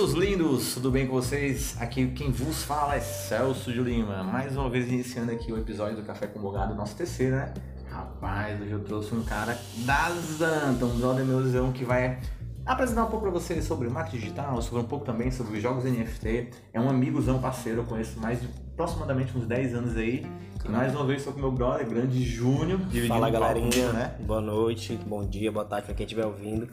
seus 0.00 0.12
lindos, 0.12 0.72
tudo 0.72 0.90
bem 0.90 1.06
com 1.06 1.12
vocês? 1.12 1.76
Aqui 1.78 2.06
quem 2.12 2.30
vos 2.30 2.62
fala 2.62 2.94
é 2.94 3.00
Celso 3.00 3.70
de 3.70 3.82
Lima. 3.82 4.22
Mais 4.22 4.56
uma 4.56 4.70
vez 4.70 4.88
iniciando 4.88 5.30
aqui 5.30 5.52
o 5.52 5.58
episódio 5.58 5.96
do 5.96 6.02
Café 6.02 6.26
com 6.26 6.40
Bogado, 6.40 6.74
nosso 6.74 6.96
terceiro, 6.96 7.36
né? 7.36 7.52
Rapaz, 7.90 8.58
hoje 8.62 8.70
eu 8.70 8.82
trouxe 8.82 9.14
um 9.14 9.22
cara 9.22 9.58
da 9.84 10.08
Zanta, 10.38 10.86
um 10.86 10.98
brother 10.98 11.22
meuzão 11.26 11.70
que 11.70 11.84
vai 11.84 12.18
apresentar 12.64 13.04
um 13.04 13.10
pouco 13.10 13.26
pra 13.26 13.30
vocês 13.30 13.62
sobre 13.62 13.90
marketing 13.90 14.16
digital, 14.16 14.62
sobre 14.62 14.82
um 14.82 14.86
pouco 14.86 15.04
também 15.04 15.30
sobre 15.30 15.58
os 15.58 15.62
jogos 15.62 15.84
NFT. 15.84 16.48
É 16.72 16.80
um 16.80 16.88
amigozão 16.88 17.38
parceiro, 17.38 17.80
eu 17.80 17.84
conheço 17.84 18.18
mais 18.18 18.40
de 18.40 18.48
aproximadamente 18.72 19.36
uns 19.36 19.46
10 19.46 19.74
anos 19.74 19.96
aí. 19.98 20.24
E 20.64 20.68
mais 20.70 20.94
uma 20.94 21.04
vez 21.04 21.18
estou 21.18 21.34
com 21.34 21.40
meu 21.40 21.52
brother, 21.52 21.86
grande 21.86 22.24
Júnior, 22.24 22.80
Fala 23.06 23.28
um 23.28 23.32
galerinha, 23.32 23.92
né? 23.92 24.14
boa 24.26 24.40
noite, 24.40 24.98
bom 25.06 25.22
dia, 25.26 25.52
boa 25.52 25.66
tarde 25.66 25.84
pra 25.84 25.94
quem 25.94 26.04
estiver 26.04 26.24
ouvindo. 26.24 26.66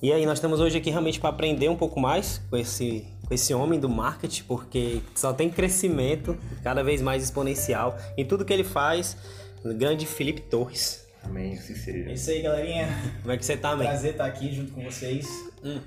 E 0.00 0.12
aí, 0.12 0.24
nós 0.24 0.38
estamos 0.38 0.60
hoje 0.60 0.78
aqui 0.78 0.90
realmente 0.90 1.18
para 1.18 1.30
aprender 1.30 1.68
um 1.68 1.74
pouco 1.74 1.98
mais 1.98 2.40
com 2.48 2.56
esse, 2.56 3.04
com 3.26 3.34
esse 3.34 3.52
homem 3.52 3.80
do 3.80 3.88
marketing, 3.88 4.44
porque 4.44 5.00
só 5.12 5.32
tem 5.32 5.50
crescimento 5.50 6.38
cada 6.62 6.84
vez 6.84 7.02
mais 7.02 7.20
exponencial 7.24 7.98
em 8.16 8.24
tudo 8.24 8.44
que 8.44 8.52
ele 8.52 8.62
faz. 8.62 9.16
O 9.64 9.74
grande 9.74 10.06
Felipe 10.06 10.40
Torres. 10.42 11.07
Amém, 11.28 11.54
assim 11.54 11.74
seja. 11.74 12.10
É 12.10 12.14
isso 12.14 12.30
aí, 12.30 12.42
galerinha. 12.42 12.88
Como 13.22 13.32
é 13.32 13.36
que 13.36 13.44
você 13.44 13.56
tá, 13.56 13.76
man? 13.76 13.84
Prazer 13.84 14.12
estar 14.12 14.24
aqui 14.26 14.52
junto 14.54 14.72
com 14.72 14.82
vocês. 14.82 15.26
Hum. 15.64 15.78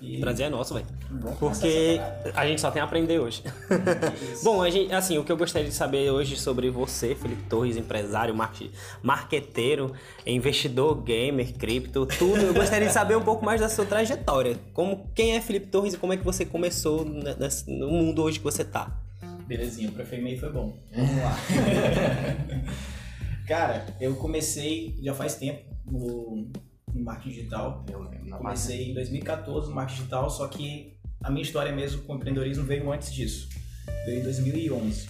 E 0.00 0.18
Prazer 0.18 0.46
é 0.46 0.50
nosso, 0.50 0.74
velho. 0.74 0.86
Porque 1.38 2.00
essa 2.26 2.40
a 2.40 2.46
gente 2.46 2.60
só 2.60 2.70
tem 2.70 2.82
a 2.82 2.84
aprender 2.84 3.18
hoje. 3.20 3.42
Isso. 4.32 4.42
Bom, 4.44 4.60
a 4.62 4.68
gente, 4.68 4.92
assim, 4.92 5.16
o 5.18 5.24
que 5.24 5.30
eu 5.30 5.36
gostaria 5.36 5.68
de 5.68 5.74
saber 5.74 6.10
hoje 6.10 6.36
sobre 6.36 6.68
você, 6.70 7.14
Felipe 7.14 7.42
Torres, 7.44 7.76
empresário, 7.76 8.34
marque- 8.34 8.70
marqueteiro, 9.02 9.92
investidor, 10.26 11.00
gamer, 11.02 11.52
cripto, 11.54 12.04
tudo. 12.06 12.40
Eu 12.40 12.54
gostaria 12.54 12.88
de 12.88 12.92
saber 12.92 13.16
um 13.16 13.22
pouco 13.22 13.44
mais 13.44 13.60
da 13.60 13.68
sua 13.68 13.84
trajetória. 13.84 14.56
Como, 14.72 15.08
quem 15.14 15.36
é 15.36 15.40
Felipe 15.40 15.66
Torres 15.66 15.94
e 15.94 15.98
como 15.98 16.12
é 16.12 16.16
que 16.16 16.24
você 16.24 16.44
começou 16.44 17.04
ne- 17.04 17.34
nesse- 17.36 17.70
no 17.70 17.88
mundo 17.88 18.22
hoje 18.22 18.38
que 18.38 18.44
você 18.44 18.64
tá? 18.64 18.90
Belezinha, 19.46 19.88
o 19.88 19.92
prefeimei 19.92 20.36
foi 20.38 20.50
bom. 20.50 20.76
Vamos 20.94 21.16
lá. 21.22 21.36
Cara, 23.52 23.84
eu 24.00 24.16
comecei 24.16 24.98
já 25.02 25.12
faz 25.12 25.34
tempo 25.34 25.62
no, 25.84 26.50
no 26.90 27.04
marketing 27.04 27.36
digital. 27.36 27.84
Eu 27.92 28.00
lembro, 28.00 28.38
Comecei 28.38 28.90
em 28.90 28.94
2014 28.94 29.68
no 29.68 29.74
marketing 29.74 29.98
digital, 29.98 30.30
só 30.30 30.48
que 30.48 30.96
a 31.22 31.30
minha 31.30 31.42
história 31.42 31.70
mesmo 31.70 32.00
com 32.04 32.14
o 32.14 32.16
empreendedorismo 32.16 32.64
veio 32.64 32.90
antes 32.90 33.12
disso. 33.12 33.50
Veio 34.06 34.20
em 34.20 34.22
2011, 34.22 35.06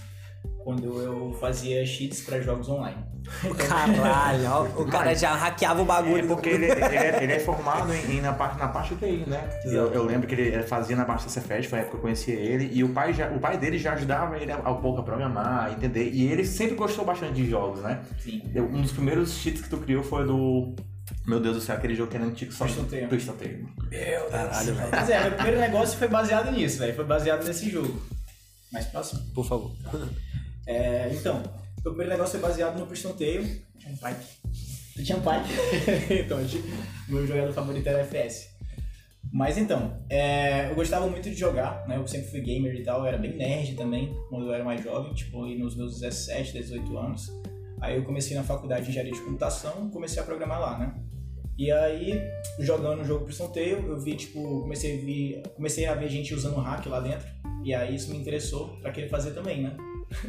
quando 0.65 1.01
eu 1.03 1.37
fazia 1.41 1.85
cheats 1.87 2.21
para 2.23 2.41
jogos 2.41 2.69
online. 2.69 2.97
Caralho, 3.69 4.51
ó, 4.51 4.63
o 4.83 4.87
cara 4.87 5.15
já 5.15 5.33
hackeava 5.35 5.81
o 5.81 5.85
É 5.85 5.87
bagulho. 5.87 6.27
porque 6.27 6.49
ele, 6.49 6.67
ele 6.67 6.81
é, 6.83 7.23
ele 7.23 7.33
é 7.35 7.39
formado 7.39 7.93
em, 7.95 8.17
em- 8.17 8.21
na, 8.21 8.33
parte, 8.33 8.59
na 8.59 8.69
parte 8.69 8.95
TI, 8.97 9.25
né? 9.29 9.49
Eu, 9.65 9.93
eu 9.93 10.03
lembro 10.05 10.27
que 10.27 10.35
ele 10.35 10.63
fazia 10.65 10.97
na 10.97 11.05
parte 11.05 11.25
da 11.25 11.31
Cefet, 11.31 11.69
foi 11.69 11.79
a 11.79 11.83
época 11.83 11.93
que 11.93 11.99
eu 11.99 12.03
conhecia 12.03 12.35
ele, 12.35 12.69
e 12.73 12.83
o 12.83 12.89
pai, 12.89 13.13
já, 13.13 13.29
o 13.31 13.39
pai 13.39 13.57
dele 13.59 13.79
já 13.79 13.93
ajudava 13.93 14.37
ele 14.39 14.51
a, 14.51 14.61
a 14.65 14.73
um 14.73 14.81
pouco 14.81 15.01
a 15.01 15.05
programar, 15.05 15.67
a 15.67 15.73
entender, 15.73 16.11
e 16.13 16.27
ele 16.31 16.45
sempre 16.45 16.75
gostou 16.75 17.05
bastante 17.05 17.35
de 17.35 17.49
jogos, 17.49 17.81
né? 17.81 18.03
Sim. 18.19 18.43
Eu- 18.55 18.65
um 18.67 18.83
dos 18.83 18.93
primeiros 18.93 19.33
cheats 19.35 19.63
que 19.63 19.69
tu 19.71 19.79
criou 19.79 20.03
foi 20.03 20.27
do. 20.27 20.75
Meu 21.27 21.39
Deus 21.39 21.55
do 21.57 21.61
céu, 21.61 21.77
aquele 21.77 21.95
jogo 21.95 22.11
que 22.11 22.17
era 22.17 22.27
antigo 22.27 22.53
só. 22.53 22.65
Twisted 22.65 22.89
Tail. 22.89 23.09
Twisted 23.09 23.35
Tail. 23.37 23.69
Meu 23.91 24.25
Caralho, 24.31 24.75
velho. 24.75 24.89
Mas 24.91 25.11
é, 25.11 25.21
meu 25.23 25.33
primeiro 25.33 25.61
negócio 25.61 25.99
foi 25.99 26.09
baseado 26.09 26.51
nisso, 26.51 26.79
velho. 26.79 26.95
Foi 26.95 27.05
baseado 27.05 27.45
nesse 27.45 27.71
jogo. 27.71 28.01
Mais 28.73 28.87
próximo. 28.87 29.21
Por 29.35 29.45
favor. 29.47 29.71
É, 30.67 31.11
então, 31.13 31.43
meu 31.83 31.93
primeiro 31.93 32.11
negócio 32.11 32.39
foi 32.39 32.49
baseado 32.49 32.79
no 32.79 32.87
Priston 32.87 33.13
Tail. 33.13 33.45
Tinha 33.79 33.93
um 33.93 33.97
pai. 33.97 34.17
Tu 34.95 35.05
tinha 35.05 35.19
um 35.19 35.23
pai? 35.23 35.43
então, 36.25 36.39
meu 37.09 37.27
jogador 37.27 37.53
favorito 37.53 37.87
era 37.87 38.05
FS. 38.05 38.53
Mas 39.33 39.57
então, 39.57 40.05
é, 40.11 40.71
eu 40.71 40.75
gostava 40.75 41.07
muito 41.07 41.31
de 41.31 41.35
jogar, 41.35 41.89
né? 41.89 41.97
Eu 41.97 42.07
sempre 42.07 42.31
fui 42.31 42.41
gamer 42.43 42.75
e 42.75 42.83
tal, 42.83 43.01
eu 43.01 43.07
era 43.07 43.17
bem 43.17 43.35
nerd 43.35 43.75
também, 43.77 44.15
quando 44.29 44.47
eu 44.47 44.53
era 44.53 44.63
mais 44.63 44.85
jovem, 44.85 45.15
tipo, 45.15 45.45
aí 45.45 45.57
nos 45.57 45.75
meus 45.75 46.01
17, 46.01 46.53
18 46.53 46.99
anos. 46.99 47.33
Aí 47.81 47.97
eu 47.97 48.05
comecei 48.05 48.37
na 48.37 48.45
faculdade 48.45 48.85
de 48.85 48.91
engenharia 48.91 49.13
de 49.13 49.21
computação, 49.23 49.89
comecei 49.91 50.23
a 50.23 50.25
programar 50.27 50.61
lá, 50.61 50.79
né? 50.79 50.95
E 51.59 51.73
aí, 51.73 52.21
jogando 52.59 53.01
o 53.01 53.05
jogo 53.05 53.25
Priston 53.25 53.49
Tail, 53.49 53.87
eu 53.89 53.99
vi, 53.99 54.17
tipo, 54.17 54.61
comecei 54.63 54.99
a, 54.99 55.05
ver, 55.05 55.43
comecei 55.55 55.87
a 55.87 55.95
ver 55.95 56.09
gente 56.09 56.35
usando 56.35 56.57
hack 56.57 56.85
lá 56.87 57.01
dentro. 57.01 57.27
E 57.65 57.75
aí 57.75 57.95
isso 57.95 58.11
me 58.11 58.19
interessou 58.19 58.77
pra 58.83 58.93
querer 58.93 59.09
fazer 59.09 59.33
também, 59.33 59.63
né? 59.63 59.77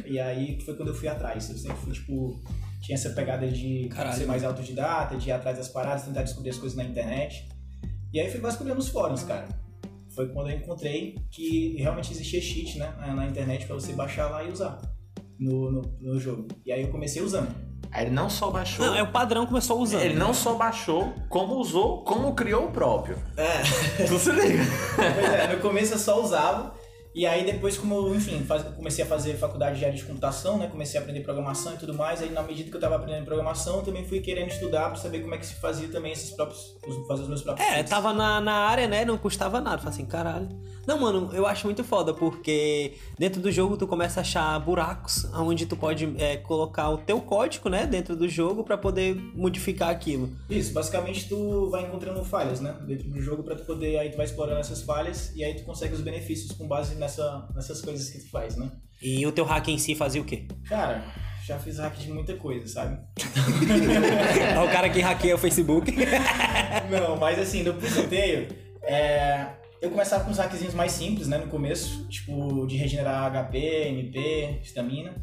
E 0.06 0.18
aí 0.18 0.60
foi 0.60 0.76
quando 0.76 0.88
eu 0.88 0.94
fui 0.94 1.08
atrás. 1.08 1.48
Eu 1.50 1.56
sempre 1.56 1.76
fui, 1.78 1.92
tipo, 1.92 2.40
tinha 2.80 2.94
essa 2.94 3.10
pegada 3.10 3.46
de 3.48 3.88
Caralho. 3.88 4.16
ser 4.16 4.26
mais 4.26 4.44
autodidata, 4.44 5.16
de 5.16 5.28
ir 5.28 5.32
atrás 5.32 5.56
das 5.56 5.68
paradas, 5.68 6.04
tentar 6.04 6.22
descobrir 6.22 6.50
as 6.50 6.58
coisas 6.58 6.76
na 6.76 6.84
internet. 6.84 7.48
E 8.12 8.20
aí 8.20 8.30
fui 8.30 8.40
vasculhando 8.40 8.80
os 8.80 8.88
fóruns, 8.88 9.22
cara. 9.22 9.48
Foi 10.14 10.28
quando 10.28 10.50
eu 10.50 10.56
encontrei 10.56 11.16
que 11.30 11.76
realmente 11.76 12.12
existia 12.12 12.40
cheat, 12.40 12.78
né, 12.78 12.94
na 13.14 13.26
internet 13.26 13.66
pra 13.66 13.74
você 13.74 13.92
baixar 13.92 14.30
lá 14.30 14.44
e 14.44 14.50
usar 14.50 14.80
no, 15.38 15.70
no, 15.70 15.82
no 16.00 16.20
jogo. 16.20 16.46
E 16.64 16.70
aí 16.70 16.82
eu 16.82 16.88
comecei 16.88 17.20
usando. 17.22 17.52
Aí 17.90 18.06
ele 18.06 18.14
não 18.14 18.28
só 18.28 18.50
baixou. 18.50 18.86
Não, 18.86 18.96
é 18.96 19.02
o 19.02 19.12
padrão 19.12 19.46
começou 19.46 19.80
usando. 19.80 20.02
Ele 20.02 20.14
não 20.14 20.34
só 20.34 20.54
baixou, 20.54 21.14
como 21.28 21.54
usou, 21.54 22.02
como 22.02 22.34
criou 22.34 22.66
o 22.66 22.72
próprio. 22.72 23.16
É. 23.36 23.62
Tu 24.06 24.18
se 24.18 24.32
liga? 24.32 24.64
Pois 24.96 25.32
é, 25.32 25.54
no 25.54 25.62
começo 25.62 25.94
eu 25.94 25.98
só 25.98 26.20
usava. 26.20 26.73
E 27.14 27.24
aí 27.26 27.44
depois, 27.44 27.78
como 27.78 27.94
eu, 27.94 28.14
enfim, 28.14 28.40
faz- 28.44 28.64
comecei 28.74 29.04
a 29.04 29.06
fazer 29.06 29.34
faculdade 29.36 29.78
de 29.78 29.84
área 29.84 29.96
de 29.96 30.04
computação, 30.04 30.58
né? 30.58 30.66
Comecei 30.66 30.98
a 30.98 31.02
aprender 31.02 31.20
programação 31.20 31.74
e 31.74 31.76
tudo 31.76 31.94
mais. 31.94 32.20
Aí 32.20 32.30
na 32.30 32.42
medida 32.42 32.68
que 32.70 32.76
eu 32.76 32.80
tava 32.80 32.96
aprendendo 32.96 33.24
programação, 33.24 33.76
eu 33.76 33.82
também 33.82 34.04
fui 34.04 34.20
querendo 34.20 34.48
estudar 34.50 34.86
pra 34.88 34.96
saber 34.96 35.20
como 35.20 35.34
é 35.34 35.38
que 35.38 35.46
se 35.46 35.54
fazia 35.54 35.86
também 35.88 36.12
esses 36.12 36.30
próprios. 36.32 36.74
os- 36.86 37.06
fazer 37.06 37.22
os 37.22 37.28
meus 37.28 37.42
próprios. 37.42 37.68
É, 37.68 37.82
tava 37.84 38.12
na, 38.12 38.40
na 38.40 38.52
área, 38.54 38.86
né? 38.88 39.04
Não 39.04 39.16
custava 39.16 39.60
nada. 39.60 39.78
Falei 39.78 39.90
assim, 39.94 40.04
caralho. 40.06 40.48
Não, 40.86 40.98
mano, 41.00 41.30
eu 41.32 41.46
acho 41.46 41.66
muito 41.66 41.82
foda, 41.82 42.12
porque 42.12 42.92
dentro 43.18 43.40
do 43.40 43.50
jogo 43.50 43.74
tu 43.76 43.86
começa 43.86 44.20
a 44.20 44.22
achar 44.22 44.58
buracos 44.60 45.24
onde 45.32 45.64
tu 45.64 45.76
pode 45.76 46.14
é, 46.18 46.36
colocar 46.36 46.90
o 46.90 46.98
teu 46.98 47.20
código, 47.22 47.70
né? 47.70 47.86
Dentro 47.86 48.14
do 48.14 48.28
jogo 48.28 48.62
pra 48.64 48.76
poder 48.76 49.14
modificar 49.34 49.88
aquilo. 49.88 50.30
Isso, 50.50 50.74
basicamente 50.74 51.26
tu 51.28 51.70
vai 51.70 51.84
encontrando 51.86 52.22
falhas, 52.24 52.60
né? 52.60 52.76
Dentro 52.86 53.08
do 53.08 53.22
jogo 53.22 53.42
pra 53.42 53.54
tu 53.54 53.64
poder. 53.64 53.98
Aí 53.98 54.10
tu 54.10 54.16
vai 54.18 54.26
explorando 54.26 54.60
essas 54.60 54.82
falhas 54.82 55.32
e 55.34 55.42
aí 55.42 55.54
tu 55.54 55.62
consegue 55.64 55.94
os 55.94 56.00
benefícios 56.02 56.52
com 56.52 56.68
base 56.68 56.94
nessa, 57.04 57.48
nessas 57.54 57.80
coisas 57.80 58.10
que 58.10 58.18
tu 58.18 58.30
faz, 58.30 58.56
né? 58.56 58.70
E 59.02 59.26
o 59.26 59.32
teu 59.32 59.44
hack 59.44 59.68
em 59.68 59.78
si 59.78 59.94
fazia 59.94 60.20
o 60.20 60.24
quê? 60.24 60.46
Cara, 60.68 61.04
já 61.44 61.58
fiz 61.58 61.78
hack 61.78 61.96
de 61.96 62.10
muita 62.10 62.34
coisa, 62.36 62.66
sabe? 62.66 62.98
É 64.54 64.58
o 64.58 64.70
cara 64.70 64.88
que 64.88 65.00
hackeia 65.00 65.34
o 65.34 65.38
Facebook. 65.38 65.92
Não, 66.90 67.16
mas 67.16 67.38
assim, 67.38 67.62
no 67.62 67.74
Prison 67.74 68.08
Tail, 68.08 68.48
é, 68.82 69.46
eu 69.80 69.90
começava 69.90 70.24
com 70.24 70.30
uns 70.30 70.38
hackzinhos 70.38 70.74
mais 70.74 70.92
simples, 70.92 71.28
né, 71.28 71.38
no 71.38 71.48
começo, 71.48 72.08
tipo, 72.08 72.66
de 72.66 72.76
regenerar 72.76 73.30
HP, 73.30 73.58
MP, 73.58 74.60
estamina. 74.62 75.14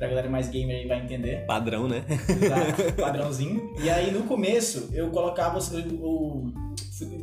Pra 0.00 0.08
galera 0.08 0.30
mais 0.30 0.48
gamer 0.48 0.76
aí 0.80 0.88
vai 0.88 0.98
entender. 1.04 1.44
Padrão, 1.44 1.86
né? 1.86 2.02
Exato, 2.08 2.92
padrãozinho. 2.98 3.74
E 3.82 3.90
aí 3.90 4.10
no 4.10 4.22
começo 4.22 4.88
eu 4.94 5.10
colocava 5.10 5.58
o. 5.58 6.50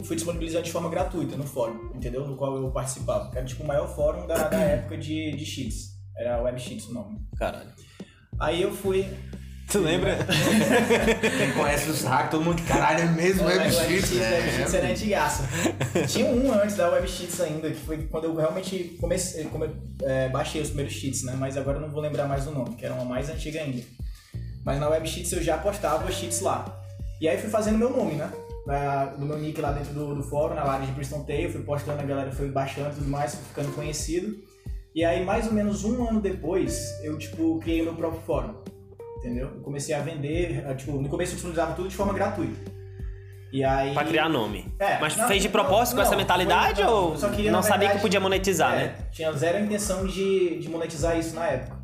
fui- 0.03 0.15
disponibilizando 0.15 0.63
de 0.63 0.71
forma 0.71 0.87
gratuita 0.87 1.35
no 1.35 1.43
fórum, 1.43 1.89
entendeu? 1.95 2.27
No 2.27 2.37
qual 2.37 2.55
eu 2.55 2.69
participava. 2.69 3.31
Era 3.35 3.43
tipo 3.43 3.63
o 3.63 3.67
maior 3.67 3.87
fórum 3.95 4.27
da, 4.27 4.47
da 4.47 4.59
época 4.61 4.95
de, 4.95 5.31
de 5.31 5.43
cheats. 5.43 5.97
Era 6.15 6.39
Web 6.43 6.59
Cheats 6.61 6.87
o 6.87 6.93
nome. 6.93 7.19
Caralho. 7.35 7.71
Aí 8.39 8.61
eu 8.61 8.71
fui. 8.71 9.07
Tu 9.69 9.79
lembra? 9.79 10.17
Quem 11.37 11.51
conhece 11.59 11.89
os 11.89 12.03
hacks, 12.03 12.31
todo 12.31 12.43
mundo, 12.43 12.61
caralho, 12.63 13.01
é 13.01 13.05
mesmo 13.05 13.43
Web 13.45 13.59
Web 13.59 13.71
Cheats, 13.71 14.07
Cheats, 14.09 14.21
Web 14.21 14.51
Cheats 14.51 14.71
né? 14.73 14.79
era 14.79 14.87
antigaço. 14.91 15.43
Tinha 16.07 16.25
um 16.27 16.53
antes 16.53 16.75
da 16.77 16.89
Web 16.89 17.07
Cheats 17.07 17.41
ainda, 17.41 17.69
que 17.69 17.75
foi 17.75 17.97
quando 18.09 18.25
eu 18.25 18.35
realmente 18.35 18.95
comecei, 18.99 19.43
come, 19.45 19.69
é, 20.03 20.29
baixei 20.29 20.61
os 20.61 20.69
primeiros 20.69 20.93
cheats, 20.93 21.23
né? 21.23 21.35
Mas 21.37 21.57
agora 21.57 21.77
eu 21.77 21.81
não 21.81 21.89
vou 21.89 22.01
lembrar 22.01 22.27
mais 22.27 22.47
o 22.47 22.51
nome, 22.51 22.75
que 22.75 22.85
era 22.85 22.93
uma 22.93 23.03
mais 23.03 23.29
antiga 23.29 23.59
ainda. 23.61 23.83
Mas 24.63 24.79
na 24.79 24.87
Web 24.87 25.07
Cheats 25.07 25.31
eu 25.33 25.43
já 25.43 25.57
postava 25.57 26.07
os 26.07 26.15
cheats 26.15 26.39
lá. 26.39 26.65
E 27.19 27.27
aí 27.27 27.37
fui 27.37 27.49
fazendo 27.49 27.77
meu 27.77 27.89
nome, 27.89 28.13
né? 28.13 28.31
Na- 28.65 29.05
Do 29.07 29.25
meu 29.25 29.37
nick 29.37 29.59
lá 29.59 29.71
dentro 29.73 29.93
do, 29.93 30.15
do 30.15 30.23
fórum, 30.23 30.55
na 30.55 30.63
área 30.63 30.85
de 30.85 30.91
Bristol 30.93 31.23
Tail, 31.25 31.51
fui 31.51 31.61
postando, 31.63 32.01
a 32.01 32.05
galera 32.05 32.31
foi 32.31 32.47
baixando 32.49 32.91
e 32.91 32.95
tudo 32.95 33.09
mais, 33.09 33.35
fui 33.35 33.43
ficando 33.49 33.73
conhecido. 33.75 34.33
E 34.95 35.03
aí, 35.03 35.23
mais 35.25 35.45
ou 35.47 35.53
menos 35.53 35.83
um 35.83 36.07
ano 36.07 36.21
depois, 36.21 36.81
eu, 37.03 37.17
tipo, 37.17 37.59
criei 37.59 37.81
o 37.81 37.85
meu 37.85 37.95
próprio 37.95 38.21
fórum. 38.25 38.55
Entendeu? 39.27 39.47
Eu 39.55 39.61
comecei 39.61 39.93
a 39.93 39.99
vender, 39.99 40.63
eh, 40.65 40.73
tipo, 40.73 40.93
no 40.93 41.09
começo 41.09 41.31
eu 41.33 41.35
disponibilizava 41.35 41.75
tudo 41.75 41.89
de 41.89 41.95
forma 41.95 42.13
gratuita. 42.13 42.71
E 43.51 43.61
aí... 43.63 43.93
Pra 43.93 44.05
criar 44.05 44.29
nome. 44.29 44.65
É, 44.79 44.97
Mas 44.99 45.15
não, 45.17 45.27
fez 45.27 45.41
de 45.41 45.47
não, 45.49 45.51
propósito 45.53 45.95
com 45.95 46.01
não, 46.01 46.07
essa 46.07 46.15
mentalidade 46.15 46.81
foi- 46.81 46.91
ou 46.91 47.17
só 47.17 47.29
queria, 47.29 47.51
não 47.51 47.59
na 47.59 47.63
sabia 47.63 47.79
que 47.79 47.93
verdade, 47.95 48.01
podia 48.01 48.19
monetizar, 48.21 48.73
é, 48.73 48.77
né? 48.85 48.95
Tinha 49.11 49.31
zero 49.33 49.59
intenção 49.63 50.05
de, 50.05 50.59
de 50.59 50.69
monetizar 50.69 51.17
isso 51.17 51.35
na 51.35 51.45
época. 51.45 51.76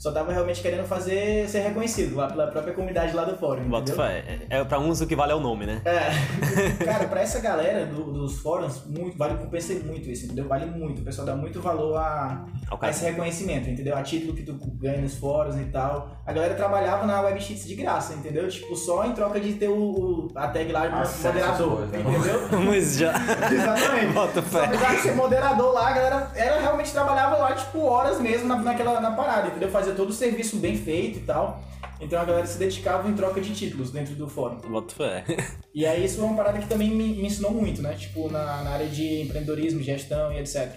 Só 0.00 0.10
tava 0.12 0.32
realmente 0.32 0.62
querendo 0.62 0.86
fazer 0.86 1.46
ser 1.46 1.58
reconhecido 1.60 2.16
lá 2.16 2.26
pela 2.26 2.46
própria 2.46 2.72
comunidade 2.72 3.14
lá 3.14 3.22
do 3.24 3.36
fórum. 3.36 3.68
Bota 3.68 3.92
entendeu? 3.92 3.96
fé. 4.06 4.38
É 4.48 4.64
pra 4.64 4.78
uns 4.78 5.02
o 5.02 5.06
que 5.06 5.14
vale 5.14 5.32
é 5.32 5.34
o 5.34 5.40
nome, 5.40 5.66
né? 5.66 5.82
É. 5.84 6.10
Cara, 6.82 7.04
pra 7.06 7.20
essa 7.20 7.38
galera 7.38 7.84
do- 7.84 8.10
dos 8.10 8.38
fóruns, 8.38 8.82
muito, 8.86 9.18
vale 9.18 9.34
compensa 9.36 9.74
muito 9.84 10.08
isso, 10.08 10.24
entendeu? 10.24 10.48
Vale 10.48 10.64
muito. 10.64 11.02
O 11.02 11.04
pessoal 11.04 11.26
dá 11.26 11.36
muito 11.36 11.60
valor 11.60 11.98
a, 11.98 12.46
a 12.80 12.88
esse 12.88 13.04
reconhecimento, 13.04 13.68
entendeu? 13.68 13.94
A 13.94 14.02
título 14.02 14.32
que 14.34 14.42
tu 14.42 14.54
ganha 14.80 15.02
nos 15.02 15.16
fóruns 15.16 15.56
e 15.60 15.64
tal. 15.66 16.10
A 16.24 16.32
galera 16.32 16.54
trabalhava 16.54 17.04
na 17.06 17.20
WebSheets 17.20 17.66
de 17.68 17.74
graça, 17.74 18.14
entendeu? 18.14 18.48
Tipo, 18.48 18.74
só 18.74 19.04
em 19.04 19.12
troca 19.12 19.38
de 19.38 19.52
ter 19.52 19.68
o, 19.68 19.74
o- 19.76 20.28
a 20.34 20.48
tag 20.48 20.72
lá 20.72 20.86
de 20.88 20.94
moderador, 21.22 21.76
coisas, 21.76 21.94
entendeu? 22.00 22.48
Vamos 22.50 22.96
já. 22.96 23.12
Exatamente. 23.52 24.12
Bota 24.14 24.40
fé. 24.40 24.66
precisava 24.66 24.96
ser 24.96 25.12
moderador 25.14 25.74
lá, 25.74 25.88
a 25.88 25.92
galera 25.92 26.30
era, 26.34 26.58
realmente 26.58 26.90
trabalhava 26.90 27.36
lá, 27.36 27.52
tipo, 27.52 27.80
horas 27.84 28.18
mesmo 28.18 28.48
na, 28.48 28.56
naquela 28.56 28.98
na 28.98 29.10
parada, 29.10 29.48
entendeu? 29.48 29.70
Fazia 29.70 29.89
todo 29.94 30.10
o 30.10 30.12
serviço 30.12 30.56
bem 30.56 30.76
feito 30.76 31.18
e 31.18 31.22
tal. 31.22 31.62
Então 32.00 32.18
a 32.18 32.24
galera 32.24 32.46
se 32.46 32.58
dedicava 32.58 33.08
em 33.08 33.14
troca 33.14 33.40
de 33.40 33.54
títulos 33.54 33.90
dentro 33.90 34.14
do 34.14 34.26
fórum. 34.26 34.56
Bota 34.68 34.94
fé. 34.94 35.24
E 35.72 35.86
aí 35.86 36.04
isso 36.04 36.20
é 36.20 36.24
uma 36.24 36.36
parada 36.36 36.58
que 36.58 36.66
também 36.66 36.90
me, 36.90 37.14
me 37.14 37.26
ensinou 37.26 37.52
muito, 37.52 37.80
né? 37.80 37.94
Tipo, 37.94 38.28
na, 38.28 38.64
na 38.64 38.70
área 38.70 38.88
de 38.88 39.20
empreendedorismo, 39.20 39.80
gestão 39.80 40.32
e 40.32 40.40
etc. 40.40 40.72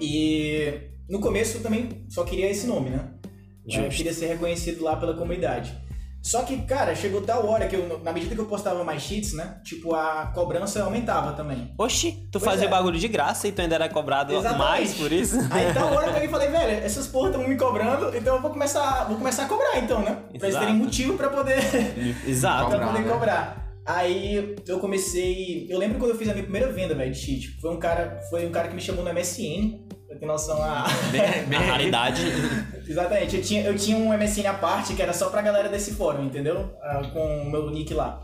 E 0.00 0.72
no 1.08 1.18
começo 1.18 1.56
eu 1.56 1.62
também 1.64 2.06
só 2.08 2.22
queria 2.22 2.48
esse 2.48 2.68
nome, 2.68 2.90
né? 2.90 3.14
Eu 3.66 3.82
Justo. 3.82 3.96
queria 3.96 4.14
ser 4.14 4.26
reconhecido 4.28 4.84
lá 4.84 4.94
pela 4.94 5.14
comunidade. 5.14 5.76
Só 6.22 6.42
que, 6.42 6.60
cara, 6.62 6.94
chegou 6.94 7.22
tal 7.22 7.46
hora 7.48 7.66
que 7.68 7.76
eu, 7.76 8.00
na 8.04 8.12
medida 8.12 8.34
que 8.34 8.40
eu 8.40 8.44
postava 8.46 8.82
mais 8.84 9.00
cheats, 9.02 9.32
né? 9.34 9.60
Tipo, 9.64 9.94
a 9.94 10.30
cobrança 10.34 10.82
aumentava 10.82 11.32
também. 11.32 11.72
Oxi, 11.78 12.28
tu 12.30 12.38
Pois 12.38 12.44
fazia 12.44 12.66
é. 12.66 12.70
bagulho 12.70 12.98
de 12.98 13.08
graça 13.08 13.48
e 13.48 13.52
tu 13.52 13.60
ainda 13.62 13.76
era 13.76 13.88
cobrado 13.88 14.32
Exatamente. 14.34 14.58
mais 14.58 14.94
por 14.94 15.10
isso? 15.12 15.36
Aí 15.50 15.72
tal 15.72 15.92
hora 15.92 16.08
eu 16.08 16.12
peguei 16.14 16.28
e 16.28 16.30
falei, 16.30 16.48
velho, 16.48 16.84
essas 16.84 17.06
porra 17.06 17.30
estão 17.30 17.46
me 17.48 17.56
cobrando, 17.56 18.14
então 18.16 18.36
eu 18.36 18.42
vou 18.42 18.50
começar, 18.50 19.04
vou 19.04 19.16
começar 19.16 19.44
a 19.44 19.48
cobrar 19.48 19.78
então, 19.78 20.00
né? 20.02 20.16
Pra 20.16 20.24
eles 20.32 20.44
Exato. 20.48 20.64
terem 20.66 20.78
motivo 20.78 21.16
pra 21.16 21.28
poder 21.30 21.58
Exato. 22.26 22.68
pra 22.70 22.78
Cobrar, 22.78 22.92
poder 22.92 23.04
né? 23.06 23.12
cobrar. 23.12 23.68
Aí 23.86 24.54
eu 24.66 24.78
comecei. 24.80 25.66
Eu 25.70 25.78
lembro 25.78 25.98
quando 25.98 26.10
eu 26.10 26.18
fiz 26.18 26.28
a 26.28 26.32
minha 26.32 26.42
primeira 26.44 26.70
venda, 26.70 26.94
velho, 26.94 27.10
de 27.10 27.18
cheat. 27.18 27.58
Foi 27.58 27.70
um 27.74 27.78
cara, 27.78 28.20
foi 28.28 28.44
um 28.46 28.50
cara 28.50 28.68
que 28.68 28.74
me 28.74 28.82
chamou 28.82 29.02
no 29.02 29.10
MSN. 29.14 29.78
Pra 30.06 30.18
ter 30.18 30.26
noção 30.26 30.62
a. 30.62 30.84
Bem, 31.10 31.44
bem, 31.46 31.58
A 31.58 31.62
raridade. 31.62 32.22
Exatamente, 32.88 33.36
eu 33.36 33.42
tinha, 33.42 33.62
eu 33.64 33.76
tinha 33.76 33.96
um 33.96 34.12
MSN 34.16 34.46
à 34.46 34.54
parte 34.54 34.94
que 34.94 35.02
era 35.02 35.12
só 35.12 35.28
pra 35.30 35.42
galera 35.42 35.68
desse 35.68 35.92
fórum, 35.92 36.24
entendeu? 36.24 36.74
Ah, 36.82 37.02
com 37.12 37.42
o 37.42 37.50
meu 37.50 37.70
nick 37.70 37.92
lá. 37.92 38.22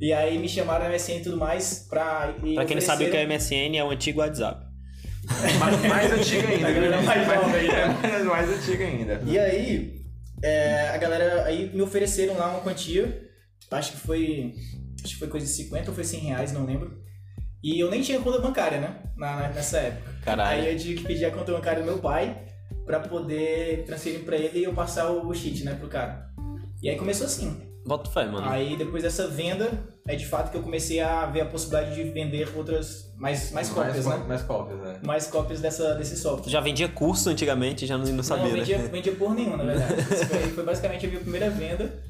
E 0.00 0.12
aí 0.12 0.36
me 0.38 0.48
chamaram 0.48 0.90
MSN 0.90 1.18
e 1.18 1.22
tudo 1.22 1.36
mais 1.36 1.86
pra. 1.88 2.34
e 2.42 2.54
Pra 2.54 2.64
quem 2.64 2.74
não 2.76 2.82
sabe 2.82 3.04
o 3.04 3.10
que 3.10 3.16
é 3.16 3.24
MSN, 3.26 3.76
é 3.76 3.84
o 3.84 3.90
antigo 3.90 4.18
WhatsApp. 4.20 4.66
mais, 5.60 5.80
mais 5.84 6.12
antiga 6.12 6.48
ainda. 6.48 6.66
A 6.68 6.72
galera 6.72 7.02
mais 7.02 7.26
nova 7.28 7.46
né? 7.48 7.98
mais, 8.02 8.24
mais 8.24 8.50
antiga 8.58 8.84
ainda. 8.84 9.22
E 9.24 9.38
aí, 9.38 9.94
é, 10.42 10.88
a 10.88 10.96
galera 10.96 11.44
aí 11.44 11.70
me 11.72 11.80
ofereceram 11.82 12.36
lá 12.36 12.48
uma 12.50 12.60
quantia, 12.60 13.22
acho 13.70 13.92
que 13.92 13.98
foi. 13.98 14.54
Acho 15.04 15.14
que 15.14 15.18
foi 15.20 15.28
coisa 15.28 15.46
de 15.46 15.52
50 15.52 15.90
ou 15.90 15.94
foi 15.94 16.04
100 16.04 16.20
reais, 16.20 16.52
não 16.52 16.64
lembro. 16.66 17.00
E 17.62 17.78
eu 17.78 17.88
nem 17.88 18.02
tinha 18.02 18.18
conta 18.20 18.40
bancária, 18.40 18.80
né? 18.80 18.96
Na, 19.16 19.36
na- 19.36 19.48
nessa 19.50 19.78
época. 19.78 20.10
Caralho. 20.24 20.50
Aí 20.62 20.72
eu 20.72 20.76
tive 20.78 20.94
que 20.96 21.04
pedir 21.04 21.24
a 21.26 21.30
conta 21.30 21.52
bancária 21.52 21.80
do 21.80 21.86
meu 21.86 21.98
pai 21.98 22.36
pra 22.84 23.00
poder 23.00 23.84
transferir 23.84 24.24
pra 24.24 24.36
ele 24.36 24.60
e 24.60 24.64
eu 24.64 24.72
passar 24.72 25.10
o, 25.10 25.28
o 25.28 25.34
cheat, 25.34 25.64
né, 25.64 25.74
pro 25.74 25.88
cara. 25.88 26.30
E 26.82 26.88
aí 26.88 26.96
começou 26.96 27.26
assim. 27.26 27.72
Bota 27.86 28.08
fé, 28.10 28.26
mano. 28.26 28.48
Aí 28.48 28.76
depois 28.76 29.02
dessa 29.02 29.26
venda, 29.26 29.70
é 30.06 30.14
de 30.14 30.24
fato 30.26 30.50
que 30.50 30.56
eu 30.56 30.62
comecei 30.62 31.00
a 31.00 31.26
ver 31.26 31.40
a 31.40 31.46
possibilidade 31.46 31.94
de 31.94 32.04
vender 32.10 32.48
outras. 32.56 33.12
mais, 33.16 33.50
mais 33.50 33.68
cópias, 33.68 34.06
mais, 34.06 34.20
né? 34.20 34.26
Mais 34.26 34.42
cópias, 34.42 34.80
né? 34.80 35.00
Mais 35.04 35.26
cópias 35.26 35.60
dessa, 35.60 35.94
desse 35.94 36.16
software. 36.16 36.50
Já 36.50 36.60
vendia 36.60 36.88
curso 36.88 37.28
antigamente, 37.28 37.84
já 37.84 37.98
não, 37.98 38.04
não 38.06 38.22
sabia, 38.22 38.44
não, 38.44 38.52
vendia, 38.52 38.78
né? 38.78 38.88
vendia 38.88 39.12
por 39.16 39.34
nenhuma, 39.34 39.56
na 39.56 39.64
verdade. 39.64 40.02
Foi, 40.02 40.38
foi 40.50 40.64
basicamente 40.64 41.06
a 41.06 41.08
minha 41.08 41.20
primeira 41.20 41.50
venda. 41.50 42.02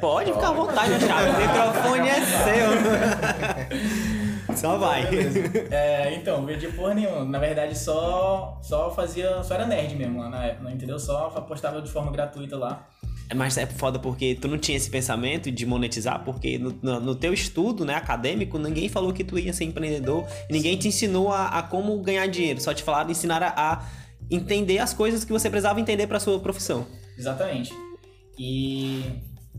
Pode 0.00 0.32
ficar 0.32 0.48
à 0.48 0.52
vontade, 0.52 1.00
chapa. 1.00 1.22
O 1.34 1.40
microfone 1.40 2.08
é 2.08 2.20
seu. 2.20 4.14
Só 4.56 4.78
vai. 4.78 5.04
É, 5.70 6.14
então, 6.14 6.44
vendia 6.46 6.70
por 6.72 6.94
nenhuma. 6.94 7.24
Na 7.24 7.38
verdade, 7.38 7.76
só, 7.78 8.58
só 8.62 8.90
fazia. 8.90 9.42
Só 9.42 9.54
era 9.54 9.66
nerd 9.66 9.94
mesmo 9.96 10.20
lá 10.20 10.28
na 10.28 10.44
época, 10.46 10.70
entendeu? 10.70 10.98
Só 10.98 11.28
postava 11.42 11.80
de 11.82 11.90
forma 11.90 12.10
gratuita 12.12 12.56
lá. 12.56 12.86
Mas 13.34 13.56
é 13.56 13.64
foda 13.66 13.98
porque 13.98 14.34
tu 14.34 14.46
não 14.48 14.58
tinha 14.58 14.76
esse 14.76 14.90
pensamento 14.90 15.50
de 15.50 15.64
monetizar, 15.64 16.22
porque 16.24 16.58
no, 16.58 16.78
no- 16.82 17.00
no 17.00 17.14
teu 17.14 17.32
estudo 17.32 17.82
né, 17.84 17.94
acadêmico, 17.94 18.58
ninguém 18.58 18.88
falou 18.88 19.12
que 19.14 19.24
tu 19.24 19.38
ia 19.38 19.52
ser 19.52 19.64
empreendedor, 19.64 20.26
ninguém 20.50 20.76
te 20.76 20.88
ensinou 20.88 21.32
a, 21.32 21.46
a 21.46 21.62
como 21.62 21.98
ganhar 22.02 22.26
dinheiro, 22.26 22.60
só 22.60 22.74
te 22.74 22.82
falaram, 22.82 23.10
ensinaram 23.10 23.46
a, 23.46 23.72
a 23.72 23.82
entender 24.30 24.78
as 24.78 24.92
coisas 24.92 25.24
que 25.24 25.32
você 25.32 25.48
precisava 25.48 25.80
entender 25.80 26.06
pra 26.06 26.20
sua 26.20 26.38
profissão. 26.38 26.86
Exatamente. 27.16 27.72
E. 28.38 29.04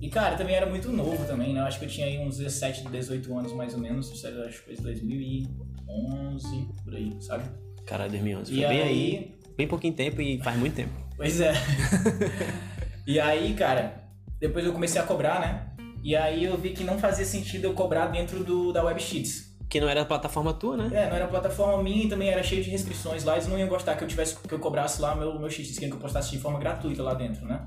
E, 0.01 0.09
cara, 0.09 0.35
também 0.35 0.55
era 0.55 0.65
muito 0.65 0.91
novo 0.91 1.25
também, 1.25 1.53
né? 1.53 1.61
Eu 1.61 1.65
acho 1.65 1.79
que 1.79 1.85
eu 1.85 1.89
tinha 1.89 2.05
aí 2.05 2.19
uns 2.19 2.37
17, 2.37 2.87
18 2.89 3.37
anos 3.37 3.53
mais 3.53 3.73
ou 3.73 3.79
menos. 3.79 4.11
Isso 4.11 4.27
era, 4.27 4.45
acho 4.45 4.59
que 4.63 4.75
foi 4.75 4.75
2011, 4.83 6.67
por 6.83 6.95
aí, 6.95 7.15
sabe? 7.21 7.49
Cara, 7.85 8.07
2011. 8.09 8.51
E 8.53 8.57
Foi 8.57 8.67
bem 8.67 8.81
aí- 8.81 9.35
bem 9.57 9.67
pouquinho 9.67 9.93
tempo 9.93 10.21
e 10.21 10.37
faz 10.41 10.57
muito 10.57 10.75
tempo. 10.75 10.91
Pois 11.15 11.39
é. 11.39 11.53
e 13.07 13.19
aí, 13.19 13.53
cara, 13.53 14.03
depois 14.39 14.65
eu 14.65 14.73
comecei 14.73 14.99
a 14.99 15.03
cobrar, 15.05 15.39
né? 15.39 15.67
E 16.03 16.15
aí 16.15 16.43
eu 16.43 16.57
vi 16.57 16.71
que 16.71 16.83
não 16.83 16.99
fazia 16.99 17.25
sentido 17.25 17.63
eu 17.65 17.73
cobrar 17.73 18.07
dentro 18.07 18.43
do, 18.43 18.71
da 18.71 18.83
WebSheets. 18.83 19.55
Que 19.69 19.79
não 19.79 19.89
era 19.89 20.01
a 20.01 20.05
plataforma 20.05 20.53
tua, 20.53 20.77
né? 20.77 20.89
É, 20.93 21.09
não 21.09 21.15
era 21.15 21.27
plataforma 21.27 21.81
minha 21.81 22.05
e 22.05 22.09
também 22.09 22.29
era 22.29 22.43
cheio 22.43 22.63
de 22.63 22.69
restrições 22.69 23.23
lá. 23.23 23.33
Eles 23.33 23.47
não 23.47 23.57
iam 23.57 23.67
gostar 23.67 23.95
que 23.95 24.03
eu 24.03 24.07
tivesse 24.07 24.35
que 24.37 24.53
eu 24.53 24.59
cobrasse 24.59 25.01
lá 25.01 25.15
meu, 25.15 25.39
meu 25.39 25.49
queriam 25.49 25.89
que 25.89 25.95
eu 25.95 26.01
postasse 26.01 26.31
de 26.31 26.37
forma 26.37 26.59
gratuita 26.59 27.01
lá 27.01 27.13
dentro, 27.15 27.45
né? 27.47 27.65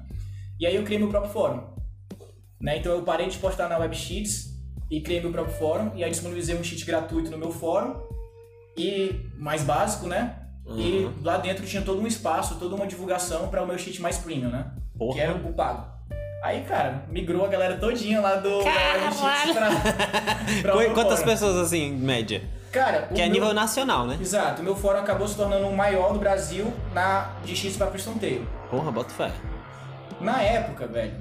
E 0.60 0.66
aí 0.66 0.76
eu 0.76 0.84
criei 0.84 0.98
meu 0.98 1.08
próprio 1.08 1.32
fórum. 1.32 1.77
Né? 2.60 2.78
Então 2.78 2.92
eu 2.92 3.02
parei 3.02 3.28
de 3.28 3.38
postar 3.38 3.68
na 3.68 3.78
WebSheets 3.78 4.48
e 4.90 5.00
criei 5.00 5.20
meu 5.20 5.30
próprio 5.32 5.54
fórum. 5.56 5.92
E 5.94 6.02
aí 6.04 6.10
disponibilizei 6.10 6.56
um 6.56 6.64
cheat 6.64 6.84
gratuito 6.84 7.30
no 7.30 7.38
meu 7.38 7.50
fórum. 7.52 7.94
E 8.76 9.20
mais 9.36 9.62
básico, 9.62 10.06
né? 10.06 10.36
E 10.66 11.04
Uhum. 11.04 11.14
lá 11.24 11.36
dentro 11.38 11.64
tinha 11.66 11.82
todo 11.82 12.00
um 12.00 12.06
espaço, 12.06 12.56
toda 12.56 12.74
uma 12.74 12.86
divulgação 12.86 13.48
para 13.48 13.62
o 13.62 13.66
meu 13.66 13.78
cheat 13.78 14.00
mais 14.02 14.18
premium, 14.18 14.50
né? 14.50 14.66
Porra. 14.98 15.14
Que 15.14 15.20
era 15.20 15.34
o 15.34 15.52
pago. 15.52 15.86
Aí, 16.44 16.62
cara, 16.62 17.04
migrou 17.08 17.44
a 17.44 17.48
galera 17.48 17.76
todinha 17.78 18.20
lá 18.20 18.36
do 18.36 18.58
WebSheets 18.58 19.52
pra, 19.56 19.70
pra 20.62 20.90
Quantas 20.94 21.18
fórum. 21.20 21.24
pessoas, 21.32 21.56
assim, 21.56 21.84
em 21.86 21.92
média? 21.96 22.42
Cara, 22.70 23.08
o 23.10 23.14
Que 23.14 23.22
é 23.22 23.24
meu- 23.24 23.32
nível 23.34 23.54
nacional, 23.54 24.06
né? 24.06 24.18
Exato, 24.20 24.60
o 24.60 24.64
meu 24.64 24.76
fórum 24.76 24.98
acabou 25.00 25.26
se 25.26 25.34
tornando 25.36 25.66
o 25.66 25.74
maior 25.76 26.12
do 26.12 26.18
Brasil 26.18 26.72
na 26.92 27.32
de 27.44 27.56
X 27.56 27.76
para 27.76 27.86
Pristonteio. 27.88 28.46
Porra, 28.70 28.92
bota 28.92 29.10
fé. 29.10 29.32
Na 30.20 30.40
época, 30.42 30.86
velho, 30.86 31.14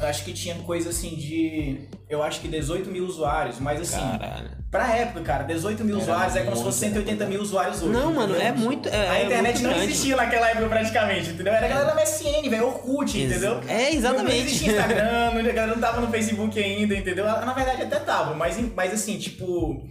acho 0.00 0.24
que 0.24 0.32
tinha 0.32 0.54
coisa 0.56 0.90
assim 0.90 1.14
de. 1.16 1.88
Eu 2.08 2.22
acho 2.22 2.40
que 2.40 2.48
18 2.48 2.90
mil 2.90 3.04
usuários, 3.04 3.58
mas 3.60 3.80
assim, 3.80 4.00
Caralho. 4.18 4.50
pra 4.70 4.96
época, 4.96 5.20
cara, 5.22 5.44
18 5.44 5.84
mil 5.84 5.94
Era 5.96 6.02
usuários 6.04 6.36
é 6.36 6.42
como 6.42 6.56
se 6.56 6.62
fosse 6.62 6.78
180 6.80 7.26
mil 7.26 7.40
usuários 7.40 7.82
hoje. 7.82 7.92
Não, 7.92 8.12
mano, 8.14 8.34
é 8.36 8.50
muito. 8.52 8.88
É, 8.88 9.08
A 9.10 9.18
é 9.20 9.24
internet 9.26 9.52
muito 9.54 9.62
não 9.64 9.70
grande. 9.74 9.92
existia 9.92 10.16
naquela 10.16 10.50
época 10.50 10.68
praticamente, 10.68 11.30
entendeu? 11.30 11.52
Era 11.52 11.66
a 11.66 11.68
galera 11.68 11.94
da 11.94 12.00
MSN, 12.00 12.48
velho, 12.48 12.66
Orkut, 12.66 13.16
Ex- 13.18 13.30
entendeu? 13.30 13.60
É, 13.68 13.92
exatamente. 13.94 14.34
Não 14.36 14.40
existia 14.46 14.68
Instagram, 14.72 15.30
não- 15.32 15.38
a 15.40 15.42
galera 15.52 15.66
não 15.74 15.80
tava 15.80 16.00
no 16.00 16.08
Facebook 16.10 16.58
ainda, 16.62 16.94
entendeu? 16.96 17.24
Na 17.24 17.52
verdade 17.52 17.82
até 17.82 17.98
tava, 18.00 18.34
mas, 18.34 18.58
mas 18.74 18.92
assim, 18.92 19.18
tipo. 19.18 19.86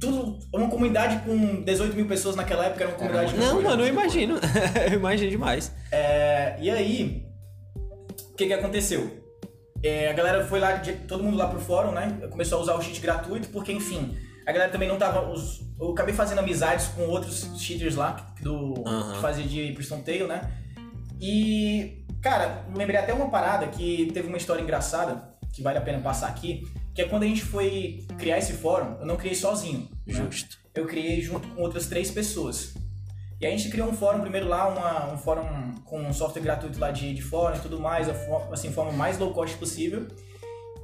Tudo. 0.00 0.38
Uma 0.54 0.68
comunidade 0.70 1.18
com 1.26 1.62
18 1.62 1.94
mil 1.94 2.06
pessoas 2.06 2.34
naquela 2.34 2.64
época 2.64 2.84
era 2.84 2.92
uma 2.92 2.96
comunidade 2.98 3.36
Não, 3.36 3.60
mano, 3.60 3.82
eu 3.82 3.88
imagino. 3.88 4.38
eu 4.90 4.94
imagino 4.94 5.30
demais. 5.30 5.70
É, 5.92 6.56
e 6.58 6.70
aí, 6.70 7.26
o 8.32 8.34
que 8.34 8.46
que 8.46 8.52
aconteceu? 8.54 9.19
É, 9.82 10.08
a 10.10 10.12
galera 10.12 10.44
foi 10.46 10.60
lá, 10.60 10.72
de- 10.72 10.92
todo 11.06 11.22
mundo 11.24 11.36
lá 11.36 11.48
pro 11.48 11.58
fórum, 11.60 11.92
né? 11.92 12.18
Começou 12.30 12.58
a 12.58 12.62
usar 12.62 12.74
o 12.74 12.82
cheat 12.82 13.00
gratuito, 13.00 13.48
porque 13.48 13.72
enfim, 13.72 14.16
a 14.46 14.52
galera 14.52 14.70
também 14.70 14.88
não 14.88 14.96
tava. 14.98 15.30
os- 15.30 15.60
eu 15.80 15.90
acabei 15.92 16.14
fazendo 16.14 16.38
amizades 16.40 16.88
com 16.88 17.02
outros 17.06 17.50
cheaters 17.58 17.96
lá, 17.96 18.32
que- 18.36 18.42
do, 18.44 18.82
Aham. 18.86 19.14
que 19.14 19.20
fazia 19.20 19.44
de 19.44 19.72
Priston 19.72 20.00
Tail, 20.02 20.26
né? 20.26 20.50
E, 21.20 22.04
cara, 22.22 22.66
lembrei 22.74 22.98
até 22.98 23.12
uma 23.12 23.30
parada 23.30 23.66
que 23.68 24.10
teve 24.12 24.28
uma 24.28 24.36
história 24.36 24.62
engraçada, 24.62 25.30
que 25.52 25.62
vale 25.62 25.78
a 25.78 25.80
pena 25.80 25.98
passar 26.00 26.28
aqui, 26.28 26.62
que 26.94 27.02
é 27.02 27.04
quando 27.08 27.22
a 27.22 27.26
gente 27.26 27.42
foi 27.42 28.06
criar 28.18 28.38
esse 28.38 28.52
fórum, 28.54 28.96
eu 29.00 29.06
não 29.06 29.16
criei 29.16 29.34
sozinho. 29.34 29.88
né? 30.06 30.14
Justo. 30.30 30.58
eu 30.74 30.86
criei 30.86 31.20
junto 31.20 31.46
com 31.48 31.62
outras 31.62 31.86
três 31.88 32.10
pessoas. 32.10 32.74
E 33.40 33.46
a 33.46 33.50
gente 33.50 33.70
criou 33.70 33.88
um 33.88 33.94
fórum 33.94 34.20
primeiro 34.20 34.46
lá, 34.48 34.68
uma- 34.68 35.14
um 35.14 35.16
fórum 35.16 35.74
com 35.84 36.00
um 36.02 36.12
software 36.12 36.42
gratuito 36.42 36.78
lá 36.78 36.90
de, 36.90 37.14
de 37.14 37.22
fórum 37.22 37.56
e 37.56 37.60
tudo 37.60 37.80
mais, 37.80 38.06
a 38.08 38.12
assim, 38.52 38.70
forma 38.70 38.92
mais 38.92 39.18
low 39.18 39.32
cost 39.32 39.56
possível. 39.56 40.06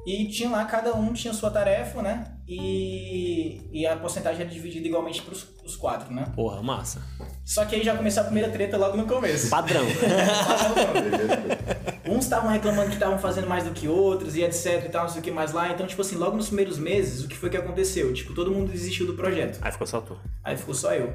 E 0.07 0.29
tinha 0.29 0.49
lá, 0.49 0.65
cada 0.65 0.95
um 0.95 1.13
tinha 1.13 1.35
sua 1.35 1.51
tarefa, 1.51 2.01
né? 2.01 2.33
E, 2.47 3.69
e 3.73 3.85
a 3.85 3.97
porcentagem 3.97 4.43
era 4.43 4.49
dividida 4.49 4.87
igualmente 4.87 5.21
para 5.21 5.35
os 5.35 5.77
quatro, 5.77 6.15
né? 6.15 6.27
Porra, 6.35 6.63
massa. 6.63 7.03
Só 7.45 7.65
que 7.65 7.75
aí 7.75 7.83
já 7.83 7.97
começou 7.97 8.23
a 8.23 8.27
primeira 8.27 8.49
treta 8.51 8.77
logo 8.77 8.97
no 8.97 9.05
começo. 9.05 9.51
Padrão. 9.51 9.85
Uns 12.09 12.25
estavam 12.25 12.49
reclamando 12.51 12.89
que 12.89 12.95
estavam 12.95 13.19
fazendo 13.19 13.49
mais 13.49 13.65
do 13.65 13.73
que 13.73 13.89
outros 13.89 14.37
e 14.37 14.43
etc 14.43 14.85
e 14.87 14.89
tal, 14.89 15.03
não 15.03 15.11
sei 15.11 15.21
o 15.21 15.25
que 15.25 15.31
mais 15.33 15.53
lá. 15.53 15.73
Então, 15.73 15.85
tipo 15.87 16.01
assim, 16.01 16.15
logo 16.17 16.37
nos 16.37 16.47
primeiros 16.47 16.79
meses, 16.79 17.25
o 17.25 17.29
que 17.29 17.37
foi 17.37 17.51
que 17.51 17.57
aconteceu? 17.57 18.15
Tipo, 18.15 18.33
todo 18.33 18.53
mundo 18.53 18.71
desistiu 18.71 19.07
do 19.07 19.15
projeto. 19.15 19.59
Aí 19.61 19.73
ficou 19.73 19.87
só 19.89 20.01
tu. 20.01 20.17
Aí 20.45 20.57
ficou 20.57 20.75
só 20.75 20.95
eu. 20.95 21.13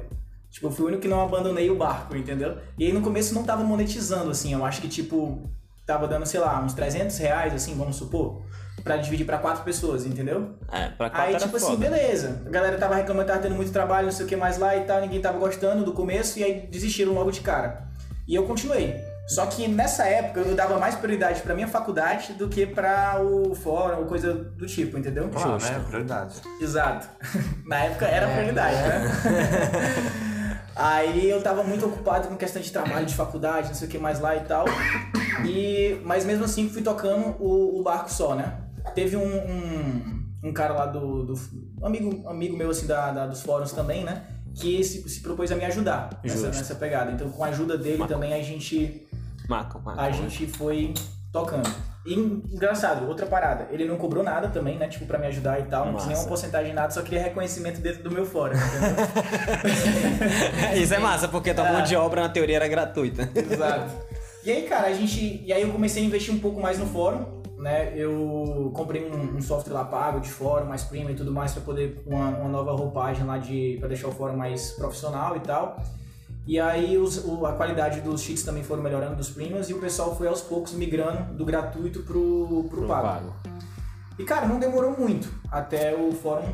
Tipo, 0.52 0.66
eu 0.66 0.70
fui 0.70 0.84
o 0.84 0.88
único 0.88 1.02
que 1.02 1.08
não 1.08 1.22
abandonei 1.22 1.70
o 1.70 1.76
barco, 1.76 2.14
entendeu? 2.14 2.58
E 2.78 2.86
aí 2.86 2.92
no 2.92 3.00
começo 3.00 3.34
não 3.34 3.42
tava 3.42 3.64
monetizando, 3.64 4.30
assim, 4.30 4.52
eu 4.52 4.62
acho 4.64 4.82
que 4.82 4.88
tipo, 4.88 5.50
tava 5.86 6.06
dando, 6.06 6.26
sei 6.26 6.40
lá, 6.40 6.60
uns 6.60 6.74
300 6.74 7.16
reais, 7.16 7.54
assim, 7.54 7.74
vamos 7.74 7.96
supor, 7.96 8.42
pra 8.84 8.98
dividir 8.98 9.24
pra 9.24 9.38
quatro 9.38 9.64
pessoas, 9.64 10.04
entendeu? 10.04 10.54
É, 10.70 10.90
pra 10.90 11.08
quatro 11.08 11.26
Aí, 11.26 11.36
tipo 11.36 11.56
assim, 11.56 11.74
foda. 11.74 11.78
beleza. 11.78 12.42
A 12.44 12.50
galera 12.50 12.76
tava 12.76 12.94
reclamando, 12.94 13.28
tava 13.28 13.40
tendo 13.40 13.54
muito 13.54 13.72
trabalho, 13.72 14.06
não 14.06 14.12
sei 14.12 14.26
o 14.26 14.28
que 14.28 14.36
mais 14.36 14.58
lá 14.58 14.76
e 14.76 14.82
tal, 14.82 15.00
ninguém 15.00 15.22
tava 15.22 15.38
gostando 15.38 15.84
do 15.84 15.92
começo, 15.92 16.38
e 16.38 16.44
aí 16.44 16.68
desistiram 16.70 17.14
logo 17.14 17.30
de 17.30 17.40
cara. 17.40 17.88
E 18.28 18.34
eu 18.34 18.44
continuei. 18.44 18.94
Só 19.26 19.46
que 19.46 19.66
nessa 19.66 20.04
época 20.04 20.40
eu 20.40 20.54
dava 20.54 20.78
mais 20.78 20.96
prioridade 20.96 21.40
pra 21.40 21.54
minha 21.54 21.68
faculdade 21.68 22.34
do 22.34 22.48
que 22.48 22.66
pra 22.66 23.22
o 23.22 23.54
fórum 23.54 24.00
ou 24.00 24.04
coisa 24.04 24.34
do 24.34 24.66
tipo, 24.66 24.98
entendeu? 24.98 25.30
Claro, 25.30 25.62
né? 25.62 25.82
Prioridades. 25.88 26.42
Exato. 26.60 27.08
Na 27.64 27.84
época 27.84 28.04
era 28.04 28.26
prioridade, 28.26 28.76
né? 28.76 30.22
Aí 30.74 31.28
eu 31.28 31.42
tava 31.42 31.62
muito 31.62 31.86
ocupado 31.86 32.28
com 32.28 32.36
questão 32.36 32.60
de 32.62 32.70
trabalho, 32.72 33.04
de 33.06 33.14
faculdade, 33.14 33.68
não 33.68 33.74
sei 33.74 33.88
o 33.88 33.90
que 33.90 33.98
mais 33.98 34.20
lá 34.20 34.36
e 34.36 34.40
tal. 34.40 34.64
E, 35.46 36.00
mas 36.04 36.24
mesmo 36.24 36.44
assim 36.44 36.68
fui 36.68 36.82
tocando 36.82 37.36
o, 37.40 37.80
o 37.80 37.82
barco 37.82 38.10
só, 38.10 38.34
né? 38.34 38.58
Teve 38.94 39.16
um, 39.16 39.22
um, 39.22 40.24
um 40.44 40.52
cara 40.52 40.74
lá 40.74 40.86
do. 40.86 41.24
do 41.24 41.34
um 41.80 41.86
amigo, 41.86 42.26
amigo 42.28 42.56
meu 42.56 42.70
assim 42.70 42.86
da, 42.86 43.10
da- 43.12 43.26
dos 43.26 43.42
fóruns 43.42 43.72
também, 43.72 44.04
né? 44.04 44.24
Que 44.54 44.82
se, 44.84 45.08
se 45.08 45.20
propôs 45.20 45.50
a 45.52 45.56
me 45.56 45.64
ajudar 45.64 46.20
nessa, 46.24 46.46
nessa 46.48 46.74
pegada. 46.74 47.10
Então 47.12 47.30
com 47.30 47.42
a 47.44 47.48
ajuda 47.48 47.76
dele 47.78 48.06
também 48.06 48.34
a 48.34 48.42
gente 48.42 49.06
Marco, 49.48 49.80
Marco. 49.80 50.00
a 50.00 50.10
gente 50.10 50.46
foi 50.46 50.92
tocando. 51.32 51.68
E 52.04 52.14
engraçado, 52.14 53.06
outra 53.08 53.26
parada, 53.26 53.68
ele 53.70 53.84
não 53.84 53.96
cobrou 53.96 54.24
nada 54.24 54.48
também, 54.48 54.76
né? 54.76 54.88
Tipo, 54.88 55.06
pra 55.06 55.18
me 55.18 55.26
ajudar 55.28 55.60
e 55.60 55.64
tal, 55.64 55.84
não 55.86 55.92
quis 55.92 56.02
Massa. 56.02 56.08
nenhuma 56.08 56.28
porcentagem 56.28 56.72
nada, 56.74 56.90
só 56.90 57.00
queria 57.02 57.22
reconhecimento 57.22 57.80
dentro 57.80 58.02
do 58.02 58.10
meu 58.10 58.26
fórum, 58.26 58.54
entendeu? 58.56 59.06
Isso 60.82 60.94
é 60.94 60.98
massa, 60.98 61.28
porque 61.28 61.54
tua 61.54 61.66
É. 61.68 61.72
mão 61.72 61.82
de 61.82 61.94
obra 61.96 62.22
na 62.22 62.28
teoria 62.28 62.56
era 62.56 62.66
gratuita. 62.68 63.28
Exato. 63.34 63.90
E 64.44 64.50
aí, 64.50 64.62
cara, 64.62 64.88
a 64.88 64.92
gente. 64.92 65.42
E 65.46 65.52
aí 65.52 65.62
eu 65.62 65.70
comecei 65.70 66.02
a 66.02 66.06
investir 66.06 66.34
um 66.34 66.38
pouco 66.40 66.60
mais 66.60 66.76
no 66.78 66.86
fórum, 66.86 67.24
né? 67.58 67.92
Eu 67.94 68.72
comprei 68.74 69.08
um, 69.08 69.36
um 69.36 69.40
software 69.40 69.72
lá 69.74 69.84
pago 69.84 70.18
de 70.18 70.28
fórum, 70.28 70.66
mais 70.66 70.82
premium 70.82 71.10
e 71.10 71.14
tudo 71.14 71.30
mais, 71.30 71.52
pra 71.52 71.62
poder 71.62 72.02
uma, 72.04 72.30
uma 72.30 72.48
nova 72.48 72.72
roupagem 72.72 73.24
lá 73.24 73.38
de. 73.38 73.76
pra 73.78 73.86
deixar 73.88 74.08
o 74.08 74.12
fórum 74.12 74.36
mais 74.36 74.72
profissional 74.72 75.36
e 75.36 75.40
tal. 75.40 75.80
E 76.46 76.58
aí 76.58 76.98
os- 76.98 77.24
o- 77.24 77.46
a 77.46 77.52
qualidade 77.52 78.00
dos 78.00 78.20
cheats 78.22 78.42
também 78.42 78.64
foram 78.64 78.82
melhorando 78.82 79.14
dos 79.16 79.30
premiums 79.30 79.68
e 79.70 79.74
o 79.74 79.78
pessoal 79.80 80.16
foi 80.16 80.26
aos 80.26 80.40
poucos 80.40 80.72
migrando 80.72 81.34
do 81.34 81.44
gratuito 81.44 82.02
pro, 82.02 82.66
pro, 82.68 82.86
pago. 82.86 83.32
E 84.18 84.24
cara, 84.24 84.46
não 84.46 84.58
demorou 84.58 84.98
muito 84.98 85.28
até 85.50 85.94
o 85.94 86.12
fórum 86.12 86.52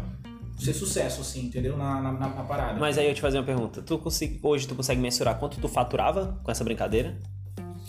ser 0.59 0.75
sucesso, 0.75 1.21
assim, 1.23 1.47
entendeu? 1.47 1.77
Na, 1.77 2.01
na, 2.01 2.13
na- 2.13 2.29
parada. 2.45 2.79
Mas 2.79 2.99
aí 2.99 3.09
eu 3.09 3.15
te 3.15 3.21
fazer 3.21 3.39
uma 3.39 3.45
pergunta. 3.45 3.81
Tu 3.81 3.97
consegui- 3.99 4.41
hoje 4.43 4.67
tu 4.69 4.75
consegue 4.75 5.01
mensurar 5.01 5.39
quanto 5.39 5.59
tu 5.61 5.69
faturava 5.69 6.39
com 6.45 6.51
essa 6.51 6.65
brincadeira? 6.65 7.17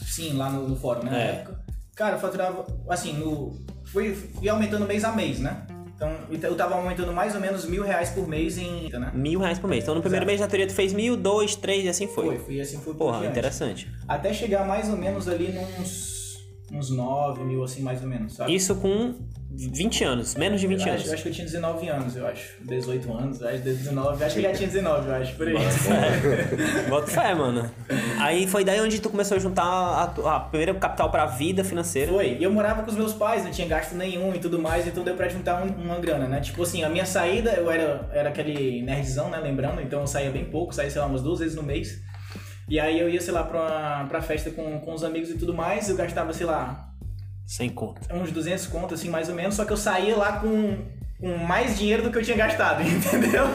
Sim, 0.05 0.33
lá 0.37 0.49
no, 0.49 0.67
no 0.69 0.75
fórum, 0.75 1.03
né? 1.03 1.11
Na 1.11 1.17
É. 1.17 1.31
época. 1.31 1.59
Cara, 1.95 2.15
eu 2.15 2.19
faturava, 2.19 2.65
assim, 2.87 3.13
no. 3.13 3.57
Fui 3.83 4.15
aumentando 4.47 4.85
mês 4.85 5.03
a 5.03 5.11
mês, 5.11 5.39
né? 5.39 5.65
Então, 5.99 6.49
eu 6.49 6.55
tava 6.55 6.75
aumentando 6.75 7.11
mais 7.11 7.35
ou 7.35 7.41
menos 7.41 7.65
mil 7.65 7.83
reais 7.83 8.09
por 8.11 8.25
mês 8.25 8.57
em. 8.57 8.89
Né? 8.89 9.11
Mil 9.13 9.37
reais 9.41 9.59
por 9.59 9.69
mês. 9.69 9.83
Então 9.83 9.93
no 9.93 9.99
primeiro 10.01 10.23
Exato. 10.23 10.31
mês 10.31 10.39
da 10.39 10.47
teoria 10.47 10.65
tu 10.67 10.73
fez 10.73 10.93
mil, 10.93 11.17
dois, 11.17 11.55
três 11.57 11.83
e 11.83 11.89
assim 11.89 12.07
foi. 12.07 12.25
Foi, 12.25 12.37
fui 12.39 12.61
assim, 12.61 12.77
foi 12.77 12.93
por 12.93 12.99
Porra, 12.99 13.19
diante. 13.19 13.31
interessante. 13.31 13.91
Até 14.07 14.31
chegar 14.33 14.65
mais 14.65 14.89
ou 14.89 14.95
menos 14.95 15.27
ali 15.27 15.51
nos. 15.77 16.37
uns 16.71 16.89
9 16.89 17.43
mil, 17.43 17.63
assim, 17.65 17.81
mais 17.81 18.01
ou 18.01 18.07
menos, 18.07 18.33
sabe? 18.33 18.55
Isso 18.55 18.75
com 18.75 19.15
20 19.51 20.03
anos, 20.03 20.35
menos 20.35 20.61
de 20.61 20.67
20 20.67 20.81
eu 20.81 20.87
anos. 20.89 21.01
Acho, 21.01 21.09
eu 21.09 21.13
acho 21.15 21.23
que 21.23 21.29
eu 21.29 21.33
tinha 21.33 21.45
19 21.45 21.89
anos, 21.89 22.15
eu 22.15 22.27
acho. 22.27 22.53
18 22.61 23.13
anos, 23.13 23.41
acho, 23.43 23.57
19. 23.63 24.23
Acho 24.23 24.35
que 24.35 24.41
já 24.41 24.51
tinha 24.53 24.67
19, 24.67 25.07
eu 25.09 25.15
acho, 25.15 25.35
por 25.35 25.47
aí. 25.47 25.55
Bota 26.87 27.07
fé, 27.07 27.33
mano. 27.33 27.69
Aí 28.19 28.45
foi 28.47 28.63
daí 28.63 28.79
onde 28.79 28.99
tu 29.01 29.09
começou 29.09 29.37
a 29.37 29.39
juntar 29.39 29.63
a, 29.63 30.03
a 30.35 30.39
primeira 30.39 30.73
capital 30.75 31.09
pra 31.09 31.25
vida 31.25 31.63
financeira. 31.63 32.11
Foi. 32.11 32.37
E 32.39 32.43
eu 32.43 32.51
morava 32.51 32.83
com 32.83 32.91
os 32.91 32.95
meus 32.97 33.13
pais, 33.13 33.43
não 33.43 33.51
tinha 33.51 33.67
gasto 33.67 33.95
nenhum 33.95 34.33
e 34.35 34.39
tudo 34.39 34.59
mais, 34.59 34.85
então 34.87 35.03
deu 35.03 35.15
pra 35.15 35.27
juntar 35.27 35.63
um- 35.63 35.81
uma 35.83 35.97
grana, 35.99 36.27
né? 36.27 36.39
Tipo 36.41 36.63
assim, 36.63 36.83
a 36.83 36.89
minha 36.89 37.05
saída, 37.05 37.51
eu 37.51 37.69
era, 37.71 38.07
era 38.13 38.29
aquele 38.29 38.81
nerdzão, 38.83 39.29
né? 39.29 39.39
Lembrando, 39.39 39.81
então 39.81 40.01
eu 40.01 40.07
saía 40.07 40.29
bem 40.31 40.45
pouco, 40.45 40.73
saía, 40.73 40.91
sei 40.91 41.01
lá, 41.01 41.07
umas 41.07 41.21
duas 41.23 41.39
vezes 41.39 41.55
no 41.55 41.63
mês. 41.63 41.99
E 42.67 42.79
aí 42.79 42.99
eu 42.99 43.09
ia, 43.09 43.19
sei 43.19 43.33
lá, 43.33 43.43
pra, 43.43 44.05
pra 44.07 44.21
festa 44.21 44.51
com, 44.51 44.79
com 44.79 44.93
os 44.93 45.03
amigos 45.03 45.31
e 45.31 45.37
tudo 45.39 45.55
mais, 45.55 45.89
eu 45.89 45.95
gastava, 45.95 46.31
sei 46.33 46.45
lá, 46.45 46.88
Sem 47.49 47.67
conta. 47.69 48.13
uns 48.13 48.31
200 48.31 48.67
contos, 48.67 48.99
assim, 48.99 49.09
mais 49.09 49.27
ou 49.27 49.33
menos, 49.33 49.55
só 49.55 49.65
que 49.65 49.73
eu 49.73 49.77
saía 49.77 50.15
lá 50.15 50.33
com, 50.33 50.77
com 51.19 51.35
mais 51.37 51.77
dinheiro 51.79 52.03
do 52.03 52.11
que 52.11 52.19
eu 52.19 52.23
tinha 52.23 52.37
gastado, 52.37 52.81
entendeu? 52.87 53.47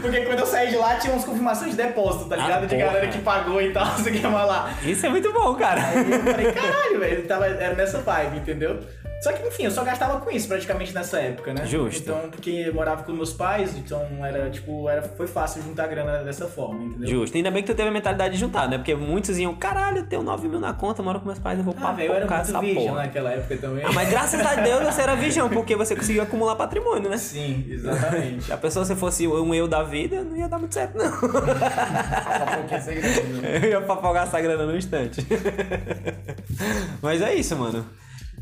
Porque 0.00 0.22
quando 0.22 0.38
eu 0.38 0.46
saí 0.46 0.70
de 0.70 0.76
lá, 0.76 0.96
tinha 0.96 1.12
umas 1.12 1.24
confirmações 1.24 1.72
de 1.72 1.76
depósito, 1.76 2.24
tá 2.30 2.36
Ah, 2.36 2.38
ligado? 2.38 2.66
de 2.66 2.74
porra. 2.74 2.86
galera 2.86 3.08
que 3.08 3.18
pagou 3.18 3.60
e 3.60 3.70
tal, 3.70 3.84
não 3.92 3.98
sei 3.98 4.12
o 4.14 4.20
que 4.20 4.26
mais 4.26 4.48
lá. 4.48 4.74
Isso 4.82 5.04
é 5.04 5.08
muito 5.10 5.30
bom, 5.34 5.54
cara. 5.54 5.86
Aí 5.86 6.10
eu 6.12 6.22
falei, 6.22 6.52
caralho, 6.52 6.98
velho, 6.98 7.26
tava, 7.28 7.46
era 7.46 7.74
nessa 7.74 7.98
vibe, 8.00 8.38
entendeu? 8.38 8.80
Só 9.22 9.32
que, 9.32 9.46
enfim, 9.46 9.64
eu 9.64 9.70
só 9.70 9.84
gastava 9.84 10.18
com 10.20 10.30
isso 10.32 10.48
praticamente 10.48 10.92
nessa 10.92 11.20
época, 11.20 11.54
né? 11.54 11.64
Justo. 11.64 12.02
Então, 12.02 12.28
porque 12.28 12.50
eu 12.50 12.74
morava 12.74 13.04
com 13.04 13.12
meus 13.12 13.32
pais, 13.32 13.76
então 13.76 14.02
era, 14.24 14.50
tipo, 14.50 14.88
era, 14.88 15.00
foi 15.02 15.28
fácil 15.28 15.62
juntar 15.62 15.86
grana 15.86 16.24
dessa 16.24 16.48
forma, 16.48 16.82
entendeu? 16.82 17.08
Justo. 17.08 17.36
Ainda 17.36 17.48
bem 17.52 17.62
que 17.62 17.72
tu 17.72 17.76
teve 17.76 17.88
a 17.88 17.92
mentalidade 17.92 18.34
de 18.34 18.40
juntar, 18.40 18.68
né? 18.68 18.78
Porque 18.78 18.96
muitos 18.96 19.38
iam, 19.38 19.54
caralho, 19.54 19.98
eu 19.98 20.06
tenho 20.06 20.24
9 20.24 20.48
mil 20.48 20.58
na 20.58 20.72
conta, 20.72 21.04
moro 21.04 21.20
com 21.20 21.26
meus 21.26 21.38
pais, 21.38 21.56
eu 21.56 21.64
vou 21.64 21.72
Ah, 21.80 21.92
velho, 21.92 22.08
eu 22.08 22.16
era 22.16 22.26
muito 22.26 22.60
virgem 22.60 22.92
naquela 22.92 23.30
época 23.30 23.56
também. 23.58 23.84
Ah, 23.84 23.92
mas 23.92 24.10
graças 24.10 24.44
a 24.44 24.56
Deus 24.56 24.82
você 24.92 25.02
era 25.02 25.14
virgão, 25.14 25.48
porque 25.48 25.76
você 25.76 25.94
conseguiu 25.94 26.24
acumular 26.24 26.56
patrimônio, 26.56 27.08
né? 27.08 27.16
Sim, 27.16 27.64
exatamente. 27.68 28.42
Se 28.42 28.52
a 28.52 28.56
pessoa 28.56 28.84
se 28.84 28.96
fosse 28.96 29.28
um 29.28 29.54
eu 29.54 29.68
da 29.68 29.84
vida, 29.84 30.24
não 30.24 30.36
ia 30.36 30.48
dar 30.48 30.58
muito 30.58 30.74
certo, 30.74 30.98
não. 30.98 31.12
Segredo. 32.80 33.46
Eu 33.62 33.70
ia 33.70 33.80
papogar 33.82 34.26
essa 34.26 34.40
grana 34.40 34.66
no 34.66 34.76
instante. 34.76 35.24
Mas 37.00 37.22
é 37.22 37.34
isso, 37.34 37.56
mano. 37.56 37.86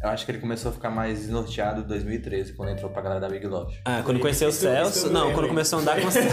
Eu 0.02 0.08
acho 0.08 0.24
que 0.24 0.30
ele 0.32 0.38
começou 0.38 0.70
a 0.70 0.74
ficar 0.74 0.88
mais 0.88 1.28
norteado 1.28 1.82
em 1.82 1.84
2013, 1.84 2.54
quando 2.54 2.70
entrou 2.70 2.90
pra 2.90 3.02
galera 3.02 3.20
da 3.20 3.28
Big 3.28 3.46
Love. 3.46 3.76
Ah, 3.84 4.00
quando 4.02 4.18
conheceu 4.18 4.48
o 4.48 4.50
isso 4.50 4.60
Celso. 4.60 5.10
Não, 5.10 5.32
quando 5.34 5.48
começou 5.48 5.78
a 5.78 5.82
andar 5.82 6.00
com 6.00 6.08
o 6.08 6.10
Celso. 6.12 6.28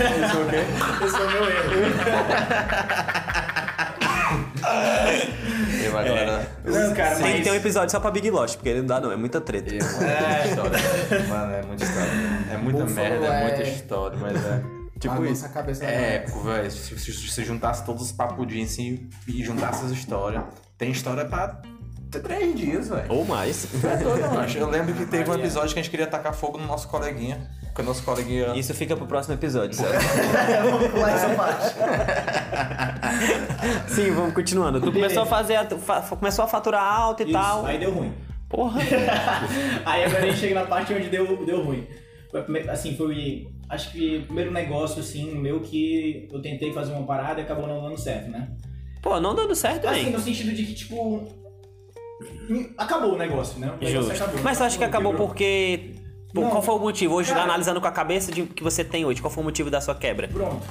Esse 1.03 1.17
foi 1.17 1.27
o 1.27 1.31
meu 1.31 1.43
erro. 1.49 1.71
Eu, 5.83 5.97
a 5.97 6.03
galera... 6.03 6.51
Não, 6.65 6.93
cara, 6.95 7.15
Tem 7.15 7.25
que 7.25 7.31
mas... 7.33 7.43
ter 7.43 7.51
um 7.51 7.55
episódio 7.55 7.91
só 7.91 7.99
pra 7.99 8.11
Big 8.11 8.29
Lost, 8.29 8.55
porque 8.55 8.69
ele 8.69 8.79
não 8.79 8.87
dá, 8.87 8.99
não. 9.01 9.11
É 9.11 9.15
muita 9.17 9.39
treta. 9.41 9.69
É 9.73 9.79
muita 9.79 10.47
história. 10.49 11.27
Mano, 11.27 11.53
é 11.53 11.61
muita 11.63 11.83
história. 11.83 12.11
É 12.51 12.57
muita 12.57 12.85
merda, 12.85 13.25
é 13.25 13.29
é- 13.29 13.43
muita 13.47 13.63
história, 13.63 14.17
mas 14.17 14.45
é. 14.45 14.61
Tipo 14.99 15.13
Bagunça 15.13 15.31
isso. 15.31 15.45
a 15.45 15.49
cabeça 15.49 15.85
É, 15.85 16.25
velho, 16.43 16.71
se, 16.71 16.97
se, 16.97 17.13
se 17.13 17.43
juntasse 17.45 17.85
todos 17.85 18.01
os 18.01 18.11
papudinhos 18.11 18.71
assim 18.71 19.07
e 19.27 19.43
juntasse 19.43 19.85
as 19.85 19.91
histórias, 19.91 20.41
tem 20.75 20.89
história 20.89 21.23
pra 21.23 21.61
três 22.09 22.55
dias, 22.55 22.89
velho. 22.89 23.05
Ou 23.09 23.25
mais. 23.25 23.67
É 23.83 24.59
eu 24.61 24.69
lembro 24.69 24.93
que 24.93 25.05
teve 25.05 25.29
um 25.29 25.35
episódio 25.35 25.73
que 25.73 25.79
a 25.79 25.81
gente 25.83 25.91
queria 25.91 26.07
tacar 26.07 26.33
fogo 26.33 26.57
no 26.57 26.65
nosso 26.65 26.87
coleguinha. 26.87 27.49
Porque 27.65 27.81
o 27.81 27.85
nosso 27.85 28.03
coleguinha. 28.03 28.53
Isso 28.55 28.73
fica 28.73 28.95
pro 28.95 29.05
próximo 29.05 29.35
episódio, 29.35 29.75
certo? 29.75 30.01
Vamos 30.71 30.91
pular 30.91 31.11
essa 31.11 31.29
parte. 31.35 31.75
Sim, 33.93 34.11
vamos 34.11 34.33
continuando. 34.33 34.79
Tu 34.81 34.91
começou 34.91 35.23
a 35.23 35.25
fazer. 35.25 35.55
a- 35.55 35.65
começou 36.17 36.45
a 36.45 36.47
faturar 36.47 36.83
alto 36.83 37.21
e 37.23 37.25
Isso, 37.25 37.33
tal. 37.33 37.65
aí 37.65 37.77
deu 37.79 37.91
ruim. 37.93 38.13
Porra. 38.49 38.79
Aí 39.85 40.05
agora 40.05 40.23
a 40.23 40.27
gente 40.27 40.37
chega 40.39 40.55
na 40.55 40.65
parte 40.65 40.93
onde 40.93 41.09
deu, 41.09 41.45
deu 41.45 41.63
ruim. 41.65 41.85
Assim, 42.71 42.95
foi. 42.95 43.45
Acho 43.69 43.91
que 43.91 44.19
o 44.19 44.23
primeiro 44.23 44.51
negócio, 44.51 45.01
assim, 45.01 45.35
meu 45.37 45.59
que 45.59 46.29
eu 46.31 46.41
tentei 46.41 46.71
fazer 46.71 46.93
uma 46.93 47.05
parada 47.05 47.41
e 47.41 47.43
acabou 47.43 47.67
não 47.67 47.81
dando 47.81 47.97
certo, 47.99 48.29
né? 48.29 48.47
Pô, 49.01 49.19
não 49.19 49.35
dando 49.35 49.53
certo, 49.53 49.85
Assim, 49.87 49.99
hein? 50.07 50.09
no 50.11 50.19
sentido 50.19 50.53
de 50.53 50.63
que, 50.63 50.73
tipo. 50.73 51.27
Acabou 52.77 53.13
o 53.13 53.17
negócio, 53.17 53.59
né? 53.59 53.67
O 53.67 53.83
negócio 53.83 54.09
Justo. 54.09 54.23
acabou. 54.23 54.41
Mas 54.43 54.57
tu 54.57 54.63
acha 54.63 54.77
que 54.77 54.83
acabou 54.83 55.11
quebrou. 55.11 55.27
porque. 55.27 55.95
Pô, 56.33 56.49
qual 56.49 56.61
foi 56.61 56.75
o 56.75 56.79
motivo? 56.79 57.15
Hoje, 57.15 57.29
Cara- 57.29 57.43
analisando 57.43 57.79
com 57.81 57.87
a 57.87 57.91
cabeça 57.91 58.31
de, 58.31 58.43
que 58.43 58.61
você 58.63 58.83
tem 58.83 59.05
hoje, 59.05 59.21
qual 59.21 59.31
foi 59.31 59.41
o 59.41 59.45
motivo 59.45 59.69
da 59.71 59.79
sua 59.81 59.95
quebra? 59.95 60.27
Pronto. 60.27 60.65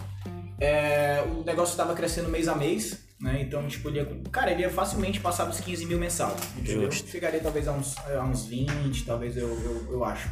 É, 0.61 1.23
o 1.29 1.43
negócio 1.45 1.73
estava 1.73 1.95
crescendo 1.95 2.29
mês 2.29 2.47
a 2.49 2.55
mês, 2.55 3.05
né? 3.21 3.41
Então, 3.43 3.67
tipo, 3.67 3.89
ele 3.89 3.99
ia, 3.99 4.21
cara, 4.31 4.51
ele 4.53 4.63
ia 4.63 4.71
facilmente 4.71 5.19
passar 5.21 5.45
dos 5.45 5.59
15 5.61 5.87
mil 5.87 5.99
mensal, 5.99 6.35
entendeu? 6.57 6.91
Justo. 6.91 7.11
Chegaria 7.11 7.41
talvez 7.41 7.67
a 7.69 7.73
uns, 7.73 7.97
a 7.99 8.23
uns 8.23 8.47
20, 8.47 9.05
talvez 9.05 9.37
eu, 9.37 9.49
eu, 9.49 9.93
eu 9.93 10.05
acho. 10.05 10.29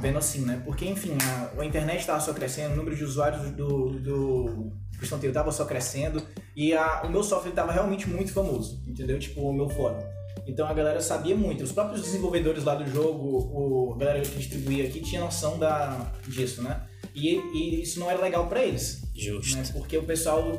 Vendo 0.00 0.18
assim, 0.18 0.40
né? 0.44 0.60
Porque, 0.64 0.84
enfim, 0.86 1.16
a, 1.56 1.60
a 1.60 1.64
internet 1.64 2.00
estava 2.00 2.20
só 2.20 2.32
crescendo, 2.32 2.72
o 2.74 2.76
número 2.76 2.96
de 2.96 3.04
usuários 3.04 3.50
do, 3.50 3.90
do 4.00 4.72
Teu 5.18 5.30
estava 5.30 5.52
só 5.52 5.64
crescendo 5.64 6.22
e 6.56 6.72
a, 6.72 7.02
o 7.04 7.10
meu 7.10 7.22
software 7.22 7.50
estava 7.50 7.72
realmente 7.72 8.08
muito 8.08 8.32
famoso, 8.32 8.82
entendeu? 8.86 9.18
Tipo, 9.18 9.42
o 9.42 9.52
meu 9.52 9.68
fórum. 9.68 9.98
Então 10.46 10.66
a 10.66 10.74
galera 10.74 11.00
sabia 11.00 11.34
muito. 11.36 11.64
Os 11.64 11.72
próprios 11.72 12.02
desenvolvedores 12.02 12.64
lá 12.64 12.74
do 12.74 12.86
jogo, 12.90 13.38
o, 13.52 13.94
a 13.94 13.98
galera 13.98 14.20
que 14.20 14.36
distribuía 14.36 14.86
aqui, 14.86 15.00
tinha 15.00 15.20
noção 15.20 15.58
da, 15.58 16.12
disso, 16.26 16.62
né? 16.62 16.82
E, 17.14 17.36
e 17.54 17.82
isso 17.82 18.00
não 18.00 18.10
era 18.10 18.20
legal 18.20 18.46
pra 18.48 18.64
eles 18.64 19.02
Justo. 19.14 19.56
né? 19.56 19.64
Porque 19.72 19.96
o 19.96 20.02
pessoal 20.02 20.58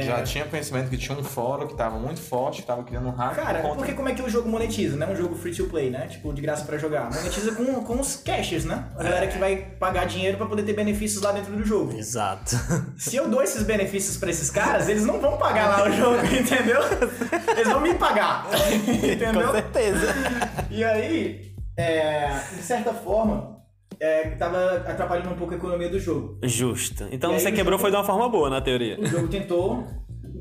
Já 0.00 0.22
tinha 0.22 0.44
conhecimento 0.46 0.88
que 0.88 0.96
tinha 0.96 1.18
um 1.18 1.22
fórum 1.24 1.66
que 1.66 1.74
tava 1.74 1.98
muito 1.98 2.20
forte, 2.20 2.62
que 2.62 2.66
tava 2.66 2.82
criando 2.84 3.08
um 3.08 3.10
hack 3.10 3.34
Cara, 3.36 3.58
por 3.58 3.62
conta- 3.62 3.76
porque 3.76 3.92
como 3.92 4.08
é 4.08 4.14
que 4.14 4.22
o 4.22 4.28
jogo 4.30 4.48
monetiza, 4.48 4.96
né? 4.96 5.06
Um 5.06 5.16
jogo 5.16 5.34
free 5.34 5.54
to 5.54 5.64
play, 5.66 5.90
né? 5.90 6.06
Tipo, 6.06 6.32
de 6.32 6.40
graça 6.40 6.64
pra 6.64 6.78
jogar. 6.78 7.10
Monetiza 7.12 7.52
com, 7.52 7.64
com 7.84 8.00
os 8.00 8.16
cashers, 8.16 8.64
né? 8.64 8.84
A 8.96 9.02
galera 9.02 9.26
que 9.26 9.36
vai 9.38 9.56
pagar 9.56 10.06
dinheiro 10.06 10.36
pra 10.38 10.46
poder 10.46 10.62
ter 10.62 10.72
benefícios 10.72 11.22
lá 11.22 11.32
dentro 11.32 11.52
do 11.54 11.64
jogo. 11.64 11.96
Exato. 11.96 12.56
Se 12.96 13.16
eu 13.16 13.28
dou 13.28 13.42
esses 13.42 13.62
benefícios 13.64 14.16
pra 14.16 14.30
esses 14.30 14.50
caras, 14.50 14.88
eles 14.88 15.04
não 15.04 15.20
vão 15.20 15.36
pagar 15.36 15.68
lá 15.68 15.88
o 15.88 15.92
jogo, 15.92 16.24
entendeu? 16.34 16.80
Eles 17.56 17.68
vão 17.68 17.80
me 17.80 17.94
pagar, 17.94 18.46
entendeu? 18.88 19.46
Com 19.48 19.52
certeza. 19.52 20.06
E 20.70 20.82
aí, 20.84 21.52
é, 21.76 22.30
de 22.56 22.62
certa 22.62 22.92
forma, 22.94 23.51
é, 24.00 24.30
tava 24.30 24.76
atrapalhando 24.86 25.30
um 25.30 25.36
pouco 25.36 25.54
a 25.54 25.56
economia 25.56 25.88
do 25.88 25.98
jogo. 25.98 26.38
Justo. 26.42 27.06
Então 27.10 27.34
E 27.34 27.40
você 27.40 27.50
quebrou 27.52 27.72
jogo- 27.78 27.82
foi 27.82 27.90
de 27.90 27.96
uma 27.96 28.04
forma 28.04 28.28
boa, 28.28 28.48
na 28.50 28.60
teoria. 28.60 28.98
O 29.00 29.06
jogo 29.06 29.28
tentou 29.28 29.86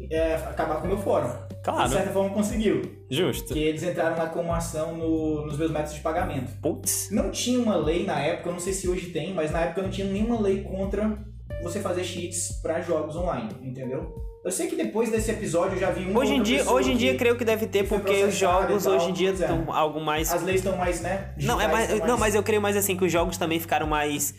é, 0.10 0.36
acabar 0.36 0.76
com 0.82 0.86
o 0.86 0.88
meu 0.88 0.98
fórum. 0.98 1.30
Claro. 1.64 1.88
De 1.90 1.96
certa 1.96 2.12
forma 2.12 2.32
conseguiu. 2.32 2.82
Justo. 3.10 3.54
Que 3.54 3.60
eles 3.60 3.84
entraram 3.84 4.18
lá 4.18 4.28
com 4.28 4.42
uma 4.42 4.58
ação 4.58 4.98
no- 4.98 5.46
nos 5.46 5.58
meus 5.58 5.70
métodos 5.72 5.94
de 5.94 6.00
pagamento. 6.02 6.52
Putz. 6.62 7.10
Não 7.12 7.30
tinha 7.30 7.60
uma 7.60 7.76
lei 7.76 8.06
na 8.06 8.20
época, 8.20 8.50
eu 8.50 8.54
não 8.54 8.60
sei 8.60 8.74
se 8.74 8.88
hoje 8.88 9.08
tem, 9.12 9.34
mas 9.34 9.52
na 9.52 9.62
época 9.62 9.84
não 9.84 9.90
tinha 9.90 10.08
nenhuma 10.08 10.40
lei 10.42 10.64
contra 10.64 11.18
você 11.62 11.80
fazer 11.80 12.04
cheats 12.04 12.60
pra 12.64 12.82
jogos 12.82 13.16
online, 13.16 13.50
entendeu? 13.62 14.16
Eu 14.44 14.52
sei 14.52 14.68
que 14.68 14.76
depois 14.76 15.12
desse 15.12 15.30
episódio 15.30 15.76
eu 15.76 15.80
já 15.80 15.92
vi 15.92 16.10
um 16.10 16.18
Hoje 16.18 16.34
em 16.34 16.42
dia, 16.42 16.68
hoje 16.68 16.92
em 16.92 16.98
dia 16.98 17.16
creio 17.16 17.38
que 17.38 17.46
deve 17.46 17.68
ter, 17.68 17.84
que 17.84 17.90
porque 17.90 18.24
os 18.24 18.36
jogos 18.36 18.84
tal, 18.84 18.94
hoje 18.94 19.10
em 19.12 19.14
dia 19.14 19.30
pois 19.30 19.42
é. 19.42 19.46
estão 19.46 19.72
algo 19.72 20.02
mais. 20.02 20.34
as 20.34 20.42
leis 20.42 20.62
estão 20.62 20.76
mais, 20.76 21.00
né? 21.02 21.30
Não, 21.38 21.62
é 21.62 21.68
mais, 21.68 21.92
estão 21.92 22.08
não, 22.08 22.18
mas 22.18 22.34
eu 22.34 22.42
creio 22.42 22.60
mais 22.62 22.76
assim 22.76 22.98
que 22.98 23.06
os 23.06 23.12
jogos 23.12 23.38
também 23.38 23.60
ficaram 23.60 23.86
mais. 23.86 24.34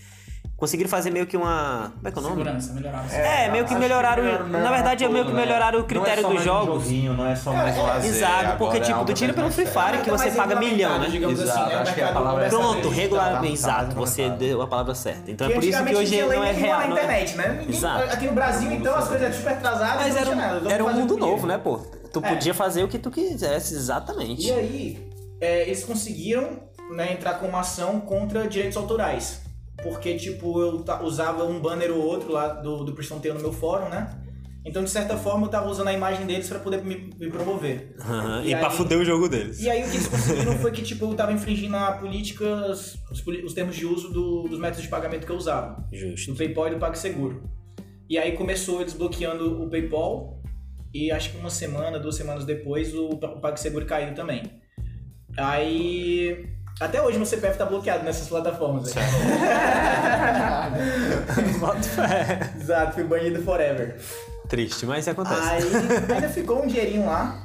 Conseguiram 0.62 0.88
fazer 0.88 1.10
meio 1.10 1.26
que 1.26 1.36
uma. 1.36 1.92
Como 1.96 2.06
é 2.06 2.10
que 2.12 2.18
é 2.18 2.20
o 2.20 2.22
nome? 2.22 2.36
segurança, 2.36 2.72
melhoraram. 2.72 3.08
É, 3.10 3.48
meio 3.50 3.64
que 3.64 3.72
acho 3.72 3.82
melhoraram- 3.82 4.22
melhor- 4.22 4.44
na 4.48 4.70
verdade, 4.70 5.04
é 5.04 5.08
meio 5.08 5.24
que 5.24 5.30
tudo, 5.32 5.40
né? 5.40 5.44
melhoraram 5.44 5.80
o 5.80 5.84
critério 5.84 6.22
não 6.22 6.28
é 6.30 6.34
só 6.34 6.36
dos 6.36 6.46
mais 6.46 6.46
um 6.46 6.66
jogos. 6.66 6.84
joguinho, 6.84 7.14
não 7.14 7.26
é 7.26 7.34
só 7.34 7.52
mais 7.52 7.76
um 7.76 7.82
lazer. 7.82 8.10
Exato, 8.10 8.58
porque 8.58 8.76
é 8.76 8.80
tipo, 8.80 9.04
tu 9.04 9.12
tira 9.12 9.32
pelo 9.34 9.50
Free 9.50 9.66
sério. 9.66 9.82
Fire 9.90 10.04
que 10.04 10.10
você 10.12 10.30
paga 10.30 10.54
milhão, 10.60 11.00
né? 11.00 11.08
digamos 11.10 11.40
Exato, 11.40 11.58
assim, 11.62 11.68
né? 11.68 11.74
Acho 11.82 11.94
que 11.94 12.00
a 12.00 12.12
palavra 12.12 12.44
é 12.44 12.46
a 12.46 12.48
Pronto, 12.50 12.90
ver- 12.90 12.94
regular, 12.94 13.40
tá, 13.40 13.46
exato, 13.48 13.86
tá, 13.88 13.94
você 13.96 14.30
deu 14.30 14.62
a 14.62 14.66
palavra 14.68 14.94
certa. 14.94 15.32
Então 15.32 15.48
é 15.48 15.50
Que 15.50 15.54
por 15.56 15.64
isso 15.64 15.84
que 15.84 15.96
hoje 15.96 16.22
não 16.22 16.44
é 16.44 16.52
real. 16.52 16.78
na 16.80 16.86
não 16.86 16.96
é- 16.96 17.00
internet, 17.02 17.36
né? 17.36 17.64
Exato. 17.68 18.04
Aqui 18.12 18.26
no 18.28 18.32
Brasil, 18.32 18.70
então, 18.70 18.94
as 18.94 19.08
coisas 19.08 19.22
eram 19.26 19.34
super 19.34 19.52
atrasadas. 19.54 19.96
Mas 19.96 20.14
não 20.14 20.70
era, 20.70 20.84
um, 20.84 20.88
um 20.88 20.92
mundo 20.92 21.14
que 21.16 21.20
novo, 21.20 21.44
né, 21.44 21.58
pô? 21.58 21.78
Tu 22.12 22.20
É. 22.22 22.28
podia 22.28 22.54
fazer 22.54 22.84
o 22.84 22.88
que 22.88 23.00
tu 23.00 23.10
quisesse, 23.10 23.74
exatamente. 23.74 24.46
E 24.46 24.52
aí, 24.52 25.08
é, 25.40 25.62
eles 25.62 25.82
conseguiram 25.82 26.70
né, 26.94 27.12
entrar 27.14 27.34
com 27.40 27.46
uma 27.48 27.60
ação 27.60 27.98
contra 28.00 28.46
direitos 28.46 28.76
autorais. 28.76 29.41
Porque, 29.82 30.14
tipo, 30.16 30.60
eu 30.60 30.84
usava 31.02 31.44
um 31.44 31.58
banner 31.60 31.90
ou 31.90 31.98
outro 32.02 32.30
lá 32.32 32.48
do, 32.48 32.84
do 32.84 32.92
Priston 32.94 33.18
Tale 33.18 33.34
no 33.34 33.40
meu 33.40 33.52
fórum, 33.52 33.88
né? 33.88 34.18
Então, 34.64 34.84
de 34.84 34.90
certa 34.90 35.16
forma, 35.16 35.46
eu 35.46 35.50
tava 35.50 35.68
usando 35.68 35.88
a 35.88 35.92
imagem 35.92 36.24
deles 36.24 36.48
pra 36.48 36.60
poder 36.60 36.84
me, 36.84 37.10
me 37.18 37.28
promover. 37.30 37.96
Aham, 38.00 38.42
E 38.44 38.52
E, 38.52 38.56
pra 38.56 38.68
aí- 38.68 38.76
fuder 38.76 38.96
o 38.96 39.04
jogo 39.04 39.28
deles. 39.28 39.60
E 39.60 39.68
aí, 39.68 39.80
o 39.82 39.90
que 39.90 39.96
eles 39.96 40.06
conseguiram 40.06 40.56
foi 40.62 40.70
que, 40.70 40.82
tipo, 40.82 41.04
eu 41.04 41.14
tava 41.14 41.32
infringindo 41.32 41.76
a 41.76 41.92
política, 41.92 42.44
os, 42.70 42.96
os 43.44 43.54
termos 43.54 43.74
de 43.74 43.84
uso 43.84 44.12
do- 44.12 44.44
dos 44.44 44.60
métodos 44.60 44.84
de 44.84 44.88
pagamento 44.88 45.26
que 45.26 45.32
eu 45.32 45.36
usava. 45.36 45.84
do 45.90 45.96
Justo. 45.96 46.36
PayPal 46.36 46.68
e 46.68 46.70
do 46.70 46.76
PagSeguro. 46.78 47.42
E 48.08 48.16
aí 48.16 48.32
começou 48.36 48.80
eles 48.80 48.92
bloqueando 48.92 49.60
o 49.64 49.68
PayPal 49.68 50.40
e 50.94 51.10
acho 51.10 51.32
que 51.32 51.38
uma 51.38 51.50
semana, 51.50 51.98
duas 51.98 52.14
semanas 52.14 52.44
depois 52.44 52.94
o 52.94 53.16
PagSeguro 53.40 53.84
caiu 53.84 54.14
também. 54.14 54.42
Aí 55.36 56.46
até 56.82 57.00
hoje 57.02 57.16
meu 57.16 57.26
CPF 57.26 57.56
tá 57.56 57.64
bloqueado 57.64 58.04
nessas 58.04 58.28
plataformas. 58.28 58.92
Bota 61.58 61.82
fé. 61.82 62.52
Exato, 62.60 62.94
fui 62.94 63.04
banido 63.04 63.42
forever. 63.42 63.96
Triste, 64.48 64.84
mas 64.86 65.00
isso 65.00 65.10
acontece. 65.10 65.40
Aí 65.40 65.62
ainda 66.14 66.28
ficou 66.28 66.62
um 66.62 66.66
dinheirinho 66.66 67.06
lá. 67.06 67.40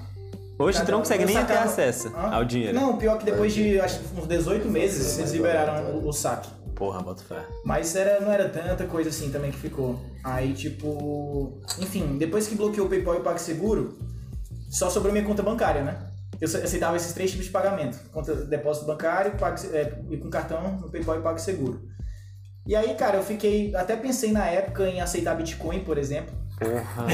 Hoje 0.59 0.83
tu 0.83 0.91
não 0.91 0.99
consegue 0.99 1.23
Eu 1.23 1.27
nem 1.27 1.45
ter 1.45 1.57
acesso 1.57 2.07
Hã? 2.15 2.35
ao 2.35 2.43
dinheiro. 2.43 2.73
Não, 2.73 2.97
pior 2.97 3.19
que 3.19 3.25
depois 3.25 3.53
de 3.53 3.79
acho 3.79 3.99
que 3.99 4.19
uns 4.19 4.27
18 4.27 4.67
meses 4.67 5.19
eles 5.19 5.31
liberaram 5.31 5.91
o, 5.91 6.07
o 6.07 6.13
saque. 6.13 6.49
Porra, 6.75 7.01
bota 7.01 7.23
fé. 7.23 7.45
Mas 7.63 7.95
era, 7.95 8.19
não 8.19 8.31
era 8.31 8.49
tanta 8.49 8.85
coisa 8.85 9.09
assim 9.09 9.31
também 9.31 9.51
que 9.51 9.57
ficou. 9.57 9.99
Aí, 10.23 10.53
tipo. 10.53 11.59
Enfim, 11.79 12.17
depois 12.17 12.47
que 12.47 12.55
bloqueou 12.55 12.87
o 12.87 12.89
PayPal 12.89 13.15
e 13.15 13.17
o 13.19 13.23
PagSeguro, 13.23 13.97
só 14.69 14.89
sobrou 14.89 15.11
minha 15.11 15.25
conta 15.25 15.41
bancária, 15.41 15.81
né? 15.83 15.97
Eu 16.39 16.45
aceitava 16.47 16.95
esses 16.95 17.13
três 17.13 17.31
tipos 17.31 17.45
de 17.47 17.51
pagamento: 17.51 17.97
conta, 18.11 18.33
depósito 18.35 18.85
bancário 18.85 19.31
Pag- 19.37 19.67
é, 19.73 19.99
e 20.09 20.17
com 20.17 20.29
cartão 20.29 20.77
no 20.79 20.89
PayPal 20.91 21.19
e 21.19 21.21
PagSeguro. 21.21 21.81
E 22.65 22.75
aí, 22.75 22.93
cara, 22.95 23.17
eu 23.17 23.23
fiquei. 23.23 23.73
Até 23.75 23.95
pensei 23.95 24.31
na 24.31 24.45
época 24.45 24.87
em 24.87 24.99
aceitar 25.01 25.35
Bitcoin, 25.35 25.79
por 25.85 25.97
exemplo. 25.97 26.35
Porra, 26.59 27.05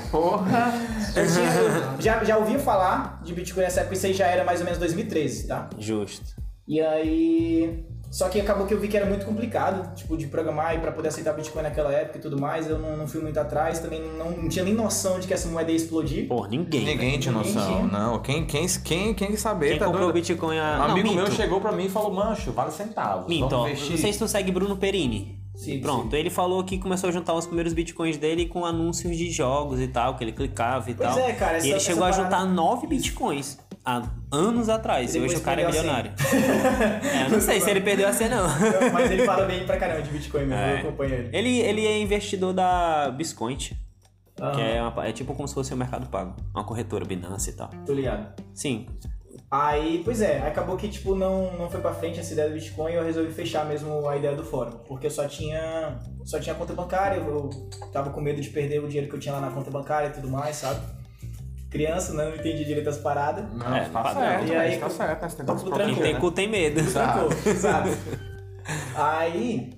porra. 0.10 0.72
Eu 1.14 1.26
tinha- 1.26 2.00
já, 2.00 2.24
já 2.24 2.38
ouvi 2.38 2.58
falar 2.58 3.20
de 3.22 3.34
Bitcoin 3.34 3.64
nessa 3.64 3.80
época, 3.80 3.94
isso 3.96 4.06
aí 4.06 4.14
já 4.14 4.26
era 4.26 4.44
mais 4.44 4.60
ou 4.60 4.64
menos 4.64 4.78
2013, 4.78 5.46
tá? 5.48 5.68
Justo. 5.78 6.24
E 6.66 6.80
aí. 6.80 7.84
Só 8.12 8.28
que 8.28 8.38
acabou 8.38 8.66
que 8.66 8.74
eu 8.74 8.78
vi 8.78 8.88
que 8.88 8.96
era 8.96 9.06
muito 9.06 9.24
complicado, 9.24 9.94
tipo, 9.94 10.18
de 10.18 10.26
programar 10.26 10.74
e 10.76 10.78
pra 10.80 10.92
poder 10.92 11.08
aceitar 11.08 11.32
Bitcoin 11.32 11.62
naquela 11.62 11.90
época 11.92 12.18
e 12.18 12.20
tudo 12.20 12.38
mais. 12.38 12.68
Eu 12.68 12.78
não, 12.78 12.94
não 12.94 13.08
fui 13.08 13.22
muito 13.22 13.40
atrás, 13.40 13.78
também 13.80 14.02
não, 14.18 14.30
não 14.32 14.48
tinha 14.50 14.62
nem 14.66 14.74
noção 14.74 15.18
de 15.18 15.26
que 15.26 15.32
essa 15.32 15.48
moeda 15.48 15.70
ia 15.70 15.76
explodir. 15.78 16.28
Porra, 16.28 16.48
ninguém. 16.48 16.84
Ninguém 16.84 17.18
tinha 17.18 17.32
Ninguém 17.34 17.54
noção, 17.54 17.74
tinha. 17.88 17.98
não. 17.98 18.18
Quem, 18.20 18.44
quem, 18.44 18.66
quem, 18.84 19.14
quem 19.14 19.34
saber, 19.36 19.70
Quem 19.70 19.78
tá 19.78 19.86
comprou 19.86 20.08
o 20.10 20.12
doido? 20.12 20.26
Bitcoin 20.26 20.58
a. 20.58 20.74
Um 20.74 20.78
não, 20.78 20.84
amigo 20.90 21.08
meu 21.14 21.24
minto. 21.24 21.34
chegou 21.34 21.58
pra 21.58 21.72
mim 21.72 21.86
e 21.86 21.88
falou, 21.88 22.12
mancho, 22.12 22.52
vale 22.52 22.70
centavos. 22.70 23.26
Minto. 23.28 23.48
Não 23.56 23.74
sei 23.76 24.12
se 24.12 24.18
tu 24.18 24.28
segue 24.28 24.52
Bruno 24.52 24.76
Perini. 24.76 25.40
Sim, 25.54 25.80
Pronto, 25.80 26.14
ele 26.16 26.28
falou 26.30 26.64
que 26.64 26.78
começou 26.78 27.08
a 27.08 27.12
juntar 27.12 27.34
os 27.34 27.46
primeiros 27.46 27.72
bitcoins 27.72 28.16
dele 28.16 28.46
com 28.46 28.64
anúncios 28.64 29.16
de 29.16 29.30
jogos 29.30 29.80
e 29.80 29.86
tal, 29.86 30.16
que 30.16 30.24
ele 30.24 30.32
clicava 30.32 30.90
e 30.90 30.94
Pois 30.94 31.08
tal. 31.08 31.18
é, 31.18 31.32
cara, 31.34 31.54
e 31.54 31.56
essa- 31.58 31.68
ele 31.68 31.80
chegou 31.80 32.04
a 32.04 32.10
juntar 32.10 32.30
parada- 32.30 32.46
nove 32.50 32.86
bitcoins 32.86 33.58
há 33.84 34.02
anos 34.30 34.68
atrás. 34.68 35.14
E 35.14 35.20
hoje 35.20 35.36
o 35.36 35.40
cara 35.40 35.60
é 35.62 35.66
milionário. 35.66 36.12
é, 37.02 37.26
eu 37.26 37.30
não 37.30 37.40
sei 37.40 37.60
se 37.60 37.70
ele 37.70 37.80
perdeu 37.80 38.08
a 38.08 38.12
cena, 38.12 38.42
não. 38.42 38.90
Mas 38.92 39.10
ele 39.10 39.24
fala 39.24 39.44
bem 39.46 39.64
pra 39.66 39.76
caramba 39.76 40.02
de 40.02 40.10
Bitcoin 40.10 40.46
mesmo, 40.46 40.54
É. 40.54 40.74
eu 40.74 40.78
acompanho 40.88 41.14
ele. 41.14 41.36
Ele, 41.36 41.58
ele 41.60 41.86
é 41.86 41.98
investidor 42.00 42.52
da 42.52 43.10
Biscoint, 43.10 43.72
Aham, 44.40 44.52
que 44.54 44.60
é, 44.60 44.82
uma- 44.82 45.06
é 45.06 45.12
tipo 45.12 45.34
como 45.34 45.46
se 45.48 45.54
fosse 45.54 45.72
o 45.74 45.76
Mercado 45.76 46.06
Pago. 46.08 46.34
Uma 46.54 46.64
corretora, 46.64 47.04
Binance 47.04 47.50
e 47.50 47.52
tal. 47.54 47.68
Tô 47.86 47.92
ligado. 47.92 48.42
Sim. 48.54 48.86
Aí, 49.50 50.00
pois 50.02 50.22
é, 50.22 50.38
acabou 50.46 50.78
que 50.78 50.88
tipo 50.88 51.14
não, 51.14 51.52
não 51.58 51.68
foi 51.70 51.80
pra 51.82 51.92
frente 51.92 52.18
essa 52.18 52.32
ideia 52.32 52.48
do 52.48 52.54
Bitcoin 52.54 52.92
e 52.92 52.94
eu 52.94 53.04
resolvi 53.04 53.30
fechar 53.32 53.66
mesmo 53.66 54.08
a 54.08 54.16
ideia 54.16 54.34
do 54.34 54.42
fórum, 54.42 54.78
porque 54.88 55.06
eu 55.06 55.10
só 55.10 55.28
tinha 55.28 55.98
só 56.24 56.40
tinha 56.40 56.54
conta 56.54 56.72
bancária, 56.72 57.16
eu 57.18 57.50
tava 57.92 58.08
com 58.10 58.20
medo 58.22 58.40
de 58.40 58.48
perder 58.48 58.82
o 58.82 58.88
dinheiro 58.88 59.10
que 59.10 59.14
eu 59.16 59.20
tinha 59.20 59.34
lá 59.34 59.42
na 59.42 59.50
conta 59.50 59.70
bancária 59.70 60.08
e 60.08 60.10
tudo 60.10 60.26
mais, 60.28 60.56
sabe? 60.56 60.80
Criança, 61.72 62.12
né, 62.14 62.24
não 62.26 62.34
entendi 62.36 62.64
direito 62.64 62.88
as 62.90 62.98
paradas. 62.98 63.44
Não, 63.52 63.74
É, 63.74 63.88
tá 63.88 64.14
certo, 64.14 64.46
E 64.46 64.54
aí, 64.54 64.76
tá 64.78 64.90
certo, 64.90 65.22
né? 65.22 65.28
Quem 65.28 65.72
tranquilo, 65.72 66.02
tem 66.02 66.12
né? 66.14 66.20
cu 66.20 66.30
tem 66.30 66.48
medo. 66.48 66.78
Exato. 66.78 67.28
Aí 68.94 69.72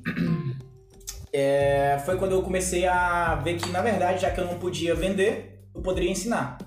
é, 1.33 2.01
foi 2.05 2.17
quando 2.17 2.33
eu 2.33 2.43
comecei 2.43 2.87
a 2.87 3.35
ver 3.37 3.57
que, 3.57 3.69
na 3.71 3.81
verdade, 3.81 4.21
já 4.23 4.31
que 4.31 4.41
eu 4.41 4.45
não 4.47 4.59
podia 4.59 4.95
vender, 4.95 5.67
eu 5.75 5.81
poderia 5.81 6.11
ensinar. 6.11 6.59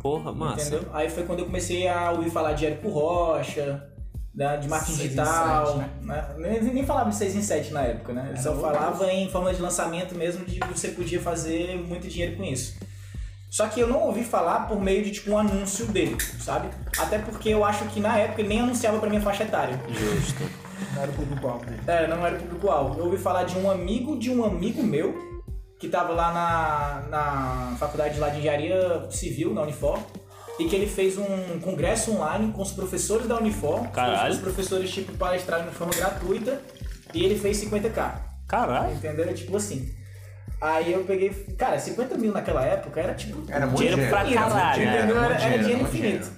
Porra, 0.00 0.32
massa. 0.32 0.74
Entendeu? 0.76 0.90
Aí 0.92 1.08
foi 1.08 1.22
quando 1.24 1.40
eu 1.40 1.46
comecei 1.46 1.86
a 1.88 2.10
ouvir 2.10 2.30
falar 2.30 2.52
de 2.52 2.66
Érico 2.66 2.88
Rocha, 2.88 3.88
da- 4.34 4.56
de 4.56 4.68
marketing 4.68 4.96
digital. 4.98 5.66
sete, 5.78 6.04
né? 6.04 6.34
Nem, 6.38 6.60
nem 6.74 6.84
falava 6.86 7.10
de 7.10 7.16
6 7.16 7.36
em 7.36 7.42
7 7.42 7.72
na 7.72 7.82
época, 7.82 8.12
né? 8.12 8.26
Ele 8.30 8.40
só 8.40 8.54
falava 8.56 9.12
em 9.12 9.28
forma 9.28 9.52
de 9.54 9.60
lançamento 9.62 10.14
mesmo 10.16 10.44
de 10.44 10.58
que 10.58 10.66
você 10.68 10.88
podia 10.88 11.20
fazer 11.20 11.76
muito 11.76 12.08
dinheiro 12.08 12.36
com 12.36 12.42
isso. 12.44 12.76
Só 13.52 13.68
que 13.68 13.80
eu 13.80 13.86
não 13.86 14.00
ouvi 14.04 14.24
falar 14.24 14.60
por 14.66 14.80
meio 14.80 15.04
de 15.04 15.10
tipo 15.10 15.32
um 15.32 15.36
anúncio 15.36 15.84
dele, 15.84 16.16
sabe? 16.40 16.70
Até 16.96 17.18
porque 17.18 17.50
eu 17.50 17.62
acho 17.62 17.84
que 17.88 18.00
na 18.00 18.16
época 18.16 18.40
ele 18.40 18.48
nem 18.48 18.60
anunciava 18.62 18.98
pra 18.98 19.10
minha 19.10 19.20
faixa 19.20 19.42
etária. 19.42 19.78
Justo. 19.90 20.42
Não 20.94 21.02
era 21.02 21.10
o 21.10 21.14
público-alvo 21.14 21.66
dele. 21.66 21.82
É, 21.86 22.06
não 22.06 22.26
era 22.26 22.38
o 22.38 22.40
público-alvo. 22.40 22.98
Eu 22.98 23.04
ouvi 23.04 23.18
falar 23.18 23.44
de 23.44 23.58
um 23.58 23.70
amigo 23.70 24.18
de 24.18 24.30
um 24.30 24.42
amigo 24.42 24.82
meu 24.82 25.14
que 25.78 25.86
tava 25.86 26.14
lá 26.14 26.32
na, 26.32 27.08
na 27.10 27.76
faculdade 27.76 28.18
lá 28.18 28.30
de 28.30 28.38
engenharia 28.38 29.06
civil, 29.10 29.52
na 29.52 29.60
Unifor, 29.60 29.98
e 30.58 30.64
que 30.64 30.74
ele 30.74 30.86
fez 30.86 31.18
um 31.18 31.60
congresso 31.60 32.10
online 32.10 32.54
com 32.54 32.62
os 32.62 32.72
professores 32.72 33.28
da 33.28 33.36
Unifor. 33.36 33.86
Caralho. 33.90 34.32
Os 34.32 34.38
professores, 34.40 34.90
tipo, 34.90 35.12
palestraram 35.18 35.66
de 35.66 35.74
forma 35.74 35.92
gratuita 35.92 36.58
e 37.12 37.22
ele 37.22 37.38
fez 37.38 37.62
50k. 37.62 38.14
Caralho. 38.48 38.94
Entendeu? 38.94 39.24
Era 39.26 39.34
tipo 39.34 39.54
assim. 39.54 39.94
Aí 40.62 40.92
eu 40.92 41.02
peguei. 41.04 41.30
Cara, 41.58 41.76
50 41.78 42.16
mil 42.16 42.32
naquela 42.32 42.64
época 42.64 43.00
era 43.00 43.14
tipo. 43.14 43.42
Era 43.50 43.66
muito 43.66 43.78
Dinheiro 43.78 44.08
pra 44.08 44.22
dinheiro, 44.22 44.44
caralho, 44.48 44.82
muito 44.82 44.96
Entendeu? 44.98 45.16
muito 45.16 45.32
Era, 45.34 45.44
era 45.44 45.58
dinheiro 45.62 45.82
infinito. 45.82 46.30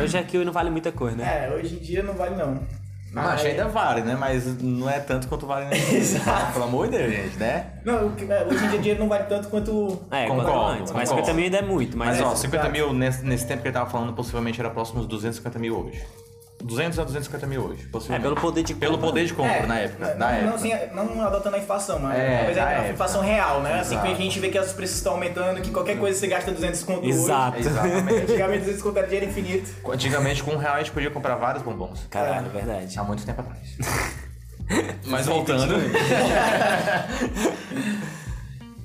Hoje 0.00 0.16
aqui 0.18 0.44
não 0.44 0.52
vale 0.52 0.70
muita 0.70 0.92
coisa, 0.92 1.16
né? 1.16 1.46
É, 1.48 1.54
hoje 1.54 1.74
em 1.74 1.78
dia 1.78 2.02
não 2.02 2.14
vale 2.14 2.36
não. 2.36 2.60
Mas 3.12 3.42
Aí- 3.42 3.50
ainda 3.52 3.68
vale, 3.68 4.00
né? 4.02 4.16
Mas 4.18 4.60
não 4.60 4.88
é 4.90 4.98
tanto 5.00 5.28
quanto 5.28 5.46
vale 5.46 5.66
nesse 5.70 5.96
Exato. 6.16 6.52
Pelo 6.52 6.64
amor 6.64 6.88
de 6.88 6.98
Deus, 6.98 7.12
gente, 7.12 7.36
né? 7.38 7.66
Não, 7.84 7.94
é, 8.28 8.44
hoje 8.44 8.64
em 8.64 8.68
dia 8.70 8.78
dinheiro 8.78 9.00
não 9.00 9.08
vale 9.08 9.24
tanto 9.24 9.48
quanto. 9.48 10.04
É, 10.10 10.26
Concordo, 10.26 10.50
quanto 10.52 10.66
antes. 10.66 10.92
Mas 10.92 11.08
concordo. 11.08 11.26
50 11.26 11.32
mil 11.34 11.44
ainda 11.44 11.58
é 11.58 11.62
muito. 11.62 11.96
Mas, 11.96 12.18
Mas, 12.18 12.20
ó, 12.26 12.32
é, 12.32 12.36
50 12.36 12.56
exato. 12.56 12.72
mil 12.72 12.92
nesse, 12.92 13.24
nesse 13.24 13.46
tempo 13.46 13.62
que 13.62 13.68
ele 13.68 13.72
tava 13.74 13.88
falando, 13.90 14.12
possivelmente 14.14 14.60
era 14.60 14.70
próximo 14.70 14.98
dos 15.00 15.08
250 15.08 15.58
mil 15.58 15.76
hoje. 15.76 16.02
200 16.64 16.98
a 16.98 17.04
250 17.04 17.46
mil 17.46 17.62
hoje. 17.62 17.88
É, 18.10 18.18
pelo 18.18 18.34
poder 18.34 18.62
de 18.62 18.74
Pelo 18.74 18.94
compra. 18.94 19.08
poder 19.08 19.26
de 19.26 19.34
compra, 19.34 19.52
É, 19.52 19.66
na 19.66 19.78
época. 19.80 20.06
Não, 20.08 20.18
na 20.18 20.26
não, 20.30 20.34
época. 20.36 20.54
assim, 20.54 20.72
não 20.94 21.22
adotando 21.26 21.56
a 21.56 21.58
inflação, 21.58 21.98
mas, 21.98 22.18
É, 22.18 22.44
mas 22.46 22.56
na 22.56 22.64
a 22.66 22.70
época. 22.72 22.92
inflação 22.92 23.20
real, 23.20 23.60
né? 23.60 23.80
Assim, 23.80 23.98
que 24.00 24.06
a 24.08 24.14
gente 24.14 24.40
vê 24.40 24.48
que 24.48 24.58
os 24.58 24.72
preços 24.72 24.96
estão 24.96 25.12
aumentando, 25.12 25.60
que 25.60 25.70
qualquer 25.70 25.98
coisa 25.98 26.18
você 26.18 26.26
gasta 26.26 26.50
200 26.50 26.82
conto 26.82 27.06
Exato. 27.06 27.58
hoje. 27.58 27.68
Exatamente. 27.68 28.22
Antigamente 28.32 28.60
200 28.60 28.82
conto 28.82 28.96
era 28.98 29.06
dinheiro 29.06 29.30
infinito. 29.30 29.70
Antigamente, 29.90 30.42
com 30.42 30.52
um 30.52 30.56
real 30.56 30.74
a 30.74 30.78
gente 30.78 30.90
podia 30.92 31.10
comprar 31.10 31.34
vários 31.36 31.62
bombons. 31.62 32.06
Caralho, 32.10 32.48
verdade. 32.50 32.98
Há 32.98 33.04
muito 33.04 33.24
tempo 33.26 33.40
atrás. 33.42 33.76
Mas 35.06 35.26
voltando. 35.26 35.74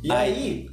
E 0.01 0.11
aí, 0.11 0.69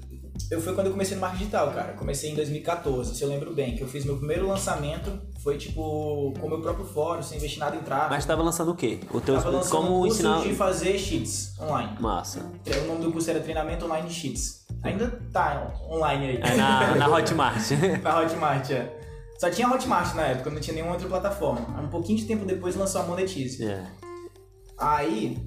eu 0.50 0.60
foi 0.60 0.72
quando 0.74 0.86
eu 0.86 0.92
comecei 0.92 1.16
no 1.16 1.20
marketing 1.20 1.44
digital, 1.44 1.72
cara. 1.72 1.92
Comecei 1.94 2.30
em 2.30 2.34
2014, 2.36 3.16
se 3.16 3.22
eu 3.22 3.28
lembro 3.28 3.52
bem, 3.52 3.74
que 3.74 3.82
eu 3.82 3.88
fiz 3.88 4.04
meu 4.04 4.16
primeiro 4.16 4.46
lançamento, 4.46 5.20
foi 5.46 5.56
tipo, 5.56 6.34
com 6.40 6.46
o 6.46 6.48
meu 6.48 6.60
próprio 6.60 6.84
fórum, 6.84 7.22
sem 7.22 7.38
investir 7.38 7.60
nada 7.60 7.76
em 7.76 7.78
tráfego. 7.78 8.10
Mas 8.10 8.26
tava 8.26 8.42
lançando 8.42 8.72
o 8.72 8.74
quê? 8.74 8.98
O 9.12 9.20
teu 9.20 9.36
Tava 9.36 9.50
lançando 9.50 9.70
como 9.70 9.98
um 9.98 10.00
curso 10.00 10.14
ensinar 10.16 10.40
de 10.40 10.54
fazer 10.56 10.98
cheats 10.98 11.56
online. 11.60 11.96
massa. 12.00 12.40
O 12.66 12.86
nome 12.88 13.04
do 13.04 13.12
curso 13.12 13.30
era 13.30 13.38
Treinamento 13.38 13.84
Online 13.84 14.10
Cheats. 14.10 14.66
Ainda 14.82 15.08
tá 15.32 15.72
online 15.88 16.26
aí. 16.30 16.40
É 16.42 16.56
na, 16.56 16.96
na 16.96 17.08
Hotmart. 17.08 17.62
Na 18.02 18.20
Hotmart, 18.20 18.70
é. 18.72 18.92
Só 19.38 19.48
tinha 19.48 19.70
Hotmart 19.70 20.16
na 20.16 20.22
época, 20.22 20.50
não 20.50 20.58
tinha 20.58 20.74
nenhuma 20.74 20.94
outra 20.94 21.08
plataforma. 21.08 21.80
Um 21.80 21.90
pouquinho 21.90 22.18
de 22.18 22.24
tempo 22.24 22.44
depois 22.44 22.74
lançou 22.74 23.02
a 23.02 23.04
Monetize. 23.04 23.64
É. 23.64 23.84
Aí 24.76 25.38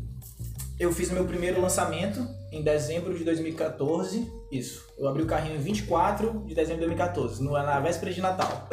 eu 0.80 0.94
fiz 0.94 1.12
o 1.12 1.14
meu 1.14 1.26
primeiro 1.26 1.60
lançamento 1.60 2.26
em 2.52 2.62
dezembro 2.64 3.18
de 3.18 3.24
2014. 3.24 4.32
Isso. 4.52 4.86
Eu 4.98 5.08
abri 5.08 5.24
o 5.24 5.26
carrinho 5.28 5.56
em 5.56 5.60
24 5.60 6.44
de 6.46 6.56
dezembro 6.56 6.82
de 6.82 6.88
2014, 6.88 7.44
no- 7.44 7.52
na 7.54 7.80
véspera 7.80 8.12
de 8.12 8.20
Natal. 8.22 8.68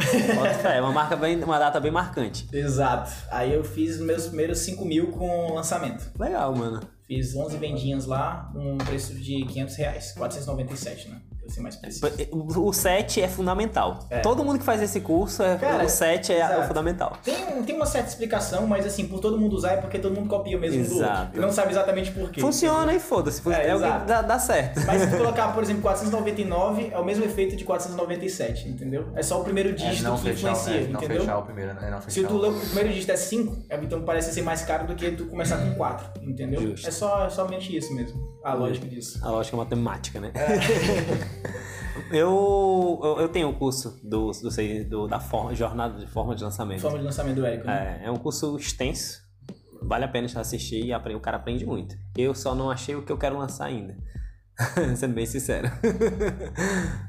É 0.64 0.80
uma 0.80 0.92
marca 0.92 1.16
bem, 1.16 1.42
uma 1.42 1.58
data 1.58 1.78
bem 1.80 1.90
marcante. 1.92 2.48
Exato. 2.54 3.10
Aí 3.30 3.52
eu 3.52 3.62
fiz 3.62 3.98
meus 4.00 4.26
primeiros 4.26 4.58
5 4.60 4.84
mil 4.84 5.10
com 5.12 5.28
o 5.50 5.54
lançamento. 5.54 6.10
Legal, 6.18 6.54
mano. 6.54 6.80
Fiz 7.06 7.36
11 7.36 7.56
vendinhas 7.58 8.04
lá, 8.06 8.50
com 8.52 8.72
um 8.74 8.78
preço 8.78 9.14
de 9.14 9.44
500 9.46 9.76
reais. 9.76 10.12
497, 10.12 11.08
né? 11.08 11.20
Pra 11.46 11.54
ser 11.54 11.61
mais 11.61 11.76
preciso. 11.76 12.06
O 12.32 12.72
7 12.72 13.22
é 13.22 13.28
fundamental. 13.28 14.06
É. 14.11 14.18
Todo 14.20 14.44
mundo 14.44 14.59
que 14.59 14.64
faz 14.64 14.82
esse 14.82 15.00
curso, 15.00 15.42
é, 15.42 15.56
Cara, 15.56 15.85
o 15.85 15.88
7 15.88 16.32
é 16.32 16.59
o 16.59 16.64
fundamental. 16.64 17.16
Tem, 17.24 17.35
tem 17.62 17.76
uma 17.76 17.87
certa 17.87 18.09
explicação, 18.09 18.66
mas 18.66 18.85
assim, 18.85 19.06
por 19.06 19.20
todo 19.20 19.38
mundo 19.38 19.54
usar 19.54 19.72
é 19.72 19.76
porque 19.76 19.98
todo 19.98 20.14
mundo 20.14 20.28
copia 20.28 20.56
o 20.56 20.61
mesmo 20.61 20.85
do 20.85 20.94
Exato. 20.96 21.20
outro. 21.22 21.37
E 21.37 21.40
não 21.40 21.52
sabe 21.52 21.70
exatamente 21.70 22.11
por 22.11 22.30
quê. 22.30 22.40
Funciona 22.40 22.92
e 22.94 22.98
foda-se. 23.00 23.40
É, 23.50 23.68
É, 23.68 23.74
o 23.74 23.78
que 23.78 24.06
dá, 24.06 24.22
dá 24.22 24.38
certo. 24.38 24.80
Mas 24.87 25.02
se 25.02 25.11
tu 25.11 25.16
colocar, 25.18 25.52
por 25.54 25.62
exemplo, 25.62 25.82
499, 25.82 26.90
é 26.92 26.98
o 26.98 27.04
mesmo 27.04 27.24
efeito 27.24 27.54
de 27.56 27.64
497, 27.64 28.68
entendeu? 28.68 29.06
É 29.14 29.22
só 29.22 29.40
o 29.40 29.44
primeiro 29.44 29.70
É, 29.70 29.72
dígito 29.72 30.02
não 30.02 30.16
que 30.16 30.22
fechar, 30.24 30.50
influencia, 30.52 30.74
é, 30.74 30.87
não 30.88 31.00
entendeu? 31.00 31.20
fechar 31.20 31.38
o 31.38 31.42
primeiro, 31.42 31.74
né? 31.74 31.90
Não 31.90 32.00
Se 32.00 32.11
fechar 32.11 32.28
tu, 32.28 32.35
o... 32.37 32.50
o 32.50 32.61
primeiro 32.61 32.88
dígito 32.90 33.12
é 33.12 33.16
5, 33.16 33.56
então 33.82 34.02
parece 34.02 34.32
ser 34.32 34.42
mais 34.42 34.62
caro 34.62 34.87
do 34.87 34.94
que 34.94 35.11
tu 35.12 35.26
começar 35.26 35.59
com 35.59 35.74
4, 35.74 36.22
entendeu? 36.22 36.61
Justo. 36.61 36.88
É 36.88 36.90
só, 36.90 37.26
é 37.26 37.30
somente 37.30 37.76
isso 37.76 37.94
mesmo, 37.94 38.37
a 38.42 38.52
lógica 38.54 38.87
disso. 38.87 39.18
A 39.22 39.30
lógica 39.30 39.56
matemática, 39.56 40.20
né? 40.20 40.32
É. 40.35 41.36
eu, 42.11 43.01
eu, 43.03 43.20
eu 43.20 43.29
tenho 43.29 43.49
o 43.49 43.55
curso 43.55 44.01
do, 44.03 44.31
do, 44.33 44.85
do- 44.88 45.09
da 45.09 45.18
forma, 45.20 45.55
jornada 45.55 45.99
de 45.99 46.07
forma 46.07 46.35
de 46.35 46.42
lançamento. 46.44 46.81
Forma 46.81 46.99
de 46.99 47.05
lançamento 47.05 47.37
do 47.37 47.46
Érico, 47.46 47.66
né? 47.66 48.01
É, 48.03 48.07
é 48.07 48.11
um 48.11 48.16
curso 48.16 48.57
extenso. 48.57 49.25
Vale 49.83 50.05
a 50.05 50.09
pena 50.09 50.27
assistir 50.35 50.85
e 50.85 50.92
aprender, 50.92 51.16
o 51.18 51.20
cara 51.20 51.37
aprende 51.37 51.64
muito. 51.64 51.94
Eu 52.16 52.35
só 52.35 52.55
não 52.55 52.70
achei 52.70 52.94
o 52.96 53.03
que 53.03 53.12
eu 53.12 53.18
quero 53.18 53.38
lançar 53.38 53.66
ainda. 53.66 53.96
Sendo 54.96 55.14
bem 55.14 55.27
sincero. 55.27 55.70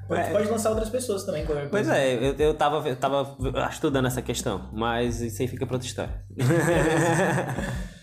Pode, 0.08 0.22
É, 0.22 0.32
pode 0.32 0.50
lançar 0.50 0.70
outras 0.70 0.90
pessoas 0.90 1.24
também, 1.24 1.46
Pois 1.72 1.88
é, 1.88 2.14
eu, 2.16 2.36
eu, 2.36 2.54
tava, 2.54 2.88
eu 2.88 2.96
tava 2.96 3.38
estudando 3.70 4.06
essa 4.06 4.22
questão, 4.22 4.70
mas 4.74 5.22
isso 5.22 5.42
aí 5.42 5.48
fica 5.48 5.66
pra 5.66 5.76
outra 5.76 5.88
história. 5.88 6.24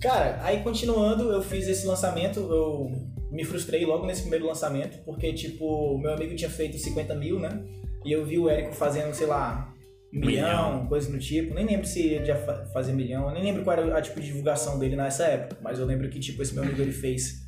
Cara, 0.00 0.38
aí 0.42 0.62
continuando, 0.62 1.32
eu 1.32 1.42
fiz 1.42 1.66
esse 1.66 1.86
lançamento, 1.86 2.38
eu 2.40 2.90
me 3.30 3.44
frustrei 3.44 3.84
logo 3.84 4.06
nesse 4.06 4.22
primeiro 4.22 4.46
lançamento, 4.46 4.98
porque, 5.04 5.32
tipo, 5.32 5.98
meu 5.98 6.12
amigo 6.12 6.34
tinha 6.34 6.48
feito 6.50 6.78
50 6.78 7.14
mil, 7.14 7.38
né? 7.38 7.62
E 8.04 8.12
eu 8.12 8.24
vi 8.24 8.38
o 8.38 8.48
Érico 8.48 8.72
fazendo, 8.72 9.12
sei 9.12 9.26
lá, 9.26 9.74
um 10.14 10.20
milhão, 10.20 10.86
coisa 10.86 11.10
do 11.10 11.18
tipo. 11.18 11.52
Nem 11.52 11.66
lembro 11.66 11.86
se 11.86 12.00
ele 12.00 12.24
já 12.24 12.36
fa- 12.36 12.64
fazia 12.72 12.94
milhão, 12.94 13.30
nem 13.32 13.42
lembro 13.42 13.64
qual 13.64 13.76
era 13.76 13.98
a 13.98 14.00
tipo 14.00 14.20
de 14.20 14.26
divulgação 14.28 14.78
dele 14.78 14.94
nessa 14.96 15.24
época, 15.24 15.60
mas 15.62 15.78
eu 15.78 15.84
lembro 15.84 16.08
que, 16.08 16.18
tipo, 16.20 16.40
esse 16.42 16.54
meu 16.54 16.62
amigo 16.62 16.80
ele 16.80 16.92
fez. 16.92 17.46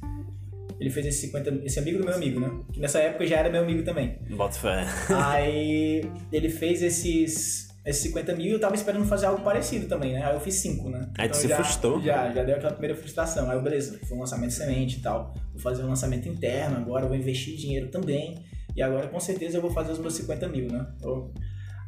Ele 0.78 0.90
fez 0.90 1.06
esse 1.06 1.26
50 1.26 1.60
esse 1.64 1.78
amigo 1.78 1.98
do 1.98 2.04
meu 2.04 2.14
amigo, 2.14 2.40
né? 2.40 2.50
Que 2.72 2.80
nessa 2.80 2.98
época 2.98 3.26
já 3.26 3.36
era 3.36 3.48
meu 3.50 3.62
amigo 3.62 3.82
também. 3.84 4.18
Bota 4.30 4.54
fé. 4.58 4.84
Aí 5.14 6.02
ele 6.32 6.48
fez 6.48 6.82
esses, 6.82 7.68
esses 7.90 8.02
50 8.04 8.34
mil 8.36 8.46
e 8.46 8.50
eu 8.52 8.60
tava 8.60 8.74
esperando 8.74 9.04
fazer 9.06 9.26
algo 9.26 9.42
parecido 9.42 9.86
também, 9.86 10.12
né? 10.14 10.24
Aí 10.24 10.34
eu 10.34 10.40
fiz 10.40 10.54
5, 10.56 10.88
né? 10.88 11.08
Aí 11.18 11.28
tu 11.28 11.36
se 11.36 11.48
já, 11.48 11.56
frustrou? 11.56 12.00
Já, 12.00 12.32
já 12.32 12.42
deu 12.42 12.56
aquela 12.56 12.72
primeira 12.72 12.96
frustração. 12.96 13.50
Aí 13.50 13.56
eu, 13.56 13.62
beleza, 13.62 13.98
foi 14.06 14.16
um 14.16 14.20
lançamento 14.20 14.52
semente 14.52 14.98
e 14.98 15.00
tal. 15.02 15.34
Vou 15.52 15.60
fazer 15.60 15.82
um 15.84 15.88
lançamento 15.88 16.28
interno 16.28 16.76
agora, 16.78 17.06
vou 17.06 17.16
investir 17.16 17.56
dinheiro 17.56 17.88
também. 17.88 18.44
E 18.76 18.82
agora 18.82 19.08
com 19.08 19.18
certeza 19.20 19.58
eu 19.58 19.62
vou 19.62 19.70
fazer 19.70 19.92
os 19.92 19.98
meus 19.98 20.14
50 20.14 20.48
mil, 20.48 20.68
né? 20.70 20.86
Eu- 21.02 21.32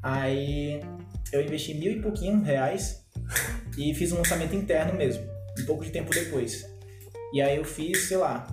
Aí 0.02 0.80
eu 1.32 1.40
investi 1.42 1.74
mil 1.74 1.92
e 1.92 2.00
pouquinho 2.02 2.42
reais 2.42 3.04
e 3.78 3.94
fiz 3.94 4.10
um 4.12 4.16
lançamento 4.18 4.54
interno 4.54 4.94
mesmo, 4.94 5.24
um 5.60 5.64
pouco 5.64 5.84
de 5.84 5.90
tempo 5.90 6.10
depois. 6.10 6.66
E 7.32 7.40
aí 7.40 7.56
eu 7.56 7.64
fiz, 7.64 8.08
sei 8.08 8.16
lá, 8.16 8.46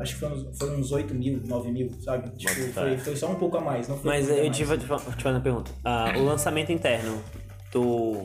acho 0.00 0.14
que 0.14 0.20
foi 0.20 0.28
uns, 0.30 0.58
foi 0.58 0.76
uns 0.76 0.90
8 0.92 1.14
mil, 1.14 1.40
9 1.46 1.70
mil, 1.70 1.90
sabe? 2.02 2.30
Tipo, 2.36 2.52
foi, 2.72 2.98
foi 2.98 3.16
só 3.16 3.30
um 3.30 3.34
pouco 3.36 3.56
a 3.56 3.60
mais, 3.60 3.86
não 3.88 3.96
foi 3.96 4.10
Mas 4.10 4.28
eu 4.28 4.36
mais. 4.44 4.56
te 4.56 4.64
te 4.64 4.64
fa- 4.64 4.76
te 4.98 5.22
fazer 5.22 5.36
uma 5.36 5.40
pergunta. 5.40 5.70
Ah, 5.84 6.12
o 6.16 6.24
lançamento 6.24 6.72
interno, 6.72 7.22
tu 7.70 8.24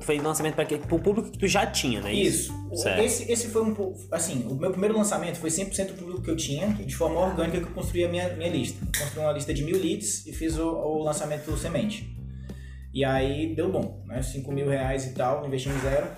fez 0.00 0.20
lançamento 0.22 0.56
para 0.56 0.66
pro 0.78 0.98
público 0.98 1.30
que 1.30 1.38
tu 1.38 1.46
já 1.46 1.64
tinha, 1.66 2.00
né? 2.00 2.12
Isso. 2.12 2.52
Certo. 2.74 3.02
Esse, 3.02 3.30
esse 3.30 3.48
foi 3.48 3.62
um 3.62 3.72
pouco. 3.72 3.98
Assim, 4.10 4.44
o 4.50 4.54
meu 4.54 4.70
primeiro 4.72 4.96
lançamento 4.96 5.36
foi 5.38 5.48
100% 5.50 5.92
público 5.94 6.22
que 6.22 6.30
eu 6.30 6.36
tinha, 6.36 6.68
de 6.68 6.94
forma 6.96 7.20
orgânica 7.20 7.58
que 7.58 7.64
eu 7.66 7.72
construí 7.72 8.04
a 8.04 8.08
minha, 8.08 8.28
minha 8.34 8.50
lista. 8.50 8.84
Construí 8.98 9.24
uma 9.24 9.32
lista 9.32 9.54
de 9.54 9.62
mil 9.62 9.78
leads 9.80 10.26
e 10.26 10.32
fiz 10.32 10.58
o, 10.58 10.66
o 10.68 11.02
lançamento 11.04 11.56
semente. 11.56 12.16
E 12.92 13.04
aí 13.04 13.54
deu 13.54 13.70
bom, 13.70 14.02
né? 14.08 14.20
5 14.20 14.50
mil 14.50 14.68
reais 14.68 15.06
e 15.06 15.14
tal, 15.14 15.46
investi 15.46 15.68
em 15.68 15.78
zero, 15.78 16.08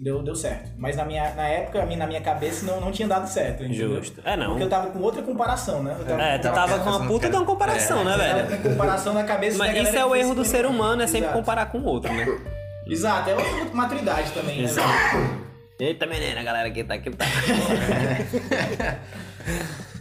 deu, 0.00 0.22
deu 0.22 0.34
certo. 0.34 0.70
Mas 0.78 0.96
na, 0.96 1.04
minha, 1.04 1.34
na 1.34 1.46
época, 1.46 1.84
na 1.84 2.06
minha 2.06 2.20
cabeça, 2.20 2.64
não, 2.64 2.80
não 2.80 2.90
tinha 2.90 3.06
dado 3.06 3.28
certo. 3.28 3.62
entendeu? 3.64 3.96
Justo. 3.96 4.20
É, 4.24 4.36
não. 4.36 4.48
Porque 4.50 4.62
eu 4.64 4.68
tava 4.68 4.90
com 4.90 4.98
outra 5.00 5.22
comparação, 5.22 5.82
né? 5.82 5.94
Eu 5.98 6.04
tava, 6.06 6.22
É, 6.22 6.38
tu 6.38 6.42
tava- 6.44 6.54
tava 6.56 6.78
com 6.84 6.90
uma 6.90 7.06
puta 7.06 7.28
de 7.28 7.36
uma 7.36 7.44
comparação, 7.44 8.04
né, 8.04 8.14
eu 8.14 8.18
tava 8.18 8.42
velho? 8.48 8.62
com 8.62 8.68
comparação 8.70 9.12
na 9.14 9.24
cabeça 9.24 9.58
da 9.58 9.64
Mas 9.66 9.88
isso 9.88 9.96
é 9.96 10.04
o 10.04 10.14
erro 10.16 10.34
do 10.34 10.44
ser 10.44 10.64
humano, 10.66 11.02
é 11.02 11.06
sempre 11.06 11.26
Exato. 11.26 11.38
comparar 11.38 11.66
com 11.66 11.78
o 11.78 11.84
outro, 11.84 12.12
né? 12.12 12.26
Exato, 12.86 13.30
é 13.30 13.34
outra 13.34 13.64
maturidade 13.74 14.30
também, 14.32 14.58
né? 14.58 14.64
Exato. 14.64 14.90
Eita, 15.78 16.06
menina, 16.06 16.42
galera 16.42 16.70
que 16.70 16.82
tá 16.84 16.94
aqui 16.94 17.10
tá. 17.10 17.24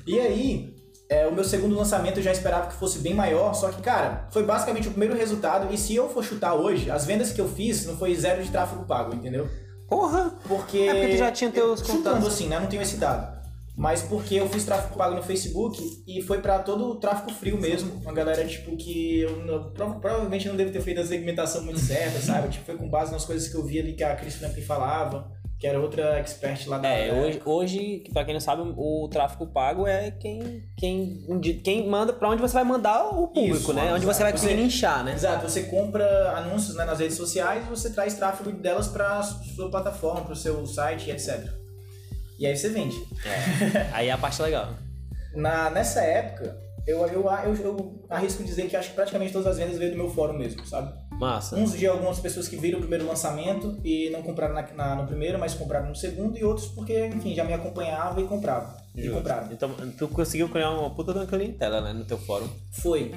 E 0.05 0.19
aí, 0.19 0.73
é, 1.09 1.27
o 1.27 1.31
meu 1.33 1.43
segundo 1.43 1.75
lançamento 1.75 2.17
eu 2.17 2.23
já 2.23 2.31
esperava 2.31 2.67
que 2.67 2.73
fosse 2.73 2.99
bem 2.99 3.13
maior, 3.13 3.53
só 3.53 3.69
que, 3.69 3.81
cara, 3.81 4.27
foi 4.31 4.43
basicamente 4.43 4.87
o 4.87 4.91
primeiro 4.91 5.15
resultado. 5.15 5.73
E 5.73 5.77
se 5.77 5.95
eu 5.95 6.09
for 6.09 6.23
chutar 6.23 6.53
hoje, 6.55 6.89
as 6.89 7.05
vendas 7.05 7.31
que 7.31 7.39
eu 7.39 7.47
fiz 7.47 7.85
não 7.85 7.95
foi 7.97 8.13
zero 8.15 8.43
de 8.43 8.49
tráfego 8.49 8.83
pago, 8.85 9.13
entendeu? 9.15 9.47
Porra! 9.89 10.33
Porque. 10.47 10.77
É 10.79 10.93
porque 10.93 11.07
tu 11.13 11.17
já 11.17 11.31
tinha 11.31 11.49
teus 11.51 11.79
Chutando 11.81 12.27
assim, 12.27 12.47
né? 12.47 12.59
Não 12.59 12.67
tenho 12.67 12.81
esse 12.81 12.97
dado. 12.97 13.39
Mas 13.75 14.01
porque 14.01 14.35
eu 14.35 14.49
fiz 14.49 14.65
tráfego 14.65 14.97
pago 14.97 15.15
no 15.15 15.23
Facebook 15.23 16.03
e 16.05 16.21
foi 16.21 16.41
pra 16.41 16.59
todo 16.59 16.85
o 16.89 16.95
tráfego 16.95 17.31
frio 17.31 17.57
mesmo. 17.59 17.93
Uma 18.01 18.11
galera, 18.11 18.45
tipo, 18.45 18.75
que 18.75 19.21
eu 19.21 19.37
não- 19.45 19.71
prova- 19.71 19.99
provavelmente 20.01 20.49
não 20.49 20.55
devo 20.57 20.69
ter 20.71 20.81
feito 20.81 20.99
a 20.99 21.05
segmentação 21.05 21.63
muito 21.63 21.79
certa, 21.79 22.19
sabe? 22.19 22.49
Tipo, 22.49 22.65
foi 22.65 22.75
com 22.75 22.89
base 22.89 23.11
nas 23.13 23.23
coisas 23.23 23.47
que 23.47 23.55
eu 23.55 23.63
vi 23.65 23.79
ali 23.79 23.93
que 23.93 24.03
a 24.03 24.15
Cris 24.17 24.35
Franklin 24.35 24.63
falava, 24.63 25.31
que 25.59 25.67
era 25.67 25.77
outra 25.77 26.17
expert 26.17 26.67
lá 26.67 26.77
da. 26.77 26.87
É, 26.87 27.11
hoje, 27.11 27.41
hoje, 27.43 28.03
pra 28.13 28.23
quem 28.23 28.33
não 28.33 28.39
sabe, 28.39 28.61
o 28.61 29.09
tráfego 29.11 29.45
pago 29.45 29.85
é 29.85 30.09
quem, 30.09 30.63
quem, 30.77 31.61
quem 31.61 31.85
manda 31.85 32.13
pra 32.13 32.29
onde 32.29 32.41
você 32.41 32.53
vai 32.53 32.63
mandar 32.63 33.09
o 33.09 33.27
público, 33.27 33.57
Isso, 33.57 33.73
né? 33.73 33.93
Onde 33.93 34.05
você 34.05 34.23
vai 34.23 34.31
conseguir 34.31 34.55
nichar, 34.55 35.03
né? 35.03 35.13
Exato, 35.13 35.49
você 35.49 35.63
compra 35.63 36.31
anúncios 36.37 36.77
né, 36.77 36.85
nas 36.85 36.99
redes 36.99 37.17
sociais 37.17 37.65
e 37.65 37.69
você 37.69 37.89
traz 37.89 38.13
tráfego 38.13 38.53
delas 38.53 38.87
para 38.87 39.21
sua 39.21 39.69
plataforma, 39.69 40.21
para 40.21 40.31
o 40.31 40.35
seu 40.35 40.65
site, 40.65 41.11
etc. 41.11 41.45
E 42.39 42.47
aí 42.47 42.55
você 42.55 42.69
vende. 42.69 42.95
É. 43.25 43.89
Aí 43.91 44.07
é 44.07 44.11
a 44.11 44.17
parte 44.17 44.41
legal. 44.41 44.73
Na, 45.35 45.69
nessa 45.69 46.01
época, 46.01 46.57
eu, 46.87 47.05
eu, 47.05 47.29
eu, 47.43 47.55
eu 47.55 48.05
arrisco 48.09 48.43
dizer 48.43 48.67
que 48.67 48.77
acho 48.77 48.89
que 48.89 48.95
praticamente 48.95 49.33
todas 49.33 49.47
as 49.47 49.57
vendas 49.57 49.77
veio 49.77 49.91
do 49.91 49.97
meu 49.97 50.09
fórum 50.09 50.37
mesmo, 50.37 50.65
sabe? 50.65 50.91
Massa. 51.19 51.55
Uns 51.57 51.73
de 51.77 51.85
algumas 51.85 52.17
pessoas 52.19 52.47
que 52.47 52.55
viram 52.55 52.77
o 52.77 52.81
primeiro 52.81 53.05
lançamento 53.05 53.77
e 53.83 54.09
não 54.09 54.21
compraram 54.21 54.53
na, 54.55 54.61
na- 54.73 54.95
no 54.95 55.05
primeiro, 55.05 55.37
mas 55.37 55.53
compraram 55.53 55.89
no 55.89 55.95
segundo, 55.95 56.37
e 56.37 56.43
outros 56.45 56.67
porque, 56.67 57.07
enfim, 57.07 57.35
já 57.35 57.43
me 57.43 57.53
acompanhavam 57.53 58.23
e 58.23 58.27
compravam. 58.27 58.73
E 58.95 59.09
compraram. 59.09 59.51
Então, 59.51 59.69
tu 59.97 60.07
conseguiu 60.07 60.47
criar 60.49 60.71
uma 60.71 60.89
puta 60.89 61.11
uma 61.11 61.25
clientela, 61.25 61.81
né? 61.81 61.91
No 61.93 62.05
teu 62.05 62.17
fórum. 62.17 62.47
Foi. 62.71 63.11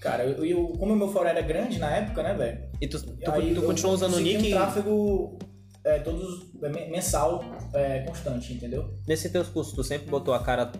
Cara, 0.00 0.24
eu, 0.24 0.44
eu, 0.44 0.68
como 0.78 0.92
o 0.92 0.96
meu 0.96 1.08
fórum 1.08 1.26
era 1.28 1.40
grande 1.40 1.78
na 1.78 1.90
época, 1.90 2.22
né, 2.22 2.34
velho? 2.34 2.60
E 2.80 2.86
tu, 2.86 3.00
tu, 3.02 3.14
tu 3.54 3.62
continuou 3.62 3.94
usando 3.94 4.14
o 4.14 4.20
nick 4.20 4.46
um 4.46 4.50
tráfego 4.50 5.38
é, 5.84 5.98
todos 5.98 6.46
é, 6.62 6.68
men- 6.68 6.90
mensal 6.90 7.42
é, 7.74 8.00
constante, 8.00 8.52
entendeu? 8.52 8.94
Nesses 9.08 9.32
teus 9.32 9.48
cursos, 9.48 9.72
tu 9.74 9.82
sempre 9.82 10.08
botou 10.08 10.34
a 10.34 10.38
cara 10.38 10.70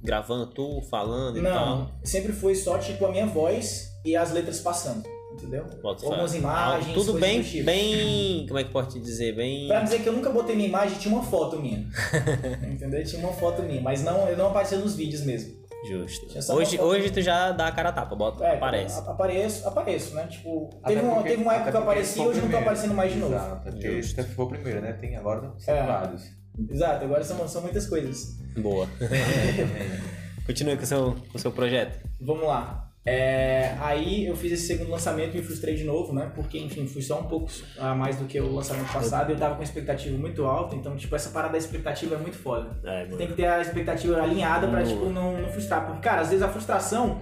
gravando 0.00 0.46
tu, 0.46 0.80
falando 0.90 1.38
e 1.38 1.40
Não, 1.40 1.50
tal. 1.52 1.90
sempre 2.04 2.32
foi 2.32 2.54
só 2.54 2.78
tipo 2.78 3.04
a 3.06 3.10
minha 3.10 3.26
voz 3.26 3.88
e 4.04 4.14
as 4.16 4.30
letras 4.32 4.60
passando. 4.60 5.02
Entendeu? 5.32 5.64
Bota 5.82 6.04
Algumas 6.06 6.32
fé. 6.32 6.38
imagens. 6.38 6.90
Ah, 6.90 6.94
Tudo 6.94 7.14
bem, 7.18 7.40
do 7.40 7.48
tipo. 7.48 7.64
bem. 7.64 8.46
Como 8.46 8.58
é 8.58 8.64
que 8.64 8.70
pode 8.70 8.90
te 8.92 9.00
dizer? 9.00 9.34
Bem. 9.34 9.66
Pra 9.66 9.80
dizer 9.80 10.00
que 10.02 10.08
eu 10.08 10.12
nunca 10.12 10.30
botei 10.30 10.54
minha 10.54 10.68
imagem, 10.68 10.98
tinha 10.98 11.14
uma 11.14 11.22
foto 11.24 11.58
minha. 11.60 11.86
Entendeu? 12.70 13.02
Tinha 13.04 13.20
uma 13.26 13.32
foto 13.32 13.62
minha, 13.62 13.80
mas 13.80 14.02
não, 14.04 14.28
eu 14.28 14.36
não 14.36 14.48
aparecia 14.48 14.78
nos 14.78 14.94
vídeos 14.94 15.22
mesmo. 15.22 15.60
Justo. 15.88 16.26
Hoje, 16.54 16.78
uma 16.78 16.84
hoje 16.86 17.10
tu 17.10 17.20
já 17.20 17.50
dá 17.50 17.66
a 17.66 17.72
cara 17.72 17.88
a 17.88 17.92
tapa, 17.92 18.14
bota, 18.14 18.44
É, 18.44 18.54
aparece. 18.54 19.00
Apareço, 19.00 19.66
apareço, 19.66 20.14
né? 20.14 20.28
Tipo, 20.28 20.70
Até 20.80 20.94
teve 20.94 21.04
uma, 21.06 21.14
porque- 21.16 21.30
teve 21.30 21.42
uma 21.42 21.54
época 21.54 21.70
que 21.72 21.76
eu 21.76 21.80
porque 21.80 21.90
apareci 21.98 22.18
e 22.18 22.22
hoje 22.22 22.28
eu 22.28 22.34
não 22.34 22.34
tô 22.34 22.40
primeiro. 22.42 22.62
aparecendo 22.64 22.94
mais 22.94 23.12
de 23.12 23.18
novo. 23.18 23.34
Exato, 23.34 23.62
porque 23.64 24.02
Justo. 24.02 24.22
foi 24.24 24.44
o 24.44 24.48
primeiro, 24.48 24.80
né? 24.80 24.92
Tem 24.92 25.16
agora 25.16 25.52
são 25.58 25.74
É. 25.74 25.84
vários. 25.84 26.22
Exato, 26.70 27.04
agora 27.04 27.24
são, 27.24 27.48
são 27.48 27.62
muitas 27.62 27.88
coisas. 27.88 28.36
Boa. 28.58 28.86
Continue 30.46 30.76
com 30.76 30.82
o 30.82 30.86
seu, 30.86 31.16
com 31.32 31.36
o 31.36 31.40
seu 31.40 31.50
projeto. 31.52 31.98
Vamos 32.20 32.46
lá. 32.46 32.91
É, 33.04 33.74
aí 33.80 34.26
eu 34.26 34.36
fiz 34.36 34.52
esse 34.52 34.66
segundo 34.68 34.90
lançamento 34.90 35.34
e 35.34 35.38
me 35.38 35.42
frustrei 35.42 35.74
de 35.74 35.82
novo, 35.84 36.12
né? 36.12 36.30
Porque, 36.34 36.58
enfim, 36.58 36.86
fui 36.86 37.02
só 37.02 37.20
um 37.20 37.24
pouco 37.24 37.50
a 37.78 37.94
mais 37.94 38.16
do 38.16 38.26
que 38.26 38.40
o 38.40 38.54
lançamento 38.54 38.92
passado 38.92 39.30
e 39.30 39.32
eu 39.32 39.38
tava 39.38 39.56
com 39.56 39.62
expectativa 39.62 40.16
muito 40.16 40.44
alta, 40.44 40.76
então, 40.76 40.96
tipo, 40.96 41.14
essa 41.16 41.30
parada 41.30 41.52
da 41.52 41.58
expectativa 41.58 42.14
é 42.14 42.18
muito 42.18 42.36
foda. 42.36 42.78
É, 42.84 43.06
Tem 43.06 43.26
que 43.26 43.34
ter 43.34 43.46
a 43.46 43.60
expectativa 43.60 44.22
alinhada 44.22 44.68
pra, 44.68 44.84
tipo, 44.84 45.06
não, 45.06 45.36
não 45.40 45.48
frustrar. 45.48 45.84
Porque, 45.86 46.00
cara, 46.00 46.20
às 46.20 46.28
vezes 46.28 46.42
a 46.42 46.48
frustração, 46.48 47.20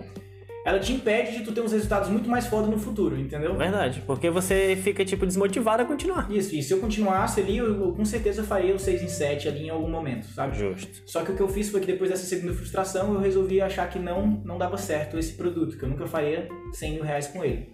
ela 0.71 0.79
te 0.79 0.93
impede 0.93 1.39
de 1.39 1.45
tu 1.45 1.53
ter 1.53 1.61
uns 1.61 1.73
resultados 1.73 2.09
muito 2.09 2.29
mais 2.29 2.47
foda 2.47 2.67
no 2.69 2.79
futuro, 2.79 3.19
entendeu? 3.19 3.57
Verdade, 3.57 4.03
porque 4.07 4.31
você 4.31 4.79
fica, 4.83 5.05
tipo, 5.05 5.27
desmotivado 5.27 5.83
a 5.83 5.87
continuar. 5.87 6.31
Isso, 6.31 6.55
e 6.55 6.63
se 6.63 6.73
eu 6.73 6.79
continuasse 6.79 7.41
ali, 7.41 7.59
eu, 7.59 7.67
eu 7.67 7.93
com 7.93 8.05
certeza 8.05 8.43
faria 8.43 8.75
o 8.75 8.79
6 8.79 9.03
em 9.03 9.09
7 9.09 9.49
ali 9.49 9.67
em 9.67 9.71
algum 9.71 9.89
momento, 9.89 10.27
sabe? 10.27 10.57
Justo. 10.57 11.03
Só 11.07 11.23
que 11.23 11.33
o 11.33 11.37
que 11.37 11.43
eu 11.43 11.49
fiz 11.49 11.69
foi 11.71 11.81
que 11.81 11.87
depois 11.87 12.11
dessa 12.11 12.25
segunda 12.25 12.55
frustração, 12.55 13.15
eu 13.15 13.21
resolvi 13.21 13.61
achar 13.61 13.89
que 13.89 13.99
não, 13.99 14.41
não 14.45 14.57
dava 14.59 14.77
certo 14.77 15.19
esse 15.19 15.33
produto, 15.35 15.77
que 15.77 15.83
eu 15.83 15.89
nunca 15.89 16.07
faria 16.07 16.49
100 16.73 16.93
mil 16.93 17.03
reais 17.03 17.27
com 17.27 17.45
ele. 17.45 17.69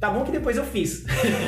Tá 0.00 0.10
bom 0.10 0.24
que 0.24 0.32
depois 0.32 0.56
eu 0.56 0.64
fiz. 0.64 1.04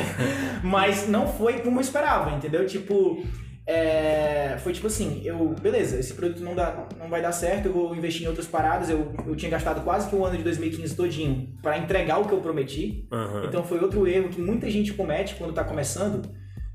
Mas 0.62 1.06
não 1.08 1.26
foi 1.26 1.60
como 1.60 1.78
eu 1.78 1.82
esperava, 1.82 2.34
entendeu? 2.34 2.66
Tipo, 2.66 3.22
é, 3.70 4.56
foi 4.60 4.72
tipo 4.72 4.86
assim, 4.86 5.20
eu, 5.22 5.54
beleza, 5.60 6.00
esse 6.00 6.14
produto 6.14 6.42
não, 6.42 6.54
dá, 6.54 6.88
não 6.98 7.10
vai 7.10 7.20
dar 7.20 7.32
certo, 7.32 7.66
eu 7.66 7.72
vou 7.74 7.94
investir 7.94 8.24
em 8.24 8.26
outras 8.26 8.46
paradas. 8.46 8.88
Eu, 8.88 9.12
eu 9.26 9.36
tinha 9.36 9.50
gastado 9.50 9.84
quase 9.84 10.08
que 10.08 10.16
o 10.16 10.24
ano 10.24 10.38
de 10.38 10.42
2015 10.42 10.96
todinho 10.96 11.52
para 11.60 11.76
entregar 11.76 12.18
o 12.18 12.24
que 12.24 12.32
eu 12.32 12.40
prometi. 12.40 13.06
Aham. 13.12 13.44
Então 13.44 13.62
foi 13.62 13.78
outro 13.78 14.08
erro 14.08 14.30
que 14.30 14.40
muita 14.40 14.70
gente 14.70 14.94
comete 14.94 15.34
quando 15.34 15.52
tá 15.52 15.62
começando, 15.64 16.30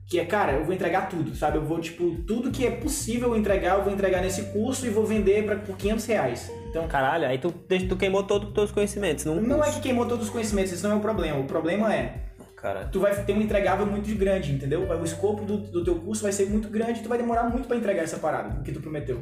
que 0.08 0.20
é, 0.20 0.26
cara, 0.26 0.52
eu 0.52 0.66
vou 0.66 0.72
entregar 0.76 1.10
tudo, 1.10 1.36
sabe? 1.36 1.58
Eu 1.58 1.66
vou, 1.66 1.80
tipo, 1.80 2.16
tudo 2.28 2.52
que 2.52 2.64
é 2.64 2.70
possível 2.70 3.36
entregar, 3.36 3.80
eu 3.80 3.84
vou 3.84 3.92
entregar 3.92 4.22
nesse 4.22 4.44
curso 4.52 4.86
e 4.86 4.92
vou 4.92 5.04
vender 5.04 5.46
pra, 5.46 5.56
por 5.56 5.76
500 5.76 6.06
reais. 6.06 6.52
Então, 6.70 6.88
Caralho, 6.88 7.26
aí 7.26 7.40
tu, 7.40 7.52
tu 7.90 7.96
queimou 7.96 8.22
todos 8.22 8.50
os 8.50 8.54
teus 8.54 8.72
conhecimentos. 8.72 9.26
Não 9.26 9.40
é 9.40 9.64
curso. 9.64 9.74
que 9.74 9.82
queimou 9.82 10.06
todos 10.06 10.26
os 10.26 10.32
conhecimentos, 10.32 10.74
esse 10.74 10.84
não 10.84 10.92
é 10.92 10.96
o 10.96 11.00
problema. 11.00 11.40
O 11.40 11.46
problema 11.46 11.92
é, 11.92 12.33
Cara, 12.64 12.86
tu 12.86 13.02
vai 13.02 13.14
ter 13.26 13.34
um 13.34 13.42
entregável 13.42 13.86
muito 13.86 14.10
grande, 14.16 14.54
entendeu? 14.54 14.88
O 14.90 15.04
escopo 15.04 15.44
do, 15.44 15.58
do 15.58 15.84
teu 15.84 15.96
curso 15.96 16.24
vai 16.24 16.32
ser 16.32 16.46
muito 16.46 16.70
grande 16.70 17.02
e 17.02 17.04
tu 17.04 17.10
vai 17.10 17.18
demorar 17.18 17.50
muito 17.50 17.68
pra 17.68 17.76
entregar 17.76 18.04
essa 18.04 18.18
parada, 18.18 18.58
o 18.58 18.64
que 18.64 18.72
tu 18.72 18.80
prometeu. 18.80 19.22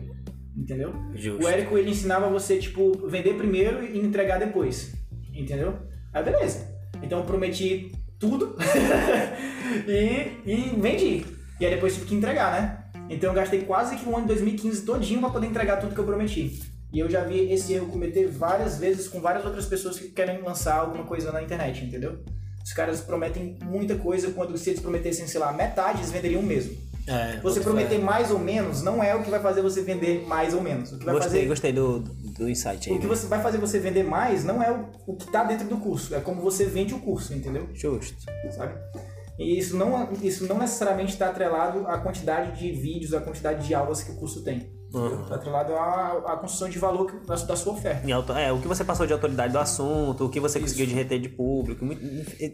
Entendeu? 0.55 0.93
justo. 1.15 1.43
O 1.43 1.49
Érico, 1.49 1.75
ele 1.75 1.89
ensinava 1.89 2.29
você, 2.29 2.59
tipo, 2.59 3.07
vender 3.07 3.33
primeiro 3.33 3.83
e 3.83 3.97
entregar 3.97 4.37
depois. 4.37 4.93
Entendeu? 5.33 5.75
Aí, 6.13 6.23
beleza. 6.23 6.71
Então, 7.01 7.17
eu 7.17 7.25
prometi 7.25 7.91
tudo 8.19 8.55
e, 9.89 10.37
e 10.45 10.79
vendi. 10.79 11.25
E 11.59 11.65
aí, 11.65 11.73
depois 11.73 11.95
tive 11.95 12.05
que 12.05 12.13
entregar, 12.13 12.51
né? 12.51 12.83
Então, 13.09 13.31
eu 13.31 13.33
gastei 13.33 13.61
quase 13.61 13.95
que 13.95 14.07
o 14.07 14.15
ano 14.15 14.27
de 14.27 14.35
2015 14.35 14.85
todinho 14.85 15.19
pra 15.19 15.31
poder 15.31 15.47
entregar 15.47 15.77
tudo 15.77 15.95
que 15.95 15.99
eu 15.99 16.05
prometi. 16.05 16.61
E 16.93 16.99
eu 16.99 17.09
já 17.09 17.23
vi 17.23 17.51
esse 17.51 17.73
erro 17.73 17.87
cometer 17.87 18.27
várias 18.27 18.77
vezes 18.77 19.07
com 19.07 19.19
várias 19.19 19.43
outras 19.43 19.65
pessoas 19.65 19.97
que 19.97 20.09
querem 20.09 20.43
lançar 20.43 20.75
alguma 20.75 21.05
coisa 21.05 21.31
na 21.31 21.41
internet, 21.41 21.83
entendeu? 21.83 22.23
Os 22.63 22.73
caras 22.73 23.01
prometem 23.01 23.57
muita 23.63 23.95
coisa 23.95 24.31
quando 24.31 24.57
se 24.57 24.69
eles 24.69 24.81
prometessem, 24.81 25.27
sei 25.27 25.39
lá, 25.39 25.51
metade, 25.51 25.99
eles 25.99 26.11
venderiam 26.11 26.41
mesmo. 26.41 26.75
É, 27.07 27.39
Você 27.41 27.61
prometer 27.61 27.95
fé. 27.95 28.01
mais 28.03 28.29
ou 28.29 28.37
menos 28.37 28.83
não 28.83 29.03
é 29.03 29.15
o 29.15 29.23
que 29.23 29.29
vai 29.31 29.39
fazer 29.41 29.61
você 29.63 29.81
vender 29.81 30.23
mais 30.27 30.53
ou 30.53 30.61
menos. 30.61 30.91
O 30.91 30.99
que 30.99 31.05
vai 31.05 31.15
Gostei, 31.15 31.31
fazer 31.31 31.47
gostei 31.47 31.73
do, 31.73 31.99
do 31.99 32.47
insight 32.47 32.89
aí. 32.89 32.95
o 32.95 32.99
que 32.99 33.07
né? 33.07 33.15
você 33.15 33.25
vai 33.25 33.41
fazer 33.41 33.57
você 33.57 33.79
vender 33.79 34.03
mais 34.03 34.43
não 34.43 34.61
é 34.61 34.71
o, 34.71 34.85
o 35.07 35.15
que 35.15 35.25
está 35.25 35.43
dentro 35.43 35.67
do 35.67 35.77
curso, 35.77 36.13
é 36.13 36.19
como 36.19 36.41
você 36.41 36.65
vende 36.65 36.93
o 36.93 36.99
curso, 36.99 37.33
entendeu? 37.33 37.67
Justo. 37.73 38.15
Sabe? 38.55 38.75
E 39.39 39.57
isso 39.57 39.75
não, 39.75 40.09
isso 40.21 40.45
não 40.45 40.59
necessariamente 40.59 41.13
está 41.13 41.29
atrelado 41.29 41.87
à 41.87 41.97
quantidade 41.97 42.59
de 42.59 42.71
vídeos, 42.71 43.15
à 43.15 43.19
quantidade 43.19 43.65
de 43.67 43.73
aulas 43.73 44.03
que 44.03 44.11
o 44.11 44.15
curso 44.15 44.43
tem. 44.43 44.69
Uhum. 44.93 45.21
Está 45.23 45.35
atrelado 45.35 45.73
à, 45.73 46.33
à 46.33 46.37
construção 46.37 46.67
de 46.69 46.77
valor 46.77 47.05
que- 47.07 47.25
da, 47.25 47.35
da 47.35 47.55
sua 47.55 47.73
oferta. 47.73 48.05
Em 48.07 48.11
auto- 48.11 48.33
é, 48.33 48.51
o 48.51 48.59
que 48.59 48.67
você 48.67 48.83
passou 48.83 49.07
de 49.07 49.13
autoridade 49.13 49.53
do 49.53 49.59
assunto, 49.59 50.25
o 50.25 50.29
que 50.29 50.39
você 50.39 50.59
conseguiu 50.59 50.85
de 50.85 50.93
reter 50.93 51.19
de 51.19 51.29
público, 51.29 51.85
muito- 51.85 52.01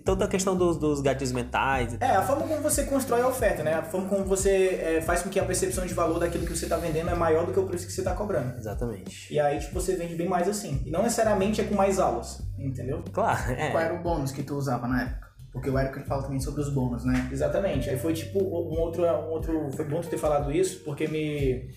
toda 0.03 0.25
a 0.25 0.27
questão 0.27 0.55
dos, 0.55 0.77
dos 0.77 1.01
gatilhos 1.01 1.31
mentais. 1.31 1.93
e 1.93 1.97
tal. 1.97 2.09
É, 2.09 2.15
a 2.15 2.21
forma 2.21 2.47
como 2.47 2.61
você 2.61 2.83
constrói 2.83 3.21
a 3.21 3.27
oferta, 3.27 3.63
né? 3.63 3.73
A 3.73 3.83
forma 3.83 4.07
como 4.07 4.23
você 4.25 4.79
é, 4.81 5.01
faz 5.01 5.21
com 5.21 5.29
que 5.29 5.39
a 5.39 5.45
percepção 5.45 5.85
de 5.85 5.93
valor 5.93 6.19
daquilo 6.19 6.45
que 6.45 6.55
você 6.55 6.65
está 6.65 6.77
vendendo 6.77 7.09
é 7.09 7.15
maior 7.15 7.45
do 7.45 7.51
que 7.53 7.59
o 7.59 7.65
preço 7.65 7.85
que 7.87 7.91
você 7.93 8.01
está 8.01 8.13
cobrando. 8.13 8.55
Exatamente. 8.57 9.33
E 9.33 9.39
aí, 9.39 9.59
tipo, 9.59 9.73
você 9.73 9.95
vende 9.95 10.15
bem 10.15 10.27
mais 10.27 10.47
assim. 10.47 10.81
E 10.85 10.91
não 10.91 11.01
necessariamente 11.03 11.61
é 11.61 11.63
com 11.63 11.75
mais 11.75 11.99
aulas, 11.99 12.41
entendeu? 12.57 13.03
Claro, 13.11 13.51
é. 13.51 13.71
Qual 13.71 13.81
era 13.83 13.93
o 13.93 13.99
bônus 14.03 14.31
que 14.31 14.43
tu 14.43 14.55
usava 14.55 14.87
na 14.87 15.01
época? 15.03 15.27
Porque 15.51 15.69
o 15.71 15.79
ele 15.79 15.89
fala 16.03 16.21
também 16.21 16.39
sobre 16.39 16.61
os 16.61 16.69
bônus, 16.69 17.03
né? 17.03 17.27
Exatamente. 17.31 17.89
Aí 17.89 17.97
foi 17.97 18.13
tipo 18.13 18.37
um 18.37 18.79
outro, 18.79 19.03
um 19.03 19.29
outro. 19.31 19.71
Foi 19.71 19.85
bom 19.85 20.01
tu 20.01 20.07
ter 20.07 20.17
falado 20.17 20.51
isso, 20.51 20.81
porque 20.83 21.07
me, 21.07 21.67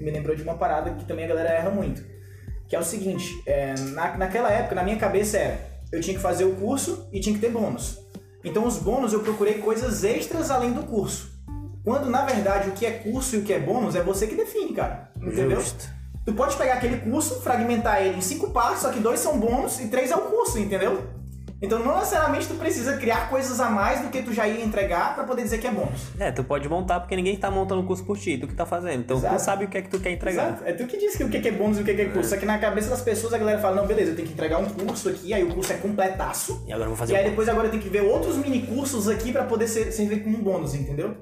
me 0.00 0.10
lembrou 0.10 0.34
de 0.34 0.42
uma 0.42 0.54
parada 0.54 0.90
que 0.94 1.04
também 1.04 1.24
a 1.24 1.28
galera 1.28 1.50
erra 1.50 1.70
muito. 1.70 2.04
Que 2.68 2.76
é 2.76 2.78
o 2.78 2.84
seguinte, 2.84 3.42
é, 3.46 3.74
na, 3.94 4.16
naquela 4.16 4.50
época, 4.50 4.74
na 4.74 4.82
minha 4.82 4.96
cabeça 4.96 5.38
era, 5.38 5.58
eu 5.92 6.00
tinha 6.00 6.16
que 6.16 6.22
fazer 6.22 6.44
o 6.44 6.54
curso 6.56 7.08
e 7.12 7.20
tinha 7.20 7.34
que 7.34 7.40
ter 7.40 7.50
bônus. 7.50 7.98
Então 8.44 8.66
os 8.66 8.78
bônus 8.78 9.12
eu 9.12 9.20
procurei 9.20 9.54
coisas 9.54 10.02
extras 10.02 10.50
além 10.50 10.72
do 10.72 10.82
curso. 10.82 11.30
Quando 11.84 12.08
na 12.08 12.24
verdade 12.24 12.70
o 12.70 12.72
que 12.72 12.86
é 12.86 12.90
curso 12.90 13.36
e 13.36 13.38
o 13.40 13.42
que 13.42 13.52
é 13.52 13.58
bônus 13.58 13.94
é 13.94 14.02
você 14.02 14.26
que 14.26 14.34
define, 14.34 14.72
cara. 14.72 15.10
Entendeu? 15.16 15.60
Justo. 15.60 15.88
Tu 16.24 16.32
pode 16.32 16.56
pegar 16.56 16.74
aquele 16.74 16.98
curso, 16.98 17.40
fragmentar 17.40 18.00
ele 18.00 18.18
em 18.18 18.20
cinco 18.20 18.50
partes, 18.50 18.82
só 18.82 18.90
que 18.90 19.00
dois 19.00 19.18
são 19.18 19.38
bônus 19.38 19.80
e 19.80 19.88
três 19.88 20.10
é 20.10 20.16
o 20.16 20.22
curso, 20.22 20.58
entendeu? 20.58 21.02
Então 21.62 21.78
não 21.78 21.96
necessariamente 21.98 22.48
tu 22.48 22.54
precisa 22.54 22.96
criar 22.96 23.30
coisas 23.30 23.60
a 23.60 23.70
mais 23.70 24.00
do 24.00 24.08
que 24.08 24.20
tu 24.20 24.32
já 24.32 24.48
ia 24.48 24.64
entregar 24.64 25.14
pra 25.14 25.22
poder 25.22 25.42
dizer 25.44 25.58
que 25.58 25.66
é 25.66 25.70
bônus. 25.70 26.08
É, 26.18 26.32
tu 26.32 26.42
pode 26.42 26.68
montar 26.68 26.98
porque 26.98 27.14
ninguém 27.14 27.36
tá 27.36 27.50
montando 27.50 27.80
o 27.82 27.84
curso 27.84 28.04
por 28.04 28.18
ti, 28.18 28.36
tu 28.36 28.48
que 28.48 28.54
tá 28.54 28.66
fazendo. 28.66 28.98
Então 29.00 29.16
Exato. 29.16 29.36
tu 29.36 29.38
sabe 29.40 29.64
o 29.64 29.68
que 29.68 29.78
é 29.78 29.82
que 29.82 29.88
tu 29.88 30.00
quer 30.00 30.10
entregar. 30.10 30.48
Exato. 30.48 30.64
É 30.66 30.72
tu 30.72 30.86
que 30.86 30.96
diz 30.98 31.14
que 31.16 31.22
o 31.22 31.28
que 31.28 31.46
é 31.48 31.52
bônus 31.52 31.78
e 31.78 31.82
o 31.82 31.84
que 31.84 31.92
é 31.92 32.04
curso. 32.06 32.30
Só 32.30 32.36
que 32.36 32.44
na 32.44 32.58
cabeça 32.58 32.90
das 32.90 33.00
pessoas 33.00 33.32
a 33.32 33.38
galera 33.38 33.60
fala, 33.60 33.76
não, 33.76 33.86
beleza, 33.86 34.10
eu 34.10 34.16
tenho 34.16 34.26
que 34.26 34.34
entregar 34.34 34.58
um 34.58 34.64
curso 34.68 35.08
aqui, 35.08 35.32
aí 35.32 35.44
o 35.44 35.54
curso 35.54 35.72
é 35.72 35.76
completaço. 35.76 36.64
E 36.66 36.72
agora 36.72 36.86
eu 36.86 36.90
vou 36.90 36.96
fazer 36.96 37.12
E 37.12 37.16
aí 37.16 37.26
um- 37.26 37.30
depois 37.30 37.48
agora 37.48 37.68
eu 37.68 37.70
tenho 37.70 37.82
que 37.82 37.88
ver 37.88 38.02
outros 38.02 38.36
mini 38.38 38.62
cursos 38.66 39.08
aqui 39.08 39.30
pra 39.32 39.44
poder 39.44 39.68
ser, 39.68 39.92
servir 39.92 40.24
como 40.24 40.38
bônus, 40.38 40.74
entendeu? 40.74 41.14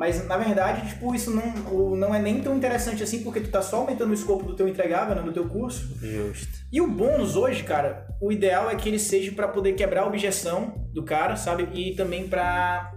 Mas 0.00 0.26
na 0.26 0.38
verdade, 0.38 0.88
tipo, 0.88 1.14
isso 1.14 1.30
não, 1.30 1.42
o- 1.70 1.94
não 1.94 2.14
é 2.14 2.18
nem 2.18 2.40
tão 2.40 2.56
interessante 2.56 3.02
assim, 3.02 3.22
porque 3.22 3.38
tu 3.38 3.50
tá 3.50 3.60
só 3.60 3.76
aumentando 3.76 4.12
o 4.12 4.14
escopo 4.14 4.46
do 4.46 4.56
teu 4.56 4.66
entregável, 4.66 5.14
né, 5.14 5.20
do 5.20 5.30
teu 5.30 5.46
curso. 5.46 5.94
Justo. 6.00 6.48
E 6.72 6.80
o 6.80 6.86
bônus 6.90 7.36
hoje, 7.36 7.62
cara, 7.64 8.06
o 8.18 8.32
ideal 8.32 8.70
é 8.70 8.74
que 8.76 8.88
ele 8.88 8.98
seja 8.98 9.30
pra 9.32 9.46
poder 9.46 9.74
quebrar 9.74 10.04
a 10.04 10.06
objeção 10.06 10.88
do 10.94 11.04
cara, 11.04 11.36
sabe? 11.36 11.68
E 11.74 11.94
também 11.94 12.26
pra 12.26 12.90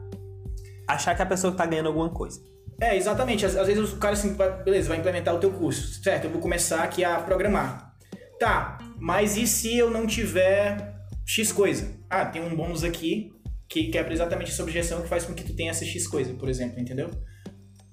Achar 0.88 1.14
que 1.14 1.22
a 1.22 1.26
pessoa 1.26 1.54
tá 1.54 1.66
ganhando 1.66 1.88
alguma 1.88 2.10
coisa. 2.10 2.40
É, 2.80 2.96
exatamente. 2.96 3.46
Às, 3.46 3.56
às 3.58 3.68
vezes 3.68 3.92
o 3.92 3.98
cara 3.98 4.14
assim, 4.14 4.34
vai- 4.36 4.64
beleza, 4.64 4.88
vai 4.90 4.98
implementar 4.98 5.36
o 5.36 5.40
teu 5.40 5.52
curso. 5.52 6.02
Certo, 6.02 6.24
eu 6.26 6.30
vou 6.32 6.40
começar 6.42 6.84
aqui 6.84 7.04
a 7.04 7.20
programar. 7.20 7.94
Tá, 8.40 8.78
mas 8.98 9.36
e 9.36 9.46
se 9.46 9.78
eu 9.78 9.90
não 9.90 10.06
tiver 10.08 10.94
X 11.26 11.52
coisa? 11.52 11.86
Ah, 12.10 12.26
tem 12.26 12.42
um 12.42 12.56
bônus 12.56 12.84
aqui 12.84 13.32
que 13.74 13.88
quebra 13.90 14.14
exatamente 14.14 14.52
essa 14.52 14.62
objeção 14.62 15.02
que 15.02 15.08
faz 15.08 15.26
com 15.26 15.34
que 15.34 15.44
tu 15.44 15.56
tenha 15.56 15.72
essa 15.72 15.84
X 15.84 16.08
coisa, 16.08 16.32
por 16.36 16.48
exemplo, 16.48 16.80
entendeu? 16.80 17.10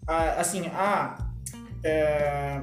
Ah, 0.07 0.35
assim, 0.39 0.67
ah, 0.75 1.17
é... 1.83 2.61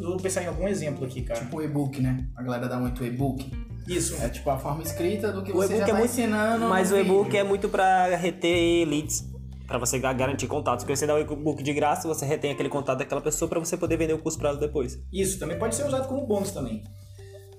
vou 0.00 0.16
pensar 0.18 0.42
em 0.44 0.46
algum 0.46 0.68
exemplo 0.68 1.04
aqui, 1.04 1.22
cara. 1.22 1.40
Tipo 1.40 1.56
o 1.58 1.62
e-book, 1.62 2.00
né? 2.00 2.24
A 2.36 2.42
galera 2.44 2.68
dá 2.68 2.78
muito 2.78 3.04
e-book. 3.04 3.50
Isso. 3.88 4.14
É 4.22 4.28
tipo 4.28 4.48
a 4.50 4.58
forma 4.58 4.82
escrita 4.84 5.32
do 5.32 5.42
que 5.42 5.50
O 5.50 5.56
você 5.56 5.74
e-book 5.74 5.78
já 5.78 5.84
é 5.84 5.86
tá 5.88 5.94
muito- 5.94 6.10
ensinando. 6.10 6.68
Mas 6.68 6.92
o 6.92 6.96
e-book 6.96 7.36
é 7.36 7.42
muito 7.42 7.68
pra 7.68 8.14
reter 8.14 8.86
leads. 8.86 9.24
Pra 9.66 9.78
você 9.78 9.98
ga- 9.98 10.12
garantir 10.12 10.46
contatos. 10.46 10.84
Porque 10.84 10.94
você 10.94 11.06
dá 11.06 11.14
o 11.16 11.18
e-book 11.18 11.60
de 11.64 11.72
graça, 11.72 12.06
você 12.06 12.24
retém 12.24 12.52
aquele 12.52 12.68
contato 12.68 12.98
daquela 12.98 13.20
pessoa 13.20 13.48
pra 13.48 13.58
você 13.58 13.76
poder 13.76 13.96
vender 13.96 14.12
o 14.12 14.18
curso 14.18 14.38
pra 14.38 14.50
ela 14.50 14.58
depois. 14.58 14.96
Isso, 15.12 15.38
também 15.40 15.58
pode 15.58 15.74
ser 15.74 15.84
usado 15.84 16.06
como 16.06 16.24
bônus 16.26 16.52
também. 16.52 16.84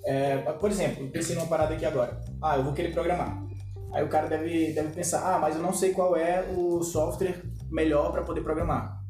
É, 0.06 0.38
por 0.54 0.72
exemplo, 0.72 1.04
eu 1.04 1.10
pensei 1.12 1.36
numa 1.36 1.48
parada 1.48 1.74
aqui 1.74 1.86
agora. 1.86 2.22
Ah, 2.42 2.56
eu 2.56 2.64
vou 2.64 2.72
querer 2.72 2.94
programar. 2.94 3.46
Aí 3.92 4.04
o 4.04 4.10
cara 4.10 4.28
deve, 4.28 4.74
deve 4.74 4.90
pensar, 4.90 5.36
ah, 5.36 5.40
mas 5.40 5.56
eu 5.56 5.62
não 5.62 5.74
sei 5.74 5.92
qual 5.92 6.16
é 6.16 6.46
o 6.56 6.84
software 6.84 7.42
melhor 7.70 8.12
para 8.12 8.24
poder 8.24 8.42
programar. 8.42 9.02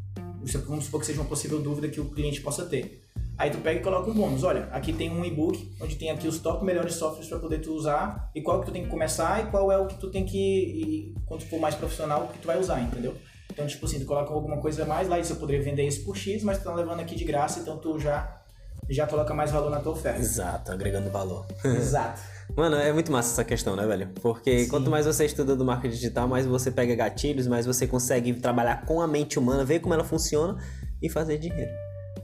Vamos 0.65 0.85
supor 0.85 0.99
que 0.99 1.05
seja 1.05 1.19
uma 1.19 1.27
possível 1.27 1.59
dúvida 1.59 1.89
que 1.89 1.99
o 1.99 2.05
cliente 2.05 2.41
possa 2.41 2.65
ter. 2.65 3.03
Aí 3.37 3.51
tu 3.51 3.59
pega 3.59 3.79
e 3.79 3.83
coloca 3.83 4.09
um 4.09 4.13
bônus. 4.13 4.43
Olha, 4.43 4.67
aqui 4.71 4.91
tem 4.91 5.11
um 5.11 5.23
e-book 5.23 5.75
onde 5.79 5.95
tem 5.95 6.09
aqui 6.09 6.27
os 6.27 6.39
top 6.39 6.65
melhores 6.65 6.95
softwares 6.95 7.29
para 7.29 7.37
poder 7.37 7.59
tu 7.59 7.71
usar 7.73 8.31
e 8.33 8.41
qual 8.41 8.59
que 8.59 8.65
tu 8.65 8.71
tem 8.71 8.83
que 8.83 8.89
começar 8.89 9.43
e 9.43 9.51
qual 9.51 9.71
é 9.71 9.77
o 9.77 9.85
que 9.85 9.95
tu 9.95 10.09
tem 10.09 10.25
que, 10.25 10.37
e, 10.37 11.15
quando 11.25 11.41
tu 11.41 11.49
for 11.49 11.59
mais 11.59 11.75
profissional, 11.75 12.23
o 12.23 12.27
que 12.29 12.39
tu 12.39 12.47
vai 12.47 12.59
usar, 12.59 12.81
entendeu? 12.81 13.15
Então, 13.51 13.67
tipo 13.67 13.85
assim, 13.85 13.99
tu 13.99 14.05
coloca 14.05 14.33
alguma 14.33 14.57
coisa 14.57 14.83
a 14.83 14.85
mais 14.85 15.07
lá 15.07 15.19
e 15.19 15.29
eu 15.29 15.35
poderia 15.35 15.63
vender 15.63 15.85
isso 15.85 16.03
por 16.03 16.15
X, 16.15 16.43
mas 16.43 16.57
tu 16.57 16.63
tá 16.63 16.73
levando 16.73 16.99
aqui 16.99 17.15
de 17.15 17.25
graça, 17.25 17.59
então 17.59 17.77
tu 17.77 17.99
já 17.99 18.41
já 18.89 19.05
coloca 19.05 19.33
mais 19.33 19.51
valor 19.51 19.69
na 19.69 19.79
tua 19.79 19.91
oferta. 19.91 20.19
Exato, 20.19 20.71
agregando 20.71 21.09
valor. 21.09 21.45
Exato. 21.65 22.21
Mano, 22.55 22.75
é 22.75 22.91
muito 22.91 23.11
massa 23.11 23.33
essa 23.33 23.43
questão, 23.43 23.75
né, 23.75 23.85
velho? 23.85 24.09
Porque 24.21 24.65
Sim. 24.65 24.69
quanto 24.69 24.89
mais 24.89 25.05
você 25.05 25.25
estuda 25.25 25.55
do 25.55 25.63
marketing 25.65 25.93
digital, 25.93 26.27
mais 26.27 26.45
você 26.45 26.71
pega 26.71 26.95
gatilhos, 26.95 27.45
mais 27.47 27.65
você 27.65 27.85
consegue 27.85 28.33
trabalhar 28.33 28.85
com 28.85 29.01
a 29.01 29.07
mente 29.07 29.37
humana, 29.37 29.63
ver 29.63 29.79
como 29.79 29.93
ela 29.93 30.03
funciona 30.03 30.57
e 31.01 31.09
fazer 31.09 31.37
dinheiro. 31.37 31.71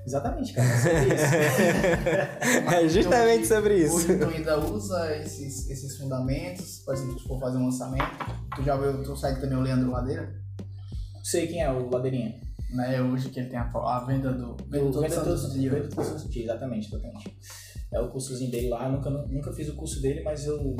Exatamente, 0.05 0.53
cara. 0.53 0.67
É 0.67 0.77
sobre 0.77 1.15
isso. 1.15 2.73
É 2.73 2.89
justamente 2.89 3.47
sobre 3.47 3.77
isso. 3.77 3.95
Hoje 3.95 4.17
tu 4.17 4.25
ainda 4.25 4.59
usa 4.59 5.17
esses, 5.17 5.69
esses 5.69 5.97
fundamentos, 5.97 6.79
por 6.79 6.93
exemplo, 6.93 7.19
se 7.19 7.27
for 7.27 7.39
fazer 7.39 7.57
um 7.57 7.65
lançamento, 7.65 8.11
tu 8.55 8.63
já 8.63 8.75
viu, 8.75 9.03
tu 9.03 9.15
segue 9.15 9.39
também 9.39 9.57
o 9.57 9.61
Leandro 9.61 9.91
Ladeira, 9.91 10.43
Sei 11.23 11.47
quem 11.47 11.61
é 11.61 11.71
o 11.71 11.89
Ladeirinha. 11.89 12.37
né? 12.71 13.01
Hoje 13.01 13.29
que 13.29 13.39
ele 13.39 13.47
tem 13.47 13.57
a, 13.57 13.63
a 13.73 14.03
venda 14.05 14.33
do... 14.33 14.57
Venda 14.67 14.91
Todos 14.91 15.53
dia. 15.53 15.71
Venda 15.71 15.87
Todos 15.87 16.11
os 16.11 16.29
Dias, 16.29 16.45
exatamente, 16.45 16.87
exatamente. 16.87 17.37
É 17.93 17.99
o 17.99 18.09
cursozinho 18.09 18.49
dele 18.49 18.69
lá, 18.69 18.89
nunca, 18.89 19.09
nunca 19.09 19.53
fiz 19.53 19.69
o 19.69 19.75
curso 19.75 20.01
dele, 20.01 20.21
mas 20.23 20.45
eu, 20.45 20.75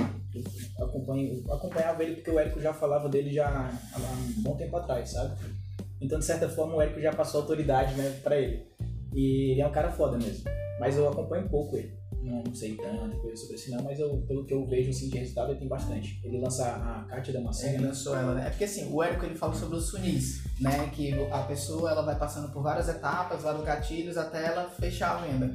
eu 0.80 0.86
acompanho, 0.86 1.43
eu 1.45 1.54
acompanhava 1.54 2.04
ele 2.04 2.15
porque 2.15 2.32
o 2.32 2.39
Érico 2.39 2.60
já 2.60 2.73
falava 2.73 3.08
dele 3.08 3.32
já 3.32 3.47
há 3.47 3.97
um 3.97 4.41
bom 4.41 4.58
tempo 4.58 4.76
atrás, 4.76 5.10
sabe? 5.10 5.38
Então, 6.02 6.19
de 6.19 6.26
certa 6.26 6.49
forma, 6.49 6.76
o 6.76 6.82
Érico 6.82 6.99
já 6.99 7.13
passou 7.13 7.41
autoridade 7.41 7.95
né, 7.95 8.19
pra 8.23 8.36
ele. 8.36 8.67
E 9.13 9.52
ele 9.52 9.62
é 9.62 9.67
um 9.67 9.71
cara 9.71 9.91
foda 9.91 10.17
mesmo. 10.17 10.43
Mas 10.80 10.97
eu 10.97 11.08
acompanho 11.08 11.47
pouco 11.47 11.78
ele. 11.78 11.93
Não, 12.23 12.41
não 12.41 12.55
sei 12.55 12.75
tanta 12.77 13.15
coisa 13.17 13.36
sobre 13.36 13.55
esse 13.55 13.69
não, 13.69 13.83
mas 13.83 13.99
eu, 13.99 14.17
pelo 14.25 14.45
que 14.45 14.53
eu 14.53 14.65
vejo 14.65 14.91
assim, 14.91 15.09
de 15.09 15.17
resultado, 15.17 15.51
ele 15.51 15.59
tem 15.59 15.67
bastante. 15.67 16.21
Ele 16.23 16.39
lança 16.39 16.65
a 16.65 17.03
Kátia 17.09 17.33
Damasceno, 17.33 17.75
Ele 17.75 17.88
lançou 17.88 18.15
ela, 18.15 18.33
né? 18.33 18.47
É 18.47 18.49
porque 18.49 18.63
assim, 18.63 18.89
o 18.91 19.03
Érico 19.03 19.25
ele 19.25 19.36
fala 19.36 19.53
sobre 19.53 19.75
os 19.75 19.89
funis, 19.89 20.41
né? 20.59 20.88
Que 20.88 21.13
a 21.29 21.39
pessoa 21.39 21.91
ela 21.91 22.01
vai 22.01 22.17
passando 22.17 22.51
por 22.53 22.63
várias 22.63 22.88
etapas, 22.88 23.43
vários 23.43 23.63
gatilhos 23.65 24.17
até 24.17 24.45
ela 24.45 24.69
fechar 24.69 25.17
a 25.17 25.25
venda. 25.25 25.53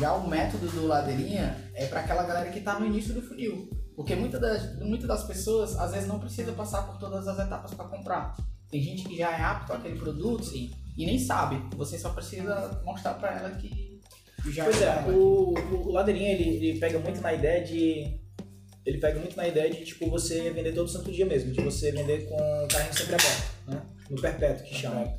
Já 0.00 0.14
o 0.14 0.28
método 0.28 0.66
do 0.68 0.86
Ladeirinha 0.86 1.70
é 1.74 1.86
para 1.86 2.00
aquela 2.00 2.22
galera 2.22 2.50
que 2.50 2.60
tá 2.60 2.80
no 2.80 2.86
início 2.86 3.12
do 3.12 3.20
funil. 3.20 3.68
Porque 3.94 4.14
muitas 4.14 4.40
das, 4.40 4.78
muitas 4.80 5.08
das 5.08 5.24
pessoas 5.24 5.78
às 5.78 5.92
vezes 5.92 6.08
não 6.08 6.18
precisa 6.18 6.52
passar 6.52 6.82
por 6.82 6.98
todas 6.98 7.28
as 7.28 7.38
etapas 7.38 7.74
para 7.74 7.86
comprar. 7.86 8.34
Tem 8.70 8.82
gente 8.82 9.04
que 9.04 9.16
já 9.16 9.30
é 9.30 9.42
apto 9.42 9.72
àquele 9.72 9.98
produto 9.98 10.44
sim, 10.44 10.70
e 10.96 11.04
nem 11.04 11.18
sabe. 11.18 11.62
Você 11.76 11.98
só 11.98 12.10
precisa 12.10 12.80
mostrar 12.84 13.14
para 13.14 13.38
ela 13.38 13.50
que 13.50 13.85
já 14.52 14.64
Pois 14.64 14.80
é, 14.82 15.04
o, 15.08 15.54
o 15.88 15.92
Ladeirinha 15.92 16.32
ele, 16.32 16.66
ele 16.66 16.78
pega 16.78 16.98
muito 16.98 17.20
na 17.20 17.32
ideia 17.32 17.64
de. 17.64 18.18
Ele 18.84 18.98
pega 18.98 19.18
muito 19.18 19.36
na 19.36 19.48
ideia 19.48 19.68
de 19.68 19.84
tipo 19.84 20.08
você 20.08 20.50
vender 20.50 20.72
todo 20.72 20.88
santo 20.88 21.10
dia 21.10 21.26
mesmo, 21.26 21.52
de 21.52 21.60
você 21.60 21.90
vender 21.90 22.28
com 22.28 22.36
o 22.36 22.68
carrinho 22.68 22.94
sempre 22.94 23.14
aberto, 23.14 23.50
né? 23.66 23.82
No 24.08 24.20
perpétuo 24.20 24.64
que 24.64 24.74
chama. 24.74 25.12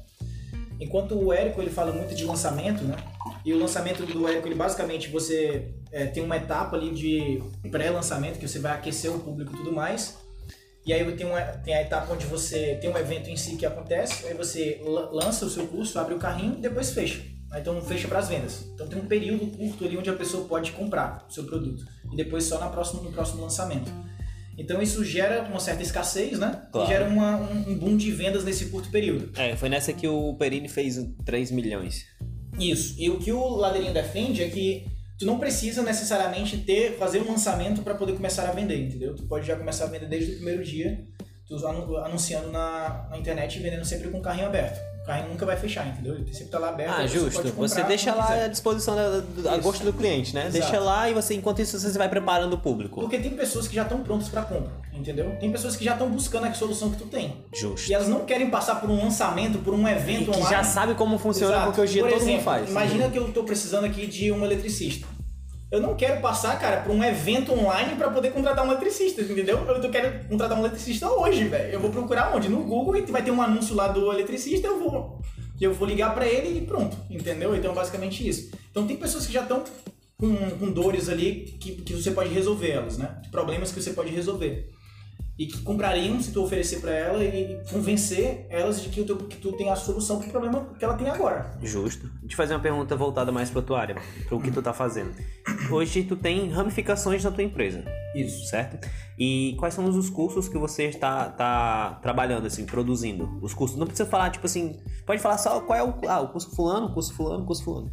Enquanto 0.80 1.16
o 1.16 1.34
Érico 1.34 1.62
ele 1.62 1.72
fala 1.72 1.92
muito 1.92 2.16
de 2.16 2.24
lançamento, 2.24 2.84
né? 2.84 2.96
E 3.44 3.54
o 3.54 3.60
lançamento 3.60 4.06
do 4.06 4.28
Érico 4.28 4.48
ele 4.48 4.56
basicamente 4.56 5.10
você 5.10 5.74
é, 5.92 6.06
tem 6.06 6.24
uma 6.24 6.38
etapa 6.38 6.78
ali 6.78 6.92
de 6.94 7.42
pré-lançamento 7.70 8.40
que 8.40 8.48
você 8.48 8.60
vai 8.60 8.74
aquecer 8.74 9.12
o 9.12 9.20
público 9.20 9.54
e 9.54 9.58
tudo 9.58 9.72
mais. 9.74 10.16
E 10.86 10.94
aí 10.94 11.04
tem, 11.18 11.26
uma, 11.26 11.42
tem 11.42 11.74
a 11.74 11.82
etapa 11.82 12.14
onde 12.14 12.26
você 12.26 12.78
tem 12.80 12.90
um 12.90 12.98
evento 12.98 13.30
em 13.30 13.36
si 13.36 13.58
que 13.58 13.66
acontece, 13.66 14.26
aí 14.26 14.34
você 14.34 14.80
la- 14.86 15.10
lança 15.12 15.46
o 15.46 15.50
seu 15.50 15.68
curso, 15.68 16.00
abre 16.00 16.14
o 16.14 16.18
carrinho 16.18 16.54
e 16.58 16.62
depois 16.62 16.92
fecha. 16.92 17.22
Aí, 17.58 17.62
Então 17.62 17.82
fecha 17.82 18.08
para 18.08 18.20
as 18.20 18.30
vendas. 18.30 18.66
Então 18.74 18.88
tem 18.88 19.00
um 19.00 19.06
período 19.06 19.48
curto 19.48 19.84
ali 19.86 19.98
onde 19.98 20.10
a 20.10 20.14
pessoa 20.14 20.48
pode 20.48 20.72
comprar 20.72 21.26
o 21.30 21.34
seu 21.34 21.44
produto. 21.46 21.86
E 22.12 22.16
depois 22.16 22.44
só 22.46 22.60
na 22.60 22.68
próxima, 22.70 23.02
no 23.02 23.12
próximo 23.12 23.42
lançamento. 23.42 23.92
Então 24.58 24.82
isso 24.82 25.04
gera 25.06 25.44
uma 25.44 25.60
certa 25.60 25.84
escassez, 25.84 26.40
né? 26.40 26.64
Claro. 26.72 26.88
E 26.90 26.92
gera 26.94 27.06
uma- 27.08 27.38
um, 27.38 27.72
um 27.72 27.76
boom 27.78 27.96
de 27.98 28.12
vendas 28.12 28.44
nesse 28.44 28.68
curto 28.68 28.90
período. 28.90 29.32
É, 29.40 29.56
foi 29.56 29.70
nessa 29.70 29.94
que 29.94 30.08
o 30.08 30.34
Perini 30.36 30.68
fez 30.68 30.98
3 31.26 31.52
milhões. 31.52 32.06
Isso. 32.60 32.96
E 32.98 33.10
o 33.10 33.20
que 33.20 33.32
o 33.32 33.48
Ladeirinho 33.56 33.94
defende 33.94 34.42
é 34.44 34.50
que 34.50 34.88
tu 35.20 35.26
não 35.28 35.38
precisa 35.38 35.84
necessariamente 35.84 36.58
ter 36.58 36.98
fazer 36.98 37.22
um 37.22 37.28
lançamento 37.32 37.84
para 37.84 37.94
poder 37.94 38.14
começar 38.14 38.48
a 38.48 38.52
vender, 38.52 38.80
entendeu? 38.88 39.16
Tu 39.16 39.24
pode 39.28 39.46
já 39.46 39.56
começar 39.56 39.86
a 39.86 39.88
vender 39.88 40.08
desde 40.08 40.32
o 40.32 40.36
primeiro 40.38 40.64
dia, 40.64 41.06
tu 41.48 41.56
anu- 41.68 41.98
anunciando 41.98 42.52
na, 42.52 43.08
na 43.12 43.18
internet 43.18 43.58
e 43.58 43.62
vendendo 43.62 43.86
sempre 43.86 44.10
com 44.10 44.18
o 44.18 44.22
carrinho 44.24 44.48
aberto. 44.48 44.80
O 45.08 45.10
carrinho 45.10 45.30
nunca 45.30 45.46
vai 45.46 45.56
fechar, 45.56 45.88
entendeu? 45.88 46.16
Ele 46.16 46.34
sempre 46.34 46.52
tá 46.52 46.60
lá 46.60 46.68
aberto. 46.68 46.92
Ah, 46.92 47.02
você 47.08 47.08
justo. 47.08 47.42
comprar 47.44 47.54
Você 47.70 47.82
deixa 47.84 48.14
lá 48.14 48.26
quiser. 48.28 48.44
à 48.44 48.48
disposição 48.50 48.94
da, 48.94 49.20
do- 49.22 49.50
a 49.50 49.56
gosto 49.56 49.82
do 49.86 49.94
cliente, 49.94 50.36
né? 50.36 50.48
Exato. 50.48 50.60
Deixa 50.60 50.80
lá 50.82 51.10
e 51.10 51.14
você, 51.14 51.34
enquanto 51.34 51.62
isso, 51.62 51.80
você 51.80 51.98
vai 51.98 52.10
preparando 52.10 52.52
o 52.52 52.58
público. 52.58 53.00
Porque 53.00 53.18
tem 53.18 53.32
pessoas 53.32 53.70
que 53.70 53.76
já 53.76 53.84
estão 53.84 54.04
prontas 54.04 54.28
para 54.28 54.42
compra, 54.42 54.70
entendeu? 54.92 55.34
Tem 55.40 55.50
pessoas 55.50 55.78
que 55.78 55.86
já 55.86 55.94
estão 55.94 56.10
buscando 56.10 56.48
a 56.48 56.54
solução 56.54 56.90
que 56.92 56.98
tu 56.98 57.06
tem. 57.06 57.46
Justo. 57.54 57.90
E 57.90 57.94
elas 57.94 58.10
não 58.10 58.26
querem 58.26 58.50
passar 58.50 58.82
por 58.82 58.90
um 58.90 59.02
lançamento, 59.02 59.60
por 59.60 59.74
um 59.74 59.88
E 59.88 59.92
evento 59.94 60.26
que 60.32 60.40
online. 60.40 60.50
já 60.50 60.62
sabe 60.66 60.94
como 60.96 61.18
funciona, 61.18 61.54
Exato. 61.54 61.68
porque 61.68 61.80
hoje 61.82 62.00
Por 62.02 62.10
todo 62.10 62.18
exemplo, 62.18 62.34
mundo 62.34 62.44
faz. 62.44 62.70
Imagina 62.70 63.10
que 63.10 63.18
eu 63.18 63.32
tô 63.32 63.44
precisando 63.46 63.86
aqui 63.86 64.08
de 64.08 64.30
um 64.34 64.44
eletricista. 64.44 65.08
Eu 65.70 65.82
não 65.82 65.96
quero 65.96 66.22
passar, 66.22 66.58
cara, 66.60 66.82
por 66.82 66.92
um 66.92 67.04
evento 67.04 67.52
online 67.52 67.96
pra 67.96 68.10
poder 68.10 68.32
contratar 68.32 68.66
um 68.66 68.72
eletricista, 68.72 69.22
entendeu? 69.22 69.58
Eu 69.68 69.90
quero 69.90 70.28
contratar 70.30 70.58
um 70.58 70.62
eletricista 70.62 71.10
hoje, 71.10 71.44
velho. 71.44 71.74
Eu 71.74 71.80
vou 71.80 71.92
procurar 71.92 72.34
onde? 72.36 72.48
No 72.48 72.64
Google 72.64 72.96
e 72.96 73.02
vai 73.02 73.22
ter 73.22 73.32
um 73.32 73.42
anúncio 73.42 73.76
lá 73.76 73.90
do 73.90 74.12
eletricista, 74.12 74.68
eu 74.68 74.80
vou 74.80 75.22
eu 75.60 75.74
vou 75.74 75.88
ligar 75.88 76.14
pra 76.14 76.28
ele 76.28 76.60
e 76.60 76.62
pronto, 76.62 76.96
entendeu? 77.10 77.56
Então 77.56 77.74
basicamente 77.74 78.28
isso. 78.28 78.52
Então 78.70 78.86
tem 78.86 78.96
pessoas 78.96 79.26
que 79.26 79.34
já 79.34 79.42
estão 79.42 79.64
com, 80.18 80.36
com 80.52 80.72
dores 80.72 81.10
ali 81.10 81.58
que, 81.60 81.74
que 81.82 81.94
você 81.94 82.12
pode 82.12 82.34
resolver 82.34 82.70
elas, 82.70 82.98
né? 82.98 83.22
Problemas 83.32 83.72
que 83.72 83.82
você 83.82 83.92
pode 83.92 84.12
resolver. 84.12 84.70
E 85.38 85.46
que 85.46 85.62
comprariam 85.62 86.20
se 86.20 86.32
tu 86.32 86.44
oferecer 86.44 86.80
pra 86.82 86.92
ela 86.92 87.24
e 87.24 87.62
convencer 87.72 88.48
elas 88.50 88.82
de 88.82 88.90
que, 88.90 89.02
o 89.02 89.06
teu, 89.06 89.18
que 89.18 89.38
tu 89.38 89.52
tem 89.54 89.70
a 89.70 89.76
solução 89.76 90.20
pro 90.20 90.30
problema 90.30 90.66
que 90.80 90.84
ela 90.84 90.96
tem 90.96 91.08
agora. 91.08 91.54
Justo. 91.62 92.08
Deixa 92.22 92.34
eu 92.34 92.38
fazer 92.38 92.54
uma 92.56 92.60
pergunta 92.60 92.96
voltada 92.96 93.32
mais 93.32 93.52
pra 93.52 93.62
tua 93.62 93.80
área, 93.80 93.96
pro 94.28 94.42
que 94.42 94.50
tu 94.50 94.64
tá 94.64 94.74
fazendo. 94.74 95.14
Hoje 95.72 96.04
tu 96.04 96.16
tem 96.16 96.50
ramificações 96.50 97.24
na 97.24 97.30
tua 97.30 97.44
empresa, 97.44 97.84
Isso. 98.16 98.48
certo? 98.48 98.88
E 99.18 99.56
quais 99.60 99.74
são 99.74 99.86
os 99.86 100.10
cursos 100.10 100.50
que 100.50 100.58
você 100.58 100.86
está 100.86 101.30
tá 101.30 102.00
trabalhando, 102.02 102.48
assim, 102.48 102.66
produzindo? 102.66 103.38
Os 103.42 103.54
cursos. 103.54 103.78
Não 103.78 103.86
precisa 103.86 104.10
falar, 104.10 104.32
tipo 104.32 104.46
assim, 104.46 104.78
pode 105.06 105.22
falar 105.22 105.38
só 105.38 105.60
qual 105.62 105.78
é 105.78 105.84
o. 105.84 105.94
Ah, 106.08 106.22
o 106.22 106.30
curso 106.30 106.50
fulano, 106.56 106.88
o 106.88 106.94
curso 106.94 107.14
fulano, 107.14 107.44
o 107.44 107.46
curso 107.46 107.64
fulano. 107.64 107.92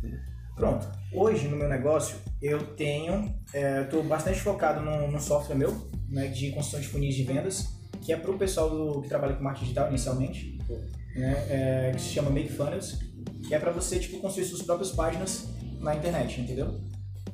Pronto. 0.57 0.87
Hoje 1.13 1.49
no 1.49 1.57
meu 1.57 1.69
negócio 1.69 2.17
eu 2.43 2.75
tenho, 2.75 3.35
estou 3.83 4.03
bastante 4.05 4.41
focado 4.41 4.81
no, 4.81 5.11
no 5.11 5.21
software 5.21 5.57
meu, 5.57 5.75
né, 6.09 6.29
de 6.29 6.51
construção 6.53 6.81
de 6.81 6.89
funis 6.89 7.15
de 7.15 7.25
vendas, 7.25 7.69
que 8.03 8.13
é 8.13 8.17
para 8.17 8.31
o 8.31 8.39
pessoal 8.39 8.69
do, 8.71 9.01
que 9.03 9.09
trabalha 9.09 9.35
com 9.35 9.43
marketing 9.43 9.65
digital 9.65 9.89
inicialmente, 9.89 10.59
né, 11.17 11.47
é, 11.49 11.93
que 11.95 12.01
se 12.01 12.09
chama 12.11 12.31
Funnels, 12.49 12.99
que 13.47 13.55
é 13.55 13.59
para 13.59 13.71
você 13.71 13.99
tipo 13.99 14.21
construir 14.21 14.45
suas 14.45 14.63
próprias 14.63 14.91
páginas 14.93 15.49
na 15.81 15.95
internet, 15.95 16.41
entendeu? 16.41 16.81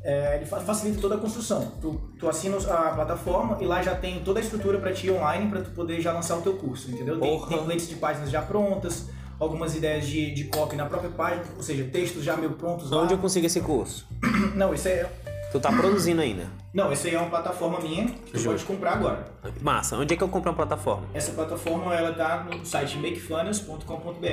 É, 0.03 0.37
ele 0.37 0.47
fa- 0.47 0.61
facilita 0.61 0.99
toda 1.01 1.17
a 1.17 1.19
construção. 1.19 1.73
Tu, 1.81 1.93
tu 2.19 2.29
assina 2.29 2.57
a 2.57 2.91
plataforma 2.95 3.59
e 3.61 3.67
lá 3.67 3.83
já 3.83 3.95
tem 3.95 4.21
toda 4.21 4.41
a 4.41 4.43
estrutura 4.43 4.79
para 4.79 4.93
ti 4.95 5.11
online 5.11 5.51
para 5.51 5.61
tu 5.61 5.71
poder 5.73 6.01
já 6.01 6.13
lançar 6.13 6.39
o 6.39 6.43
teu 6.43 6.57
curso, 6.57 6.91
entendeu? 6.91 7.21
Tem 7.21 7.29
Porra. 7.31 7.59
templates 7.59 7.87
de 7.89 7.97
páginas 7.97 8.31
já 8.31 8.41
prontas, 8.41 9.09
algumas 9.41 9.75
ideias 9.75 10.07
de, 10.07 10.31
de 10.33 10.45
copy 10.45 10.77
na 10.77 10.85
própria 10.87 11.11
página, 11.11 11.45
ou 11.57 11.63
seja, 11.63 11.83
textos 11.91 12.23
já 12.23 12.37
meio 12.37 12.53
prontos 12.53 12.91
lá. 12.91 13.03
Onde 13.03 13.15
eu 13.15 13.19
consigo 13.19 13.47
esse 13.47 13.61
curso? 13.61 14.07
Não, 14.55 14.73
isso 14.75 14.87
é. 14.87 15.11
Tu 15.51 15.59
tá 15.59 15.73
produzindo 15.73 16.21
ainda. 16.21 16.47
Não, 16.73 16.93
isso 16.93 17.09
aí 17.09 17.15
é 17.17 17.19
uma 17.19 17.29
plataforma 17.29 17.81
minha 17.81 18.07
que 18.07 18.31
tu 18.31 18.39
Justo. 18.39 18.51
pode 18.51 18.65
comprar 18.65 18.93
agora. 18.93 19.27
Massa. 19.61 19.97
Onde 19.97 20.15
é 20.15 20.17
que 20.17 20.23
eu 20.23 20.29
compro 20.29 20.51
uma 20.51 20.57
plataforma? 20.57 21.09
Essa 21.13 21.33
plataforma 21.33 21.93
ela 21.93 22.13
tá 22.13 22.45
no 22.45 22.65
site 22.65 22.97
makefunnels.com.br, 22.99 24.27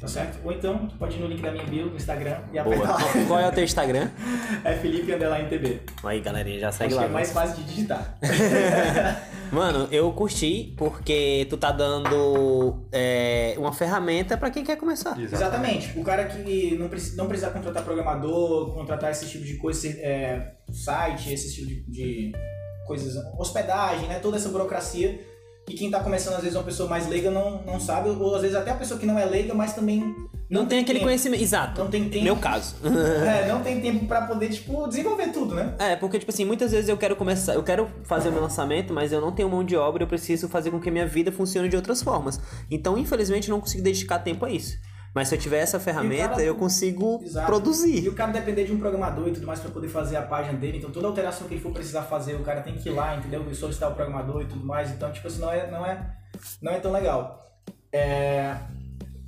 tá 0.00 0.06
certo? 0.08 0.38
Ou 0.44 0.52
então 0.52 0.86
tu 0.86 0.96
pode 0.96 1.16
ir 1.16 1.20
no 1.20 1.26
link 1.26 1.42
da 1.42 1.50
minha 1.50 1.64
bio 1.64 1.86
no 1.86 1.96
Instagram 1.96 2.38
e 2.52 2.60
Boa. 2.62 2.74
apertar 2.76 2.92
lá. 3.04 3.26
Qual 3.26 3.40
é 3.40 3.48
o 3.48 3.52
teu 3.52 3.64
Instagram? 3.64 4.08
É 4.64 4.74
Felipe 4.76 5.12
Underline 5.12 5.48
TB. 5.48 5.80
Aí, 6.04 6.20
galerinha, 6.20 6.58
já 6.60 6.72
segue 6.72 6.92
Acho 6.92 6.96
lá. 6.96 7.02
que 7.02 7.08
é 7.10 7.12
mais 7.12 7.32
fácil 7.32 7.56
de 7.56 7.64
digitar. 7.64 8.18
Mano, 9.52 9.88
eu 9.90 10.12
curti 10.12 10.74
porque 10.76 11.46
tu 11.48 11.56
tá 11.56 11.70
dando 11.72 12.86
é, 12.92 13.54
uma 13.56 13.72
ferramenta 13.72 14.36
pra 14.36 14.50
quem 14.50 14.62
quer 14.64 14.76
começar. 14.76 15.18
Exatamente. 15.18 15.98
O 15.98 16.04
cara 16.04 16.24
que 16.26 16.76
não, 16.76 16.88
preci- 16.88 17.16
não 17.16 17.26
precisa 17.26 17.50
contratar 17.50 17.82
programador, 17.82 18.74
contratar 18.74 19.10
esse 19.10 19.26
tipo 19.26 19.44
de 19.44 19.54
coisa, 19.56 19.88
é, 19.88 20.52
site, 20.70 21.32
esse 21.32 21.54
tipo 21.54 21.66
de, 21.66 21.82
de 21.90 22.32
coisas, 22.86 23.14
hospedagem, 23.38 24.06
né? 24.08 24.18
Toda 24.18 24.36
essa 24.36 24.48
burocracia. 24.50 25.18
E 25.68 25.74
quem 25.74 25.90
tá 25.90 26.00
começando, 26.00 26.34
às 26.34 26.40
vezes, 26.40 26.56
uma 26.56 26.64
pessoa 26.64 26.88
mais 26.88 27.06
leiga 27.08 27.30
não, 27.30 27.62
não 27.62 27.78
sabe, 27.78 28.08
ou 28.08 28.34
às 28.34 28.42
vezes 28.42 28.56
até 28.56 28.70
a 28.70 28.74
pessoa 28.74 28.98
que 28.98 29.04
não 29.06 29.18
é 29.18 29.24
leiga, 29.24 29.52
mas 29.54 29.74
também 29.74 30.14
Não, 30.48 30.64
tem 30.64 30.78
aquele 30.80 31.00
tempo. 31.00 31.06
conhecimento. 31.06 31.42
Exato. 31.42 31.80
Não 31.82 31.90
tem 31.90 32.08
tempo. 32.08 32.24
Meu 32.24 32.36
caso. 32.36 32.74
É, 32.82 33.46
não 33.52 33.60
tem 33.62 33.80
tempo 33.80 34.06
pra 34.06 34.22
poder, 34.22 34.48
tipo, 34.48 34.86
desenvolver 34.88 35.28
tudo, 35.28 35.54
né? 35.54 35.74
É, 35.78 35.94
porque, 35.96 36.18
tipo 36.18 36.30
assim, 36.32 36.44
muitas 36.44 36.72
vezes 36.72 36.88
eu 36.88 36.96
quero 36.96 37.14
começar, 37.16 37.54
eu 37.54 37.62
quero 37.62 37.88
fazer 38.04 38.30
o 38.30 38.32
meu 38.32 38.40
lançamento, 38.42 38.92
mas 38.94 39.12
eu 39.12 39.20
não 39.20 39.30
tenho 39.30 39.48
mão 39.50 39.62
de 39.62 39.76
obra, 39.76 40.02
eu 40.04 40.08
preciso 40.08 40.48
fazer 40.48 40.70
com 40.70 40.80
que 40.80 40.88
a 40.88 40.92
minha 40.92 41.06
vida 41.06 41.30
funcione 41.30 41.68
de 41.68 41.76
outras 41.76 42.02
formas. 42.02 42.40
Então, 42.70 42.96
infelizmente, 42.96 43.48
eu 43.48 43.52
não 43.52 43.60
consigo 43.60 43.82
dedicar 43.82 44.20
tempo 44.20 44.44
a 44.46 44.50
isso. 44.50 44.78
Mas 45.14 45.28
se 45.28 45.34
eu 45.34 45.38
tiver 45.38 45.58
essa 45.58 45.80
ferramenta, 45.80 46.28
cara- 46.30 46.42
eu 46.42 46.54
consigo 46.54 47.20
Exato. 47.24 47.46
E 47.46 47.50
produzir. 47.50 48.08
o 48.08 48.14
cara 48.14 48.30
depender 48.32 48.64
de 48.64 48.72
um 48.72 48.78
programador 48.78 49.28
e 49.28 49.32
tudo 49.32 49.46
mais 49.46 49.58
pra 49.60 49.70
poder 49.70 49.88
fazer 49.88 50.16
a 50.16 50.22
página 50.22 50.56
dele, 50.58 50.78
então 50.78 50.90
toda 50.90 51.06
alteração 51.06 51.48
que 51.48 51.54
ele 51.54 51.60
for 51.62 51.72
precisar 51.72 52.02
fazer, 52.02 52.34
o 52.34 52.40
cara 52.44 52.60
tem 52.60 52.74
que 52.74 52.88
ir 52.88 52.92
lá, 52.92 53.16
entendeu? 53.16 53.44
E 53.50 53.54
solicitar 53.54 53.90
o 53.90 53.94
programador 53.94 54.42
e 54.42 54.46
tudo 54.46 54.64
mais. 54.64 54.90
Então, 54.90 55.10
tipo 55.10 55.26
assim, 55.26 55.40
não 55.40 55.50
é, 55.50 55.70
não 55.70 55.84
é, 55.86 56.06
não 56.62 56.72
é 56.72 56.78
tão 56.78 56.92
legal. 56.92 57.38
É, 57.92 58.54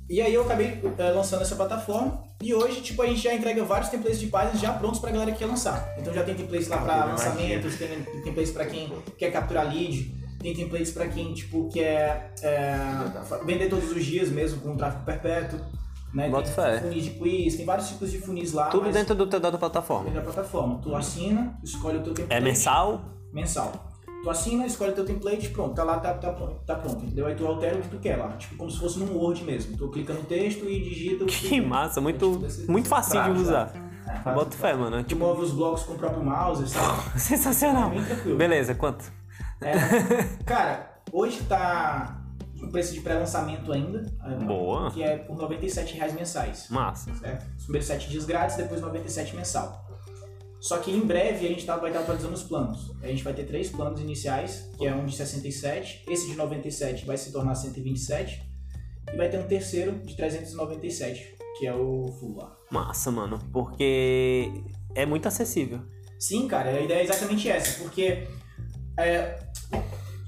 E 0.09 0.21
aí 0.21 0.33
eu 0.33 0.43
acabei 0.43 0.81
eh, 0.97 1.11
lançando 1.11 1.41
essa 1.41 1.55
plataforma 1.55 2.21
e 2.41 2.53
hoje, 2.53 2.81
tipo, 2.81 3.01
a 3.01 3.07
gente 3.07 3.21
já 3.21 3.33
entrega 3.33 3.63
vários 3.63 3.89
templates 3.89 4.19
de 4.19 4.27
páginas 4.27 4.59
já 4.59 4.73
prontos 4.73 4.99
pra 4.99 5.09
galera 5.09 5.31
que 5.31 5.37
quer 5.39 5.45
lançar. 5.45 5.95
Então 5.97 6.13
já 6.13 6.21
tem 6.23 6.35
templates 6.35 6.67
lá 6.67 6.77
pra 6.79 6.93
Ah, 6.93 7.05
lançamentos, 7.05 7.77
tem 7.77 8.03
templates 8.23 8.51
pra 8.51 8.65
quem 8.65 8.91
quer 9.17 9.31
capturar 9.31 9.65
lead, 9.73 10.13
tem 10.41 10.53
templates 10.53 10.91
pra 10.91 11.07
quem, 11.07 11.33
tipo, 11.33 11.69
quer 11.69 12.33
é, 12.41 12.75
vender 13.45 13.69
todos 13.69 13.91
os 13.91 14.03
dias 14.05 14.29
mesmo 14.29 14.61
com 14.61 14.75
tráfego 14.75 15.03
perpétuo. 15.05 15.59
Né? 16.13 16.29
Bota 16.29 16.43
tem 16.43 16.53
fé. 16.53 16.79
funis 16.81 17.03
de 17.05 17.09
quiz, 17.11 17.55
tem 17.55 17.65
vários 17.65 17.87
tipos 17.87 18.11
de 18.11 18.17
funis 18.19 18.51
lá. 18.51 18.67
Tudo 18.67 18.91
dentro 18.91 19.15
do, 19.15 19.25
da 19.25 19.57
plataforma. 19.57 20.03
dentro 20.09 20.19
da 20.19 20.25
plataforma. 20.25 20.79
Tu 20.83 20.93
assina, 20.93 21.57
escolhe 21.63 21.99
o 21.99 22.03
teu 22.03 22.13
template. 22.13 22.33
É 22.41 22.43
mensal? 22.43 23.01
Mensal. 23.31 23.71
Tu 24.21 24.29
assina, 24.29 24.65
escolhe 24.67 24.91
teu 24.91 25.05
template, 25.05 25.49
pronto, 25.49 25.73
tá 25.73 25.83
lá, 25.83 25.99
tá, 25.99 26.13
tá, 26.13 26.31
pronto, 26.33 26.55
tá 26.65 26.75
pronto, 26.75 27.03
entendeu? 27.05 27.25
Aí 27.25 27.33
tu 27.33 27.47
altera 27.47 27.77
o 27.77 27.81
que 27.81 27.87
tu 27.87 27.97
quer 27.97 28.17
lá, 28.17 28.27
tipo 28.33 28.55
como 28.55 28.69
se 28.69 28.77
fosse 28.77 28.99
num 28.99 29.15
Word 29.17 29.43
mesmo. 29.43 29.75
Tu 29.77 29.87
clica 29.89 30.13
no 30.13 30.21
texto 30.23 30.65
e 30.69 30.79
digita 30.83 31.23
o 31.23 31.27
que 31.27 31.47
Que 31.49 31.61
massa, 31.61 31.99
É 31.99 32.03
muito, 32.03 32.29
tipo 32.29 32.37
desse- 32.43 32.69
muito 32.69 32.87
facinho 32.89 33.33
de 33.33 33.39
usar. 33.41 33.73
É, 34.25 34.33
Bota 34.33 34.55
fé, 34.57 34.75
mano. 34.75 34.97
é 34.97 35.03
Tu 35.03 35.07
Tipo, 35.09 35.25
move 35.25 35.41
os 35.43 35.51
blocos 35.51 35.83
com 35.83 35.93
o 35.93 35.97
próprio 35.97 36.23
mouse, 36.23 36.67
sabe? 36.69 37.01
sensacional. 37.19 37.91
É. 37.93 38.33
Beleza, 38.35 38.75
quanto? 38.75 39.05
É. 39.61 40.43
Cara, 40.43 41.01
hoje 41.11 41.41
tá 41.43 42.21
com 42.59 42.69
preço 42.69 42.93
de 42.93 43.01
pré-lançamento 43.01 43.71
ainda. 43.71 44.05
é, 44.23 44.35
Boa. 44.45 44.91
Que 44.91 45.03
é 45.03 45.17
por 45.17 45.37
97 45.37 45.95
reais 45.95 46.13
mensais. 46.13 46.67
Massa. 46.69 47.13
certo? 47.15 47.45
Os 47.57 47.63
primeiros 47.63 47.87
7 47.87 48.09
dias 48.09 48.25
grátis, 48.25 48.55
depois 48.55 48.81
97 48.81 49.35
mensal. 49.35 49.87
Só 50.59 50.77
que 50.77 50.91
em 50.91 50.99
breve 51.01 51.45
a 51.47 51.49
gente 51.49 51.65
tá, 51.65 51.75
vai 51.75 51.89
estar 51.89 52.01
atualizando 52.01 52.35
os 52.35 52.43
planos. 52.43 52.91
A 53.01 53.07
gente 53.07 53.23
vai 53.23 53.33
ter 53.33 53.45
três 53.45 53.69
planos 53.69 53.99
iniciais, 53.99 54.69
que 54.77 54.85
é 54.85 54.93
um 54.93 55.05
de 55.05 55.15
67, 55.15 56.05
esse 56.07 56.27
de 56.29 56.35
97 56.35 57.03
vai 57.03 57.17
se 57.17 57.31
tornar 57.31 57.55
127, 57.55 58.43
e 59.11 59.17
vai 59.17 59.27
ter 59.27 59.39
um 59.39 59.47
terceiro 59.47 59.93
de 60.05 60.15
397, 60.15 61.35
que 61.57 61.65
é 61.65 61.73
o 61.73 62.05
full 62.19 62.37
lá. 62.37 62.55
Massa, 62.69 63.09
mano. 63.09 63.39
Porque 63.51 64.51
é 64.93 65.03
muito 65.03 65.27
acessível. 65.27 65.81
Sim, 66.19 66.47
cara, 66.47 66.69
a 66.69 66.79
ideia 66.79 66.99
é 66.99 67.03
exatamente 67.05 67.49
essa, 67.49 67.81
porque 67.81 68.27
é, 68.99 69.39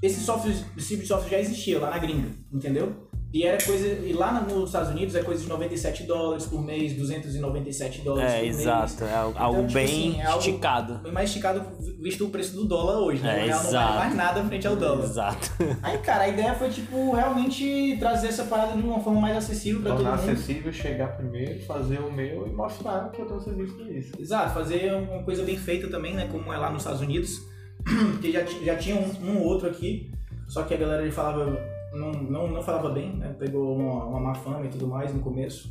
esse 0.06 0.20
software, 0.20 0.54
esse 0.76 0.88
tipo 0.88 1.02
de 1.02 1.08
software 1.08 1.30
já 1.30 1.38
existia 1.40 1.78
lá 1.80 1.90
na 1.90 1.98
gringa, 1.98 2.28
entendeu? 2.52 3.08
E 3.32 3.42
era 3.42 3.60
coisa. 3.64 3.84
E 3.88 4.12
lá 4.12 4.40
nos 4.40 4.66
Estados 4.68 4.90
Unidos 4.90 5.12
é 5.16 5.22
coisa 5.24 5.42
de 5.42 5.48
97 5.48 6.04
dólares 6.04 6.46
por 6.46 6.62
mês, 6.64 6.92
297 6.92 8.02
dólares 8.02 8.30
É, 8.32 8.36
por 8.36 8.42
mês. 8.44 8.60
exato. 8.60 9.02
É 9.04 9.12
algo, 9.12 9.30
Então, 9.32 9.42
algo 9.44 9.60
tipo 9.62 9.72
bem 9.74 9.84
assim, 9.86 10.20
é 10.20 10.26
algo- 10.26 10.38
esticado. 10.38 10.94
Bem 11.02 11.10
mais 11.12 11.28
esticado 11.30 11.62
visto 12.00 12.24
o 12.24 12.30
preço 12.30 12.54
do 12.54 12.64
dólar 12.64 13.00
hoje, 13.00 13.20
né? 13.22 13.40
É, 13.40 13.42
o 13.42 13.46
real 13.46 13.60
não 13.60 13.68
exato. 13.70 13.86
vale 13.94 13.98
mais 14.04 14.14
nada 14.14 14.44
frente 14.44 14.66
ao 14.68 14.76
dólar. 14.76 15.04
Exato. 15.04 15.50
Aí, 15.82 15.98
cara, 15.98 16.22
a 16.24 16.28
ideia 16.28 16.54
foi, 16.54 16.70
tipo, 16.70 17.12
realmente 17.12 17.96
trazer 17.98 18.28
essa 18.28 18.44
parada 18.44 18.76
de 18.76 18.86
uma 18.86 19.00
forma 19.00 19.20
mais 19.20 19.36
acessível 19.36 19.80
pra 19.82 19.90
todo 19.96 20.02
Tornar 20.04 20.16
mundo. 20.20 20.30
acessível, 20.30 20.72
chegar 20.72 21.16
primeiro, 21.16 21.60
fazer 21.66 21.98
o 21.98 22.12
meu 22.12 22.46
e 22.46 22.52
mostrar 22.52 23.10
que 23.10 23.20
eu 23.20 23.26
dou 23.26 23.40
serviço 23.40 23.74
pra 23.74 23.90
isso. 23.90 24.12
Exato, 24.16 24.54
fazer 24.54 24.94
uma 24.94 25.24
coisa 25.24 25.42
bem 25.42 25.56
feita 25.58 25.88
também, 25.88 26.14
né? 26.14 26.28
Como 26.30 26.52
é 26.52 26.56
lá 26.56 26.70
nos 26.70 26.82
Estados 26.82 27.00
Unidos. 27.00 27.52
Porque 27.84 28.32
já, 28.32 28.44
já 28.44 28.76
tinha 28.76 28.96
um, 28.96 29.30
um 29.30 29.38
ou 29.38 29.44
outro 29.44 29.68
aqui, 29.68 30.10
só 30.48 30.62
que 30.62 30.74
a 30.74 30.76
galera 30.76 31.02
ele 31.02 31.12
falava. 31.12 31.74
Não, 31.92 32.10
não, 32.10 32.48
não 32.48 32.62
falava 32.62 32.90
bem, 32.90 33.14
né? 33.14 33.34
Pegou 33.38 33.76
uma, 33.76 34.04
uma 34.04 34.20
má 34.20 34.34
fama 34.34 34.64
e 34.64 34.68
tudo 34.68 34.88
mais 34.88 35.14
no 35.14 35.20
começo. 35.20 35.70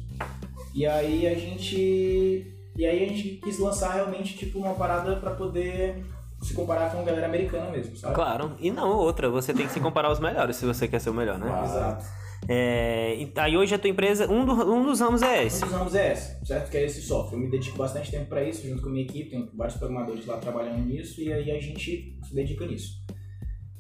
E 0.74 0.86
aí 0.86 1.28
a 1.28 1.34
gente. 1.34 2.56
E 2.76 2.86
aí 2.86 3.04
a 3.04 3.08
gente 3.08 3.40
quis 3.44 3.60
lançar 3.60 3.94
realmente 3.94 4.36
tipo 4.36 4.58
uma 4.58 4.74
parada 4.74 5.18
pra 5.18 5.32
poder 5.32 6.04
se 6.42 6.54
comparar 6.54 6.92
com 6.92 7.00
a 7.00 7.04
galera 7.04 7.28
americana 7.28 7.70
mesmo, 7.72 7.96
sabe? 7.96 8.16
Claro. 8.16 8.54
E 8.60 8.72
não, 8.72 8.90
outra, 8.98 9.30
você 9.30 9.54
tem 9.54 9.66
que 9.66 9.74
se 9.74 9.80
comparar 9.80 10.10
aos 10.10 10.20
melhores 10.20 10.56
se 10.56 10.66
você 10.66 10.88
quer 10.88 11.00
ser 11.00 11.10
o 11.10 11.14
melhor, 11.14 11.38
né? 11.38 11.48
Claro. 11.48 11.66
Exato. 11.66 12.06
É, 12.50 13.16
e 13.16 13.32
aí 13.38 13.56
hoje 13.56 13.74
a 13.74 13.80
tua 13.80 13.90
empresa, 13.90 14.30
um, 14.30 14.46
do- 14.46 14.74
um 14.74 14.84
dos 14.86 15.00
ramos 15.00 15.22
é 15.22 15.40
Um 15.42 15.46
esse. 15.48 15.62
dos 15.62 15.72
ramos 15.72 15.96
é 15.96 16.12
esse, 16.14 16.46
certo? 16.46 16.70
Que 16.70 16.78
é 16.78 16.86
esse 16.86 17.02
software. 17.02 17.38
Eu 17.38 17.42
me 17.44 17.50
dedico 17.50 17.78
bastante 17.78 18.12
tempo 18.12 18.26
para 18.28 18.44
isso, 18.44 18.68
junto 18.68 18.82
com 18.82 18.90
a 18.90 18.92
minha 18.92 19.06
equipe, 19.06 19.30
tem 19.30 19.50
vários 19.56 19.78
programadores 19.78 20.26
lá 20.26 20.38
trabalhando 20.38 20.86
nisso, 20.86 21.22
e 21.22 21.32
aí 21.32 21.52
a 21.52 21.60
gente 21.60 22.18
se 22.24 22.36
dedica 22.36 22.66
nisso. 22.66 23.02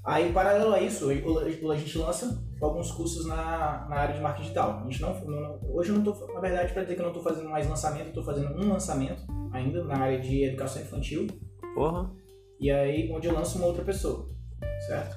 Aí, 0.05 0.33
paralelo 0.33 0.73
a 0.73 0.81
isso, 0.81 1.09
a 1.09 1.75
gente 1.77 1.97
lança 1.97 2.45
alguns 2.61 2.91
cursos 2.91 3.25
na, 3.25 3.85
na 3.89 3.95
área 3.95 4.15
de 4.15 4.21
marketing 4.21 4.41
digital. 4.43 4.79
A 4.79 4.83
gente 4.89 5.01
não, 5.01 5.13
não- 5.25 5.59
hoje 5.73 5.89
eu 5.89 5.97
não 5.99 6.11
estou, 6.11 6.33
na 6.33 6.39
verdade, 6.41 6.73
para 6.73 6.83
dizer 6.83 6.95
que 6.95 7.01
eu 7.01 7.05
não 7.05 7.11
estou 7.13 7.23
fazendo 7.23 7.49
mais 7.49 7.67
lançamento, 7.67 8.03
eu 8.03 8.07
estou 8.09 8.23
fazendo 8.23 8.49
um 8.53 8.69
lançamento 8.69 9.23
ainda 9.53 9.83
na 9.85 9.97
área 9.97 10.19
de 10.19 10.43
educação 10.43 10.81
infantil, 10.81 11.27
Porra. 11.75 12.11
e 12.59 12.69
aí 12.71 13.09
onde 13.13 13.27
eu 13.27 13.33
lanço 13.33 13.57
uma 13.57 13.67
outra 13.67 13.83
pessoa, 13.83 14.29
certo? 14.87 15.15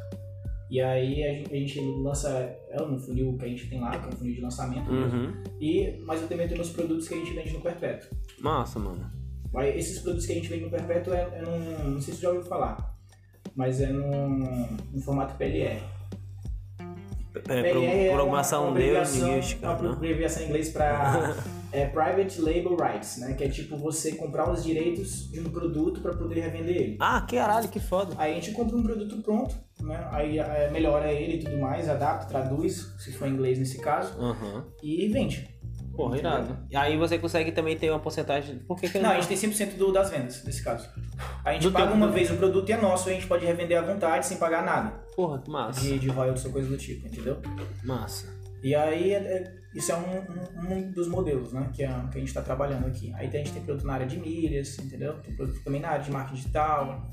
E 0.71 0.81
aí 0.81 1.23
a 1.25 1.55
gente, 1.55 1.81
lança 2.03 2.29
ela 2.71 2.89
no 2.89 2.99
funil 2.99 3.37
que 3.39 3.45
a 3.45 3.49
gente 3.49 3.69
tem 3.69 3.81
lá, 3.81 3.91
que 3.93 4.05
é 4.05 4.09
um 4.09 4.13
funil 4.13 4.35
de 4.35 4.41
lançamento, 4.41 4.91
mesmo. 4.93 5.19
Uhum. 5.21 5.33
e, 5.61 5.97
mas 6.05 6.21
eu 6.23 6.29
também 6.29 6.49
tenho 6.49 6.61
os 6.61 6.71
produtos 6.71 7.07
que 7.07 7.15
a 7.15 7.19
gente 7.19 7.33
vende 7.35 7.53
no 7.53 7.61
Perpétuo. 7.61 8.09
Massa, 8.41 8.79
mano. 8.79 9.09
Mas 9.53 9.77
esses 9.77 10.01
produtos 10.01 10.27
que 10.27 10.33
a 10.33 10.35
gente 10.35 10.49
vende 10.49 10.65
no 10.65 10.71
Perpétuo 10.71 11.15
é, 11.15 11.21
é 11.35 11.43
num. 11.43 11.91
Não 11.93 12.01
sei 12.01 12.13
se 12.15 12.21
você 12.21 12.23
já 12.27 12.29
ouviu 12.31 12.45
falar, 12.45 12.95
mas 13.55 13.81
é 13.81 13.87
num, 13.87 14.67
num 14.93 15.01
formato 15.01 15.37
PLR. 15.37 15.81
É, 16.81 17.41
PLR 17.41 17.71
pro- 17.71 17.85
é 17.85 17.89
uma- 18.09 18.17
programação 18.17 18.63
uma 18.63 18.71
abreviação- 18.71 19.19
neurolinguística, 19.21 19.71
Uma 19.71 19.83
né? 19.83 19.89
abreviação 19.91 20.43
em 20.43 20.47
inglês 20.47 20.71
para 20.71 21.35
é, 21.73 21.87
Private 21.87 22.41
Label 22.41 22.77
Rights, 22.77 23.19
né? 23.19 23.35
Que 23.35 23.45
é 23.45 23.49
tipo 23.49 23.77
você 23.77 24.13
comprar 24.13 24.51
os 24.51 24.63
direitos 24.65 25.31
de 25.31 25.41
um 25.41 25.51
produto 25.51 26.01
para 26.01 26.15
poder 26.15 26.41
revender 26.41 26.77
ele. 26.77 26.97
Ah, 27.01 27.21
que 27.29 27.37
caralho, 27.37 27.69
que 27.69 27.81
foda. 27.81 28.15
Aí 28.19 28.33
a 28.33 28.35
gente 28.35 28.53
compra 28.53 28.77
um 28.77 28.83
produto 28.83 29.17
pronto, 29.23 29.55
né? 29.81 30.09
Aí 30.13 30.39
é, 30.39 30.71
melhora 30.71 31.13
ele 31.13 31.37
e 31.37 31.45
tudo 31.45 31.59
mais, 31.59 31.89
adapta, 31.89 32.27
traduz, 32.27 32.95
se 32.99 33.13
for 33.13 33.27
em 33.29 33.33
inglês 33.33 33.59
nesse 33.59 33.79
caso, 33.81 34.19
Aham. 34.21 34.65
e 34.83 35.09
vende. 35.09 35.55
Porra, 35.97 36.19
irado. 36.19 36.59
E 36.71 36.77
aí 36.77 36.95
você 36.99 37.19
consegue 37.19 37.51
também 37.53 37.75
ter 37.75 37.89
uma 37.91 37.99
porcentagem. 37.99 38.59
Por 38.69 38.79
que, 38.79 38.87
que 38.87 38.99
Não, 38.99 39.13
a 39.13 39.15
gente 39.19 39.29
tem 39.29 39.37
100% 39.51 39.79
do, 39.79 39.91
das 39.91 40.11
vendas, 40.11 40.45
nesse 40.45 40.63
caso. 40.63 40.87
A 41.43 41.55
gente 41.55 41.63
Do 41.63 41.73
paga 41.73 41.95
uma 41.95 42.09
vez 42.09 42.31
o 42.31 42.37
produto 42.37 42.69
e 42.69 42.73
é 42.75 42.77
nosso, 42.77 43.09
a 43.09 43.13
gente 43.13 43.27
pode 43.27 43.47
revender 43.47 43.79
à 43.79 43.81
vontade 43.81 44.27
sem 44.27 44.37
pagar 44.37 44.63
nada 44.63 44.91
Porra, 45.17 45.39
que 45.41 45.51
massa. 45.51 45.81
de, 45.81 45.99
de 45.99 46.09
royalties 46.09 46.45
ou 46.45 46.53
coisa 46.53 46.69
do 46.69 46.77
tipo, 46.77 47.07
entendeu? 47.07 47.39
Massa. 47.83 48.29
E 48.63 48.75
aí, 48.75 49.13
é- 49.13 49.17
é- 49.17 49.55
isso 49.77 49.93
é 49.93 49.97
um, 49.97 50.71
um- 50.71 50.75
um 50.75 50.91
dos 50.93 51.07
modelos, 51.09 51.53
né, 51.53 51.69
que, 51.73 51.83
é, 51.83 51.89
que 51.89 52.17
a 52.17 52.19
gente 52.19 52.29
está 52.29 52.43
trabalhando 52.43 52.87
aqui. 52.87 53.13
Aí 53.15 53.29
a 53.29 53.31
gente 53.31 53.53
tem 53.53 53.63
produto 53.63 53.87
na 53.87 53.95
área 53.95 54.07
de 54.07 54.17
milhas, 54.19 54.79
entendeu? 54.79 55.15
Tem 55.21 55.35
produto 55.35 55.61
também 55.63 55.81
na 55.81 55.89
área 55.91 56.05
de 56.05 56.11
marketing 56.11 56.37
digital. 56.37 57.11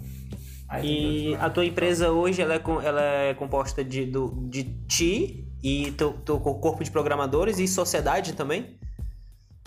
E 0.82 1.36
a 1.36 1.49
tua 1.49 1.66
empresa 1.66 2.11
hoje 2.11 2.41
ela 2.41 2.55
é, 2.55 2.59
com- 2.59 2.82
ela 2.82 3.01
é 3.01 3.34
composta 3.34 3.84
de, 3.84 4.05
do, 4.05 4.47
de 4.49 4.64
ti 4.88 5.47
e 5.61 5.91
teu, 5.91 6.14
teu 6.14 6.39
corpo 6.39 6.84
de 6.84 6.89
programadores 6.89 7.59
e 7.59 7.68
sociedade 7.68 8.34
também? 8.34 8.78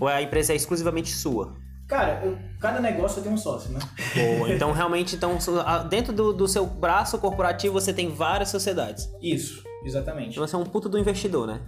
Ou 0.00 0.08
a 0.08 0.20
empresa 0.20 0.52
é 0.52 0.56
exclusivamente 0.56 1.10
sua? 1.10 1.54
Cara, 1.86 2.24
eu- 2.24 2.36
cada 2.60 2.80
negócio 2.80 3.22
tem 3.22 3.30
um 3.32 3.36
sócio, 3.36 3.70
né? 3.72 3.78
Boa. 4.38 4.50
Então, 4.56 4.72
realmente, 4.72 5.14
então, 5.14 5.38
dentro 5.88 6.12
do, 6.12 6.32
do 6.32 6.48
seu 6.48 6.66
braço 6.66 7.16
corporativo 7.18 7.74
você 7.74 7.92
tem 7.92 8.08
várias 8.10 8.48
sociedades. 8.48 9.08
Isso, 9.22 9.62
exatamente. 9.84 10.30
Então 10.30 10.46
você 10.46 10.56
é 10.56 10.58
um 10.58 10.64
puto 10.64 10.88
do 10.88 10.98
investidor, 10.98 11.46
né? 11.46 11.60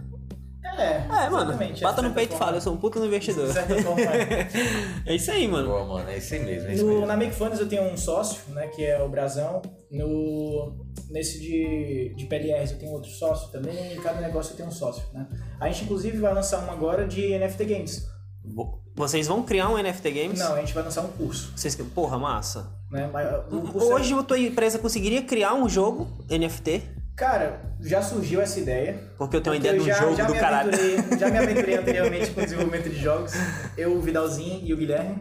É, 0.81 1.07
É, 1.27 1.31
mano. 1.31 1.51
exatamente, 1.51 1.83
Bata 1.83 2.03
no 2.03 2.13
peito 2.13 2.35
e 2.35 2.39
fala, 2.39 2.57
eu 2.57 2.61
sou 2.61 2.73
um 2.73 2.77
puto 2.77 2.99
do 3.01 3.07
investidor. 3.07 3.49
Forma, 3.53 4.01
é. 4.01 4.49
É 5.07 5.15
isso 5.15 5.31
aí, 5.31 5.49
mano. 5.49 5.69
Boa, 5.69 5.85
mano, 5.85 6.09
é 6.11 6.19
isso 6.19 6.35
aí 6.35 6.45
mesmo. 6.45 6.69
É 6.69 6.75
isso 6.75 6.85
No, 6.85 6.91
mesmo. 6.93 7.07
na 7.07 7.17
Make 7.17 7.35
Funds 7.35 7.59
eu 7.61 7.69
tenho 7.69 7.83
um 7.83 7.97
sócio, 7.97 8.41
né, 8.55 8.67
que 8.69 8.85
é 8.85 9.03
o 9.03 9.09
Brasão. 9.09 9.61
No, 9.91 10.77
nesse 11.11 11.41
de, 11.41 12.15
de 12.17 12.27
PLRs 12.27 12.73
eu 12.73 12.79
tenho 12.79 12.93
outro 12.93 13.11
sócio 13.11 13.51
também. 13.51 13.95
Em 13.95 14.01
cada 14.01 14.21
negócio 14.21 14.53
eu 14.53 14.57
tenho 14.57 14.69
um 14.69 14.73
sócio, 14.73 15.03
né. 15.13 15.27
A 15.61 15.67
gente, 15.69 15.85
inclusive, 15.85 16.17
vai 16.19 16.33
lançar 16.33 16.67
um 16.67 16.71
agora 16.71 17.07
de 17.07 17.37
NFT 17.39 17.65
Games. 17.65 18.07
Vo- 18.45 18.81
Vocês 18.95 19.27
vão 19.27 19.43
criar 19.43 19.69
um 19.69 19.77
NFT 19.83 20.11
Games? 20.11 20.39
Não, 20.39 20.55
a 20.55 20.61
gente 20.61 20.73
vai 20.75 20.83
lançar 20.83 21.03
um 21.03 21.09
curso, 21.09 21.53
Vocês... 21.57 21.75
Porra, 21.95 22.19
massa. 22.19 22.71
né. 22.91 23.09
Mas 23.13 23.29
o 23.53 23.61
curso 23.63 23.91
é- 23.91 23.95
Hoje 23.95 24.15
a 24.15 24.23
tua 24.23 24.39
empresa 24.39 24.79
conseguiria 24.79 25.23
criar 25.23 25.55
um 25.55 25.69
jogo 25.69 26.07
NFT? 26.31 26.83
Cara, 27.19 27.61
já 27.81 28.01
surgiu 28.01 28.41
essa 28.41 28.61
ideia. 28.61 28.97
Porque 29.19 29.37
eu 29.37 29.41
tenho 29.41 29.55
uma 29.55 29.59
ideia 29.61 29.75
de 29.75 29.91
um 29.91 29.95
jogo 29.95 30.15
já 30.17 30.25
do 30.25 30.35
caralho. 30.35 30.71
já 31.19 31.29
me 31.29 31.39
aventurei 31.39 31.75
anteriormente 31.79 32.31
com 32.31 32.41
o 32.41 32.45
desenvolvimento 32.45 32.89
de 32.89 33.01
jogos. 33.01 33.33
Eu, 33.77 33.95
o 33.97 34.01
Vidalzinho 34.01 34.61
e 34.65 34.73
o 34.73 34.77
Guilherme. 34.77 35.17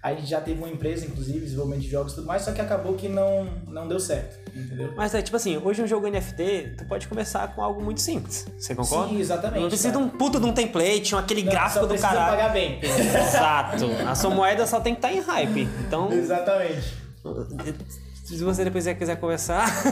A 0.00 0.12
gente 0.14 0.26
já 0.26 0.38
teve 0.38 0.58
uma 0.58 0.68
empresa, 0.68 1.06
inclusive, 1.06 1.38
de 1.38 1.44
desenvolvimento 1.46 1.80
de 1.80 1.88
jogos 1.90 2.12
e 2.12 2.16
tudo 2.16 2.26
mais, 2.26 2.42
só 2.42 2.52
que 2.52 2.60
acabou 2.60 2.92
que 2.92 3.08
não, 3.08 3.46
não 3.66 3.88
deu 3.88 3.98
certo, 3.98 4.36
entendeu? 4.54 4.92
Mas 4.94 5.14
é 5.14 5.22
tipo 5.22 5.34
assim, 5.34 5.56
hoje 5.56 5.80
um 5.82 5.86
jogo 5.86 6.06
NFT, 6.06 6.74
tu 6.76 6.84
pode 6.86 7.08
começar 7.08 7.48
com 7.54 7.62
algo 7.62 7.82
muito 7.82 8.02
simples. 8.02 8.46
Você 8.58 8.74
concorda? 8.74 9.08
Sim, 9.08 9.18
exatamente, 9.18 9.62
Não 9.62 9.68
precisa 9.68 9.88
de 9.88 9.94
cara. 9.94 10.04
um 10.04 10.10
puto 10.10 10.38
de 10.38 10.44
um 10.44 10.52
template, 10.52 11.14
um 11.14 11.18
aquele 11.18 11.42
Não, 11.42 11.50
gráfico 11.50 11.74
só 11.80 11.86
do 11.86 11.88
precisa 11.88 12.08
caralho. 12.10 12.30
pagar 12.36 12.52
bem. 12.52 12.78
Exato. 12.82 13.84
A 14.06 14.14
sua 14.14 14.28
moeda 14.28 14.66
só 14.66 14.78
tem 14.78 14.94
que 14.94 14.98
estar 14.98 15.10
em 15.10 15.20
hype. 15.20 15.66
Então, 15.86 16.12
Exatamente. 16.12 16.94
se 18.24 18.42
você 18.42 18.64
depois 18.64 18.86
quiser 18.86 19.16
conversar. 19.16 19.66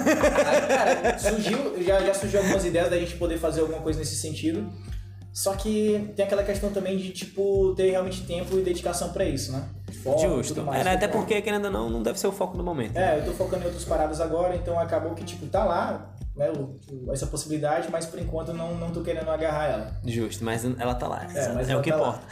Cara, 0.67 1.19
surgiu, 1.19 1.83
já, 1.83 2.01
já 2.01 2.15
surgiu 2.15 2.41
algumas 2.41 2.65
ideias 2.65 2.89
da 2.89 2.99
gente 2.99 3.17
poder 3.17 3.39
fazer 3.39 3.61
alguma 3.61 3.81
coisa 3.81 3.99
nesse 3.99 4.17
sentido. 4.17 4.73
Só 5.33 5.55
que 5.55 6.13
tem 6.15 6.27
aquela 6.27 6.43
questão 6.43 6.71
também 6.71 6.97
de, 6.99 7.11
tipo, 7.11 7.75
ter 7.75 7.91
realmente 7.91 8.23
tempo 8.25 8.59
e 8.59 8.63
dedicação 8.63 9.11
pra 9.13 9.25
isso, 9.25 9.53
né? 9.53 9.65
Foco 10.03 10.19
Justo. 10.19 10.63
mais. 10.63 10.87
É, 10.87 10.91
até 10.91 11.07
Então, 11.07 11.21
porque, 11.21 11.41
querendo 11.41 11.67
ou 11.67 11.71
não, 11.71 11.89
não 11.89 12.03
deve 12.03 12.19
ser 12.19 12.27
o 12.27 12.33
foco 12.33 12.57
do 12.57 12.63
momento. 12.63 12.97
É, 12.97 13.19
eu 13.19 13.25
tô 13.25 13.33
focando 13.33 13.63
em 13.63 13.67
outras 13.67 13.85
paradas 13.85 14.21
agora, 14.21 14.55
então 14.57 14.79
acabou 14.79 15.15
que, 15.15 15.25
tipo, 15.25 15.47
tá 15.47 15.65
lá, 15.65 16.12
né, 16.35 16.51
essa 17.13 17.27
possibilidade, 17.27 17.89
mas 17.91 18.07
por 18.07 18.19
enquanto 18.19 18.53
não, 18.53 18.75
não 18.77 18.91
tô 18.91 19.03
querendo 19.03 19.31
agarrar 19.31 19.67
ela. 19.67 19.97
Justo, 20.05 20.45
mas 20.45 20.65
ela 20.65 20.95
tá 20.95 21.07
lá. 21.07 21.27
É, 21.35 21.53
mas 21.53 21.69
é 21.69 21.77
o 21.77 21.83
que 21.83 21.91
tá 21.91 21.97
importa. 21.97 22.23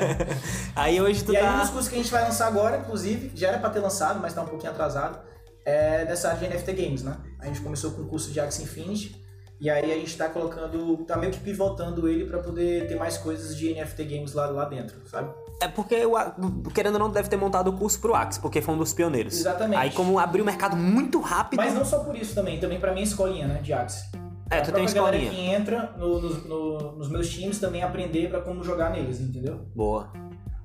aí 0.76 1.00
hoje 1.00 1.24
tu 1.24 1.32
E 1.32 1.36
aí 1.36 1.44
um 1.44 1.46
tá. 1.46 1.60
dos 1.60 1.70
cursos 1.70 1.88
que 1.88 1.94
a 1.94 1.98
gente 1.98 2.10
vai 2.10 2.22
lançar 2.22 2.46
agora, 2.46 2.78
inclusive, 2.78 3.32
já 3.34 3.48
era 3.48 3.58
pra 3.58 3.70
ter 3.70 3.80
lançado, 3.80 4.20
mas 4.20 4.34
tá 4.34 4.42
um 4.42 4.46
pouquinho 4.46 4.70
atrasado, 4.70 5.18
é 5.64 6.04
dessa 6.04 6.28
área 6.28 6.48
de 6.48 6.54
NFT 6.54 6.72
Games, 6.72 7.02
né? 7.02 7.16
A 7.40 7.46
gente 7.46 7.60
começou 7.60 7.92
com 7.92 8.02
o 8.02 8.06
curso 8.06 8.30
de 8.30 8.40
Axie 8.40 8.62
Infinity, 8.64 9.24
e 9.60 9.70
aí 9.70 9.92
a 9.92 9.94
gente 9.94 10.16
tá 10.16 10.28
colocando, 10.28 10.98
tá 11.06 11.16
meio 11.16 11.32
que 11.32 11.40
pivotando 11.40 12.06
ele 12.08 12.26
pra 12.26 12.40
poder 12.40 12.86
ter 12.86 12.96
mais 12.96 13.16
coisas 13.16 13.56
de 13.56 13.72
NFT 13.72 14.04
Games 14.04 14.32
lá, 14.34 14.46
lá 14.46 14.66
dentro, 14.66 14.96
sabe? 15.08 15.32
É 15.62 15.68
porque, 15.68 16.04
o 16.04 16.70
querendo 16.74 16.94
ou 16.94 17.00
não, 17.00 17.10
deve 17.10 17.28
ter 17.28 17.36
montado 17.36 17.68
o 17.68 17.72
curso 17.72 17.98
pro 18.00 18.14
Axe, 18.14 18.38
porque 18.40 18.60
foi 18.60 18.74
um 18.74 18.78
dos 18.78 18.92
pioneiros. 18.92 19.34
Exatamente. 19.38 19.80
Aí, 19.80 19.90
como 19.90 20.18
abriu 20.18 20.42
o 20.42 20.46
mercado 20.46 20.76
muito 20.76 21.20
rápido. 21.20 21.58
Mas 21.58 21.72
não 21.74 21.84
só 21.84 22.00
por 22.00 22.14
isso 22.16 22.34
também, 22.34 22.58
também 22.60 22.78
pra 22.78 22.92
minha 22.92 23.04
escolinha, 23.04 23.46
né, 23.46 23.60
de 23.62 23.72
Axie. 23.72 24.04
É, 24.50 24.60
tu 24.60 24.72
tem 24.72 24.84
escolinha. 24.84 25.30
que 25.30 25.40
entra 25.40 25.94
no- 25.96 26.20
no- 26.20 26.34
no- 26.48 26.92
nos 26.98 27.08
meus 27.08 27.30
times 27.30 27.58
também 27.58 27.82
aprender 27.82 28.28
pra 28.28 28.40
como 28.42 28.62
jogar 28.62 28.90
neles, 28.90 29.18
entendeu? 29.20 29.66
Boa. 29.74 30.12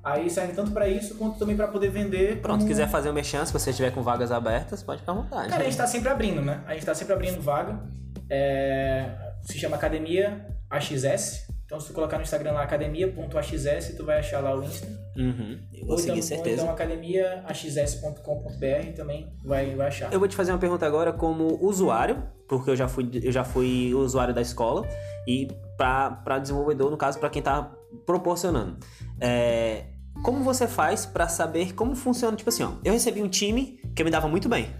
Aí 0.04 0.28
serve 0.30 0.52
tanto 0.52 0.70
pra 0.70 0.86
isso 0.88 1.14
quanto 1.16 1.38
também 1.38 1.56
pra 1.56 1.66
poder 1.68 1.88
vender. 1.90 2.40
Pronto, 2.40 2.58
como- 2.58 2.68
quiser 2.68 2.88
fazer 2.88 3.08
uma 3.10 3.22
chance, 3.22 3.46
se 3.46 3.52
você 3.58 3.70
estiver 3.70 3.90
com 3.92 4.02
vagas 4.02 4.30
abertas, 4.30 4.82
pode 4.82 5.00
ficar 5.00 5.12
à 5.12 5.14
vontade. 5.14 5.48
Cara, 5.48 5.62
a 5.62 5.64
gente 5.64 5.76
tá 5.76 5.86
sempre 5.86 6.08
abrindo, 6.10 6.40
né? 6.42 6.62
A 6.66 6.74
gente 6.74 6.84
tá 6.84 6.94
sempre 6.94 7.14
abrindo 7.14 7.40
vaga. 7.40 7.80
É, 8.28 9.08
Se 9.42 9.58
chama 9.58 9.76
Academia 9.76 10.46
AXS. 10.68 11.49
Então, 11.70 11.78
se 11.78 11.86
tu 11.86 11.92
colocar 11.92 12.16
no 12.16 12.24
Instagram 12.24 12.50
lá 12.50 12.64
academia.axs, 12.64 13.94
tu 13.96 14.04
vai 14.04 14.18
achar 14.18 14.40
lá 14.40 14.56
o 14.56 14.64
Insta. 14.64 14.88
Uhum. 15.16 15.56
Eu 15.72 15.86
vou 15.86 15.92
ou 15.92 15.98
seguir, 15.98 16.14
então, 16.14 16.22
certeza. 16.22 16.62
Ou 16.62 16.64
então 16.64 16.74
academiaaxs.com.br 16.74 18.92
também 18.96 19.32
vai, 19.44 19.76
vai 19.76 19.86
achar. 19.86 20.12
Eu 20.12 20.18
vou 20.18 20.26
te 20.26 20.34
fazer 20.34 20.50
uma 20.50 20.58
pergunta 20.58 20.84
agora 20.84 21.12
como 21.12 21.64
usuário, 21.64 22.24
porque 22.48 22.70
eu 22.70 22.74
já 22.74 22.88
fui, 22.88 23.08
eu 23.22 23.30
já 23.30 23.44
fui 23.44 23.94
usuário 23.94 24.34
da 24.34 24.40
escola, 24.40 24.84
e 25.28 25.46
para 25.78 26.40
desenvolvedor, 26.40 26.90
no 26.90 26.96
caso, 26.96 27.20
para 27.20 27.30
quem 27.30 27.40
tá 27.40 27.72
proporcionando. 28.04 28.76
É, 29.20 29.84
como 30.24 30.42
você 30.42 30.66
faz 30.66 31.06
para 31.06 31.28
saber 31.28 31.72
como 31.72 31.94
funciona? 31.94 32.36
Tipo 32.36 32.50
assim, 32.50 32.64
ó, 32.64 32.72
eu 32.84 32.92
recebi 32.92 33.22
um 33.22 33.28
time 33.28 33.78
que 33.94 34.02
me 34.02 34.10
dava 34.10 34.26
muito 34.26 34.48
bem. 34.48 34.74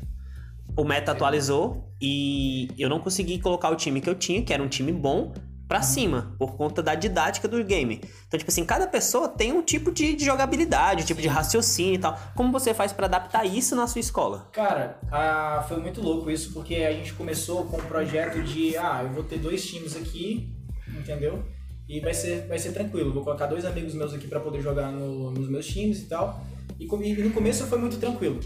O 0.77 0.83
meta 0.83 1.13
atualizou 1.13 1.89
e 2.03 2.67
eu 2.77 2.89
não 2.89 2.99
consegui 2.99 3.39
colocar 3.39 3.71
o 3.71 3.77
time 3.77 4.01
que 4.01 4.11
eu 4.11 4.17
tinha, 4.17 4.43
que 4.43 4.53
era 4.53 4.61
um 4.61 4.69
time 4.69 4.91
bom, 4.91 5.33
pra 5.71 5.83
cima, 5.83 6.35
por 6.37 6.57
conta 6.57 6.83
da 6.83 6.97
didática 6.97 7.47
do 7.47 7.63
game. 7.63 8.01
Então, 8.27 8.37
tipo 8.37 8.51
assim, 8.51 8.65
cada 8.65 8.89
pessoa 8.89 9.29
tem 9.29 9.53
um 9.53 9.63
tipo 9.63 9.93
de, 9.93 10.17
de 10.17 10.25
jogabilidade, 10.25 11.05
um 11.05 11.07
tipo 11.07 11.23
de 11.23 11.29
raciocínio 11.29 11.95
e 11.95 11.99
tal. 11.99 12.19
Como 12.35 12.51
você 12.51 12.75
faz 12.75 12.93
pra 12.93 13.07
adaptar 13.07 13.45
isso 13.47 13.77
na 13.77 13.87
sua 13.87 14.01
escola? 14.01 14.49
Cara, 14.53 14.99
ah, 15.13 15.65
foi 15.69 15.77
muito 15.81 16.01
louco 16.03 16.29
isso, 16.29 16.53
porque 16.53 16.75
a 16.75 16.93
gente 16.93 17.13
começou 17.13 17.67
com 17.67 17.77
o 17.77 17.83
projeto 17.83 18.43
de, 18.43 18.77
ah, 18.77 19.03
eu 19.05 19.11
vou 19.11 19.23
ter 19.23 19.39
dois 19.39 19.65
times 19.65 19.95
aqui, 19.97 20.53
entendeu? 20.99 21.41
E 21.89 22.01
vai 22.01 22.15
ser, 22.15 22.49
vai 22.49 22.59
ser 22.59 22.73
tranquilo, 22.73 23.13
vou 23.13 23.23
colocar 23.23 23.47
dois 23.47 23.65
amigos 23.65 23.95
meus 23.95 24.13
aqui 24.13 24.27
pra 24.27 24.41
poder 24.41 24.61
jogar 24.61 24.91
no- 24.91 25.31
nos 25.31 25.49
meus 25.49 25.67
times 25.69 26.01
e 26.01 26.07
tal. 26.07 26.45
E, 26.81 26.85
e 26.85 27.23
no 27.23 27.31
começo 27.31 27.65
foi 27.69 27.79
muito 27.79 27.97
tranquilo. 27.99 28.41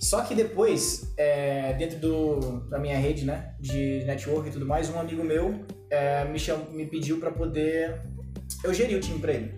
Só 0.00 0.22
que 0.22 0.34
depois, 0.34 1.12
é, 1.16 1.74
dentro 1.74 1.98
do, 1.98 2.60
da 2.70 2.78
minha 2.78 2.96
rede, 2.96 3.26
né, 3.26 3.54
de 3.60 4.02
network 4.06 4.48
e 4.48 4.52
tudo 4.52 4.64
mais, 4.64 4.88
um 4.88 4.98
amigo 4.98 5.22
meu 5.22 5.66
é, 5.90 6.24
me, 6.24 6.38
cham, 6.38 6.58
me 6.70 6.86
pediu 6.86 7.20
pra 7.20 7.30
poder 7.30 8.00
eu 8.64 8.72
gerir 8.72 8.96
o 8.96 9.00
time 9.00 9.18
pra 9.18 9.32
ele. 9.32 9.54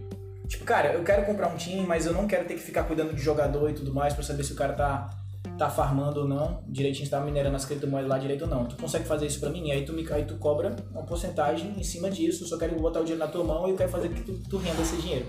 Tipo, 0.48 0.64
cara, 0.64 0.94
eu 0.94 1.04
quero 1.04 1.24
comprar 1.24 1.46
um 1.46 1.56
time, 1.56 1.86
mas 1.86 2.06
eu 2.06 2.12
não 2.12 2.26
quero 2.26 2.44
ter 2.44 2.54
que 2.54 2.60
ficar 2.60 2.82
cuidando 2.82 3.14
de 3.14 3.22
jogador 3.22 3.70
e 3.70 3.72
tudo 3.72 3.94
mais 3.94 4.14
pra 4.14 4.24
saber 4.24 4.42
se 4.42 4.52
o 4.52 4.56
cara 4.56 4.72
tá, 4.72 5.10
tá 5.56 5.70
farmando 5.70 6.22
ou 6.22 6.28
não, 6.28 6.64
direitinho, 6.68 7.04
se 7.04 7.10
tá 7.10 7.20
minerando 7.20 7.54
as 7.54 7.64
criptomoedas 7.64 8.10
lá 8.10 8.18
direito 8.18 8.42
ou 8.42 8.50
não. 8.50 8.66
Tu 8.66 8.76
consegue 8.76 9.04
fazer 9.04 9.26
isso 9.26 9.38
pra 9.38 9.48
mim? 9.48 9.68
E 9.68 9.72
aí 9.72 9.84
tu, 9.84 9.92
me, 9.92 10.04
aí 10.12 10.24
tu 10.24 10.36
cobra 10.38 10.74
uma 10.90 11.04
porcentagem 11.04 11.72
em 11.78 11.84
cima 11.84 12.10
disso, 12.10 12.42
eu 12.42 12.48
só 12.48 12.58
quero 12.58 12.74
botar 12.80 13.00
o 13.00 13.04
dinheiro 13.04 13.24
na 13.24 13.30
tua 13.30 13.44
mão 13.44 13.68
e 13.68 13.70
eu 13.70 13.76
quero 13.76 13.90
fazer 13.90 14.08
que 14.08 14.22
tu, 14.22 14.34
tu 14.50 14.56
renda 14.58 14.82
esse 14.82 14.96
dinheiro. 14.96 15.26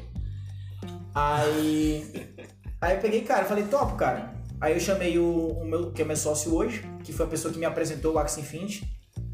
Aí. 1.13 2.33
Aí 2.81 2.95
eu 2.95 3.01
peguei, 3.01 3.21
cara, 3.21 3.45
falei, 3.45 3.63
top, 3.65 3.95
cara. 3.95 4.33
Aí 4.63 4.71
eu 4.71 4.79
chamei 4.79 5.19
o, 5.19 5.49
o 5.59 5.65
meu, 5.65 5.91
que 5.91 6.01
é 6.01 6.05
meu 6.05 6.15
sócio 6.15 6.55
hoje, 6.55 6.89
que 7.03 7.11
foi 7.11 7.25
a 7.25 7.29
pessoa 7.29 7.53
que 7.53 7.59
me 7.59 7.65
apresentou 7.65 8.13
o 8.13 8.17
Axie 8.17 8.39
Infinity. 8.39 8.87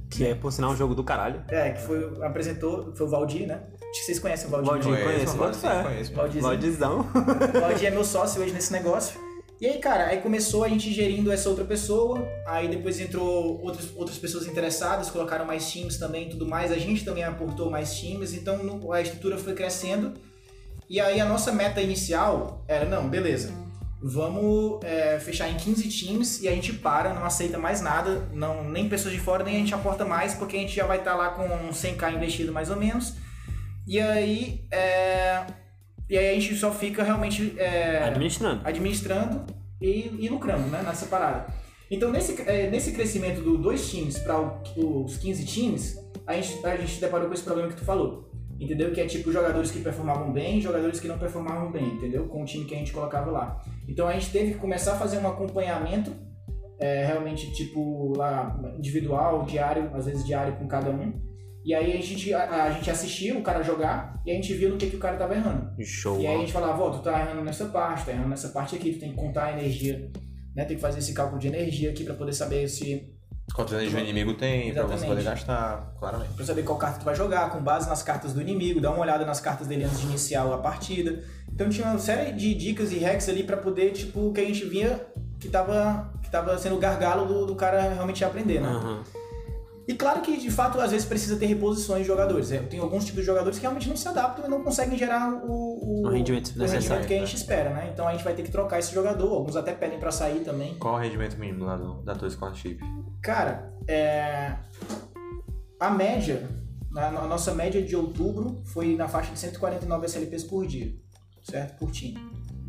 Que 0.09 0.25
é, 0.25 0.33
por 0.33 0.51
sinal, 0.51 0.71
um 0.71 0.75
jogo 0.75 0.95
do 0.95 1.03
caralho. 1.03 1.43
É, 1.49 1.69
que 1.69 1.83
foi, 1.83 2.17
apresentou, 2.23 2.95
foi 2.95 3.05
o 3.05 3.09
Valdir, 3.11 3.45
né? 3.45 3.61
Acho 3.79 3.99
que 3.99 4.05
vocês 4.05 4.17
conhecem 4.17 4.47
o 4.47 4.49
Valdir. 4.49 4.71
Valdir, 4.71 4.91
né? 4.91 5.03
conheço, 5.03 5.37
conheço. 5.37 6.13
Valdizão. 6.13 6.41
Valdizão. 6.41 6.99
O 7.01 7.59
Valdir 7.61 7.85
é 7.85 7.91
meu 7.91 8.03
sócio 8.03 8.41
hoje 8.41 8.51
nesse 8.51 8.73
negócio. 8.73 9.19
E 9.61 9.67
aí, 9.67 9.77
cara, 9.77 10.07
aí 10.07 10.19
começou 10.19 10.63
a 10.63 10.67
gente 10.67 10.91
gerindo 10.91 11.31
essa 11.31 11.47
outra 11.47 11.63
pessoa, 11.63 12.27
aí 12.47 12.67
depois 12.67 12.99
entrou 12.99 13.61
outras, 13.61 13.95
outras 13.95 14.17
pessoas 14.17 14.47
interessadas, 14.47 15.11
colocaram 15.11 15.45
mais 15.45 15.69
times 15.69 15.97
também 15.97 16.25
e 16.25 16.29
tudo 16.31 16.47
mais, 16.47 16.71
a 16.71 16.77
gente 16.79 17.05
também 17.05 17.23
aportou 17.23 17.69
mais 17.69 17.93
times, 17.95 18.33
então 18.33 18.91
a 18.91 18.99
estrutura 18.99 19.37
foi 19.37 19.53
crescendo. 19.53 20.13
E 20.89 20.99
aí 20.99 21.21
a 21.21 21.25
nossa 21.25 21.51
meta 21.51 21.79
inicial 21.79 22.63
era, 22.67 22.85
não, 22.85 23.07
beleza, 23.07 23.53
vamos 24.01 24.79
é, 24.83 25.19
fechar 25.19 25.49
em 25.49 25.57
15 25.57 25.87
times 25.89 26.41
e 26.41 26.47
a 26.47 26.51
gente 26.51 26.73
para, 26.73 27.13
não 27.13 27.25
aceita 27.25 27.57
mais 27.57 27.81
nada, 27.81 28.29
não, 28.33 28.63
nem 28.69 28.87
pessoas 28.87 29.13
de 29.13 29.19
fora, 29.19 29.43
nem 29.43 29.55
a 29.55 29.59
gente 29.59 29.73
aporta 29.73 30.05
mais, 30.05 30.33
porque 30.33 30.55
a 30.55 30.59
gente 30.59 30.75
já 30.75 30.85
vai 30.85 30.99
estar 30.99 31.15
lá 31.15 31.29
com 31.29 31.47
100k 31.69 32.15
investido 32.15 32.51
mais 32.51 32.69
ou 32.69 32.77
menos. 32.77 33.15
E 33.85 33.99
aí, 33.99 34.65
é, 34.71 35.45
e 36.09 36.17
aí 36.17 36.29
a 36.29 36.39
gente 36.39 36.55
só 36.55 36.71
fica 36.71 37.03
realmente 37.03 37.53
é, 37.57 38.03
Administrando. 38.03 38.61
administrando 38.63 39.45
e, 39.81 40.15
e 40.19 40.29
lucrando, 40.29 40.67
né, 40.67 40.81
nessa 40.83 41.05
parada. 41.07 41.47
Então, 41.91 42.11
nesse, 42.11 42.39
é, 42.43 42.69
nesse 42.69 42.91
crescimento 42.91 43.41
do 43.41 43.57
dois 43.57 43.89
times 43.89 44.19
para 44.19 44.39
os 44.77 45.17
15 45.17 45.45
times, 45.45 45.97
a 46.25 46.33
gente, 46.35 46.65
a 46.65 46.77
gente 46.77 47.01
deparou 47.01 47.27
com 47.27 47.33
esse 47.33 47.43
problema 47.43 47.67
que 47.69 47.75
tu 47.75 47.83
falou. 47.83 48.28
Entendeu? 48.59 48.91
Que 48.91 49.01
é 49.01 49.05
tipo 49.05 49.31
jogadores 49.31 49.71
que 49.71 49.79
performavam 49.79 50.33
bem 50.33 50.57
e 50.57 50.61
jogadores 50.61 50.99
que 50.99 51.07
não 51.07 51.17
performavam 51.17 51.71
bem, 51.71 51.93
entendeu? 51.93 52.27
Com 52.27 52.41
o 52.41 52.45
time 52.45 52.65
que 52.65 52.75
a 52.75 52.77
gente 52.77 52.91
colocava 52.91 53.31
lá. 53.31 53.61
Então 53.87 54.07
a 54.07 54.13
gente 54.13 54.31
teve 54.31 54.53
que 54.53 54.59
começar 54.59 54.93
a 54.93 54.97
fazer 54.97 55.17
um 55.17 55.27
acompanhamento, 55.27 56.11
é, 56.77 57.05
realmente 57.05 57.51
tipo 57.53 58.13
lá 58.17 58.59
individual, 58.77 59.45
diário, 59.45 59.89
às 59.93 60.05
vezes 60.05 60.25
diário 60.25 60.57
com 60.57 60.67
cada 60.67 60.89
um. 60.89 61.13
E 61.63 61.73
aí 61.73 61.97
a 61.97 62.01
gente, 62.01 62.33
a, 62.33 62.63
a 62.63 62.71
gente 62.71 62.89
assistia 62.89 63.37
o 63.37 63.41
cara 63.41 63.63
jogar 63.63 64.21
e 64.25 64.31
a 64.31 64.33
gente 64.33 64.53
viu 64.53 64.69
no 64.69 64.77
que, 64.77 64.89
que 64.89 64.95
o 64.95 64.99
cara 64.99 65.17
tava 65.17 65.35
errando. 65.35 65.71
Show. 65.83 66.19
E 66.19 66.27
aí 66.27 66.35
a 66.35 66.39
gente 66.39 66.51
falava, 66.51 66.81
ó, 66.81 66.89
tu 66.89 67.03
tá 67.03 67.19
errando 67.19 67.43
nessa 67.43 67.65
parte, 67.65 68.05
tá 68.05 68.11
errando 68.11 68.29
nessa 68.29 68.49
parte 68.49 68.75
aqui, 68.75 68.93
tu 68.93 68.99
tem 68.99 69.11
que 69.11 69.15
contar 69.15 69.45
a 69.45 69.51
energia, 69.59 70.09
né? 70.55 70.65
Tem 70.65 70.75
que 70.75 70.81
fazer 70.81 70.99
esse 70.99 71.13
cálculo 71.13 71.39
de 71.39 71.47
energia 71.47 71.91
aqui 71.91 72.03
pra 72.03 72.13
poder 72.13 72.33
saber 72.33 72.67
se. 72.67 73.13
Quantos 73.53 73.73
anos 73.73 73.93
o 73.93 73.97
inimigo 73.97 74.33
tem 74.35 74.73
pra 74.73 74.83
você 74.83 74.93
Exatamente. 74.93 75.07
poder 75.09 75.23
gastar, 75.23 75.93
claramente. 75.99 76.33
Pra 76.33 76.45
saber 76.45 76.63
qual 76.63 76.77
carta 76.77 76.99
tu 76.99 77.05
vai 77.05 77.15
jogar, 77.15 77.49
com 77.49 77.59
base 77.61 77.89
nas 77.89 78.01
cartas 78.01 78.33
do 78.33 78.41
inimigo, 78.41 78.79
dar 78.79 78.91
uma 78.91 79.01
olhada 79.01 79.25
nas 79.25 79.39
cartas 79.41 79.67
dele 79.67 79.83
antes 79.83 79.99
de 79.99 80.05
iniciar 80.07 80.43
a 80.43 80.57
partida. 80.57 81.23
Então 81.51 81.69
tinha 81.69 81.87
uma 81.87 81.99
série 81.99 82.31
de 82.31 82.53
dicas 82.53 82.91
e 82.91 82.99
hacks 82.99 83.27
ali 83.27 83.43
pra 83.43 83.57
poder, 83.57 83.91
tipo, 83.91 84.31
que 84.31 84.39
a 84.39 84.45
gente 84.45 84.63
via 84.65 85.05
que 85.39 85.49
tava, 85.49 86.11
que 86.21 86.29
tava 86.29 86.57
sendo 86.57 86.75
o 86.75 86.79
gargalo 86.79 87.25
do, 87.25 87.45
do 87.45 87.55
cara 87.55 87.93
realmente 87.93 88.23
aprender, 88.23 88.61
né? 88.61 88.69
Aham. 88.69 89.03
E 89.89 89.95
claro 89.95 90.21
que, 90.21 90.37
de 90.37 90.51
fato, 90.51 90.79
às 90.79 90.91
vezes 90.91 91.07
precisa 91.07 91.35
ter 91.35 91.47
reposições 91.47 92.03
de 92.03 92.07
jogadores. 92.07 92.51
É, 92.51 92.59
Tem 92.59 92.79
alguns 92.79 93.05
tipos 93.05 93.21
de 93.21 93.25
jogadores 93.25 93.57
que 93.57 93.63
realmente 93.63 93.89
não 93.89 93.97
se 93.97 94.07
adaptam 94.07 94.45
e 94.45 94.47
não 94.47 94.63
conseguem 94.63 94.95
gerar 94.95 95.33
o, 95.43 95.49
o, 95.51 96.05
O 96.05 96.09
rendimento 96.11 96.49
o 96.55 96.59
necessário, 96.59 96.79
rendimento 96.79 97.07
que 97.07 97.13
a 97.15 97.19
né? 97.21 97.25
gente 97.25 97.35
espera, 97.35 97.69
né? 97.71 97.89
Então 97.91 98.07
a 98.07 98.11
gente 98.11 98.23
vai 98.23 98.35
ter 98.35 98.43
que 98.43 98.51
trocar 98.51 98.77
esse 98.77 98.93
jogador. 98.93 99.33
Alguns 99.33 99.55
até 99.55 99.73
pedem 99.73 99.97
pra 99.97 100.11
sair 100.11 100.41
também. 100.41 100.75
Qual 100.75 100.93
o 100.93 100.97
rendimento 100.99 101.37
mínimo 101.39 101.65
lá 101.65 101.75
do, 101.75 102.03
da 102.03 102.13
tua 102.13 102.29
scholarship? 102.29 102.77
Cara, 103.23 103.73
é... 103.87 104.57
a 105.79 105.89
média, 105.89 106.47
na 106.91 107.07
a 107.07 107.25
nossa 107.25 107.55
média 107.55 107.81
de 107.81 107.95
outubro 107.95 108.61
foi 108.65 108.95
na 108.95 109.07
faixa 109.07 109.33
de 109.33 109.39
149 109.39 110.05
SLPs 110.05 110.43
por 110.43 110.67
dia, 110.67 110.93
certo? 111.41 111.79
Por 111.79 111.89
time. 111.89 112.19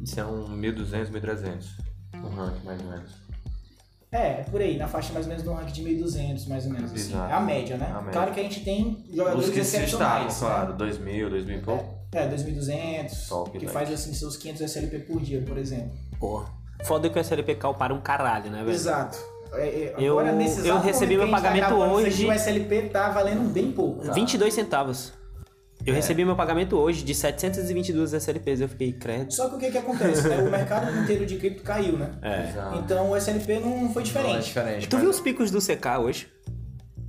Isso 0.03 0.19
é 0.19 0.25
um 0.25 0.59
1.200, 0.59 1.11
1.300. 1.11 1.67
Um 2.15 2.31
rank, 2.31 2.65
mais 2.65 2.81
ou 2.81 2.89
menos. 2.89 3.13
É, 4.13 4.41
é 4.41 4.47
por 4.51 4.61
aí, 4.61 4.77
na 4.77 4.89
faixa 4.89 5.13
mais 5.13 5.25
ou 5.27 5.31
menos 5.31 5.45
do 5.45 5.53
rank 5.53 5.69
de 5.71 5.83
1.200, 5.85 6.49
mais 6.49 6.67
ou 6.67 6.73
menos. 6.73 6.93
Assim. 6.93 7.15
É 7.15 7.33
a 7.33 7.41
média, 7.41 7.77
né? 7.77 7.87
A 7.91 7.97
média. 7.99 8.13
Claro 8.13 8.33
que 8.33 8.41
a 8.41 8.43
gente 8.43 8.61
tem 8.65 9.05
jogadores 9.13 9.47
Os 9.49 9.55
que 9.55 9.63
se 9.65 9.79
destacam, 9.79 10.27
excepcionais. 10.27 10.39
claro. 10.39 10.73
né? 10.73 11.23
2.000, 11.25 11.31
2.000 11.31 11.55
e 11.55 11.59
pouco. 11.63 11.95
É, 12.13 12.29
2.200, 12.29 13.29
Top, 13.29 13.57
que 13.57 13.67
né? 13.67 13.73
faz 13.73 13.93
assim 13.93 14.13
seus 14.13 14.37
500 14.37 14.63
SLP 14.63 14.99
por 15.01 15.21
dia, 15.21 15.43
por 15.47 15.57
exemplo. 15.57 15.93
Porra. 16.19 16.47
Foda 16.85 17.09
que 17.09 17.17
o 17.17 17.21
SLP 17.21 17.55
caiu 17.55 17.75
para 17.75 17.95
um 17.95 18.01
caralho, 18.01 18.51
né, 18.51 18.59
velho? 18.59 18.71
Exato. 18.71 19.17
É, 19.53 19.69
é, 19.69 19.95
Eu- 19.99 20.19
agora, 20.19 20.37
eu 20.65 20.79
recebi 20.81 21.17
meu 21.17 21.27
tá 21.27 21.33
pagamento 21.41 21.75
hoje. 21.75 22.27
O 22.27 22.33
SLP 22.33 22.89
tá 22.89 23.11
valendo 23.11 23.53
bem 23.53 23.71
pouco. 23.71 24.01
cara. 24.01 24.13
22 24.15 24.53
centavos. 24.55 25.13
Eu 25.87 25.95
recebi 25.95 26.25
meu 26.25 26.37
pagamento 26.37 26.77
hoje 26.77 27.03
de 27.03 27.15
722 27.15 28.13
SLPs. 28.13 28.61
Eu 28.61 28.69
fiquei, 28.69 28.93
credo. 28.93 29.33
Só 29.33 29.49
que 29.49 29.55
o 29.57 29.59
que 29.59 29.71
que 29.71 29.79
acontece, 29.79 30.29
né? 30.29 30.37
O 30.39 30.51
mercado 30.51 30.95
inteiro 31.03 31.25
de 31.25 31.37
cripto 31.37 31.63
caiu, 31.63 31.97
né? 31.97 32.11
É. 32.23 32.49
Exato. 32.51 32.79
Então 32.79 33.11
o 33.11 33.17
SLP 33.17 33.59
não 33.61 33.71
foi 33.93 33.95
Não 33.95 34.01
é 34.01 34.03
diferente. 34.03 34.45
diferente. 34.45 34.89
Tu 34.89 34.93
mas- 34.97 35.03
viu 35.03 35.11
os 35.11 35.21
picos 35.21 35.51
do 35.51 35.59
CK 35.61 35.99
hoje? 36.01 36.29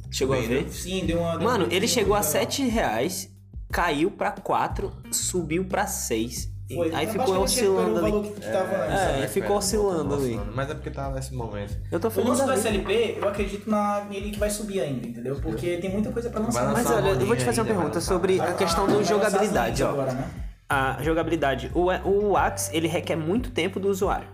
Chegou 0.09 0.35
a 0.35 0.39
Bem, 0.39 0.47
ver? 0.47 0.69
Sim, 0.71 1.05
deu 1.05 1.19
uma. 1.19 1.37
deu 1.37 1.47
Mano, 1.47 1.65
uma- 1.65 1.73
ele 1.73 1.87
chegou 1.87 2.15
a 2.15 2.19
deu 2.19 2.27
uma- 2.27 2.31
7 2.31 2.63
reais, 2.67 3.29
caiu 3.71 4.11
pra 4.11 4.31
4, 4.31 4.91
subiu 5.11 5.65
pra 5.65 5.87
6 5.87 6.50
Foi. 6.75 6.93
Aí 6.93 7.07
ficou 7.07 7.39
oscilando 7.41 8.01
o 8.01 8.05
ali. 8.05 8.29
que, 8.29 8.41
tava 8.41 8.75
antes. 8.75 8.99
É, 9.01 9.19
né, 9.19 9.27
ficou 9.27 9.57
oscilando 9.57 10.15
ali. 10.15 10.39
Mas 10.53 10.69
é 10.69 10.73
porque 10.73 10.89
tá 10.89 11.09
nesse 11.11 11.33
momento. 11.33 11.77
Eu 11.91 11.99
tô 11.99 12.07
O 12.07 12.11
feliz 12.11 12.29
lance 12.29 12.45
da 12.45 12.53
do. 12.53 12.59
SLP, 12.59 13.17
eu 13.21 13.27
acredito 13.27 13.69
na, 13.69 14.05
nele 14.05 14.31
que 14.31 14.39
vai 14.39 14.49
subir 14.49 14.81
ainda, 14.81 15.07
entendeu? 15.07 15.39
Porque 15.41 15.77
tem 15.77 15.91
muita 15.91 16.11
coisa 16.11 16.29
pra 16.29 16.41
lançar. 16.41 16.71
Mas 16.71 16.89
olha, 16.89 17.09
eu 17.09 17.25
vou 17.25 17.35
te 17.35 17.43
fazer 17.43 17.61
uma 17.61 17.67
ainda, 17.67 17.75
pergunta 17.79 18.01
sobre 18.01 18.39
a 18.39 18.53
questão 18.53 18.85
as 18.85 19.07
jogabilidade, 19.07 19.83
ó. 19.83 19.89
Agora, 19.89 20.13
né? 20.13 20.29
A 20.69 20.97
jogabilidade. 21.01 21.71
O, 21.75 21.87
o 22.09 22.37
Axe, 22.37 22.75
ele 22.75 22.87
requer 22.87 23.15
muito 23.15 23.51
tempo 23.51 23.79
do 23.79 23.89
usuário. 23.89 24.27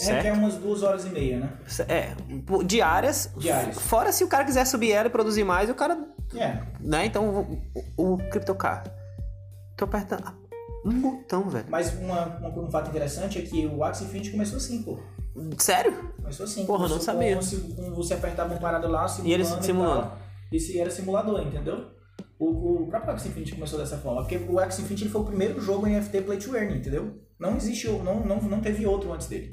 Requer 0.00 0.22
Certo? 0.22 0.38
umas 0.38 0.54
duas 0.56 0.82
horas 0.82 1.06
e 1.06 1.08
meia, 1.08 1.38
né? 1.38 1.52
É, 1.88 2.10
diárias. 2.64 3.30
Diárias. 3.36 3.80
Fora 3.80 4.12
se 4.12 4.22
o 4.24 4.28
cara 4.28 4.44
quiser 4.44 4.66
subir 4.66 4.92
ela 4.92 5.06
e 5.06 5.10
produzir 5.10 5.44
mais, 5.44 5.70
o 5.70 5.74
cara. 5.74 5.98
É. 6.34 6.58
Né? 6.80 7.06
Então, 7.06 7.62
o, 7.96 8.14
o 8.14 8.18
CryptoCar. 8.18 8.84
Tu 9.76 9.84
aperta 9.84 10.18
um 10.88 11.00
botão, 11.00 11.48
velho. 11.48 11.66
Mas 11.68 11.92
uma, 11.98 12.24
uma- 12.38 12.58
um 12.60 12.70
fato 12.70 12.88
interessante 12.90 13.38
é 13.38 13.42
que 13.42 13.66
o 13.66 13.82
Axie 13.84 14.04
Infinity 14.04 14.30
começou 14.30 14.56
assim, 14.58 14.82
pô. 14.82 14.98
Sério? 15.58 16.12
Começou 16.16 16.44
assim. 16.44 16.64
Porra, 16.64 16.88
começou 16.88 16.96
não 16.98 17.04
sabia. 17.04 17.36
Com, 17.76 17.94
você 17.94 18.14
apertava 18.14 18.52
uma 18.54 18.60
parada 18.60 18.88
lá, 18.88 19.06
simulando. 19.06 19.42
E 19.42 19.46
tal. 19.54 19.62
simulando. 19.62 20.12
Esse 20.52 20.78
era 20.78 20.90
simulador, 20.90 21.40
entendeu? 21.42 21.90
O, 22.38 22.82
o 22.84 22.86
próprio 22.88 23.12
Axie 23.12 23.28
Infinity 23.28 23.54
começou 23.54 23.78
dessa 23.78 23.96
forma. 23.98 24.22
Porque 24.22 24.36
o 24.48 24.58
Axie 24.58 24.82
Infinity 24.82 25.04
ele 25.04 25.10
foi 25.10 25.20
o 25.22 25.24
primeiro 25.24 25.60
jogo 25.60 25.86
NFT 25.86 26.22
Play 26.22 26.38
to 26.38 26.56
Earn, 26.56 26.76
entendeu? 26.78 27.18
Não 27.38 27.56
existe, 27.56 27.88
não, 27.88 28.20
não, 28.24 28.40
não 28.42 28.60
teve 28.60 28.86
outro 28.86 29.12
antes 29.12 29.26
dele. 29.26 29.52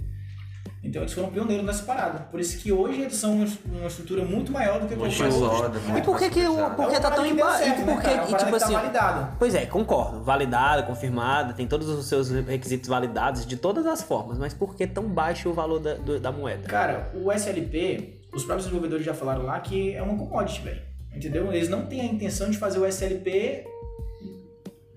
Então 0.84 1.01
eles 1.01 1.13
foram 1.13 1.29
pioneiros 1.29 1.65
nessa 1.65 1.84
parada. 1.84 2.19
Por 2.29 2.41
isso 2.41 2.57
que 2.57 2.69
hoje 2.71 3.01
eles 3.01 3.15
são 3.15 3.36
uma 3.38 3.47
uma 3.65 3.88
estrutura 3.88 4.25
muito 4.25 4.51
maior 4.51 4.81
do 4.81 4.88
que 4.88 4.95
qualquer 4.97 5.27
outra. 5.31 5.71
E 5.97 6.01
por 6.01 6.19
que 6.19 6.29
que 6.29 6.45
o. 6.45 6.69
Por 6.71 6.89
que 6.89 6.95
É 6.95 6.99
tá 6.99 7.09
tão 7.11 7.25
embaixo? 7.25 7.63
E 7.63 7.69
né, 7.69 7.86
por 7.86 8.01
que? 8.01 8.07
É 8.09 8.13
uma 8.15 8.23
e, 8.23 8.31
parada 8.31 8.38
tipo 8.38 8.51
que 8.51 8.59
tá 8.59 8.65
assim. 8.65 8.73
validada. 8.73 9.29
Pois 9.39 9.55
é, 9.55 9.65
concordo. 9.65 10.21
Validada, 10.23 10.84
confirmada, 10.84 11.53
tem 11.53 11.65
todos 11.65 11.88
os 11.88 12.05
seus 12.05 12.29
requisitos 12.29 12.89
validados 12.89 13.45
de 13.45 13.55
todas 13.55 13.86
as 13.86 14.03
formas. 14.03 14.38
Mas 14.38 14.53
por 14.53 14.75
que 14.75 14.86
tão 14.86 15.05
baixo 15.05 15.49
o 15.49 15.53
valor 15.53 15.79
da, 15.79 15.93
do- 15.93 16.19
da 16.19 16.31
moeda? 16.34 16.67
Cara, 16.67 17.11
o 17.15 17.31
SLP, 17.31 18.19
os 18.34 18.43
próprios 18.43 18.65
desenvolvedores 18.65 19.05
já 19.05 19.13
falaram 19.13 19.43
lá 19.43 19.57
que 19.61 19.93
é 19.95 20.01
uma 20.03 20.17
commodity, 20.17 20.61
velho. 20.63 20.81
Entendeu? 21.15 21.53
Eles 21.53 21.69
não 21.69 21.86
têm 21.86 22.01
a 22.01 22.05
intenção 22.05 22.49
de 22.49 22.57
fazer 22.57 22.79
o 22.79 22.86
SLP 22.86 23.65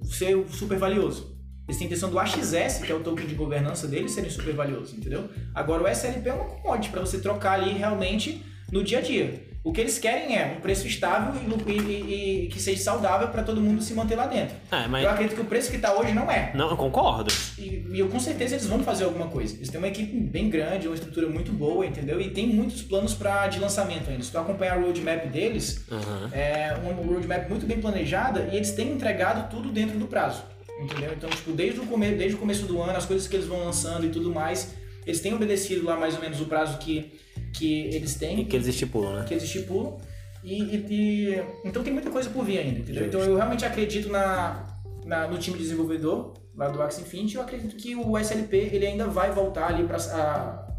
ser 0.02 0.46
super 0.48 0.78
valioso. 0.78 1.35
Eles 1.68 1.76
têm 1.78 1.86
a 1.86 1.88
intenção 1.88 2.10
do 2.10 2.18
AXS, 2.18 2.78
que 2.84 2.92
é 2.92 2.94
o 2.94 3.00
token 3.00 3.26
de 3.26 3.34
governança 3.34 3.86
deles, 3.88 4.12
serem 4.12 4.30
super 4.30 4.54
valiosos, 4.54 4.94
entendeu? 4.94 5.28
Agora 5.54 5.82
o 5.82 5.88
SLP 5.88 6.28
é 6.28 6.32
uma 6.32 6.44
commodity 6.44 6.90
para 6.90 7.00
você 7.00 7.18
trocar 7.18 7.52
ali 7.60 7.72
realmente 7.72 8.44
no 8.70 8.84
dia 8.84 8.98
a 8.98 9.00
dia. 9.00 9.44
O 9.64 9.72
que 9.72 9.80
eles 9.80 9.98
querem 9.98 10.36
é 10.38 10.54
um 10.56 10.60
preço 10.60 10.86
estável 10.86 11.34
e, 11.66 11.72
e- 11.72 12.44
e- 12.44 12.46
que 12.46 12.62
seja 12.62 12.80
saudável 12.80 13.26
para 13.28 13.42
todo 13.42 13.60
mundo 13.60 13.82
se 13.82 13.94
manter 13.94 14.14
lá 14.14 14.24
dentro. 14.26 14.54
É, 14.70 14.86
mas. 14.86 15.02
Eu 15.02 15.10
acredito 15.10 15.34
que 15.34 15.40
o 15.42 15.44
preço 15.44 15.72
que 15.72 15.78
tá 15.78 15.92
hoje 15.92 16.12
não 16.12 16.30
é. 16.30 16.52
Não, 16.54 16.70
eu 16.70 16.76
concordo. 16.76 17.34
E, 17.58 17.84
e 17.92 17.98
eu 17.98 18.08
com 18.08 18.20
certeza 18.20 18.54
eles 18.54 18.66
vão 18.68 18.84
fazer 18.84 19.02
alguma 19.02 19.26
coisa. 19.26 19.56
Eles 19.56 19.68
têm 19.68 19.78
uma 19.78 19.88
equipe 19.88 20.16
bem 20.20 20.48
grande, 20.48 20.86
uma 20.86 20.94
estrutura 20.94 21.28
muito 21.28 21.50
boa, 21.50 21.84
entendeu? 21.84 22.20
E 22.20 22.30
tem 22.30 22.46
muitos 22.46 22.80
planos 22.82 23.12
pra, 23.12 23.48
de 23.48 23.58
lançamento 23.58 24.08
ainda. 24.08 24.22
Se 24.22 24.30
tu 24.30 24.38
acompanhar 24.38 24.78
a 24.78 24.80
roadmap 24.80 25.26
deles, 25.32 25.84
Aham. 25.90 26.30
é 26.32 26.72
uma 26.84 26.92
roadmap 26.92 27.48
muito 27.50 27.66
bem 27.66 27.80
planejada 27.80 28.48
e 28.52 28.56
eles 28.56 28.70
têm 28.70 28.92
entregado 28.92 29.50
tudo 29.50 29.72
dentro 29.72 29.98
do 29.98 30.06
prazo. 30.06 30.44
Entendeu? 30.80 31.12
Então, 31.16 31.30
tipo, 31.30 31.52
desde 31.52 31.80
o, 31.80 31.86
come 31.86 32.10
desde 32.12 32.36
o 32.36 32.38
começo 32.38 32.66
do 32.66 32.80
ano, 32.82 32.92
as 32.96 33.06
coisas 33.06 33.26
que 33.26 33.34
eles 33.36 33.46
vão 33.46 33.64
lançando 33.64 34.04
e 34.06 34.10
tudo 34.10 34.30
mais, 34.32 34.74
eles 35.06 35.20
têm 35.20 35.32
obedecido 35.34 35.84
lá 35.86 35.96
mais 35.98 36.14
ou 36.14 36.20
menos 36.20 36.40
o 36.40 36.46
prazo 36.46 36.78
que, 36.78 37.18
que 37.54 37.82
eles 37.94 38.14
têm 38.16 38.40
E 38.40 38.44
que 38.44 38.56
eles 38.56 38.66
estipulam, 38.68 39.16
né? 39.16 39.24
que 39.26 39.32
eles 39.34 39.44
estipulam. 39.44 39.96
E, 40.44 40.62
e- 40.62 40.86
e- 40.90 41.42
então 41.64 41.82
tem 41.82 41.92
muita 41.92 42.10
coisa 42.10 42.28
por 42.30 42.44
vir 42.44 42.58
ainda, 42.58 42.78
entendeu? 42.80 43.06
Então 43.06 43.20
eu 43.20 43.36
realmente 43.36 43.64
acredito 43.64 44.08
na, 44.10 44.66
na- 45.04 45.26
no 45.26 45.38
time 45.38 45.56
de 45.56 45.62
desenvolvedor 45.62 46.34
lá 46.54 46.68
do 46.68 46.80
Axie 46.82 47.02
Infinity. 47.02 47.36
Eu 47.36 47.42
acredito 47.42 47.74
que 47.76 47.96
o 47.96 48.16
SLP 48.18 48.54
ele 48.72 48.86
ainda 48.86 49.06
vai 49.08 49.32
voltar 49.32 49.68
ali 49.68 49.84
para 49.84 49.96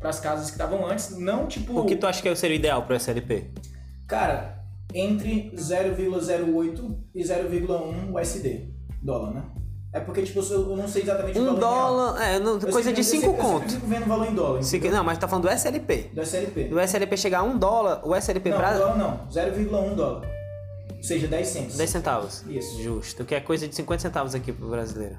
as 0.03 0.19
casas 0.19 0.45
que 0.45 0.51
estavam 0.53 0.85
antes, 0.85 1.17
não 1.17 1.47
tipo, 1.47 1.79
O 1.81 1.85
que 1.85 1.95
tu 1.95 2.05
acha 2.07 2.21
que 2.21 2.33
seria 2.35 2.55
o 2.55 2.59
ideal 2.59 2.83
pro 2.83 2.95
SLP? 2.95 3.45
cara, 4.07 4.63
entre 4.93 5.51
0,08 5.55 6.97
e 7.13 7.21
0,1 7.23 8.13
USD 8.13 8.69
dólar, 9.01 9.33
né? 9.33 9.43
É 9.97 9.99
porque 10.01 10.21
tipo 10.23 10.39
eu 10.39 10.75
não 10.77 10.87
sei 10.87 11.01
exatamente 11.03 11.37
o 11.37 11.41
Um 11.41 11.45
valor 11.55 11.59
real. 11.59 11.71
dólar. 11.87 12.21
É, 12.23 12.39
não- 12.39 12.59
coisa 12.59 12.93
de 12.93 12.99
eu 13.01 13.03
5 13.03 13.21
sempre- 13.25 13.39
Eu 13.41 13.45
sempre 13.59 13.71
conto. 13.73 13.85
vendo 13.87 14.03
o 14.05 14.09
valor 14.09 14.27
em 14.27 14.33
dólar. 14.35 14.59
Entendeu? 14.61 14.91
Não, 14.91 15.03
mas 15.03 15.17
tá 15.17 15.27
falando 15.27 15.43
do 15.45 15.49
SLP. 15.49 16.09
Do 16.13 16.21
SLP. 16.21 16.63
Do 16.65 16.79
SLP 16.79 17.17
chegar 17.17 17.39
a 17.39 17.43
1 17.43 17.57
dólar, 17.57 18.01
o 18.03 18.15
SLP 18.15 18.49
Não, 18.49 18.57
pra. 18.57 18.73
dólar 18.77 18.97
não. 18.97 19.19
0,1 19.31 19.95
dólar. 19.95 20.21
Ou 20.95 21.03
seja, 21.03 21.27
10 21.27 21.47
centos. 21.47 21.77
10 21.77 21.89
centavos. 21.89 22.43
Isso. 22.47 22.81
Justo. 22.81 23.23
Que 23.25 23.35
é 23.35 23.39
coisa 23.39 23.67
de 23.67 23.75
50 23.75 24.01
centavos 24.01 24.33
aqui 24.33 24.51
pro 24.51 24.67
brasileiro. 24.69 25.15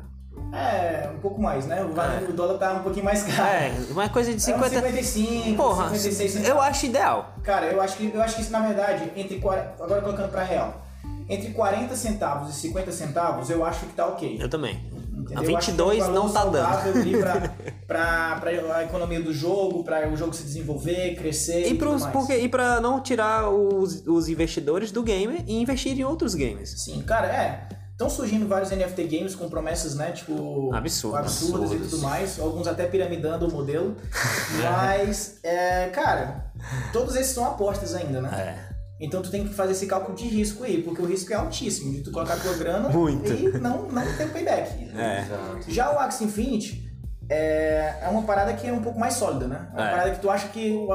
É, 0.53 1.11
um 1.14 1.18
pouco 1.18 1.41
mais, 1.43 1.66
né? 1.66 1.85
O, 1.85 1.93
valor- 1.93 2.29
o 2.29 2.33
dólar 2.33 2.59
tá 2.59 2.72
um 2.74 2.83
pouquinho 2.83 3.05
mais 3.05 3.22
caro. 3.22 3.49
É, 3.49 3.72
uma 3.91 4.09
coisa 4.09 4.31
de 4.31 4.37
É 4.37 4.39
uns 4.39 4.45
50. 4.45 4.68
55, 4.76 5.57
Porra, 5.57 5.85
56 5.91 6.31
centavos. 6.33 6.49
eu 6.49 6.61
acho 6.61 6.87
ideal. 6.87 7.35
Cara, 7.43 7.66
eu 7.66 7.81
acho 7.83 7.97
que 7.97 8.11
eu 8.14 8.22
acho 8.22 8.37
que 8.37 8.43
isso 8.43 8.51
na 8.53 8.61
verdade, 8.61 9.12
entre 9.16 9.39
40, 9.41 9.83
agora 9.83 10.01
colocando 10.01 10.31
pra 10.31 10.43
real, 10.45 10.81
entre 11.29 11.51
40 11.51 11.95
centavos 11.97 12.51
e 12.51 12.61
50 12.61 12.93
centavos, 12.93 13.51
eu 13.51 13.64
acho 13.64 13.87
que 13.87 13.93
tá 13.93 14.07
ok. 14.07 14.39
Eu 14.41 14.49
também. 14.49 14.76
Entendeu? 15.18 15.39
A 15.41 15.45
Eu 15.53 15.57
acho 15.59 15.74
que 15.74 15.81
é 15.81 15.85
um 15.85 15.89
22 15.89 15.99
valor 15.99 16.14
não 16.14 16.33
tá 16.33 16.45
dando. 16.47 16.99
ali 17.01 17.18
pra, 17.18 17.41
pra, 17.87 18.37
pra 18.41 18.51
a 18.76 18.85
economia 18.85 19.20
do 19.20 19.33
jogo, 19.35 19.85
pra 19.85 20.09
o 20.09 20.16
jogo 20.16 20.33
se 20.33 20.43
desenvolver, 20.43 21.16
crescer 21.16 21.66
E, 21.66 21.72
e, 21.72 21.74
pros, 21.74 21.95
tudo 21.95 22.01
mais. 22.03 22.12
porque, 22.12 22.37
e 22.39 22.49
pra 22.49 22.81
não 22.81 23.01
tirar 23.03 23.51
os, 23.51 24.03
os 24.07 24.29
investidores 24.29 24.91
do 24.91 25.03
game 25.03 25.45
e 25.47 25.61
investir 25.61 25.99
em 25.99 26.05
outros 26.05 26.35
games. 26.35 26.70
Sim, 26.83 27.03
cara, 27.03 27.26
é. 27.26 27.68
Estão 27.93 28.09
surgindo 28.09 28.47
vários 28.47 28.70
NFT 28.70 29.03
games 29.09 29.35
com 29.35 29.49
promessas, 29.51 29.97
né? 29.97 30.12
Tipo. 30.12 30.72
Absurdas. 30.72 31.18
Absurdas 31.20 31.72
e 31.72 31.74
Absurdas. 31.74 31.91
tudo 31.91 32.03
mais. 32.03 32.39
Alguns 32.39 32.68
até 32.68 32.87
piramidando 32.87 33.49
o 33.49 33.53
modelo. 33.53 33.97
Mas, 34.62 35.41
é, 35.43 35.89
cara, 35.89 36.53
todos 36.93 37.16
esses 37.16 37.35
são 37.35 37.45
apostas 37.45 37.97
ainda, 37.97 38.20
né? 38.22 38.31
É. 38.33 38.78
Então 39.01 39.22
tu 39.22 39.30
tem 39.30 39.46
que 39.46 39.55
fazer 39.55 39.72
esse 39.72 39.86
cálculo 39.86 40.16
de 40.16 40.24
risco 40.26 40.64
aí, 40.64 40.82
porque 40.82 41.01
o 41.01 41.07
risco 41.07 41.32
é 41.32 41.36
altíssimo 41.36 41.92
de 41.92 42.01
tu 42.03 42.11
colocar 42.11 42.36
tua 42.36 42.55
grana 42.55 42.88
Muito. 42.90 43.32
e 43.32 43.57
não, 43.59 43.82
não 43.88 44.16
ter 44.16 44.24
o 44.26 44.30
payback. 44.30 44.90
É. 44.96 45.20
Exato. 45.22 45.64
Já 45.70 45.92
o 45.94 45.99
Axie 45.99 46.24
Infinity 46.24 46.88
é, 47.30 47.94
é 48.03 48.09
uma 48.09 48.22
parada 48.22 48.53
que 48.55 48.66
é 48.66 48.72
um 48.72 48.80
pouco 48.82 48.99
mais 48.99 49.14
sólida, 49.14 49.46
né? 49.46 49.68
É 49.72 49.76
uma 49.76 49.88
É. 49.88 49.90
parada 49.90 50.11
que 50.12 50.20
tu 50.20 50.28
acha 50.30 50.49
que. 50.49 50.68
Eu 50.70 50.88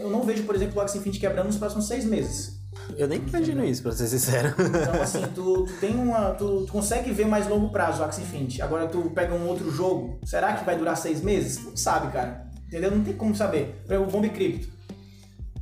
eu 0.00 0.10
não 0.10 0.22
vejo, 0.22 0.44
por 0.44 0.54
exemplo, 0.54 0.78
o 0.78 0.80
Axie 0.80 0.98
Infinity 0.98 1.20
quebrando 1.20 1.46
nos 1.46 1.56
próximos 1.56 1.86
seis 1.88 2.04
meses. 2.04 2.60
Eu 2.96 3.08
nem 3.08 3.18
imagino 3.18 3.64
isso, 3.64 3.82
pra 3.82 3.92
ser 3.92 4.06
sincero. 4.06 4.54
Então, 4.58 5.00
assim, 5.02 5.22
tu, 5.34 5.64
tu 5.64 5.72
tem 5.80 5.94
uma. 5.96 6.30
Tu, 6.34 6.66
tu 6.66 6.72
consegue 6.72 7.10
ver 7.12 7.26
mais 7.26 7.48
longo 7.48 7.70
prazo 7.70 8.02
o 8.02 8.04
Axie 8.04 8.22
Infinity. 8.22 8.62
Agora 8.62 8.86
tu 8.86 9.10
pega 9.14 9.34
um 9.34 9.46
outro 9.48 9.70
jogo, 9.72 10.20
será 10.24 10.52
que 10.52 10.64
vai 10.64 10.76
durar 10.76 10.96
seis 10.96 11.20
meses? 11.20 11.56
Tu 11.56 11.70
Não 11.70 11.76
sabe, 11.76 12.12
cara. 12.12 12.46
Entendeu? 12.68 12.90
Não 12.92 13.02
tem 13.02 13.14
como 13.14 13.34
saber. 13.34 13.82
Por 13.86 13.94
exemplo, 13.94 14.08
o 14.08 14.12
Bomb 14.12 14.28
Crypto. 14.30 14.68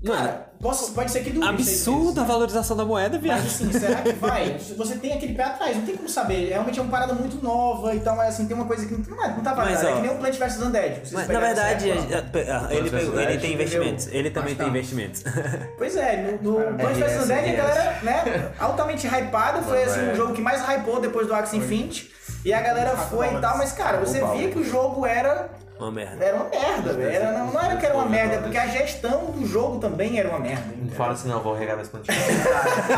Mano, 0.01 0.16
Cara, 0.16 0.46
posso, 0.62 0.92
pode 0.92 1.11
ser 1.11 1.24
que 1.24 1.30
dure 1.30 1.44
absurda 1.49 2.20
a 2.20 2.22
meses. 2.22 2.28
valorização 2.28 2.76
da 2.76 2.84
moeda, 2.84 3.14
Mas 3.16 3.22
viado. 3.22 3.38
assim, 3.46 3.72
será 3.72 3.96
que 4.01 4.12
vai? 4.12 4.57
Você 4.78 4.94
tem 4.96 5.12
aquele 5.12 5.34
pé 5.34 5.42
atrás, 5.42 5.76
não 5.76 5.84
tem 5.84 5.96
como 5.96 6.09
saber. 6.09 6.51
Realmente 6.51 6.78
é 6.78 6.82
uma 6.82 6.90
parada 6.90 7.14
muito 7.14 7.42
nova 7.42 7.92
e 7.96 7.99
tal, 8.01 8.14
mas 8.14 8.28
assim, 8.34 8.46
tem 8.46 8.55
uma 8.57 8.66
coisa 8.66 8.86
que 8.86 8.94
não, 9.11 9.24
é, 9.24 9.28
não 9.30 9.40
tá 9.42 9.55
validada. 9.55 9.82
Mas, 9.82 9.92
ó, 9.92 9.99
é 9.99 10.01
que 10.01 10.07
nem 10.07 10.16
o 10.16 10.18
Plant 10.20 10.36
vs 10.38 10.62
Undead. 10.62 11.01
Mas, 11.12 11.28
na 11.28 11.40
verdade, 11.40 11.90
época, 11.90 12.38
ó. 12.38 12.38
é- 12.38 12.74
é- 12.74 12.76
ele, 12.78 12.90
pegou- 12.90 13.20
ele 13.20 13.38
tem 13.38 13.53
investimentos. 13.55 14.07
Ele 14.12 14.30
também 14.30 14.55
tem 14.55 14.66
Mas 14.66 14.76
investimentos. 14.76 15.24
Pois 15.76 15.96
é, 15.96 16.38
no, 16.42 16.53
no 16.70 16.76
Plant 16.78 16.96
vs 16.96 17.24
Undead 17.24 17.51
a 17.51 17.57
galera, 17.57 17.99
né, 18.05 18.53
altamente 18.61 19.07
hypada, 19.09 19.62
foi 19.62 19.82
assim, 19.82 20.01
É. 20.09 20.12
o 20.12 20.14
jogo 20.14 20.32
que 20.32 20.40
mais 20.40 20.61
hypou 20.62 21.01
depois 21.01 21.26
do 21.26 21.34
Axie 21.34 21.57
Infinity. 21.57 22.11
E 22.49 22.53
a 22.55 22.62
galera 22.62 22.96
foi 22.96 23.26
e 23.34 23.40
tal, 23.42 23.59
mas 23.59 23.72
cara, 23.72 23.99
você 23.99 24.24
via 24.24 24.49
que 24.51 24.59
o 24.59 24.64
jogo 24.64 25.05
era, 25.05 25.51
Uma 25.78 25.92
merda. 25.92 26.24
era 26.24 26.34
uma 26.34 26.49
merda, 26.49 26.94
velho. 26.94 27.11
Era- 27.11 27.32
Não, 27.32 27.53
não 27.53 27.61
era 27.61 27.76
que 27.76 27.84
era 27.84 27.94
uma 27.94 28.07
merda, 28.07 28.36
é 28.36 28.38
porque 28.38 28.57
a 28.57 28.66
gestão 28.66 29.26
do 29.26 29.46
jogo 29.46 29.78
também 29.78 30.18
era 30.18 30.30
uma 30.30 30.38
merda. 30.38 30.64
Não 30.80 30.88
fala 30.92 31.12
assim, 31.12 31.28
não, 31.28 31.42
vou 31.42 31.53
regar 31.55 31.74
minhas 31.76 31.90
plantinhas. 31.90 32.18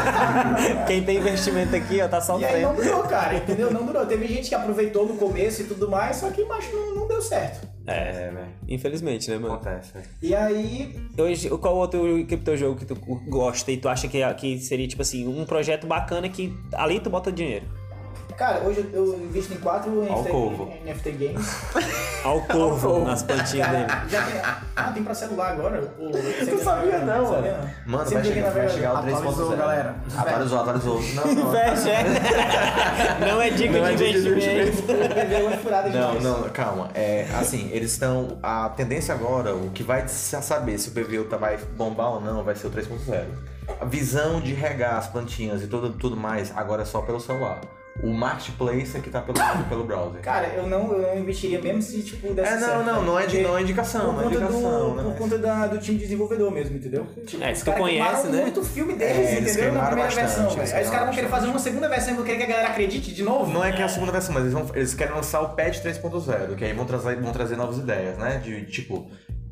Quem 0.87 1.03
tem 1.03 1.17
investimento 1.17 1.75
aqui, 1.75 2.01
ó, 2.01 2.07
tá 2.07 2.21
E 2.39 2.45
aí 2.45 2.63
não 2.63 2.77
durou, 2.77 3.03
cara, 3.03 3.35
entendeu? 3.35 3.73
Não 3.73 3.85
durou. 3.85 4.07
Teve 4.07 4.29
gente 4.29 4.49
que 4.49 4.55
aproveitou 4.55 5.05
no 5.05 5.17
começo 5.17 5.63
e 5.63 5.65
tudo 5.65 5.91
mais, 5.91 6.19
só 6.19 6.31
que 6.31 6.45
macho 6.45 6.71
não, 6.73 6.95
não 6.95 7.09
deu 7.09 7.21
certo. 7.21 7.69
É, 7.89 8.31
velho. 8.31 8.47
infelizmente, 8.69 9.29
né, 9.33 9.37
mano? 9.37 9.55
Acontece. 9.55 9.95
E 10.23 10.33
aí, 10.33 10.97
Hoje, 11.19 11.49
qual 11.51 11.75
outro 11.75 12.25
criptojogo 12.25 12.79
que 12.79 12.85
tu 12.85 12.95
gosta 13.29 13.73
e 13.73 13.77
tu 13.77 13.89
acha 13.89 14.07
que, 14.07 14.23
que 14.35 14.61
seria, 14.61 14.87
tipo 14.87 15.03
assim, 15.03 15.27
um 15.27 15.45
projeto 15.45 15.89
bacana 15.89 16.29
que 16.29 16.57
ali 16.75 17.01
tu 17.01 17.11
bota 17.11 17.33
dinheiro? 17.33 17.80
Cara, 18.41 18.61
hoje 18.61 18.89
eu 18.95 19.21
invisto 19.21 19.53
em 19.53 19.59
quatro 19.59 19.91
NFT. 20.03 20.87
NFT 20.87 21.11
games. 21.13 21.57
Ao 22.25 22.41
corvo 22.41 23.05
nas 23.05 23.23
plantinhas 23.23 23.69
dele. 23.69 23.87
Já 24.09 24.23
tem. 24.23 24.41
Ah, 24.77 24.93
tem 24.93 25.05
pra 25.05 25.15
celular 25.15 25.53
agora. 25.53 25.93
O, 25.99 26.09
Não 26.11 26.59
sabia 26.59 26.99
não, 27.01 27.27
sabia 27.27 27.53
mano. 27.53 27.71
Mano, 27.87 28.09
Sempre 28.09 28.23
vai 28.23 28.35
chegar, 28.35 28.51
vai 28.51 28.69
chegar 28.71 28.95
o 28.95 28.97
Atualizou, 28.97 29.51
3.0. 29.51 29.57
galera. 29.57 29.95
Atualizou, 30.17 30.61
atualizou. 30.61 31.01
Não, 31.15 31.35
não. 31.35 31.51
Fecha, 31.51 31.91
é. 31.91 32.05
Não 33.29 33.43
é 33.43 33.51
dica 33.51 33.79
Não 33.79 33.95
de 33.95 34.05
é 34.05 34.11
investimento. 34.11 34.83
Perdeu 35.15 35.47
uma 35.47 35.57
furada 35.59 35.89
Não, 35.91 36.21
não, 36.21 36.49
calma. 36.51 36.91
É, 36.95 37.27
assim, 37.39 37.69
eles 37.73 37.93
estão. 37.93 38.39
A 38.43 38.71
tendência 38.71 39.15
agora, 39.15 39.55
o 39.55 39.71
que 39.71 39.83
vai 39.83 40.07
se 40.09 40.41
saber 40.41 40.79
se 40.79 40.89
o 40.89 40.93
PVU 40.93 41.25
tá, 41.25 41.37
vai 41.37 41.59
bombar 41.77 42.13
ou 42.13 42.21
não, 42.21 42.43
vai 42.43 42.55
ser 42.55 42.69
o 42.69 42.71
3.0. 42.71 43.25
A 43.81 43.85
visão 43.85 44.41
de 44.41 44.55
regar 44.55 44.97
as 44.97 45.09
plantinhas 45.09 45.63
e 45.63 45.67
tudo, 45.67 45.91
tudo 45.93 46.17
mais, 46.17 46.53
agora 46.57 46.83
é 46.83 46.85
só 46.87 47.03
pelo 47.03 47.21
celular. 47.21 47.61
O 48.03 48.09
marketplace 48.13 48.99
que 49.01 49.11
tá 49.11 49.21
pelo, 49.21 49.39
pelo 49.69 49.85
browser. 49.85 50.21
Cara, 50.23 50.49
eu 50.49 50.67
não, 50.67 50.93
eu 50.93 51.03
não 51.15 51.19
investiria 51.19 51.61
mesmo 51.61 51.83
se, 51.83 52.03
tipo, 52.03 52.33
desse 52.33 52.49
É, 52.49 52.55
não, 52.57 52.61
certo, 52.69 52.85
não, 52.85 53.01
né? 53.01 53.07
não 53.07 53.19
é, 53.19 53.27
de, 53.27 53.41
não 53.43 53.59
é 53.59 53.63
indicação, 53.63 54.01
Por 54.07 54.13
não 54.15 54.21
é 54.21 54.25
conta, 54.25 54.37
indicação, 54.37 54.91
do, 54.91 54.95
né? 54.97 55.03
por 55.03 55.15
conta 55.19 55.39
da- 55.39 55.67
do 55.67 55.79
time 55.79 55.99
desenvolvedor 55.99 56.51
mesmo, 56.51 56.77
entendeu? 56.77 57.07
Tipo, 57.27 57.43
É, 57.45 57.53
tu 57.53 57.65
caras 57.65 57.81
conhece, 57.81 58.27
né? 58.29 58.43
muito 58.43 58.61
o 58.61 58.65
filme 58.65 58.95
deles, 58.95 59.17
É, 59.29 59.41
entendeu? 59.41 59.73
Na 59.73 59.87
primeira 59.87 60.11
bastante, 60.11 60.27
versão, 60.27 60.51
velho. 60.57 60.75
Aí 60.77 60.85
os 60.85 60.91
caras 60.91 61.07
vão 61.07 61.15
querer 61.15 61.29
fazer 61.29 61.47
uma 61.49 61.59
segunda 61.59 61.89
versão 61.89 62.13
e 62.13 62.17
vão 62.17 62.25
querer 62.25 62.39
que 62.39 62.45
a 62.45 62.47
galera 62.49 62.69
acredite 62.69 63.13
de 63.15 63.23
novo? 63.23 63.53
Não 63.53 63.65
é 63.65 63.73
que 63.73 63.83
é 63.83 63.85
a 63.85 63.89
segunda 63.89 64.13
versão, 64.13 64.33
mas 64.35 64.43
eles, 64.45 64.55
vão, 64.55 64.67
eles 64.75 64.95
querem 64.95 65.15
lançar 65.15 65.41
o 65.43 65.51
patch 65.51 65.79
3.0, 65.83 66.55
que 66.57 66.65
aí 66.65 66.73
vão 66.73 66.85
trazer, 66.87 67.17
vão 67.21 67.33
trazer 67.33 67.57
novas 67.57 67.79
ideias, 67.79 68.17
né? 68.19 68.39
De 68.43 68.65
tipo. 68.67 69.11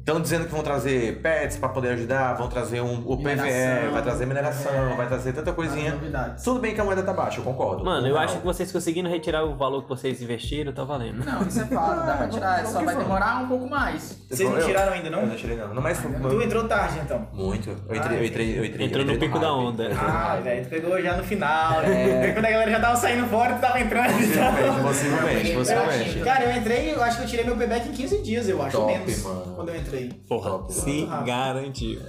Estão 0.09 0.23
dizendo 0.23 0.47
que 0.47 0.53
vão 0.53 0.63
trazer 0.63 1.21
pets 1.21 1.59
pra 1.59 1.69
poder 1.69 1.91
ajudar, 1.91 2.33
vão 2.33 2.49
trazer 2.49 2.81
um, 2.81 3.03
o 3.05 3.15
PVE, 3.15 3.27
Mineração, 3.27 3.93
vai 3.93 4.03
trazer 4.03 4.25
mineração, 4.25 4.73
é. 4.73 4.97
vai 4.97 5.07
trazer 5.07 5.35
tanta 5.35 5.53
coisinha. 5.53 5.99
Tudo 6.43 6.61
bem 6.61 6.75
que 6.75 6.81
a 6.81 6.85
moeda 6.85 7.03
tá 7.03 7.13
baixa, 7.13 7.41
eu 7.41 7.45
concordo. 7.45 7.85
Mano, 7.85 8.07
eu 8.07 8.15
Não. 8.15 8.21
acho 8.23 8.39
que 8.39 8.45
vocês 8.47 8.73
conseguindo 8.73 9.07
retirar 9.07 9.45
o 9.45 9.55
valor 9.55 9.83
que 9.83 9.89
vocês 9.91 10.23
investiram, 10.23 10.73
tá 10.73 10.83
valendo. 10.83 11.23
Não, 11.23 11.43
isso 11.47 11.61
é 11.61 11.67
fato, 11.67 12.07
dá 12.07 12.15
pra 12.17 12.29
tirar, 12.29 12.65
só 12.65 12.83
vai 12.83 12.97
demorar 12.97 13.43
um 13.43 13.49
pouco 13.49 13.69
mais. 13.69 14.19
Vocês 14.31 14.49
não 14.49 14.59
tiraram 14.59 14.95
ainda, 14.95 15.11
não? 15.11 15.21
Eu 15.21 15.27
não 15.27 15.37
tirei 15.37 15.57
não. 15.59 15.75
não 15.75 15.83
mas, 15.83 15.99
Tu 15.99 16.43
entrou 16.43 16.67
tarde, 16.67 17.01
então. 17.05 17.29
Muito. 17.35 17.69
Eu 17.69 17.97
entrei, 17.97 18.19
eu 18.19 18.25
entrei, 18.25 18.59
eu 18.61 18.65
entrei. 18.65 18.87
Entrou 18.87 19.05
no 19.05 19.19
pico 19.19 19.39
da 19.39 19.53
onda. 19.53 19.91
Ah, 19.95 20.41
velho, 20.43 20.65
tu 20.65 20.71
pegou 20.71 21.03
já 21.03 21.19
no 21.19 21.23
final. 21.23 21.83
né? 21.83 22.33
Quando 22.33 22.47
a 22.47 22.51
galera 22.51 22.71
já 22.71 22.81
tava 22.81 22.97
saindo 22.97 23.27
fora, 23.27 23.57
tu 23.57 23.61
tava 23.61 23.79
entrando. 23.79 24.09
Possivelmente, 24.15 24.71
Então... 24.71 24.83
possivelmente, 24.83 25.53
possivelmente. 25.53 26.21
Cara, 26.21 26.45
eu 26.45 26.57
entrei, 26.57 26.95
eu 26.95 27.03
acho 27.03 27.19
que 27.19 27.25
eu 27.25 27.29
tirei 27.29 27.45
meu 27.45 27.57
payback 27.57 27.91
em 27.91 27.93
15 27.93 28.23
dias, 28.23 28.49
eu 28.49 28.63
acho, 28.63 28.75
Top, 28.75 28.91
menos. 28.91 29.23
mano. 29.23 29.53
Quando 29.55 29.69
eu 29.69 29.77
entrei. 29.77 29.98
Porra, 30.29 30.51
Top, 30.51 30.73
se 30.73 31.05
mano. 31.07 31.27
garantiu. 31.27 32.01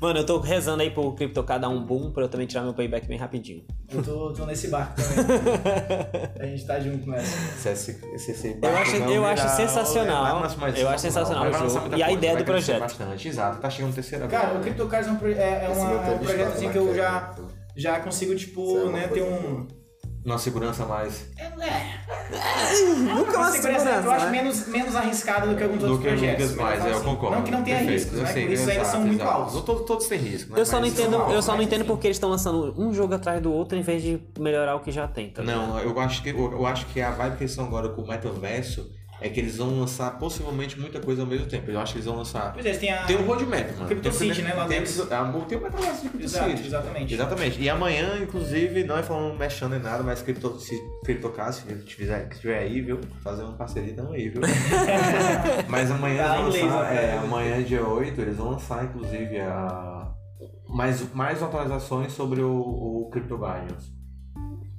Mano, 0.00 0.18
eu 0.20 0.24
tô 0.26 0.38
rezando 0.40 0.82
aí 0.82 0.90
pro 0.90 1.12
Crypto 1.12 1.42
dar 1.42 1.68
um 1.68 1.84
boom 1.84 2.10
pra 2.10 2.22
eu 2.24 2.28
também 2.28 2.46
tirar 2.46 2.62
meu 2.62 2.72
payback 2.72 3.06
bem 3.06 3.18
rapidinho. 3.18 3.64
Eu 3.92 4.02
tô, 4.02 4.32
tô 4.32 4.46
nesse 4.46 4.68
barco 4.68 4.94
também. 4.96 6.40
a 6.40 6.46
gente 6.46 6.66
tá 6.66 6.80
junto 6.80 7.08
nessa. 7.10 7.76
CC, 7.76 8.00
CC, 8.18 8.58
Eu 8.62 8.76
acho- 8.76 8.96
eu 8.96 9.24
acho 9.26 9.48
sensacional. 9.56 10.42
Eu 10.76 10.88
acho 10.88 10.98
sensacional 11.02 11.48
o 11.48 11.52
jogo. 11.52 11.96
E 11.96 12.02
a 12.02 12.10
ideia 12.10 12.36
do 12.36 12.44
projeto. 12.44 12.80
Bastante, 12.80 13.28
exato. 13.28 13.60
Tá 13.60 13.68
chegando 13.68 13.90
o 13.92 13.94
terceiro 13.94 14.24
agora. 14.24 14.42
Cara, 14.42 14.58
o 14.58 14.62
CryptoCars 14.62 15.06
é 15.06 15.10
um, 15.10 15.18
é, 15.26 15.32
é 15.32 15.68
Esse 15.70 15.80
uma- 15.80 15.90
é 16.06 16.10
um 16.14 16.18
projeto 16.18 16.48
assim 16.48 16.70
que 16.70 16.78
eu 16.78 16.86
queda, 16.86 16.96
já, 16.96 17.34
né? 17.38 17.44
já 17.76 18.00
consigo, 18.00 18.32
é 18.32 18.36
tipo, 18.36 18.62
uma 18.62 18.92
né, 18.92 19.08
ter 19.08 19.22
um... 19.22 19.66
Uma 20.24 20.38
segurança 20.38 20.84
mais. 20.84 21.26
Nunca 22.98 23.30
Uma 23.30 23.38
uma 23.38 23.50
segurança, 23.50 23.84
segurança, 23.84 23.90
eu 24.06 24.10
acho 24.10 24.24
né? 24.26 24.30
menos, 24.30 24.66
menos 24.68 24.96
arriscado 24.96 25.48
do 25.48 25.56
que 25.56 25.62
alguns 25.62 25.78
Do 25.78 25.92
outros 25.92 26.02
que 26.02 26.08
projetos. 26.16 26.54
mais, 26.54 26.84
é, 26.84 26.90
eu 26.90 26.94
assim, 26.96 27.04
concordo. 27.04 27.36
Não 27.36 27.42
que 27.44 27.50
não 27.50 27.62
tenha 27.62 27.76
Perfeito, 27.78 27.98
riscos, 27.98 28.18
eu 28.18 28.24
né? 28.24 28.32
sei, 28.32 28.44
Por 28.46 28.52
isso 28.52 28.70
exato, 28.70 28.88
são 28.88 29.00
muito 29.00 29.22
exato. 29.22 29.30
altos. 29.38 29.62
Todos, 29.62 29.86
todos 29.86 30.06
têm 30.08 30.18
risco, 30.18 30.52
né? 30.52 30.60
Eu 30.60 30.66
só 30.66 30.78
não 30.78 30.86
entendo, 30.86 31.10
são 31.10 31.32
eu 31.32 31.42
só 31.42 31.52
não 31.52 31.54
altos, 31.60 31.66
entendo 31.66 31.84
porque 31.86 32.06
eles 32.06 32.16
estão 32.16 32.28
lançando 32.30 32.74
um 32.78 32.92
jogo 32.92 33.14
atrás 33.14 33.40
do 33.42 33.52
outro 33.52 33.76
em 33.78 33.82
vez 33.82 34.02
de 34.02 34.20
melhorar 34.38 34.76
o 34.76 34.80
que 34.80 34.92
já 34.92 35.08
tem, 35.08 35.30
tá? 35.30 35.42
Não, 35.42 35.78
eu 35.80 35.98
acho 35.98 36.22
que 36.22 36.28
eu, 36.30 36.52
eu 36.52 36.66
acho 36.66 36.86
que 36.86 37.00
a 37.00 37.10
vibe 37.10 37.36
que 37.36 37.42
eles 37.44 37.52
estão 37.52 37.64
agora 37.66 37.88
com 37.88 38.02
o 38.02 38.06
metaverso 38.06 38.90
é 39.20 39.28
que 39.28 39.38
eles 39.40 39.56
vão 39.58 39.78
lançar 39.80 40.18
possivelmente 40.18 40.78
muita 40.80 40.98
coisa 41.00 41.22
ao 41.22 41.26
mesmo 41.28 41.46
tempo. 41.46 41.70
Eu 41.70 41.78
acho 41.80 41.92
que 41.92 41.98
eles 41.98 42.06
vão 42.06 42.16
lançar. 42.16 42.52
Pois 42.52 42.64
é, 42.64 42.72
tem 42.72 42.90
a... 42.92 43.04
Tem 43.04 43.16
o 43.16 43.22
roadmap, 43.26 43.70
mano. 43.76 43.86
Crypto 43.86 44.12
City, 44.12 44.42
né, 44.42 44.54
lá 44.54 44.66
Tem, 44.66 44.78
deles. 44.78 45.00
a- 45.00 45.24
tem 45.48 45.58
o 45.58 45.62
metaverso 45.62 46.02
de 46.02 46.08
Crypto 46.08 46.24
Exato, 46.24 46.50
City. 46.50 46.66
exatamente. 46.66 47.14
Exatamente. 47.14 47.60
E 47.60 47.68
amanhã, 47.68 48.18
inclusive, 48.22 48.84
não 48.84 48.96
é 48.98 49.02
falando 49.02 49.38
mexendo 49.38 49.74
em 49.76 49.78
nada, 49.80 50.02
mas 50.02 50.22
Crypto, 50.22 50.58
se 50.58 50.74
CryptoCast, 51.04 51.62
se 51.66 51.74
tiver, 51.84 52.28
se 52.32 52.40
tiver 52.40 52.58
aí, 52.58 52.80
viu? 52.80 53.00
Fazer 53.22 53.42
uma 53.42 53.52
parceria, 53.54 53.94
tamo 53.94 54.12
aí, 54.12 54.28
viu? 54.28 54.40
mas 55.68 55.90
amanhã, 55.90 56.24
Tá 56.24 56.40
eles 56.40 56.56
vão 56.60 56.68
lançar, 56.70 56.92
né? 56.94 57.04
é, 57.14 57.18
amanhã, 57.18 57.62
dia 57.62 57.86
8, 57.86 58.20
eles 58.20 58.36
vão 58.36 58.50
lançar, 58.50 58.84
inclusive, 58.84 59.40
a... 59.40 60.10
mais, 60.68 61.12
mais 61.12 61.42
atualizações 61.42 62.12
sobre 62.12 62.40
o, 62.40 62.50
o 62.52 63.10
Crypto 63.12 63.36
Guardians. 63.36 63.90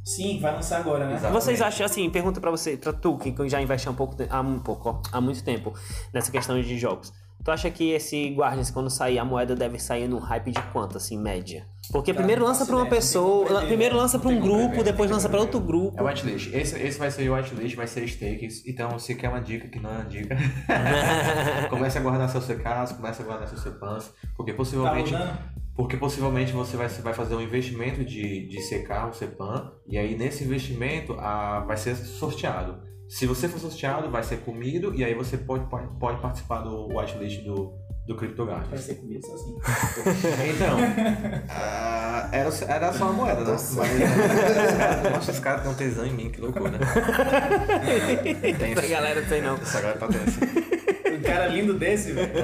Sim, 0.04 0.39
vai 0.39 0.54
lançar 0.54 0.80
agora, 0.80 1.06
né? 1.08 1.16
Exato. 1.16 1.34
Vocês 1.34 1.62
acham 1.62 1.86
assim, 1.86 2.10
pergunta 2.10 2.41
pra 2.41 2.49
você, 2.49 2.76
pra 2.76 2.91
tu 2.91 3.18
que 3.18 3.34
já 3.47 3.62
investe 3.62 3.88
há 3.88 3.91
um 3.91 3.95
pouco, 3.95 4.16
há 4.30 4.41
um 4.41 4.60
pouco, 4.60 4.89
ó, 4.89 5.02
há 5.12 5.22
muito 5.22 5.43
tempo 5.43 5.74
nessa 6.14 6.32
questão 6.32 6.60
de 6.60 6.78
jogos. 6.78 7.14
Tu 7.43 7.49
acha 7.49 7.72
que 7.72 7.89
esse 7.89 8.30
Guardians, 8.36 8.70
quando 8.70 8.89
sair, 8.89 9.18
a 9.18 9.26
moeda 9.26 9.56
deve 9.56 9.80
sair 9.80 10.08
num 10.08 10.20
hype 10.20 10.52
de 10.52 10.62
quanto, 10.72 10.97
assim, 10.97 11.18
média? 11.18 11.66
Porque 11.91 12.12
Cara, 12.14 12.24
primeiro 12.24 12.45
lança 12.45 12.66
pra 12.68 12.76
uma 12.76 12.86
ideia, 12.86 12.95
pessoa, 13.02 13.45
prever, 13.45 13.68
primeiro 13.68 13.95
né? 13.95 14.02
lança 14.02 14.20
pra 14.20 14.30
um 14.30 14.39
grupo, 14.39 14.68
prever, 14.68 14.84
depois 14.84 15.10
lança 15.10 15.28
pra 15.28 15.39
outro 15.39 15.60
grupo. 15.60 15.99
É 15.99 16.04
o 16.04 16.06
whitelist. 16.06 16.54
Esse, 16.54 16.80
esse 16.80 16.99
vai 16.99 17.10
ser 17.10 17.28
o 17.28 17.34
whitelist, 17.34 17.76
vai 17.76 17.88
ser 17.88 18.08
stakes. 18.08 18.64
Então, 18.68 18.97
se 18.99 19.16
quer 19.16 19.30
uma 19.30 19.41
dica 19.41 19.68
que 19.68 19.80
não 19.80 19.89
é 19.89 19.93
uma 19.95 20.06
dica, 20.06 20.38
comece 21.70 21.97
a 21.97 22.02
guardar 22.02 22.30
seus 22.30 22.45
CKs, 22.45 22.91
comece 22.93 23.24
a 23.24 23.26
guardar 23.26 23.47
seus 23.47 23.64
CPANs, 23.64 24.14
porque 24.38 24.52
Tá 24.52 24.58
possivelmente, 24.58 25.12
rolando? 25.12 25.39
Porque 25.76 25.98
possivelmente 25.98 26.52
você 26.52 26.76
vai, 26.76 26.88
vai 26.88 27.14
fazer 27.14 27.36
um 27.36 27.42
investimento 27.42 28.04
de, 28.04 28.48
de 28.48 28.58
CK, 28.58 29.08
um 29.08 29.12
CPAN, 29.12 29.72
e 29.88 29.98
aí 29.98 30.18
nesse 30.18 30.44
investimento 30.44 31.14
ah, 31.20 31.64
vai 31.66 31.78
ser 31.78 31.96
sorteado. 31.96 32.82
Se 33.08 33.26
você 33.26 33.48
for 33.50 33.60
sorteado, 33.60 34.10
vai 34.10 34.24
ser 34.24 34.38
comido, 34.38 34.94
e 34.96 35.04
aí 35.04 35.14
você 35.14 35.38
pode, 35.38 35.70
pode, 35.70 35.88
pode 36.00 36.22
participar 36.22 36.62
do 36.62 36.88
whitelist 36.88 37.44
do, 37.44 37.74
do 38.08 38.16
CryptoGuard. 38.16 38.70
Vai 38.70 38.80
ser 38.80 38.96
só 39.22 39.34
assim. 39.34 39.58
Então, 40.56 40.78
ah, 41.50 42.30
era, 42.32 42.50
era 42.68 42.94
só 42.94 43.06
uma 43.06 43.14
moeda, 43.14 43.42
né? 43.42 43.52
Mas, 43.52 43.72
Nossa, 45.12 45.32
os 45.32 45.40
caras 45.40 45.64
têm 45.64 45.72
um 45.72 45.76
tesão 45.76 46.06
em 46.06 46.14
mim, 46.14 46.30
que 46.30 46.40
loucura. 46.40 46.72
Tem 48.58 48.72
Essa 48.72 48.88
galera 48.88 49.22
tem 49.24 49.42
não. 49.42 49.56
Essa 49.56 49.82
galera 49.82 50.00
tá 50.00 50.08
tensa. 50.08 50.40
Cara 51.32 51.48
lindo 51.48 51.74
desse, 51.74 52.12
velho. 52.12 52.30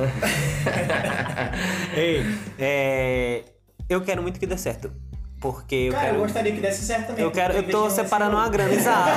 Ei, 1.96 2.24
é, 2.58 3.44
eu 3.90 4.02
quero 4.02 4.22
muito 4.22 4.40
que 4.40 4.46
dê 4.46 4.58
certo. 4.58 4.92
Porque 5.40 5.76
eu 5.76 5.92
Cara, 5.92 6.08
eu 6.08 6.12
quero. 6.12 6.24
gostaria 6.24 6.52
que 6.52 6.60
desse 6.60 6.84
certo 6.84 7.08
também. 7.08 7.24
Eu 7.24 7.32
quero, 7.32 7.54
eu 7.54 7.70
tô 7.70 7.90
separando 7.92 8.36
uma 8.36 8.50
grana, 8.50 8.74
exato. 8.74 9.12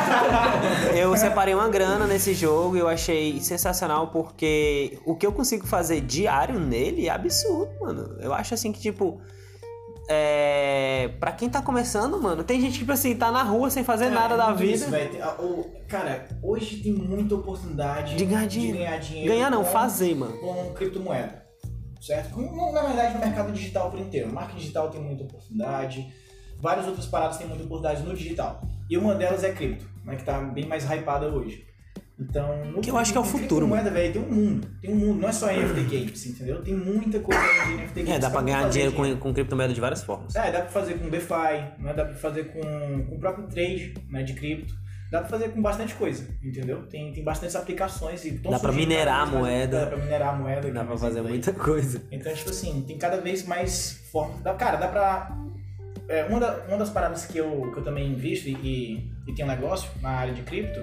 Eu 0.95 1.17
separei 1.17 1.55
uma 1.55 1.69
grana 1.71 2.07
nesse 2.07 2.35
jogo 2.35 2.77
e 2.77 2.81
eu 2.81 2.89
achei 2.89 3.41
sensacional 3.41 4.09
porque 4.09 4.99
o 5.07 5.17
que 5.17 5.27
eu 5.27 5.33
consigo 5.33 5.67
fazer 5.67 6.03
diário 6.03 6.61
nele 6.61 7.07
é 7.07 7.11
absurdo, 7.11 7.71
mano. 7.81 8.19
Eu 8.21 8.35
acho 8.35 8.53
assim 8.53 8.71
que, 8.71 8.81
tipo. 8.81 9.19
É. 10.11 11.09
Pra 11.21 11.31
quem 11.33 11.49
tá 11.49 11.63
começando, 11.63 12.21
mano, 12.21 12.43
tem 12.43 12.61
gente 12.61 12.73
que, 12.73 12.79
tipo 12.81 12.93
assim, 12.93 13.15
tá 13.15 13.31
na 13.31 13.43
rua 13.43 13.71
sem 13.71 13.85
fazer 13.85 14.09
Cara, 14.09 14.21
nada 14.21 14.35
é 14.35 14.37
da 14.39 14.53
vida. 14.53 14.73
isso, 14.73 14.91
velho. 14.91 15.11
Tem- 15.11 15.23
a- 15.23 15.35
o- 15.41 15.81
Cara, 15.89 16.29
hoje 16.43 16.77
tem 16.79 16.93
muita 16.93 17.35
oportunidade 17.35 18.15
De 18.17 18.25
ganhar 18.25 18.47
dinheiro. 18.47 18.79
ganhar 18.79 18.97
dinheiro. 18.99 19.33
Ganhar 19.33 19.51
não, 19.51 19.65
com- 19.65 19.71
fazer, 19.71 20.15
mano. 20.15 20.37
Com 20.39 20.73
criptomoeda. 20.75 21.41
Certo? 22.01 22.41
Na 22.41 22.83
verdade, 22.83 23.15
no 23.15 23.21
mercado 23.21 23.53
digital 23.53 23.91
por 23.91 24.01
inteiro. 24.01 24.33
Marketing 24.33 24.59
digital 24.59 24.89
tem 24.91 25.01
muita 25.01 25.25
oportunidade. 25.25 26.07
Várias 26.59 26.87
outras 26.87 27.07
paradas 27.07 27.37
têm 27.39 27.47
muita 27.47 27.65
oportunidade 27.65 28.03
no 28.07 28.15
digital. 28.15 28.61
E 28.89 28.97
uma 28.99 29.15
delas 29.15 29.45
é 29.45 29.53
cripto, 29.53 29.87
né, 30.05 30.17
que 30.17 30.25
tá 30.25 30.39
bem 30.41 30.67
mais 30.67 30.85
hypada 30.85 31.29
hoje. 31.29 31.65
Então, 32.21 32.65
no, 32.67 32.81
Que 32.83 32.91
eu 32.91 32.99
acho 32.99 33.13
que 33.13 33.19
é 33.19 33.21
o 33.21 33.25
futuro, 33.25 33.67
criptomoeda, 33.67 33.91
velho, 33.91 34.13
tem 34.13 34.23
um 34.23 34.31
mundo. 34.31 34.69
Tem 34.81 34.93
um 34.93 34.97
mundo. 34.97 35.21
Não 35.23 35.29
é 35.29 35.33
só 35.33 35.47
NFT 35.47 35.83
games, 35.85 36.27
entendeu? 36.27 36.63
Tem 36.63 36.75
muita 36.75 37.19
coisa 37.19 37.41
de 37.41 37.75
NFT 37.77 38.03
games. 38.03 38.11
É, 38.11 38.19
dá 38.19 38.31
pra 38.31 38.43
ganhar 38.43 38.69
dinheiro 38.69 38.95
com, 38.95 39.17
com 39.17 39.33
criptomoeda 39.33 39.73
de 39.73 39.81
várias 39.81 40.03
formas. 40.03 40.37
é, 40.37 40.53
dá 40.53 40.61
pra 40.61 40.71
fazer 40.71 40.95
com 40.99 41.09
DeFi, 41.09 41.33
né? 41.79 41.95
dá 41.95 42.05
pra 42.05 42.15
fazer 42.15 42.45
com, 42.53 42.61
com 42.61 43.15
o 43.15 43.19
próprio 43.19 43.47
trade 43.49 43.95
né, 44.11 44.23
de 44.23 44.35
cripto. 44.35 44.75
Dá 45.11 45.21
pra 45.21 45.29
fazer 45.29 45.49
com 45.49 45.61
bastante 45.61 45.95
coisa, 45.95 46.29
entendeu? 46.45 46.87
Tem, 46.87 47.13
tem 47.13 47.25
bastantes 47.25 47.57
aplicações 47.57 48.25
e 48.25 48.31
Dá 48.31 48.51
pra 48.51 48.59
surgindo 48.59 48.89
minerar 48.89 49.23
a 49.23 49.27
moeda. 49.27 49.81
Dá 49.81 49.87
pra 49.87 49.97
minerar 49.97 50.35
a 50.35 50.39
moeda. 50.39 50.71
Dá 50.71 50.83
é 50.83 50.85
pra 50.85 50.97
fazer 50.99 51.23
muita 51.23 51.53
coisa. 51.53 52.03
Então, 52.13 52.33
tipo 52.33 52.51
assim, 52.51 52.85
tem 52.87 52.97
cada 52.97 53.17
vez 53.17 53.45
mais 53.45 53.93
formas. 54.13 54.41
Cara, 54.57 54.77
dá 54.77 54.87
pra. 54.87 55.37
É, 56.09 56.25
uma 56.25 56.39
das 56.77 56.91
paradas 56.91 57.25
que 57.25 57.39
eu, 57.39 57.71
que 57.73 57.79
eu 57.79 57.83
também 57.83 58.13
invisto 58.13 58.49
e, 58.49 58.53
e, 58.53 59.13
e 59.27 59.35
tenho 59.35 59.49
negócio 59.49 59.91
na 60.01 60.11
área 60.11 60.35
de 60.35 60.43
cripto 60.43 60.81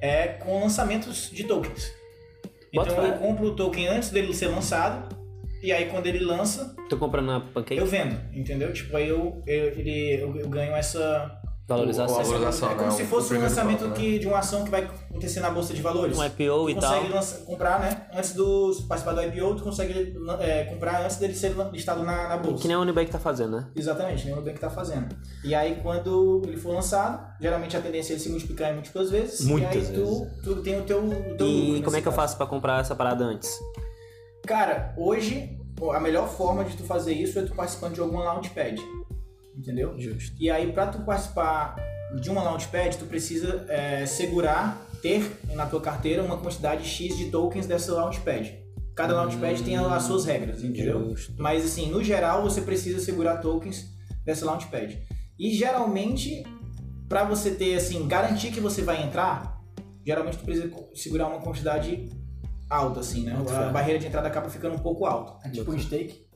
é 0.00 0.28
com 0.28 0.60
lançamentos 0.60 1.30
de 1.30 1.44
tokens. 1.44 1.92
Bota 2.72 2.92
Então 2.92 3.06
eu 3.06 3.12
compro 3.14 3.46
o 3.46 3.56
token 3.56 3.88
antes 3.88 4.10
dele 4.10 4.34
ser 4.34 4.48
lançado, 4.48 5.16
e 5.62 5.72
aí 5.72 5.86
quando 5.86 6.06
ele 6.06 6.20
lança, 6.20 6.76
Tô 6.88 6.96
comprando 6.96 7.26
na 7.26 7.40
Pancake, 7.40 7.76
eu 7.76 7.86
vendo, 7.86 8.16
entendeu? 8.32 8.72
Tipo, 8.72 8.96
aí 8.96 9.08
eu, 9.08 9.42
eu, 9.46 9.66
ele, 9.78 10.22
eu, 10.22 10.36
eu 10.36 10.48
ganho 10.48 10.74
essa. 10.74 11.40
Valorização. 11.68 12.14
o- 12.20 12.24
valorização, 12.24 12.70
é 12.70 12.74
como 12.74 12.86
né? 12.86 12.90
se 12.96 13.04
fosse 13.04 13.34
o 13.34 13.36
um 13.36 13.42
lançamento 13.42 13.78
ponto, 13.80 13.90
né? 13.90 13.94
que, 13.96 14.18
de 14.18 14.26
uma 14.26 14.38
ação 14.38 14.64
que 14.64 14.70
vai 14.70 14.84
acontecer 14.84 15.40
na 15.40 15.50
bolsa 15.50 15.74
de 15.74 15.82
valores. 15.82 16.16
Um 16.18 16.24
IPO 16.24 16.34
tu 16.64 16.70
e 16.70 16.74
tal. 16.74 16.94
consegue 16.94 17.12
lança- 17.12 17.38
comprar, 17.44 17.80
né? 17.80 18.06
Antes 18.14 18.32
do 18.32 18.74
participar 18.88 19.12
do 19.14 19.22
IPO, 19.22 19.54
tu 19.56 19.62
consegue 19.64 20.16
é, 20.40 20.64
comprar 20.64 21.02
antes 21.04 21.16
dele 21.18 21.34
ser 21.34 21.54
listado 21.72 22.02
na, 22.02 22.28
na 22.28 22.36
bolsa. 22.38 22.62
Que 22.62 22.68
nem 22.68 22.76
o 22.76 22.80
Unibank 22.80 23.10
tá 23.10 23.18
fazendo, 23.18 23.56
né? 23.58 23.66
Exatamente, 23.76 24.24
nem 24.24 24.32
o 24.32 24.36
Nubank 24.38 24.58
tá 24.58 24.70
fazendo. 24.70 25.14
E 25.44 25.54
aí, 25.54 25.78
quando 25.82 26.40
ele 26.46 26.56
for 26.56 26.72
lançado, 26.72 27.26
geralmente 27.40 27.76
a 27.76 27.80
tendência 27.80 28.12
é 28.12 28.14
ele 28.14 28.20
se 28.20 28.28
multiplicar 28.30 28.70
em 28.72 28.74
múltiplas 28.74 29.10
vezes. 29.10 29.44
Muitas 29.44 29.88
e 29.88 29.92
aí 29.92 29.94
tu, 29.94 30.26
tu 30.42 30.62
tem 30.62 30.80
o 30.80 30.84
teu, 30.84 31.04
o 31.04 31.36
teu 31.36 31.46
E 31.46 31.82
como 31.82 31.96
é 31.96 32.00
que 32.00 32.08
eu 32.08 32.12
caso. 32.12 32.16
faço 32.22 32.36
pra 32.38 32.46
comprar 32.46 32.80
essa 32.80 32.94
parada 32.94 33.24
antes? 33.24 33.58
Cara, 34.46 34.94
hoje 34.96 35.58
a 35.92 36.00
melhor 36.00 36.28
forma 36.28 36.64
de 36.64 36.76
tu 36.76 36.82
fazer 36.84 37.12
isso 37.12 37.38
é 37.38 37.42
tu 37.42 37.54
participando 37.54 37.94
de 37.94 38.00
alguma 38.00 38.24
launchpad. 38.24 38.80
Entendeu? 39.58 39.98
Justo. 39.98 40.36
E 40.38 40.48
aí, 40.48 40.72
pra 40.72 40.86
tu 40.86 41.00
participar 41.00 41.76
de 42.20 42.30
uma 42.30 42.42
launchpad, 42.42 42.96
tu 42.96 43.06
precisa 43.06 43.66
é, 43.68 44.06
segurar, 44.06 44.80
ter 45.02 45.40
na 45.54 45.66
tua 45.66 45.80
carteira 45.80 46.22
uma 46.22 46.38
quantidade 46.38 46.86
X 46.86 47.16
de 47.16 47.30
tokens 47.30 47.66
dessa 47.66 47.92
launchpad. 47.92 48.56
Cada 48.94 49.14
launchpad 49.14 49.62
tem 49.62 49.76
as 49.76 50.02
suas 50.04 50.24
regras, 50.24 50.62
entendeu? 50.62 51.10
Justo. 51.10 51.34
Mas 51.38 51.64
assim, 51.64 51.90
no 51.90 52.02
geral, 52.02 52.42
você 52.42 52.60
precisa 52.60 52.98
segurar 53.00 53.38
tokens 53.38 53.86
dessa 54.24 54.44
launchpad. 54.44 55.00
E 55.38 55.54
geralmente, 55.54 56.44
pra 57.08 57.24
você 57.24 57.50
ter, 57.50 57.76
assim, 57.76 58.08
garantir 58.08 58.50
que 58.50 58.60
você 58.60 58.82
vai 58.82 59.02
entrar, 59.02 59.60
geralmente 60.04 60.38
tu 60.38 60.44
precisa 60.44 60.72
segurar 60.94 61.28
uma 61.28 61.40
quantidade 61.40 62.08
alta, 62.68 63.00
assim, 63.00 63.22
né? 63.22 63.34
Muito 63.34 63.52
A 63.52 63.70
barreira 63.70 63.98
de 63.98 64.06
entrada 64.06 64.26
acaba 64.26 64.48
ficando 64.50 64.74
um 64.74 64.80
pouco 64.80 65.06
alta. 65.06 65.46
É 65.46 65.50
tipo 65.50 65.70
um 65.70 65.78
steak. 65.78 66.26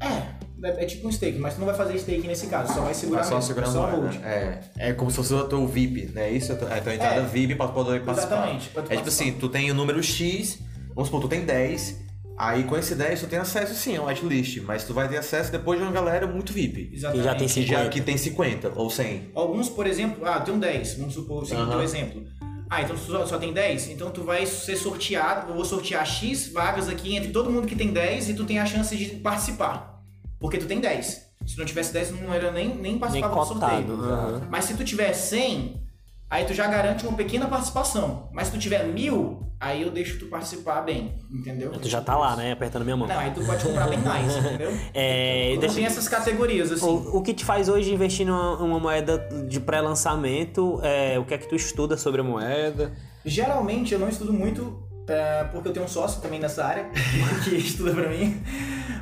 É, 0.00 0.41
é, 0.62 0.82
é 0.82 0.86
tipo 0.86 1.06
um 1.08 1.12
stake, 1.12 1.38
mas 1.38 1.54
tu 1.54 1.58
não 1.60 1.66
vai 1.66 1.74
fazer 1.76 1.98
stake 1.98 2.26
nesse 2.26 2.46
caso, 2.46 2.72
só 2.74 2.80
vai 2.82 2.94
segurar 2.94 3.20
É 3.20 3.24
só 3.24 3.40
segurar 3.40 3.66
é 3.66 3.70
só 3.70 3.86
hold. 3.90 4.14
É, 4.24 4.60
é 4.78 4.92
como 4.92 5.10
se 5.10 5.16
fosse 5.16 5.34
o 5.34 5.44
teu 5.44 5.66
VIP, 5.66 6.06
né? 6.14 6.30
Isso 6.30 6.52
é 6.52 6.54
a 6.54 6.58
tua- 6.58 6.70
é 6.74 6.78
a 6.78 6.80
tua 6.82 6.94
entrada 6.94 7.20
É. 7.20 7.24
VIP 7.24 7.54
pra 7.54 7.68
poder 7.68 8.02
participar. 8.02 8.36
Exatamente, 8.36 8.60
tu 8.70 8.78
É 8.78 8.82
tipo 8.82 8.94
participar. 8.94 9.08
assim, 9.08 9.32
tu 9.38 9.48
tem 9.48 9.70
o 9.70 9.74
número 9.74 10.02
X, 10.02 10.58
vamos 10.94 11.08
supor, 11.08 11.20
tu 11.22 11.28
tem 11.28 11.44
10, 11.44 12.00
aí 12.38 12.64
com 12.64 12.76
esse 12.76 12.94
10 12.94 13.20
tu 13.20 13.26
tem 13.26 13.38
acesso 13.38 13.74
sim 13.74 13.96
ao 13.96 14.06
whitelist, 14.06 14.60
mas 14.62 14.84
tu 14.84 14.92
vai 14.94 15.08
ter 15.08 15.16
acesso 15.18 15.50
depois 15.52 15.78
de 15.78 15.84
uma 15.84 15.92
galera 15.92 16.26
muito 16.26 16.52
VIP. 16.52 16.90
Exatamente. 16.92 17.18
Que 17.18 17.24
já 17.24 17.34
tem 17.34 17.48
Que, 17.48 17.62
já, 17.62 17.76
50. 17.78 17.88
que 17.90 18.00
tem 18.00 18.16
50 18.16 18.72
ou 18.76 18.88
100. 18.90 19.30
Alguns, 19.34 19.68
por 19.68 19.86
exemplo, 19.86 20.24
ah, 20.26 20.40
tem 20.40 20.54
um 20.54 20.58
10, 20.58 20.94
vamos 20.94 21.14
supor 21.14 21.42
o 21.42 21.46
seguinte 21.46 21.68
Aham. 21.68 21.78
um 21.78 21.82
exemplo. 21.82 22.22
Ah, 22.74 22.80
então 22.80 22.96
tu 22.96 23.02
só, 23.02 23.26
só 23.26 23.36
tem 23.36 23.52
10? 23.52 23.90
Então 23.90 24.10
tu 24.10 24.22
vai 24.24 24.46
ser 24.46 24.76
sorteado, 24.76 25.50
eu 25.50 25.54
vou 25.54 25.62
sortear 25.64 26.06
X 26.06 26.48
vagas 26.50 26.88
aqui 26.88 27.14
entre 27.14 27.30
todo 27.30 27.50
mundo 27.50 27.66
que 27.66 27.76
tem 27.76 27.88
10 27.92 28.30
e 28.30 28.34
tu 28.34 28.44
tem 28.46 28.58
a 28.58 28.64
chance 28.64 28.96
de 28.96 29.04
participar. 29.16 29.91
Porque 30.42 30.58
tu 30.58 30.66
tem 30.66 30.78
10. 30.80 31.22
Se 31.46 31.56
não 31.58 31.64
tivesse 31.64 31.92
10, 31.94 32.08
tu 32.10 32.14
não 32.16 32.34
era 32.34 32.50
nem, 32.52 32.68
nem 32.68 32.78
Nem 32.82 32.98
participava 32.98 33.34
do 33.34 33.54
cotado. 33.54 33.86
sorteio. 33.86 34.04
aham. 34.12 34.42
Mas 34.50 34.66
se 34.66 34.74
tu 34.74 34.84
tiver 34.84 35.12
100, 35.14 35.80
aí 36.28 36.44
tu 36.44 36.52
já 36.52 36.66
garante 36.66 37.06
uma 37.06 37.16
pequena 37.16 37.46
participação. 37.46 38.28
Mas 38.32 38.48
se 38.48 38.52
tu 38.52 38.58
tiver 38.58 38.84
mil, 38.86 39.40
aí 39.58 39.82
eu 39.82 39.90
deixo 39.90 40.18
tu 40.18 40.26
participar 40.26 40.82
bem, 40.82 41.14
entendeu? 41.32 41.70
Tu 41.72 41.88
já 41.88 42.00
tá 42.00 42.16
lá, 42.18 42.36
né? 42.36 42.52
Apertando 42.52 42.84
minha 42.84 42.96
mão. 42.96 43.08
Não, 43.08 43.18
aí 43.18 43.30
tu 43.32 43.44
pode 43.44 43.64
comprar 43.64 43.88
bem 43.88 43.98
mais, 44.00 44.34
entendeu? 44.36 44.70
É, 44.92 45.48
Então 45.50 45.60
deixa- 45.60 45.74
tem 45.76 45.84
essas 45.86 46.08
categorias, 46.08 46.70
assim. 46.72 46.84
O, 46.84 47.18
o 47.18 47.22
que 47.22 47.32
te 47.34 47.44
faz 47.44 47.68
hoje 47.68 47.92
investir 47.94 48.26
numa 48.26 48.56
uma 48.62 48.78
moeda 48.80 49.18
de 49.48 49.58
pré-lançamento? 49.60 50.80
É, 50.82 51.18
o 51.18 51.24
que 51.24 51.34
é 51.34 51.38
que 51.38 51.48
tu 51.48 51.54
estuda 51.54 51.96
sobre 51.96 52.20
a 52.20 52.24
moeda? 52.24 52.92
Geralmente 53.24 53.94
eu 53.94 54.00
não 54.00 54.08
estudo 54.08 54.32
muito, 54.32 54.82
é, 55.08 55.44
porque 55.44 55.68
eu 55.68 55.72
tenho 55.72 55.84
um 55.86 55.88
sócio 55.88 56.20
também 56.22 56.38
nessa 56.40 56.64
área 56.64 56.86
que 57.44 57.54
estuda 57.56 57.92
pra 57.92 58.08
mim. 58.08 58.42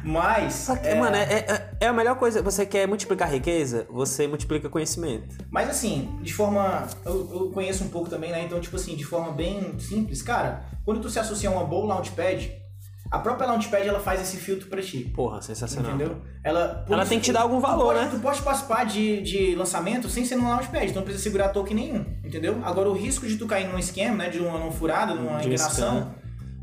Mas. 0.03 0.69
Que, 0.83 0.89
é, 0.89 0.95
mano, 0.95 1.17
é, 1.17 1.23
é- 1.23 1.71
é 1.81 1.87
a 1.87 1.93
melhor 1.93 2.17
coisa. 2.17 2.43
Você 2.43 2.65
quer 2.67 2.87
multiplicar 2.89 3.31
riqueza? 3.31 3.87
Você 3.91 4.27
multiplica 4.27 4.69
conhecimento. 4.69 5.37
Mas 5.51 5.69
assim, 5.69 6.19
de 6.23 6.33
forma. 6.33 6.87
Eu, 7.05 7.29
eu 7.33 7.51
conheço 7.53 7.85
um 7.85 7.89
pouco 7.89 8.09
também, 8.09 8.31
né? 8.31 8.43
Então, 8.45 8.61
tipo 8.61 8.77
assim, 8.77 8.95
de 8.97 9.05
forma 9.05 9.33
bem 9.33 9.79
simples, 9.79 10.23
cara, 10.23 10.65
quando 10.85 11.01
tu 11.01 11.11
se 11.11 11.19
associa 11.19 11.49
a 11.49 11.53
uma 11.53 11.65
boa 11.65 11.87
Launchpad, 11.87 12.51
a 13.11 13.19
própria 13.19 13.47
Launchpad 13.49 13.87
ela 13.89 13.99
faz 14.01 14.21
esse 14.23 14.37
filtro 14.37 14.69
pra 14.69 14.81
ti. 14.81 15.11
Porra, 15.15 15.43
sensacional. 15.43 15.91
Entendeu? 15.95 16.17
Ela, 16.45 16.85
por 16.87 16.93
Ela 16.95 17.03
isso 17.03 17.11
tem 17.11 17.19
que 17.19 17.25
te 17.27 17.33
dar 17.33 17.43
algum 17.43 17.57
tu 17.57 17.63
valor, 17.63 17.95
pode- 17.95 18.05
né? 18.07 18.11
Tu 18.13 18.21
pode 18.21 18.41
participar 18.43 18.85
de, 18.85 19.21
de 19.23 19.55
lançamento 19.57 20.09
sem 20.09 20.25
ser 20.25 20.37
no 20.37 20.49
Launchpad, 20.49 20.85
então 20.85 20.97
não 20.97 21.03
precisa 21.03 21.23
segurar 21.23 21.49
token 21.49 21.75
nenhum, 21.77 22.05
entendeu? 22.25 22.61
Agora 22.65 22.89
o 22.89 22.93
risco 22.93 23.27
de 23.27 23.37
tu 23.37 23.47
cair 23.47 23.69
num 23.69 23.79
esquema, 23.79 24.15
né? 24.17 24.29
De 24.31 24.39
uma, 24.39 24.59
numa 24.59 24.71
furada, 24.73 25.15
numa 25.15 25.39
De 25.41 25.49
enganação, 25.49 26.15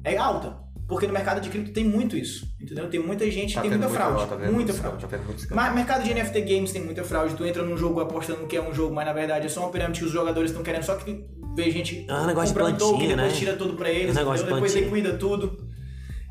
é 0.03 0.17
alta. 0.17 0.65
Porque 0.87 1.05
no 1.05 1.11
mercado 1.11 1.41
de 1.41 1.49
cripto 1.49 1.73
tem 1.73 1.83
muito 1.83 2.15
isso, 2.15 2.47
entendeu? 2.61 2.89
Tem 2.89 2.97
muita 2.97 3.29
gente, 3.29 3.53
Tá 3.53 3.59
tem 3.59 3.69
muita 3.69 3.89
muito- 3.89 3.97
fraude. 3.99 4.25
tá 4.25 4.37
muita 4.49 4.73
fraude. 4.73 5.01
Tá 5.01 5.07
tendo 5.09 5.25
muito 5.25 5.53
Mas 5.53 5.75
mercado 5.75 6.01
de 6.05 6.13
NFT 6.13 6.41
Games 6.43 6.71
tem 6.71 6.81
muita 6.81 7.03
fraude. 7.03 7.35
Tu 7.35 7.45
entra 7.45 7.61
num 7.61 7.75
jogo 7.75 7.99
apostando 7.99 8.47
que 8.47 8.55
é 8.55 8.61
um 8.61 8.73
jogo, 8.73 8.95
mas 8.95 9.05
na 9.05 9.11
verdade 9.11 9.47
é 9.47 9.49
só 9.49 9.59
uma 9.63 9.69
pirâmide 9.69 9.99
que 9.99 10.05
os 10.05 10.13
jogadores 10.13 10.49
estão 10.51 10.63
querendo 10.63 10.83
só 10.83 10.95
que 10.95 11.25
vê 11.57 11.69
gente 11.71 12.05
Ah, 12.09 12.25
negócio 12.25 12.53
de 12.53 12.53
plantinha, 12.53 12.79
token, 12.79 13.07
depois 13.09 13.33
né? 13.33 13.37
tira 13.37 13.55
tudo 13.57 13.73
pra 13.73 13.89
eles, 13.89 14.15
Um 14.15 14.19
negócio 14.19 14.45
depois 14.45 14.73
liquida 14.75 15.17
tudo. 15.17 15.66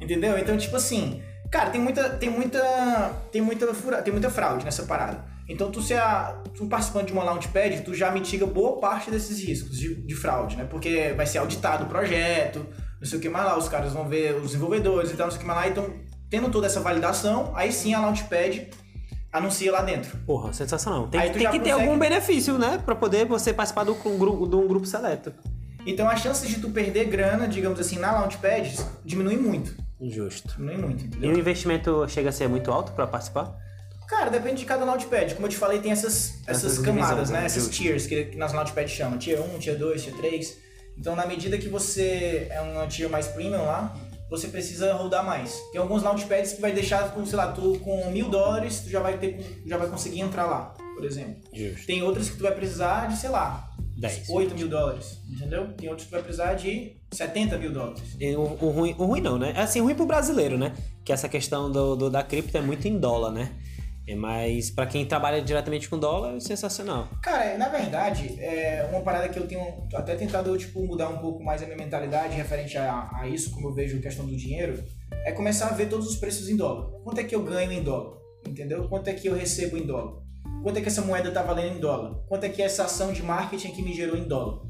Entendeu? 0.01 0.39
Então, 0.39 0.57
tipo 0.57 0.77
assim, 0.77 1.23
cara, 1.51 1.71
tem 1.71 1.81
muita 1.81 2.09
tem 2.11 2.29
muita 2.31 2.61
tem 3.33 3.41
muita 3.43 3.73
fura, 3.75 4.03
tem 4.03 4.13
muita 4.13 4.31
fraude 4.31 4.65
nessa 4.65 4.83
parada. 4.85 5.25
Então, 5.49 5.71
tu 5.71 5.81
se 5.81 5.95
a, 5.95 6.43
tu 6.57 6.67
participando 6.67 7.07
de 7.07 7.13
uma 7.13 7.23
launchpad, 7.23 7.83
tu 7.83 7.95
já 7.95 8.11
mitiga 8.11 8.45
boa 8.47 8.81
parte 8.81 9.11
desses 9.11 9.41
riscos 9.41 9.79
de, 9.79 9.95
de 9.95 10.15
fraude, 10.15 10.57
né? 10.57 10.65
Porque 10.69 11.13
vai 11.17 11.25
ser 11.25 11.39
auditado 11.39 11.85
o 11.85 11.87
projeto, 11.89 12.67
não 13.01 13.07
sei 13.07 13.19
o 13.19 13.23
que 13.23 13.29
mais 13.29 13.45
lá, 13.47 13.57
os 13.57 13.69
caras 13.69 13.93
vão 13.93 14.09
ver 14.09 14.35
os 14.37 14.49
desenvolvedores 14.49 15.13
e 15.13 15.15
tal, 15.17 15.27
não 15.27 15.31
sei 15.31 15.39
o 15.39 15.41
que 15.43 15.47
mais 15.47 15.61
lá, 15.61 15.69
então 15.69 15.89
tendo 16.29 16.51
toda 16.51 16.67
essa 16.67 16.81
validação, 16.81 17.53
aí 17.55 17.71
sim 17.71 17.95
a 17.95 18.01
launchpad 18.01 18.69
anuncia 19.33 19.71
lá 19.71 19.83
dentro. 19.83 20.17
Porra, 20.27 20.53
sensacional. 20.53 21.07
Tem, 21.09 21.21
que- 21.21 21.39
tem 21.39 21.47
que 21.47 21.53
ter 21.53 21.59
consegue- 21.71 21.73
algum 21.89 21.99
benefício, 21.99 22.59
né? 22.59 22.83
Pra 22.85 22.97
poder 22.97 23.25
você 23.27 23.53
participar 23.53 23.85
do, 23.85 23.97
um 24.05 24.19
grupo, 24.19 24.49
de 24.49 24.57
um 24.57 24.67
grupo 24.67 24.85
seleto. 24.87 25.33
Então 25.87 26.09
as 26.11 26.21
chances 26.21 26.49
de 26.49 26.59
tu 26.61 26.71
perder 26.71 27.05
grana, 27.05 27.47
digamos 27.47 27.79
assim, 27.79 27.99
na 28.01 28.11
launchpad 28.13 28.77
diminuem 29.05 29.37
muito. 29.39 29.77
Justo. 30.01 30.55
Diminui 30.57 30.77
muito, 30.77 31.05
E 31.05 31.07
entendeu? 31.07 31.31
o 31.35 31.39
investimento 31.39 32.09
chega 32.09 32.29
a 32.29 32.33
ser 32.33 32.49
muito 32.49 32.71
alto 32.71 32.93
pra 32.93 33.07
participar? 33.07 33.55
Cara, 34.09 34.31
depende 34.31 34.59
de 34.61 34.65
cada 34.67 34.85
launchpad. 34.85 35.35
Como 35.35 35.47
eu 35.47 35.51
te 35.51 35.57
falei, 35.57 35.81
tem 35.81 35.91
essas, 35.91 36.35
essas, 36.47 36.73
Essas 36.73 36.79
camadas, 36.85 37.31
né? 37.31 37.41
né? 37.41 37.47
Essas 37.47 37.65
Justo. 37.65 37.77
tiers 37.83 38.07
que, 38.07 38.27
que 38.27 38.37
nas 38.37 38.53
launchpads 38.53 38.93
chama. 38.93 39.17
Tier 39.17 39.41
1, 39.41 39.59
Tier 39.59 39.77
2, 39.79 40.03
Tier 40.05 40.17
3. 40.17 40.59
Então, 40.99 41.17
na 41.17 41.27
medida 41.27 41.59
que 41.59 41.69
você 41.69 42.47
é 42.51 42.61
uma 42.61 42.87
tier 42.87 43.11
mais 43.11 43.27
premium 43.27 43.65
lá, 43.65 43.95
você 44.31 44.49
precisa 44.49 44.93
rodar 44.95 45.25
mais. 45.25 45.59
Tem 45.73 45.81
alguns 45.81 46.03
launchpads 46.03 46.53
que 46.53 46.61
vai 46.61 46.73
deixar, 46.73 47.13
com, 47.13 47.25
sei 47.27 47.37
lá, 47.37 47.53
tu 47.53 47.79
com 47.81 48.09
mil 48.11 48.29
dólares, 48.29 48.81
tu 48.81 48.89
já 48.91 49.01
vai, 49.01 49.19
ter, 49.19 49.63
já 49.67 49.77
vai 49.77 49.89
conseguir 49.89 50.21
entrar 50.21 50.47
lá, 50.47 50.75
por 50.97 51.05
exemplo. 51.05 51.37
Justo. 51.53 51.87
Tem 51.87 52.03
outras 52.03 52.31
que 52.31 52.37
tu 52.37 52.43
vai 52.43 52.55
precisar 52.55 53.07
de, 53.09 53.17
sei 53.19 53.29
lá, 53.31 53.71
10. 53.99 54.29
8 54.31 54.55
mil 54.55 54.69
dólares, 54.69 55.21
entendeu? 55.31 55.73
Tem 55.75 55.89
outros 55.89 56.05
que 56.07 56.11
tu 56.11 56.15
vai 56.15 56.23
precisar 56.23 56.55
de 56.55 56.97
70 57.13 57.59
mil 57.59 57.73
dólares. 57.73 58.03
O, 58.37 58.67
o 58.67 58.71
ruim, 58.71 58.95
o 58.99 59.05
ruim 59.07 59.21
não, 59.21 59.39
né? 59.39 59.53
É 59.57 59.61
assim, 59.61 59.81
ruim 59.81 59.95
pro 59.95 60.07
brasileiro, 60.07 60.59
né? 60.59 60.73
Que 61.05 61.13
essa 61.13 61.29
questão 61.29 61.71
do, 61.71 61.95
do- 61.97 62.11
da 62.11 62.23
cripto 62.23 62.57
é 62.57 62.61
muito 62.61 62.89
em 62.89 62.99
dólar, 62.99 63.31
né? 63.31 63.53
É, 64.09 64.15
mas 64.15 64.71
pra 64.71 64.87
quem 64.87 65.05
trabalha 65.05 65.43
diretamente 65.43 65.89
com 65.89 65.99
dólar, 65.99 66.37
é 66.37 66.41
sensacional. 66.41 67.09
Cara, 67.23 67.59
na 67.59 67.69
verdade, 67.69 68.37
é 68.39 68.87
uma 68.93 69.01
parada 69.01 69.29
que 69.29 69.37
eu 69.39 69.49
tenho 69.49 69.63
até 69.95 70.15
tentado 70.15 70.57
tipo, 70.57 70.81
mudar 70.87 71.09
um 71.09 71.19
pouco 71.19 71.43
mais 71.43 71.61
a 71.63 71.65
minha 71.67 71.77
mentalidade 71.77 72.35
referente 72.37 72.77
a, 72.79 73.11
a 73.15 73.27
isso, 73.27 73.51
como 73.51 73.69
eu 73.69 73.75
vejo 73.75 73.99
a 73.99 74.01
questão 74.01 74.25
do 74.25 74.37
dinheiro, 74.37 74.85
é 75.25 75.33
começar 75.33 75.69
a 75.69 75.73
ver 75.73 75.89
todos 75.89 76.07
os 76.07 76.17
preços 76.17 76.49
em 76.49 76.57
dólar. 76.57 76.89
Quanto 77.03 77.19
é 77.19 77.25
que 77.25 77.35
eu 77.35 77.43
ganho 77.43 77.73
em 77.73 77.83
dólar? 77.83 78.17
Entendeu? 78.47 78.87
Quanto 78.89 79.09
é 79.09 79.13
que 79.13 79.27
eu 79.27 79.35
recebo 79.35 79.77
em 79.77 79.85
dólar? 79.87 80.23
Quanto 80.67 80.79
é 80.79 80.81
que 80.81 80.89
essa 80.89 81.01
moeda 81.03 81.31
tá 81.31 81.43
valendo 81.43 81.77
em 81.77 81.79
dólar? 81.79 82.17
Quanto 82.29 82.43
é 82.43 82.49
que 82.49 82.61
essa 82.61 82.83
ação 82.83 83.13
de 83.13 83.23
marketing 83.23 83.71
que 83.71 83.83
me 83.83 83.95
gerou 83.95 84.17
em 84.17 84.25
dólar? 84.25 84.63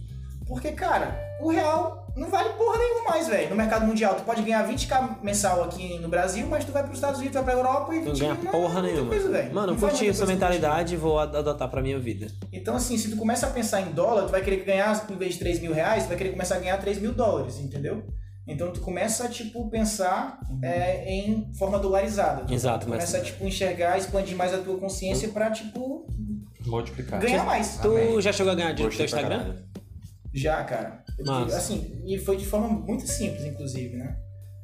Porque, 0.47 0.72
cara, 0.72 1.18
o 1.40 1.49
real 1.51 2.07
não 2.14 2.28
vale 2.28 2.51
porra 2.51 2.76
nenhuma 2.76 3.09
mais, 3.09 3.26
velho. 3.28 3.49
No 3.49 3.57
mercado 3.57 3.86
mundial, 3.86 4.14
tu 4.14 4.22
pode 4.22 4.42
ganhar 4.42 4.68
20k 4.68 5.22
mensal 5.22 5.64
aqui 5.64 5.99
no 5.99 6.07
Brasil, 6.11 6.47
mas 6.51 6.66
tu 6.66 6.70
vai 6.70 6.82
pros 6.82 6.97
Estados 6.97 7.18
Unidos, 7.18 7.34
vai 7.36 7.44
pra 7.44 7.55
Europa 7.55 7.94
e 7.94 7.99
Não 8.01 8.12
20 8.12 8.18
ganha 8.20 8.34
não 8.34 8.42
é 8.42 8.53
porra 8.53 8.82
nenhuma. 8.82 9.09
coisa. 9.09 9.51
Mano, 9.55 9.72
eu 9.72 9.76
curti 9.78 10.07
essa 10.07 10.26
mentalidade 10.26 10.92
e 10.92 10.97
vou 10.99 11.18
ad- 11.18 11.34
adotar 11.34 11.70
pra 11.70 11.80
minha 11.80 11.99
vida. 11.99 12.26
Então, 12.53 12.76
assim, 12.76 12.99
se 12.99 13.09
tu 13.11 13.16
começa 13.16 13.47
a 13.47 13.51
pensar 13.51 13.80
em 13.80 13.92
dólar, 13.92 14.24
tu 14.26 14.32
vai 14.32 14.42
querer 14.42 14.64
ganhar, 14.66 15.03
em 15.11 15.16
vez 15.16 15.32
de 15.32 15.38
3 15.38 15.61
mil 15.61 15.72
reais, 15.72 16.03
tu 16.05 16.09
vai 16.09 16.18
querer 16.18 16.32
começar 16.32 16.57
a 16.57 16.59
ganhar 16.59 16.76
3 16.76 17.01
mil 17.01 17.14
dólares, 17.14 17.59
entendeu? 17.59 18.03
Então, 18.49 18.72
tu 18.72 18.80
começa 18.80 19.24
a, 19.24 19.28
tipo, 19.28 19.68
pensar 19.68 20.38
é, 20.62 21.12
em 21.12 21.53
forma 21.55 21.78
dolarizada. 21.80 22.44
Tu 22.44 22.55
Exato, 22.55 22.86
começa 22.86 23.18
mas- 23.18 23.22
a, 23.22 23.24
tipo, 23.32 23.44
enxergar, 23.44 23.99
expandir 23.99 24.36
mais 24.36 24.55
a 24.55 24.59
tua 24.59 24.78
consciência 24.78 25.28
pra, 25.30 25.51
tipo, 25.51 26.07
Multiplicar. 26.64 27.20
ganhar 27.20 27.44
mais. 27.44 27.76
Tu 27.78 27.88
Amém. 27.88 28.20
já 28.20 28.32
chegou 28.32 28.53
a 28.53 28.55
ganhar 28.55 28.72
dinheiro 28.72 28.92
no 28.92 28.97
teu 28.97 29.05
Instagram? 29.07 29.38
caralho. 29.38 29.66
Já, 30.32 30.62
cara. 30.64 31.03
Massa. 31.24 31.57
Assim, 31.57 32.03
e 32.07 32.18
foi 32.18 32.36
de 32.36 32.44
forma 32.47 32.68
muito 32.68 33.07
simples, 33.07 33.44
inclusive, 33.44 33.97
né? 33.97 34.16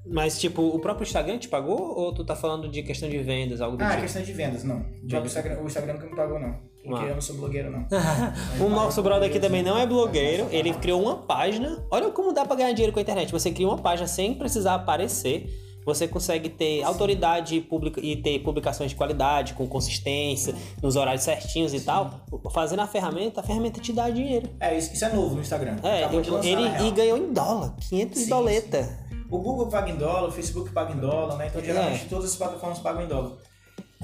Mas, 0.06 0.38
tipo, 0.38 0.62
o 0.62 0.78
próprio 0.80 1.04
Instagram 1.04 1.38
te 1.38 1.48
pagou 1.48 1.78
ou 1.80 2.12
tu 2.12 2.24
tá 2.24 2.36
falando 2.36 2.68
de 2.68 2.82
questão 2.82 3.08
de 3.08 3.18
vendas, 3.18 3.60
algo 3.60 3.76
do 3.76 3.82
Ah, 3.84 3.90
tipo? 3.90 4.02
questão 4.02 4.22
de 4.22 4.32
vendas, 4.32 4.64
não. 4.64 4.84
Já 5.08 5.20
o 5.20 5.24
Instagram, 5.26 5.60
o 5.60 5.66
Instagram 5.66 5.94
nunca 5.94 6.06
me 6.06 6.16
pagou, 6.16 6.38
não. 6.38 6.60
Porque 6.84 7.04
Ah. 7.04 7.08
eu 7.08 7.14
não 7.14 7.20
sou 7.20 7.36
blogueiro, 7.36 7.70
não. 7.70 7.86
O 8.64 8.68
nosso 8.68 9.00
brother 9.02 9.28
aqui 9.28 9.38
também 9.38 9.62
não 9.62 9.78
é 9.78 9.86
blogueiro, 9.86 10.48
ele 10.50 10.72
criou 10.74 11.00
uma 11.00 11.16
página. 11.16 11.84
Olha 11.90 12.10
como 12.10 12.32
dá 12.32 12.44
pra 12.44 12.56
ganhar 12.56 12.72
dinheiro 12.72 12.92
com 12.92 12.98
a 12.98 13.02
internet. 13.02 13.30
Você 13.30 13.50
cria 13.50 13.68
uma 13.68 13.78
página 13.78 14.08
sem 14.08 14.34
precisar 14.34 14.74
aparecer. 14.74 15.48
Você 15.84 16.06
consegue 16.06 16.48
ter 16.48 16.84
autoridade 16.84 17.60
pública 17.60 18.00
e 18.00 18.14
ter 18.14 18.38
publicações 18.40 18.90
de 18.90 18.96
qualidade, 18.96 19.54
com 19.54 19.66
consistência, 19.66 20.54
nos 20.80 20.94
horários 20.94 21.24
certinhos 21.24 21.74
e 21.74 21.80
tal. 21.80 22.20
Fazendo 22.52 22.80
a 22.82 22.86
ferramenta, 22.86 23.40
a 23.40 23.42
ferramenta 23.42 23.80
te 23.80 23.92
dá 23.92 24.08
dinheiro. 24.08 24.48
É, 24.60 24.78
isso, 24.78 24.92
isso 24.94 25.04
é 25.04 25.12
novo 25.12 25.34
no 25.34 25.40
Instagram. 25.40 25.76
É, 25.82 26.06
de 26.06 26.30
lançar, 26.30 26.48
ele 26.48 26.86
e 26.86 26.90
ganhou 26.92 27.16
em 27.18 27.32
dólar, 27.32 27.74
500 27.88 28.18
Sim, 28.22 28.28
doleta. 28.28 28.98
O 29.28 29.38
Google 29.38 29.66
paga 29.66 29.90
em 29.90 29.96
dólar, 29.96 30.28
o 30.28 30.30
Facebook 30.30 30.70
paga 30.70 30.92
em 30.92 30.98
dólar, 30.98 31.36
né? 31.36 31.48
Então 31.48 31.60
geralmente 31.64 32.04
todas 32.08 32.26
as 32.26 32.36
plataformas 32.36 32.78
pagam 32.78 33.02
em 33.02 33.08
dólar. 33.08 33.32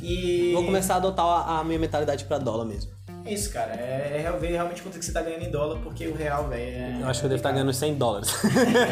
E. 0.02 0.50
É. 0.50 0.54
Vou 0.54 0.64
começar 0.64 0.94
a 0.94 0.96
adotar 0.98 1.50
a, 1.50 1.64
minha 1.64 1.78
mentalidade 1.78 2.24
pra 2.24 2.38
dólar 2.38 2.64
mesmo. 2.64 2.90
É 3.24 3.32
isso, 3.32 3.52
cara. 3.52 3.74
É, 3.74 4.24
é 4.24 4.32
ver 4.38 4.52
realmente 4.52 4.82
quanto 4.82 4.98
que 4.98 5.04
você 5.04 5.12
tá 5.12 5.20
ganhando 5.20 5.44
em 5.44 5.50
dólar, 5.50 5.78
porque 5.82 6.06
o 6.06 6.14
real, 6.14 6.48
velho. 6.48 6.62
É... 6.62 6.98
Eu 7.02 7.08
acho 7.08 7.20
que 7.20 7.26
eu 7.26 7.30
devo 7.30 7.38
estar 7.38 7.52
ganhando 7.52 7.68
uns 7.68 7.76
100 7.76 7.94
dólares. 7.96 8.32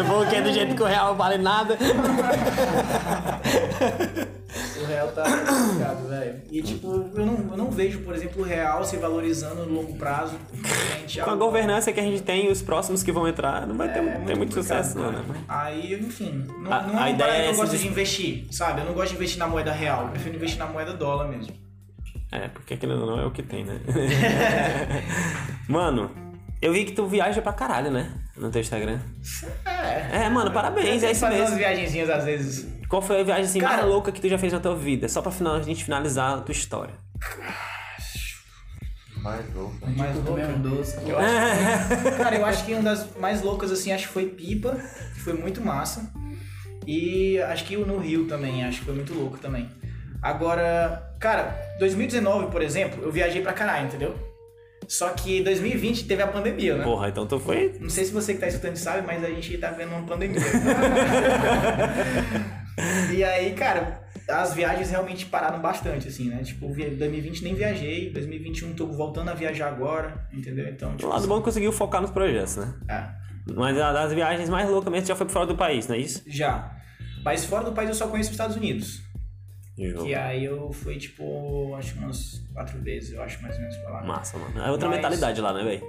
Porque 0.07 0.41
do 0.41 0.53
jeito 0.53 0.75
que 0.75 0.83
o 0.83 0.87
real 0.87 1.17
vale 1.17 1.39
nada. 1.39 1.79
O 4.83 4.85
real 4.87 5.09
tá 5.09 5.23
complicado, 5.25 6.09
velho. 6.09 6.35
E 6.51 6.63
tipo, 6.63 7.11
eu 7.15 7.27
não, 7.27 7.35
eu 7.51 7.57
não 7.57 7.71
vejo, 7.71 8.01
por 8.01 8.15
exemplo, 8.15 8.43
o 8.43 8.45
real 8.45 8.85
se 8.85 8.97
valorizando 8.97 9.65
no 9.67 9.75
longo 9.75 9.97
prazo. 9.97 10.37
frente 10.63 11.21
Com 11.21 11.31
a 11.31 11.35
governança 11.37 11.93
que 11.93 12.01
a 12.01 12.03
gente 12.03 12.23
tem 12.23 12.47
e 12.47 12.51
os 12.51 12.63
próximos 12.63 13.03
que 13.03 13.11
vão 13.13 13.27
entrar, 13.29 13.67
não 13.67 13.77
vai 13.77 13.93
ter, 13.93 14.01
É 14.01 14.03
ter 14.27 14.37
muito 14.37 14.55
complicado, 14.55 14.85
sucesso, 14.85 14.99
não, 14.99 15.13
né? 15.13 15.25
Aí, 15.49 15.95
enfim, 15.95 16.45
não, 16.61 16.73
A- 16.73 16.83
não 16.83 16.99
a 16.99 17.09
é 17.09 17.13
ideia 17.13 17.31
é 17.31 17.51
eu 17.51 17.57
gosto 17.57 17.73
des- 17.73 17.81
de 17.83 17.89
investir, 17.89 18.47
sabe? 18.51 18.81
Eu 18.81 18.87
não 18.87 18.93
gosto 18.95 19.11
de 19.11 19.17
investir 19.17 19.39
na 19.39 19.47
moeda 19.49 19.73
real, 19.73 20.03
eu 20.05 20.09
prefiro 20.11 20.37
investir 20.37 20.59
na 20.59 20.67
moeda 20.67 20.93
dólar 20.95 21.29
mesmo. 21.29 21.53
É, 22.33 22.49
porque 22.49 22.79
ou 22.87 23.07
não 23.07 23.21
é 23.21 23.25
o 23.27 23.31
que 23.31 23.43
tem, 23.43 23.65
né? 23.65 23.81
mano, 25.69 26.11
eu 26.61 26.73
vi 26.73 26.85
que 26.85 26.93
tu 26.93 27.07
viaja 27.07 27.41
pra 27.41 27.53
caralho, 27.53 27.91
né? 27.91 28.13
No 28.37 28.51
teu 28.51 28.61
Instagram. 28.61 28.99
É. 29.65 29.76
É, 29.89 30.28
mano, 30.28 30.51
parabéns, 30.53 31.03
é 31.03 31.11
isso 31.12 31.20
Faz 31.20 31.34
umas 31.34 31.43
mesmo. 31.51 31.57
viagenzinhas 31.57 32.11
às 32.11 32.24
vezes. 32.24 32.66
Qual 32.89 33.03
foi 33.03 33.20
a 33.20 33.24
viagem 33.24 33.45
assim, 33.45 33.59
Cara- 33.61 33.78
mais 33.78 33.87
louca 33.89 34.12
que 34.12 34.20
tu 34.20 34.28
já 34.28 34.39
fez 34.39 34.53
na 34.53 34.61
tua 34.61 34.76
vida? 34.76 35.09
Só 35.09 35.20
pra 35.22 35.32
final, 35.32 35.55
a 35.57 35.62
gente 35.62 35.82
finalizar 35.84 36.39
a 36.39 36.41
tua 36.41 36.53
história. 36.53 36.95
Mais 39.22 39.53
louco. 39.55 39.74
Mais 39.97 40.12
Tipo, 40.16 40.26
comer 40.28 40.45
um 40.47 40.62
louca. 40.62 40.76
doce. 40.76 40.99
Eu 41.05 41.18
acho 41.18 41.89
que, 41.89 42.11
cara, 42.22 42.37
eu 42.37 42.45
acho 42.47 42.64
que 42.64 42.72
uma 42.74 42.82
das 42.82 43.16
mais 43.18 43.43
loucas, 43.43 43.72
assim, 43.72 43.93
acho 43.93 44.07
que 44.07 44.12
foi 44.12 44.26
Pipa, 44.26 44.76
que 45.14 45.20
foi 45.20 45.32
muito 45.32 45.61
massa. 45.61 46.09
E 46.87 47.41
acho 47.43 47.64
que 47.64 47.76
o 47.76 47.84
no 47.84 47.99
Rio 47.99 48.26
também, 48.28 48.64
acho 48.64 48.78
que 48.80 48.84
foi 48.84 48.95
muito 48.95 49.12
louco 49.14 49.39
também. 49.39 49.68
Agora, 50.22 51.12
cara, 51.18 51.57
2019, 51.80 52.51
por 52.53 52.62
exemplo, 52.62 53.03
eu 53.03 53.11
viajei 53.11 53.43
pra 53.43 53.53
caralho, 53.53 53.87
entendeu? 53.87 54.14
Só 54.89 55.11
que 55.11 55.43
2020 55.43 56.05
teve 56.07 56.22
a 56.22 56.26
pandemia, 56.28 56.76
né? 56.76 56.84
Porra, 56.84 57.09
então 57.09 57.26
tu 57.26 57.39
foi. 57.41 57.76
Não 57.80 57.91
sei 57.91 58.05
se 58.05 58.12
você 58.12 58.34
que 58.34 58.41
tá 58.41 58.47
escutando 58.49 58.76
sabe, 58.76 59.05
mas 59.07 59.24
a 59.24 59.28
gente 59.28 59.57
tá 59.59 59.70
vendo 59.70 59.91
uma 59.91 60.03
pandemia. 60.07 60.41
e 63.14 63.24
aí, 63.24 63.53
cara, 63.55 64.01
as 64.28 64.55
viagens 64.55 64.91
realmente 64.91 65.26
pararam 65.26 65.61
bastante, 65.61 66.09
assim, 66.09 66.28
né? 66.28 66.43
Tipo, 66.43 66.72
via- 66.72 66.91
2020 66.91 67.45
nem 67.45 67.55
viajei, 67.55 68.11
2021 68.11 68.74
tô 68.74 68.87
voltando 68.87 69.30
a 69.30 69.34
viajar 69.34 69.68
agora, 69.68 70.26
entendeu? 70.32 70.68
Então, 70.68 70.93
O 70.93 70.97
tipo, 70.97 71.09
lado 71.09 71.26
bom 71.26 71.39
é 71.39 71.43
conseguiu 71.43 71.72
focar 71.72 72.01
nos 72.03 72.11
projetos, 72.11 72.57
né? 72.57 72.74
é, 72.89 73.05
Mas 73.55 73.78
a 73.78 73.93
das 73.93 74.12
viagens 74.12 74.49
mais 74.49 74.68
loucas 74.68 74.93
mesmo, 74.93 75.07
já 75.07 75.16
foi 75.16 75.28
fora 75.28 75.47
do 75.47 75.57
país, 75.57 75.87
não 75.89 75.95
é 75.95 75.99
isso? 75.99 76.22
já. 76.26 76.72
Mas 77.24 77.45
fora 77.45 77.64
do 77.64 77.72
país 77.72 77.89
eu 77.89 77.95
só 77.97 78.07
conheço 78.07 78.30
os 78.30 78.34
Estados 78.34 78.55
Unidos. 78.57 79.01
Jogo. 79.79 80.05
Que 80.07 80.14
aí 80.14 80.45
eu 80.45 80.72
fui, 80.72 80.97
tipo, 80.97 81.74
acho 81.77 81.93
que 81.95 81.99
umas 81.99 82.43
quatro 82.55 82.79
vezes, 82.81 83.12
eu 83.12 83.22
acho, 83.22 83.43
mais 83.43 83.55
ou 83.57 83.61
menos, 83.61 83.77
pra 83.77 83.91
lá. 83.91 84.03
Massa, 84.05 84.39
mano. 84.39 84.59
É 84.62 84.70
outra 84.70 84.89
Mas- 84.89 84.97
mentalidade 84.97 85.41
lá, 85.41 85.53
né, 85.53 85.62
velho? 85.62 85.85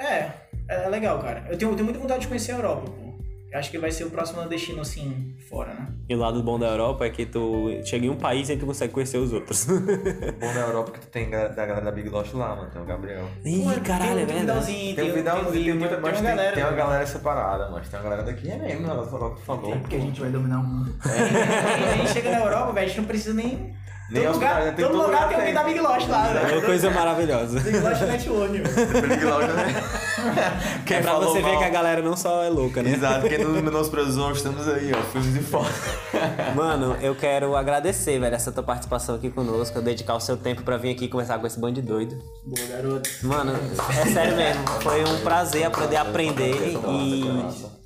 É, 0.00 0.30
é 0.68 0.88
legal, 0.88 1.20
cara. 1.20 1.46
Eu 1.48 1.56
tenho, 1.56 1.70
eu 1.70 1.76
tenho 1.76 1.84
muita 1.84 2.00
vontade 2.00 2.22
de 2.22 2.26
conhecer 2.28 2.52
a 2.52 2.56
Europa, 2.56 2.90
pô. 2.90 3.13
Eu 3.54 3.60
acho 3.60 3.70
que 3.70 3.78
vai 3.78 3.92
ser 3.92 4.02
o 4.02 4.10
próximo 4.10 4.42
destino, 4.48 4.80
assim, 4.80 5.32
fora, 5.48 5.74
né? 5.74 5.86
E 6.08 6.14
o 6.16 6.18
lado 6.18 6.42
bom 6.42 6.58
da 6.58 6.66
Europa 6.66 7.06
é 7.06 7.10
que 7.10 7.24
tu 7.24 7.70
chega 7.84 8.04
em 8.04 8.08
um 8.08 8.16
país 8.16 8.50
e 8.50 8.56
tu 8.56 8.66
consegue 8.66 8.92
conhecer 8.92 9.16
os 9.18 9.32
outros. 9.32 9.68
O 9.68 9.78
bom 10.40 10.52
da 10.52 10.60
Europa 10.60 10.90
é 10.90 10.94
que 10.94 11.00
tu 11.02 11.06
tem 11.06 11.30
da 11.30 11.46
galera 11.46 11.80
da 11.80 11.92
Big 11.92 12.08
Lost 12.08 12.34
lá, 12.34 12.56
mano. 12.56 12.68
Tem 12.68 12.82
o 12.82 12.84
Gabriel. 12.84 13.28
Ih, 13.44 13.62
Pô, 13.62 13.80
caralho, 13.80 14.18
é 14.18 14.26
tem, 14.26 14.34
um 14.34 14.38
verdade. 14.38 14.40
Vidalzinho, 14.40 14.96
Tem 14.96 15.08
o 15.08 15.14
Vidal, 15.14 15.36
tem, 15.36 15.46
o 15.46 15.52
tem, 15.52 15.72
muita, 15.72 15.94
tem, 15.94 16.00
mas 16.00 16.12
uma 16.14 16.26
tem, 16.26 16.36
galera. 16.36 16.52
tem 16.52 16.64
uma 16.64 16.70
né? 16.72 16.76
galera 16.76 17.06
separada, 17.06 17.70
mas 17.70 17.88
tem 17.88 18.00
uma 18.00 18.02
galera 18.02 18.22
daqui 18.24 18.50
é 18.50 18.56
mesmo, 18.56 18.88
ela 18.88 19.06
falou, 19.06 19.36
falou. 19.36 19.72
É 19.72 19.78
porque 19.78 19.94
a 19.94 20.00
gente 20.00 20.20
vai 20.20 20.30
dominar 20.30 20.58
o 20.58 20.64
mundo. 20.64 20.92
a 21.04 21.96
gente 21.96 22.12
chega 22.12 22.32
na 22.32 22.40
Europa, 22.40 22.72
velho, 22.72 22.86
a 22.86 22.88
gente 22.88 22.98
não 22.98 23.06
precisa 23.06 23.34
nem. 23.34 23.72
Nem 24.10 24.22
todo 24.24 24.34
lugar, 24.34 24.50
hospedagem, 24.50 24.74
tem 24.74 24.84
todo 24.84 24.96
todo 24.98 25.06
lugar 25.06 25.22
lugar 25.24 25.28
tem 25.28 25.36
alguém 25.38 25.54
da 25.54 25.62
Big 25.64 25.80
Lost 25.80 26.08
lá, 26.08 26.26
É 26.28 26.30
uma 26.32 26.40
velho. 26.48 26.62
coisa 26.62 26.90
maravilhosa. 26.90 27.60
Big 27.60 27.78
Lost 27.78 28.00
Network, 28.02 28.58
velho. 28.58 29.02
Big 29.08 29.24
Lost, 29.24 29.48
né? 29.48 29.82
É 30.94 31.00
pra 31.02 31.14
você 31.18 31.34
ver 31.42 31.42
mal- 31.50 31.58
que 31.58 31.64
a 31.64 31.68
galera 31.70 32.00
não 32.02 32.16
só 32.16 32.42
é 32.44 32.48
louca, 32.48 32.82
né? 32.82 32.92
Exato, 32.92 33.28
quem 33.28 33.38
não 33.38 33.50
menosprezou, 33.50 34.30
estamos 34.32 34.66
aí, 34.68 34.90
ó, 34.94 35.02
filmes 35.10 35.32
de 35.34 35.40
fora. 35.40 35.68
Mano, 36.54 36.96
eu 37.02 37.14
quero 37.14 37.54
agradecer, 37.56 38.18
velho, 38.18 38.34
essa 38.34 38.50
tua 38.52 38.62
participação 38.62 39.16
aqui 39.16 39.28
conosco, 39.30 39.80
dedicar 39.82 40.14
o 40.14 40.20
seu 40.20 40.36
tempo 40.36 40.62
pra 40.62 40.76
vir 40.76 40.92
aqui 40.92 41.08
conversar 41.08 41.38
com 41.38 41.46
esse 41.46 41.58
bando 41.58 41.74
de 41.74 41.82
doido. 41.82 42.16
Boa, 42.46 42.66
garoto. 42.68 43.10
Mano, 43.22 43.52
é 44.00 44.06
sério 44.12 44.36
mesmo. 44.36 44.66
Foi 44.80 45.04
um 45.04 45.18
prazer 45.20 45.64
aprender 45.64 45.96
a 45.96 46.02
aprender 46.02 46.68
e 46.72 47.83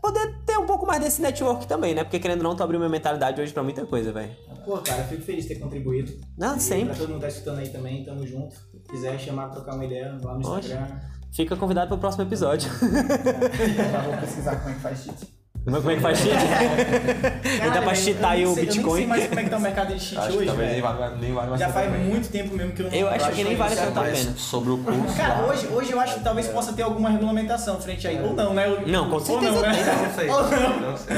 poder 0.00 0.38
ter 0.46 0.58
um 0.58 0.66
pouco 0.66 0.86
mais 0.86 1.00
desse 1.02 1.20
network 1.20 1.66
também, 1.66 1.94
né? 1.94 2.04
Porque 2.04 2.18
querendo 2.18 2.38
ou 2.38 2.44
não, 2.44 2.56
tu 2.56 2.62
abriu 2.62 2.78
minha 2.78 2.88
mentalidade 2.90 3.40
hoje 3.40 3.52
pra 3.52 3.62
muita 3.62 3.84
coisa, 3.84 4.12
velho. 4.12 4.34
Pô, 4.64 4.78
cara, 4.78 5.04
fico 5.04 5.22
feliz 5.22 5.44
de 5.44 5.54
ter 5.54 5.60
contribuído. 5.60 6.12
Não, 6.36 6.56
E 6.56 6.60
sempre. 6.60 6.86
Pra 6.86 6.96
todo 6.96 7.08
mundo 7.08 7.16
que 7.20 7.26
tá 7.26 7.28
escutando 7.28 7.58
aí 7.58 7.68
também, 7.68 8.04
tamo 8.04 8.26
junto. 8.26 8.54
Se 8.54 8.78
quiser 8.90 9.18
chamar, 9.18 9.48
trocar 9.50 9.74
uma 9.74 9.84
ideia 9.84 10.16
lá 10.22 10.34
no 10.34 10.48
Oxe. 10.48 10.68
Instagram. 10.68 11.00
Fica 11.32 11.56
convidado 11.56 11.88
pro 11.88 11.98
próximo 11.98 12.24
episódio. 12.24 12.70
Já 13.92 14.00
vou 14.02 14.16
pesquisar 14.18 14.56
como 14.56 14.70
é 14.70 14.74
que 14.74 14.80
faz 14.80 14.98
cheat. 15.04 15.35
Como 15.66 15.90
é 15.90 15.94
que 15.96 16.00
faz 16.00 16.18
cheat? 16.18 16.36
Ainda 17.60 17.72
pra 17.72 17.80
velho, 17.90 17.96
cheatar 17.96 18.30
aí 18.30 18.42
eu 18.42 18.50
o 18.52 18.54
sei- 18.54 18.62
Eu 18.62 18.66
nem 18.68 18.76
Bitcoin. 18.76 18.96
sei 18.98 19.06
mais 19.08 19.26
como 19.26 19.40
é 19.40 19.42
que 19.44 19.50
tá 19.50 19.56
o 19.56 19.60
mercado 19.60 19.94
de 19.94 20.00
cheat 20.00 20.32
hoje, 20.36 20.46
talvez 20.46 20.70
nem 20.72 20.80
vale, 20.80 21.16
nem 21.20 21.32
vale 21.34 21.48
mais 21.48 21.60
Já 21.60 21.68
faz 21.70 21.86
também. 21.90 22.04
muito 22.06 22.28
tempo 22.28 22.54
mesmo 22.54 22.72
que 22.72 22.82
eu 22.82 22.86
não 22.90 22.96
Eu 22.96 23.08
acho 23.10 23.30
que 23.32 23.42
nem 23.44 23.56
vale 23.56 23.74
tanto 23.74 23.98
a 23.98 24.02
Mas 24.02 24.18
pena. 24.20 24.36
sobre 24.36 24.70
o 24.70 24.78
curso 24.78 25.16
Cara, 25.16 25.40
lá, 25.40 25.48
hoje, 25.48 25.66
hoje 25.66 25.90
eu 25.92 25.98
acho 26.00 26.14
que 26.14 26.20
talvez 26.20 26.46
possa 26.48 26.72
ter 26.72 26.82
alguma 26.82 27.10
regulamentação 27.10 27.80
frente 27.80 28.06
aí. 28.06 28.20
Ou 28.22 28.32
não, 28.32 28.54
né? 28.54 28.68
Eu- 28.68 28.86
Não, 28.86 29.08
com 29.10 29.14
ou 29.16 29.20
certeza 29.20 29.52
não, 29.52 29.60
né? 29.62 29.84
Não 30.06 30.14
sei. 30.14 30.28
Ou 30.30 30.42
não. 30.42 30.80
Não 30.90 30.96
sei. 30.96 31.16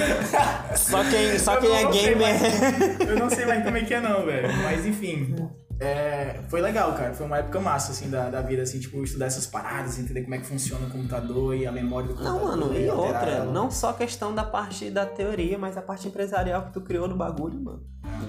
Só 0.77 1.05
quem, 1.05 1.39
só 1.39 1.55
Eu 1.55 1.61
quem 1.61 1.69
não- 1.71 1.77
é 1.77 1.83
não 1.83 1.91
gamer. 1.91 2.17
mais- 2.19 3.01
Eu 3.01 3.17
não 3.19 3.31
sei 3.31 3.45
mais 3.45 3.63
como 3.65 3.77
é 3.77 3.81
que 3.83 3.93
é 3.95 4.01
não, 4.01 4.25
velho. 4.25 4.49
Mas 4.65 4.87
enfim. 4.87 5.37
É, 5.81 6.41
foi 6.49 6.61
legal, 6.61 6.93
cara. 6.95 7.15
Foi 7.15 7.25
uma 7.27 7.39
época 7.39 7.61
massa, 7.61 7.93
assim, 7.93 8.11
da, 8.11 8.29
da 8.29 8.43
vida, 8.43 8.63
assim, 8.63 8.81
tipo, 8.81 9.03
estudar 9.03 9.27
essas 9.27 9.47
paradas, 9.47 9.99
entender 9.99 10.23
como 10.23 10.35
é 10.35 10.39
que 10.39 10.47
funciona 10.47 10.87
o 10.87 10.91
computador 10.91 11.55
e 11.55 11.67
a 11.67 11.73
memória 11.73 12.09
do 12.09 12.21
Não, 12.23 12.39
computador. 12.39 12.67
mano, 12.67 12.79
e 12.79 12.89
alterar 12.89 13.15
outra, 13.21 13.31
ela. 13.31 13.53
não 13.53 13.71
só 13.71 13.93
questão 13.93 14.35
da 14.35 14.43
parte 14.43 14.91
da 14.91 15.07
teoria, 15.07 15.57
mas 15.57 15.77
a 15.77 15.83
parte 15.83 16.09
empresarial 16.09 16.63
que 16.67 16.73
tu 16.73 16.81
criou 16.81 17.07
no 17.07 17.17
bagulho, 17.17 17.61
mano. 17.61 17.83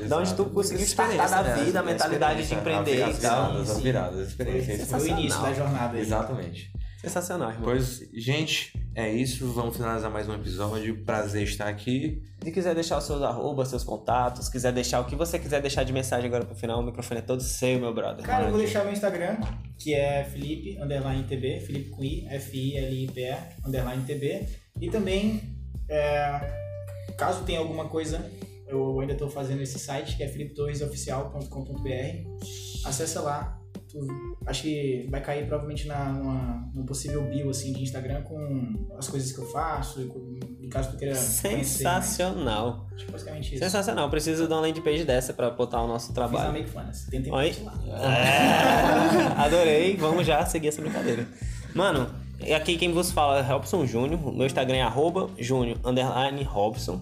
Da 0.07 0.17
onde 0.17 0.33
tu 0.35 0.41
Exato. 0.43 0.49
conseguiu 0.51 0.85
startar 0.85 1.29
da 1.29 1.41
né? 1.41 1.63
vida, 1.63 1.79
a 1.79 1.83
mentalidade 1.83 2.35
de 2.37 2.53
experiência, 2.53 2.81
empreender 2.81 3.03
as 3.03 3.17
e 3.17 3.21
viradas, 3.21 3.69
as 3.69 3.79
viradas, 3.79 4.19
as 4.19 4.27
experiências. 4.27 4.89
Foi 4.89 4.99
o 4.99 5.07
início 5.07 5.41
da 5.41 5.53
jornada 5.53 5.97
aí. 5.97 6.01
Exatamente. 6.01 6.71
Sensacional, 7.01 7.51
irmão. 7.51 7.63
Pois, 7.63 8.01
gente, 8.13 8.73
é 8.93 9.09
isso. 9.09 9.47
Vamos 9.53 9.77
finalizar 9.77 10.11
mais 10.11 10.27
um 10.27 10.33
episódio. 10.33 11.01
Prazer 11.05 11.43
estar 11.43 11.69
aqui. 11.69 12.21
Se 12.43 12.51
quiser 12.51 12.75
deixar 12.75 12.97
os 12.97 13.05
seus 13.05 13.21
arrobas, 13.21 13.69
seus 13.69 13.85
contatos, 13.85 14.49
quiser 14.49 14.73
deixar 14.73 14.99
o 14.99 15.05
que 15.05 15.15
você 15.15 15.39
quiser 15.39 15.61
deixar 15.61 15.85
de 15.85 15.93
mensagem 15.93 16.27
agora 16.27 16.43
pro 16.43 16.55
final, 16.55 16.81
o 16.81 16.83
microfone 16.83 17.21
é 17.21 17.23
todo 17.23 17.41
seu, 17.41 17.79
meu 17.79 17.93
brother. 17.93 18.25
Cara, 18.25 18.45
eu 18.45 18.49
vou 18.49 18.59
deixar 18.59 18.83
meu 18.83 18.91
Instagram, 18.91 19.37
que 19.77 19.93
é 19.93 20.25
Felipe, 20.25 20.77
underline 20.81 21.23
TB, 21.23 21.61
Felipe 21.61 21.89
com 21.89 22.03
I, 22.03 22.27
F-I-L-I-P-E, 22.27 23.37
underline 23.65 24.03
TB. 24.03 24.45
E 24.81 24.89
também, 24.89 25.57
é, 25.89 27.13
caso 27.17 27.45
tenha 27.45 27.59
alguma 27.59 27.87
coisa, 27.87 28.29
eu 28.67 28.99
ainda 28.99 29.13
estou 29.13 29.29
fazendo 29.29 29.61
esse 29.61 29.79
site, 29.79 30.17
que 30.17 30.23
é 30.23 30.27
felipetorresoficial.com.br. 30.27 32.85
Acessa 32.85 33.21
lá. 33.21 33.58
Tu- 33.91 34.37
acho 34.45 34.61
que 34.63 35.07
vai 35.09 35.19
cair 35.19 35.47
provavelmente 35.47 35.87
na, 35.87 36.11
numa, 36.11 36.69
num 36.75 36.85
possível 36.85 37.23
bio 37.23 37.49
assim, 37.49 37.73
de 37.73 37.81
Instagram 37.81 38.21
com 38.21 38.87
as 38.97 39.07
coisas 39.07 39.31
que 39.31 39.39
eu 39.39 39.45
faço, 39.47 40.01
e 40.01 40.05
com, 40.05 40.39
e 40.61 40.67
caso 40.67 40.91
tu 40.91 40.97
queira 40.97 41.15
conhecer 41.15 41.51
mais. 41.53 41.67
Sensacional. 41.67 42.87
Acho 42.93 43.05
que 43.05 43.11
basicamente 43.11 43.55
isso. 43.55 43.63
Sensacional. 43.63 44.09
Preciso 44.09 44.45
de 44.47 44.53
uma 44.53 44.61
landing 44.61 44.81
page 44.81 45.03
dessa 45.05 45.33
pra 45.33 45.49
botar 45.49 45.81
o 45.81 45.87
nosso 45.87 46.07
Fiz 46.07 46.15
na 46.15 46.27
trabalho. 46.27 46.53
Make 46.53 46.69
Funness. 46.69 47.07
Tentem 47.09 47.33
Oi? 47.33 47.55
lá. 47.63 47.73
É, 48.13 49.33
adorei. 49.41 49.97
Vamos 49.97 50.25
já 50.25 50.45
seguir 50.45 50.67
essa 50.67 50.81
brincadeira. 50.81 51.27
Mano, 51.73 52.09
aqui 52.55 52.77
quem 52.77 52.91
vos 52.91 53.11
fala 53.11 53.39
é 53.39 53.41
Robson 53.41 53.85
Júnior. 53.85 54.33
Meu 54.33 54.45
Instagram 54.45 54.77
é 54.77 54.81
arroba 54.83 55.29
Júnior 55.37 55.77
underline 55.83 56.43
Robson. 56.43 57.01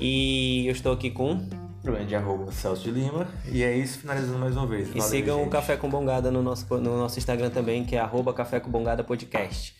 E 0.00 0.66
eu 0.66 0.72
estou 0.72 0.92
aqui 0.92 1.10
com. 1.10 1.46
Grande 1.82 2.14
arroba 2.14 2.52
Celso 2.52 2.82
de 2.82 2.90
Lima. 2.92 3.26
E 3.50 3.62
é 3.62 3.76
isso, 3.76 3.98
finalizando 3.98 4.38
mais 4.38 4.56
uma 4.56 4.66
vez. 4.66 4.88
E 4.88 4.92
Valeu, 4.92 5.08
sigam 5.08 5.36
o 5.38 5.44
gente. 5.44 5.50
Café 5.52 5.76
com 5.76 5.88
Bongada 5.88 6.30
no 6.30 6.42
nosso, 6.42 6.66
no 6.78 6.96
nosso 6.96 7.18
Instagram 7.18 7.50
também, 7.50 7.84
que 7.84 7.96
é 7.96 7.98
arroba 7.98 8.32
Café 8.32 8.60
com 8.60 8.70
Bongada 8.70 9.02
Podcast. 9.02 9.74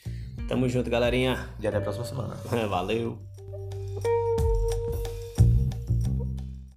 Tamo 0.49 0.69
junto, 0.69 0.91
galerinha. 0.91 1.49
E 1.61 1.67
até 1.67 1.77
a 1.77 1.81
próxima 1.81 2.05
semana. 2.05 2.35
Valeu. 2.69 3.32